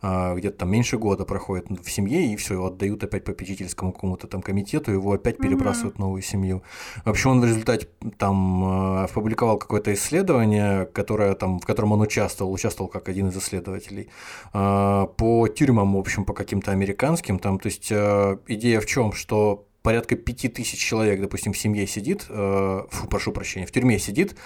А, 0.00 0.34
где-то 0.34 0.58
там 0.58 0.70
меньше 0.70 0.96
года 0.96 1.24
проходит 1.24 1.66
в 1.68 1.90
семье, 1.90 2.32
и 2.32 2.36
все, 2.36 2.54
его 2.54 2.66
отдают 2.66 3.02
опять 3.02 3.24
попечительскому 3.24 3.92
какому-то 3.92 4.26
там 4.26 4.42
комитету, 4.42 4.92
его 4.92 5.12
опять 5.12 5.38
перебрасывают 5.38 5.96
в 5.96 5.98
новую 5.98 6.22
семью. 6.22 6.62
Вообще 7.04 7.28
он 7.28 7.40
в 7.40 7.44
результате 7.44 7.88
там 8.16 8.64
а, 8.64 9.04
опубликовал 9.04 9.58
какое-то 9.58 9.92
исследование, 9.92 10.86
которое, 10.86 11.34
там, 11.34 11.58
в 11.58 11.66
котором 11.66 11.92
он 11.92 12.00
участвовал, 12.00 12.52
участвовал 12.52 12.88
как 12.88 13.08
один 13.08 13.28
из 13.28 13.36
исследователей, 13.36 14.08
а, 14.52 15.06
по 15.06 15.48
тюрьмам, 15.48 15.94
в 15.94 15.98
общем, 15.98 16.24
по 16.24 16.32
каким-то 16.32 16.70
американским, 16.70 17.38
там, 17.38 17.58
то 17.58 17.66
есть 17.66 17.90
идея 17.90 18.80
в 18.80 18.86
чем, 18.86 19.12
что 19.12 19.67
порядка 19.88 20.16
пяти 20.16 20.48
тысяч 20.48 20.78
человек, 20.78 21.18
допустим, 21.18 21.54
в 21.54 21.58
семье 21.58 21.86
сидит, 21.86 22.26
э, 22.28 22.82
фу, 22.90 23.08
прошу 23.08 23.32
прощения, 23.32 23.64
в 23.64 23.72
тюрьме 23.72 23.98
сидит, 23.98 24.36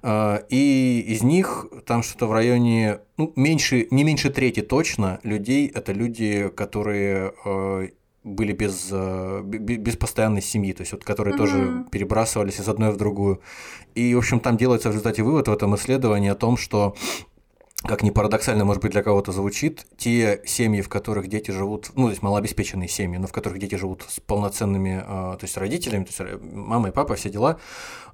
э, 0.00 0.38
и 0.48 1.04
из 1.08 1.24
них 1.24 1.66
там 1.86 2.04
что-то 2.04 2.28
в 2.28 2.32
районе, 2.32 3.00
ну, 3.16 3.32
меньше, 3.34 3.88
не 3.90 4.04
меньше 4.04 4.30
трети 4.30 4.62
точно 4.62 5.18
людей, 5.24 5.66
это 5.66 5.92
люди, 5.92 6.48
которые 6.54 7.32
э, 7.44 7.88
были 8.22 8.52
без, 8.52 8.90
э, 8.92 9.42
без 9.44 9.96
постоянной 9.96 10.40
семьи, 10.40 10.72
то 10.72 10.82
есть 10.82 10.92
вот 10.92 11.02
которые 11.02 11.34
mm-hmm. 11.34 11.38
тоже 11.38 11.84
перебрасывались 11.90 12.60
из 12.60 12.68
одной 12.68 12.92
в 12.92 12.96
другую. 12.96 13.40
И, 13.96 14.14
в 14.14 14.18
общем, 14.18 14.38
там 14.38 14.56
делается 14.56 14.88
в 14.88 14.92
результате 14.92 15.24
вывод 15.24 15.48
в 15.48 15.52
этом 15.52 15.74
исследовании 15.74 16.30
о 16.30 16.36
том, 16.36 16.56
что 16.56 16.94
как 17.84 18.02
ни 18.02 18.10
парадоксально, 18.10 18.64
может 18.64 18.82
быть, 18.82 18.92
для 18.92 19.02
кого-то 19.02 19.32
звучит, 19.32 19.86
те 19.96 20.40
семьи, 20.46 20.80
в 20.82 20.88
которых 20.88 21.26
дети 21.26 21.50
живут, 21.50 21.90
ну, 21.94 22.04
то 22.04 22.10
есть 22.10 22.22
малообеспеченные 22.22 22.88
семьи, 22.88 23.18
но 23.18 23.26
в 23.26 23.32
которых 23.32 23.58
дети 23.58 23.74
живут 23.74 24.04
с 24.08 24.20
полноценными, 24.20 25.02
а, 25.04 25.36
то 25.36 25.44
есть 25.44 25.56
родителями, 25.56 26.04
то 26.04 26.10
есть 26.10 26.20
э, 26.20 26.38
мама 26.40 26.88
и 26.88 26.92
папа, 26.92 27.16
все 27.16 27.28
дела, 27.28 27.58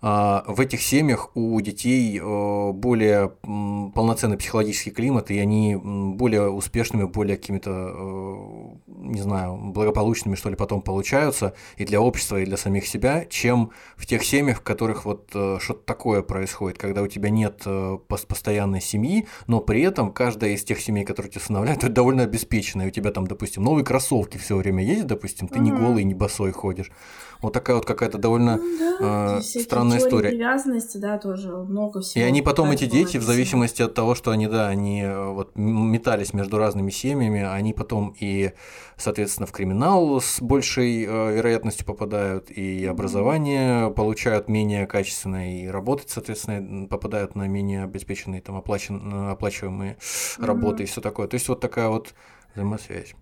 а, 0.00 0.44
в 0.46 0.60
этих 0.60 0.80
семьях 0.80 1.30
у 1.36 1.60
детей 1.60 2.18
э, 2.18 2.72
более 2.72 3.32
полноценный 3.42 4.38
психологический 4.38 4.90
климат, 4.90 5.30
и 5.30 5.38
они 5.38 5.76
более 5.76 6.50
успешными, 6.50 7.04
более 7.04 7.36
какими-то, 7.36 7.70
э, 7.70 8.64
не 8.86 9.20
знаю, 9.20 9.56
благополучными, 9.56 10.34
что 10.34 10.48
ли, 10.48 10.56
потом 10.56 10.80
получаются 10.80 11.54
и 11.76 11.84
для 11.84 12.00
общества, 12.00 12.40
и 12.40 12.46
для 12.46 12.56
самих 12.56 12.86
себя, 12.86 13.26
чем 13.26 13.72
в 13.96 14.06
тех 14.06 14.24
семьях, 14.24 14.58
в 14.58 14.62
которых 14.62 15.04
вот 15.04 15.28
что-то 15.28 15.82
такое 15.84 16.22
происходит, 16.22 16.78
когда 16.78 17.02
у 17.02 17.06
тебя 17.06 17.30
нет 17.30 17.64
постоянной 18.08 18.80
семьи, 18.80 19.26
но 19.46 19.57
но 19.58 19.62
при 19.62 19.82
этом 19.82 20.12
каждая 20.12 20.52
из 20.52 20.62
тех 20.62 20.80
семей, 20.80 21.04
которые 21.04 21.32
тебя 21.32 21.42
усыновляют, 21.42 21.82
это 21.82 21.92
довольно 21.92 22.22
обеспеченная. 22.22 22.86
У 22.86 22.90
тебя 22.90 23.10
там, 23.10 23.26
допустим, 23.26 23.64
новые 23.64 23.84
кроссовки 23.84 24.38
все 24.38 24.54
время 24.54 24.84
есть, 24.84 25.04
допустим, 25.08 25.48
ты 25.48 25.58
не 25.58 25.72
голый, 25.72 26.04
не 26.04 26.14
босой 26.14 26.52
ходишь. 26.52 26.92
Вот 27.40 27.52
такая 27.52 27.76
вот 27.76 27.86
какая-то 27.86 28.18
довольно 28.18 28.56
ну, 28.56 28.78
да, 28.98 29.38
э, 29.38 29.42
странная 29.42 29.98
история. 29.98 30.30
привязанности, 30.30 30.98
да, 30.98 31.18
тоже 31.18 31.56
много 31.56 32.00
всего. 32.00 32.24
И 32.24 32.26
они 32.26 32.42
потом, 32.42 32.70
эти 32.72 32.86
дети, 32.86 33.16
в 33.16 33.22
зависимости 33.22 33.80
от 33.80 33.94
того, 33.94 34.16
что 34.16 34.32
они, 34.32 34.48
да, 34.48 34.66
они 34.68 35.02
э, 35.02 35.30
вот 35.30 35.52
метались 35.54 36.32
между 36.32 36.58
разными 36.58 36.90
семьями, 36.90 37.42
они 37.42 37.74
потом 37.74 38.14
и, 38.18 38.52
соответственно, 38.96 39.46
в 39.46 39.52
криминал 39.52 40.20
с 40.20 40.40
большей 40.40 41.04
э, 41.04 41.36
вероятностью 41.36 41.86
попадают, 41.86 42.50
и 42.50 42.84
образование 42.86 43.90
получают 43.92 44.48
менее 44.48 44.86
качественное, 44.88 45.62
и 45.62 45.68
работать, 45.68 46.10
соответственно, 46.10 46.88
попадают 46.88 47.36
на 47.36 47.46
менее 47.46 47.84
обеспеченные, 47.84 48.40
там, 48.40 48.56
оплачен, 48.56 49.30
оплачиваемые 49.30 49.96
mm-hmm. 49.98 50.44
работы 50.44 50.82
и 50.82 50.86
все 50.86 51.00
такое. 51.00 51.28
То 51.28 51.34
есть 51.34 51.48
вот 51.48 51.60
такая 51.60 51.88
вот 51.88 52.14
взаимосвязь. 52.54 53.14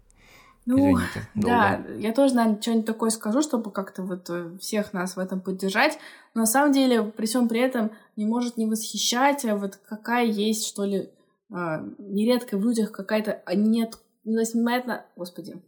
Ну, 0.66 0.76
Извините, 0.76 1.28
да, 1.34 1.80
я 1.96 2.12
тоже, 2.12 2.34
наверное, 2.34 2.60
что-нибудь 2.60 2.86
такое 2.86 3.10
скажу, 3.10 3.40
чтобы 3.40 3.70
как-то 3.70 4.02
вот 4.02 4.28
э, 4.30 4.58
всех 4.58 4.92
нас 4.92 5.14
в 5.14 5.20
этом 5.20 5.40
поддержать. 5.40 5.96
Но 6.34 6.40
на 6.40 6.46
самом 6.46 6.72
деле, 6.72 7.04
при 7.04 7.26
всем 7.26 7.48
при 7.48 7.60
этом, 7.60 7.92
не 8.16 8.26
может 8.26 8.56
не 8.56 8.66
восхищать, 8.66 9.44
а 9.44 9.54
вот 9.54 9.76
какая 9.76 10.26
есть, 10.26 10.66
что 10.66 10.84
ли, 10.84 11.10
а, 11.52 11.84
нередко 11.98 12.58
в 12.58 12.64
людях 12.64 12.90
какая-то 12.90 13.42
нет 13.54 13.96
непонятно, 14.26 15.06
господи, 15.16 15.62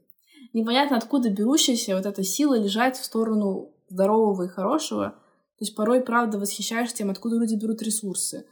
непонятно 0.53 0.97
откуда 0.97 1.31
берущаяся 1.31 1.97
вот 1.97 2.07
эта 2.07 2.23
сила 2.23 2.59
лежать 2.59 2.97
в 2.99 3.05
сторону 3.05 3.71
здорового 3.89 4.45
и 4.45 4.49
хорошего. 4.49 5.11
То 5.11 5.65
есть 5.65 5.75
порой, 5.75 6.01
правда, 6.01 6.39
восхищаешься 6.39 6.97
тем, 6.97 7.11
откуда 7.11 7.37
люди 7.37 7.55
берут 7.55 7.83
ресурсы, 7.83 8.47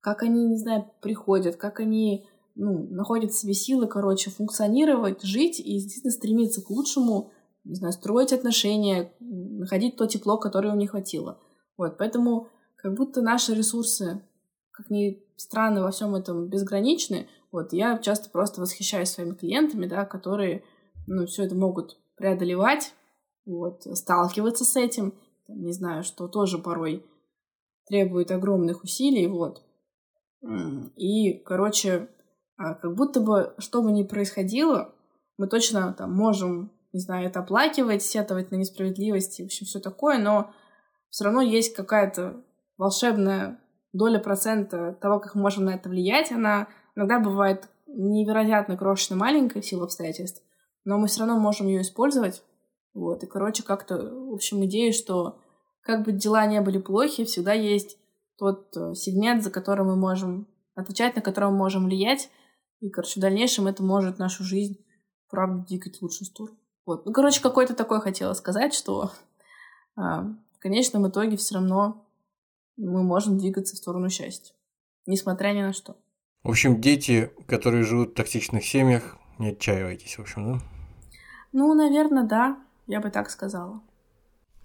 как 0.00 0.22
они, 0.22 0.44
не 0.44 0.56
знаю, 0.56 0.90
приходят, 1.00 1.56
как 1.56 1.80
они 1.80 2.28
ну, 2.54 2.86
находят 2.90 3.32
в 3.32 3.38
себе 3.38 3.54
силы, 3.54 3.86
короче, 3.86 4.30
функционировать, 4.30 5.22
жить 5.22 5.60
и 5.60 5.74
действительно 5.74 6.12
стремиться 6.12 6.62
к 6.62 6.70
лучшему, 6.70 7.30
не 7.64 7.74
знаю, 7.74 7.92
строить 7.92 8.32
отношения, 8.32 9.12
находить 9.20 9.96
то 9.96 10.06
тепло, 10.06 10.38
которое 10.38 10.72
у 10.72 10.76
них 10.76 10.90
хватило. 10.90 11.40
Вот, 11.76 11.96
поэтому 11.98 12.48
как 12.76 12.94
будто 12.94 13.22
наши 13.22 13.54
ресурсы, 13.54 14.22
как 14.72 14.90
ни 14.90 15.22
странно, 15.36 15.82
во 15.82 15.90
всем 15.90 16.14
этом 16.14 16.48
безграничны. 16.48 17.28
Вот, 17.50 17.72
я 17.72 17.98
часто 17.98 18.30
просто 18.30 18.60
восхищаюсь 18.60 19.10
своими 19.10 19.34
клиентами, 19.34 19.86
да, 19.86 20.04
которые, 20.04 20.64
ну, 21.06 21.26
все 21.26 21.44
это 21.44 21.54
могут 21.54 21.98
преодолевать, 22.16 22.94
вот, 23.44 23.82
сталкиваться 23.82 24.64
с 24.64 24.76
этим, 24.76 25.14
там, 25.46 25.62
не 25.62 25.72
знаю, 25.72 26.02
что 26.02 26.28
тоже 26.28 26.58
порой 26.58 27.04
требует 27.86 28.30
огромных 28.30 28.84
усилий, 28.84 29.26
вот. 29.26 29.62
И, 30.96 31.34
короче, 31.44 32.08
а, 32.56 32.74
как 32.74 32.94
будто 32.94 33.20
бы, 33.20 33.54
что 33.58 33.82
бы 33.82 33.92
ни 33.92 34.02
происходило, 34.02 34.94
мы 35.38 35.48
точно 35.48 35.92
там 35.92 36.12
можем, 36.12 36.72
не 36.92 37.00
знаю, 37.00 37.26
это 37.26 37.40
оплакивать, 37.40 38.02
сетовать 38.02 38.50
на 38.50 38.56
несправедливость 38.56 39.40
и, 39.40 39.42
в 39.42 39.46
общем, 39.46 39.66
все 39.66 39.80
такое, 39.80 40.18
но 40.18 40.52
все 41.10 41.24
равно 41.24 41.40
есть 41.40 41.74
какая-то 41.74 42.42
волшебная 42.76 43.60
доля 43.92 44.18
процента 44.18 44.96
того, 45.00 45.20
как 45.20 45.34
мы 45.34 45.42
можем 45.42 45.64
на 45.64 45.70
это 45.74 45.88
влиять, 45.88 46.32
она 46.32 46.68
иногда 46.96 47.18
бывает 47.18 47.68
невероятно 47.86 48.76
крошечно 48.76 49.16
маленькой 49.16 49.62
в 49.62 49.66
силу 49.66 49.84
обстоятельств, 49.84 50.42
но 50.84 50.98
мы 50.98 51.06
все 51.08 51.20
равно 51.20 51.38
можем 51.38 51.66
ее 51.66 51.82
использовать. 51.82 52.42
Вот, 52.94 53.22
и, 53.22 53.26
короче, 53.26 53.62
как-то, 53.62 53.96
в 53.96 54.34
общем, 54.34 54.64
идея, 54.66 54.92
что 54.92 55.38
как 55.82 56.04
бы 56.04 56.12
дела 56.12 56.46
не 56.46 56.60
были 56.60 56.78
плохи, 56.78 57.24
всегда 57.24 57.52
есть 57.52 57.98
тот 58.38 58.76
э, 58.76 58.94
сегмент, 58.94 59.42
за 59.42 59.50
которым 59.50 59.88
мы 59.88 59.96
можем 59.96 60.46
отвечать, 60.74 61.16
на 61.16 61.22
котором 61.22 61.52
мы 61.52 61.58
можем 61.58 61.84
влиять, 61.86 62.30
и, 62.82 62.90
короче, 62.90 63.20
в 63.20 63.22
дальнейшем 63.22 63.68
это 63.68 63.82
может 63.82 64.18
нашу 64.18 64.42
жизнь, 64.42 64.84
правда, 65.30 65.64
двигать 65.64 65.98
в 65.98 66.02
лучшую 66.02 66.26
сторону. 66.26 66.58
Вот. 66.84 67.06
Ну, 67.06 67.12
короче, 67.12 67.40
какой-то 67.40 67.74
такой 67.74 68.00
хотела 68.00 68.34
сказать, 68.34 68.74
что 68.74 69.12
а, 69.94 70.24
в 70.52 70.58
конечном 70.58 71.08
итоге 71.08 71.36
все 71.36 71.54
равно 71.54 72.04
мы 72.76 73.04
можем 73.04 73.38
двигаться 73.38 73.76
в 73.76 73.78
сторону 73.78 74.10
счастья, 74.10 74.52
несмотря 75.06 75.52
ни 75.52 75.62
на 75.62 75.72
что. 75.72 75.96
В 76.42 76.50
общем, 76.50 76.80
дети, 76.80 77.30
которые 77.46 77.84
живут 77.84 78.10
в 78.10 78.14
токсичных 78.14 78.64
семьях, 78.64 79.16
не 79.38 79.50
отчаивайтесь, 79.50 80.18
в 80.18 80.22
общем, 80.22 80.54
да? 80.54 80.64
Ну, 81.52 81.72
наверное, 81.74 82.24
да, 82.24 82.58
я 82.88 83.00
бы 83.00 83.10
так 83.10 83.30
сказала. 83.30 83.80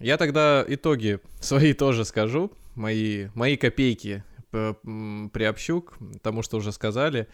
Я 0.00 0.16
тогда 0.16 0.64
итоги 0.66 1.20
свои 1.40 1.72
тоже 1.72 2.04
скажу, 2.04 2.50
мои, 2.74 3.28
мои 3.36 3.56
копейки 3.56 4.24
приобщу 4.50 5.82
к 5.82 5.98
тому, 6.20 6.42
что 6.42 6.56
уже 6.56 6.72
сказали. 6.72 7.28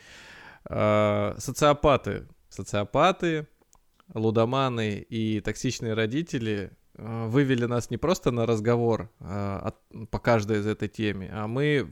А, 0.68 1.36
социопаты, 1.38 2.26
социопаты, 2.48 3.46
лудоманы 4.14 4.98
и 4.98 5.40
токсичные 5.40 5.94
родители 5.94 6.72
Э, 6.96 7.26
вывели 7.26 7.64
нас 7.64 7.90
не 7.90 7.96
просто 7.96 8.30
на 8.30 8.46
разговор 8.46 9.10
а, 9.18 9.72
по 10.10 10.18
каждой 10.18 10.60
из 10.60 10.66
этой 10.66 10.88
теме, 10.88 11.28
а 11.32 11.48
мы 11.48 11.90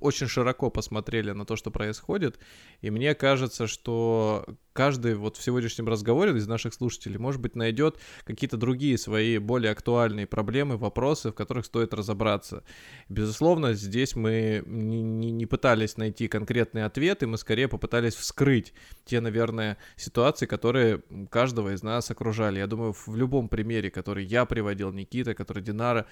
очень 0.00 0.26
широко 0.26 0.70
посмотрели 0.70 1.30
на 1.30 1.46
то, 1.46 1.56
что 1.56 1.70
происходит, 1.70 2.38
и 2.82 2.90
мне 2.90 3.14
кажется, 3.14 3.66
что 3.66 4.44
каждый 4.76 5.14
вот 5.14 5.38
в 5.38 5.42
сегодняшнем 5.42 5.88
разговоре 5.88 6.36
из 6.36 6.46
наших 6.46 6.74
слушателей, 6.74 7.18
может 7.18 7.40
быть, 7.40 7.56
найдет 7.56 7.98
какие-то 8.24 8.58
другие 8.58 8.98
свои 8.98 9.38
более 9.38 9.72
актуальные 9.72 10.26
проблемы, 10.26 10.76
вопросы, 10.76 11.30
в 11.30 11.34
которых 11.34 11.64
стоит 11.64 11.94
разобраться. 11.94 12.62
Безусловно, 13.08 13.72
здесь 13.72 14.14
мы 14.14 14.62
не, 14.66 15.02
не, 15.02 15.30
не 15.30 15.46
пытались 15.46 15.96
найти 15.96 16.28
конкретные 16.28 16.84
ответы, 16.84 17.26
мы 17.26 17.38
скорее 17.38 17.68
попытались 17.68 18.14
вскрыть 18.14 18.74
те, 19.06 19.20
наверное, 19.20 19.78
ситуации, 19.96 20.44
которые 20.44 21.02
каждого 21.30 21.72
из 21.72 21.82
нас 21.82 22.10
окружали. 22.10 22.58
Я 22.58 22.66
думаю, 22.66 22.92
в 22.92 23.16
любом 23.16 23.48
примере, 23.48 23.90
который 23.90 24.26
я 24.26 24.44
приводил, 24.44 24.92
Никита, 24.92 25.34
который 25.34 25.62
Динара 25.62 26.04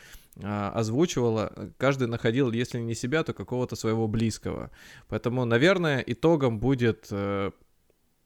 а, 0.43 0.71
озвучивала, 0.71 1.53
каждый 1.77 2.09
находил, 2.09 2.51
если 2.51 2.79
не 2.81 2.95
себя, 2.95 3.23
то 3.25 3.35
какого-то 3.35 3.77
своего 3.77 4.09
близкого. 4.09 4.71
Поэтому, 5.09 5.45
наверное, 5.45 6.03
итогом 6.07 6.59
будет 6.59 7.09
э, 7.11 7.51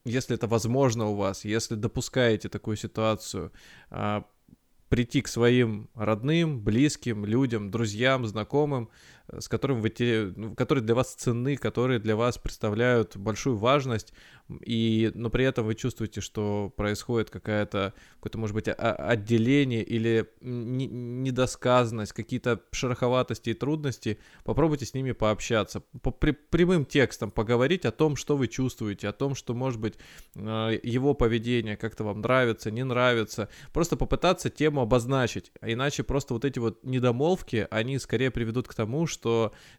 если 0.04 0.36
это 0.36 0.46
возможно 0.46 1.06
у 1.06 1.14
вас, 1.14 1.44
если 1.44 1.74
допускаете 1.74 2.48
такую 2.48 2.76
ситуацию, 2.76 3.52
а, 3.90 4.24
прийти 4.88 5.20
к 5.20 5.28
своим 5.28 5.90
родным, 5.94 6.62
близким, 6.62 7.24
людям, 7.24 7.70
друзьям, 7.70 8.26
знакомым, 8.26 8.88
с 9.36 9.48
которым 9.48 9.80
вы 9.80 9.90
те, 9.90 10.32
ну, 10.34 10.55
которые 10.55 10.82
для 10.82 10.94
вас 10.94 11.14
ценны, 11.14 11.56
которые 11.56 11.98
для 11.98 12.16
вас 12.16 12.38
представляют 12.38 13.16
большую 13.16 13.56
важность, 13.56 14.12
и, 14.64 15.10
но 15.14 15.28
при 15.28 15.44
этом 15.44 15.66
вы 15.66 15.74
чувствуете, 15.74 16.20
что 16.20 16.72
происходит 16.74 17.28
какая-то, 17.28 17.92
какое-то, 18.14 18.38
может 18.38 18.55
быть, 18.55 18.68
отделение 18.68 19.82
или 19.82 20.26
недосказанность, 20.40 22.12
какие-то 22.12 22.62
шероховатости 22.72 23.50
и 23.50 23.55
трудности, 23.55 24.18
попробуйте 24.44 24.86
с 24.86 24.94
ними 24.94 25.12
пообщаться, 25.12 25.82
по 26.02 26.10
прямым 26.10 26.86
текстом 26.86 27.30
поговорить 27.30 27.84
о 27.84 27.92
том, 27.92 28.16
что 28.16 28.36
вы 28.36 28.48
чувствуете, 28.48 29.09
о 29.09 29.12
том, 29.12 29.34
что, 29.34 29.55
может 29.55 29.80
быть, 29.80 29.94
а, 30.36 30.70
его 30.70 31.12
поведение 31.12 31.76
как-то 31.76 32.05
вам 32.05 32.22
нравится, 32.22 32.70
не 32.70 32.84
нравится, 32.84 33.50
просто 33.74 33.96
попытаться 33.96 34.48
тему 34.48 34.80
обозначить, 34.80 35.52
а 35.60 35.70
иначе 35.70 36.02
просто 36.02 36.32
вот 36.32 36.46
эти 36.46 36.59
вот 36.59 36.82
недомолвки, 36.84 37.66
они 37.70 37.98
скорее 37.98 38.30
приведут 38.30 38.66
к 38.66 38.74
тому, 38.74 39.06
что 39.06 39.17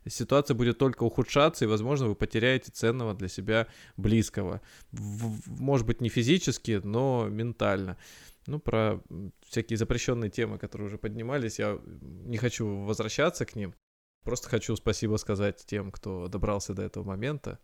ситуация 0.07 0.55
будет 0.55 0.77
только 0.77 1.03
ухудшаться, 1.03 1.65
и, 1.65 1.67
возможно, 1.67 2.07
вы 2.07 2.15
потеряете 2.15 2.71
ценного 2.71 3.13
для 3.13 3.27
себя 3.27 3.67
близкого 3.97 4.61
в, 4.91 5.49
может 5.49 5.85
быть, 5.85 6.01
не 6.01 6.09
физически, 6.09 6.81
но 6.83 7.27
ментально. 7.29 7.97
Ну, 8.47 8.59
про 8.59 9.01
всякие 9.47 9.77
запрещенные 9.77 10.29
темы, 10.31 10.57
которые 10.57 10.87
уже 10.87 10.97
поднимались, 10.97 11.59
я 11.59 11.79
не 11.85 12.37
хочу 12.37 12.83
возвращаться 12.83 13.45
к 13.45 13.55
ним. 13.55 13.75
Просто 14.23 14.49
хочу 14.49 14.75
спасибо 14.75 15.17
сказать 15.17 15.63
тем, 15.65 15.91
кто 15.91 16.27
добрался 16.27 16.73
до 16.73 16.81
этого 16.81 17.03
момента. 17.03 17.59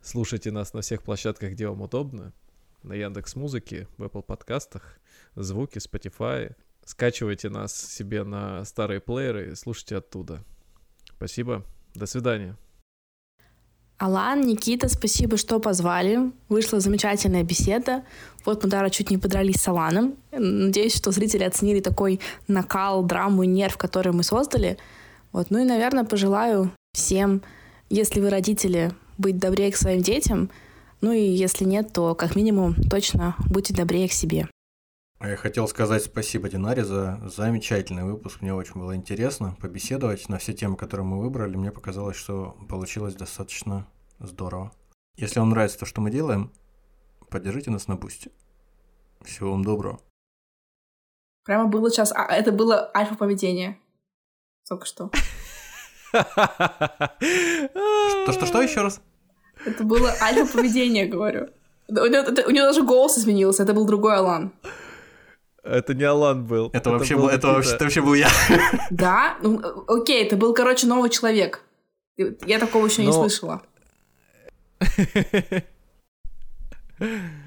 Слушайте 0.00 0.50
нас 0.50 0.74
на 0.74 0.82
всех 0.82 1.02
площадках, 1.02 1.52
где 1.52 1.68
вам 1.68 1.82
удобно. 1.82 2.32
На 2.82 2.94
Яндекс 2.94 3.34
Музыке, 3.34 3.88
в 3.96 4.04
Apple 4.04 4.22
подкастах, 4.22 5.00
звуки, 5.34 5.78
Spotify. 5.78 6.54
Скачивайте 6.84 7.48
нас 7.48 7.74
себе 7.74 8.22
на 8.22 8.64
старые 8.64 9.00
плееры 9.00 9.50
и 9.50 9.54
слушайте 9.56 9.96
оттуда. 9.96 10.44
Спасибо. 11.16 11.64
До 11.94 12.06
свидания. 12.06 12.56
Алан, 13.98 14.42
Никита, 14.42 14.88
спасибо, 14.90 15.38
что 15.38 15.58
позвали. 15.58 16.30
Вышла 16.50 16.80
замечательная 16.80 17.44
беседа. 17.44 18.04
Вот 18.44 18.62
мы 18.62 18.68
даже 18.68 18.90
чуть 18.90 19.10
не 19.10 19.16
подрались 19.16 19.56
с 19.56 19.68
Аланом. 19.68 20.16
Надеюсь, 20.32 20.94
что 20.94 21.12
зрители 21.12 21.44
оценили 21.44 21.80
такой 21.80 22.20
накал, 22.46 23.02
драму 23.02 23.44
и 23.44 23.46
нерв, 23.46 23.78
который 23.78 24.12
мы 24.12 24.22
создали. 24.22 24.76
Вот. 25.32 25.50
Ну 25.50 25.60
и, 25.60 25.64
наверное, 25.64 26.04
пожелаю 26.04 26.70
всем, 26.92 27.42
если 27.88 28.20
вы 28.20 28.28
родители, 28.28 28.92
быть 29.16 29.38
добрее 29.38 29.72
к 29.72 29.76
своим 29.76 30.02
детям. 30.02 30.50
Ну 31.00 31.12
и 31.12 31.22
если 31.22 31.64
нет, 31.64 31.92
то 31.94 32.14
как 32.14 32.36
минимум 32.36 32.74
точно 32.90 33.34
будьте 33.48 33.72
добрее 33.72 34.08
к 34.08 34.12
себе. 34.12 34.46
А 35.18 35.30
я 35.30 35.36
хотел 35.36 35.66
сказать 35.66 36.04
спасибо 36.04 36.50
Динаре 36.50 36.84
за 36.84 37.18
замечательный 37.24 38.04
выпуск. 38.04 38.42
Мне 38.42 38.52
очень 38.52 38.78
было 38.78 38.94
интересно 38.94 39.56
побеседовать 39.60 40.28
на 40.28 40.36
все 40.36 40.52
темы, 40.52 40.76
которые 40.76 41.06
мы 41.06 41.22
выбрали. 41.22 41.56
Мне 41.56 41.72
показалось, 41.72 42.16
что 42.16 42.54
получилось 42.68 43.14
достаточно 43.14 43.86
здорово. 44.18 44.72
Если 45.16 45.38
вам 45.40 45.50
нравится 45.50 45.78
то, 45.78 45.86
что 45.86 46.02
мы 46.02 46.10
делаем, 46.10 46.52
поддержите 47.30 47.70
нас 47.70 47.88
на 47.88 47.96
бусте. 47.96 48.30
Всего 49.22 49.52
вам 49.52 49.64
доброго. 49.64 50.00
Прямо 51.44 51.66
было 51.66 51.90
сейчас... 51.90 52.12
А, 52.12 52.26
это 52.26 52.52
было 52.52 52.90
альфа-поведение. 52.94 53.78
Только 54.68 54.84
что. 54.84 55.10
Что-что-что 58.22 58.60
еще 58.60 58.82
раз? 58.82 59.00
Это 59.64 59.82
было 59.82 60.12
альфа-поведение, 60.20 61.06
говорю. 61.06 61.48
У 61.88 61.92
него, 61.92 62.24
у 62.46 62.50
него 62.50 62.66
даже 62.66 62.82
голос 62.82 63.16
изменился, 63.16 63.62
это 63.62 63.72
был 63.72 63.86
другой 63.86 64.16
Алан. 64.16 64.52
Это 65.66 65.94
не 65.94 66.04
Алан 66.04 66.44
был. 66.44 66.68
Это, 66.68 66.78
это 66.78 66.90
вообще 66.90 67.16
был, 67.16 67.28
это 67.28 67.48
вообще, 67.48 67.74
это 67.74 67.84
вообще 67.84 68.00
был 68.00 68.14
я. 68.14 68.28
Да? 68.90 69.36
Ну, 69.42 69.60
окей, 69.88 70.24
это 70.24 70.36
был, 70.36 70.54
короче, 70.54 70.86
новый 70.86 71.10
человек. 71.10 71.62
Я 72.16 72.58
такого 72.58 72.86
еще 72.86 73.02
не 73.02 73.08
ну, 73.08 73.12
слышала. 73.12 73.62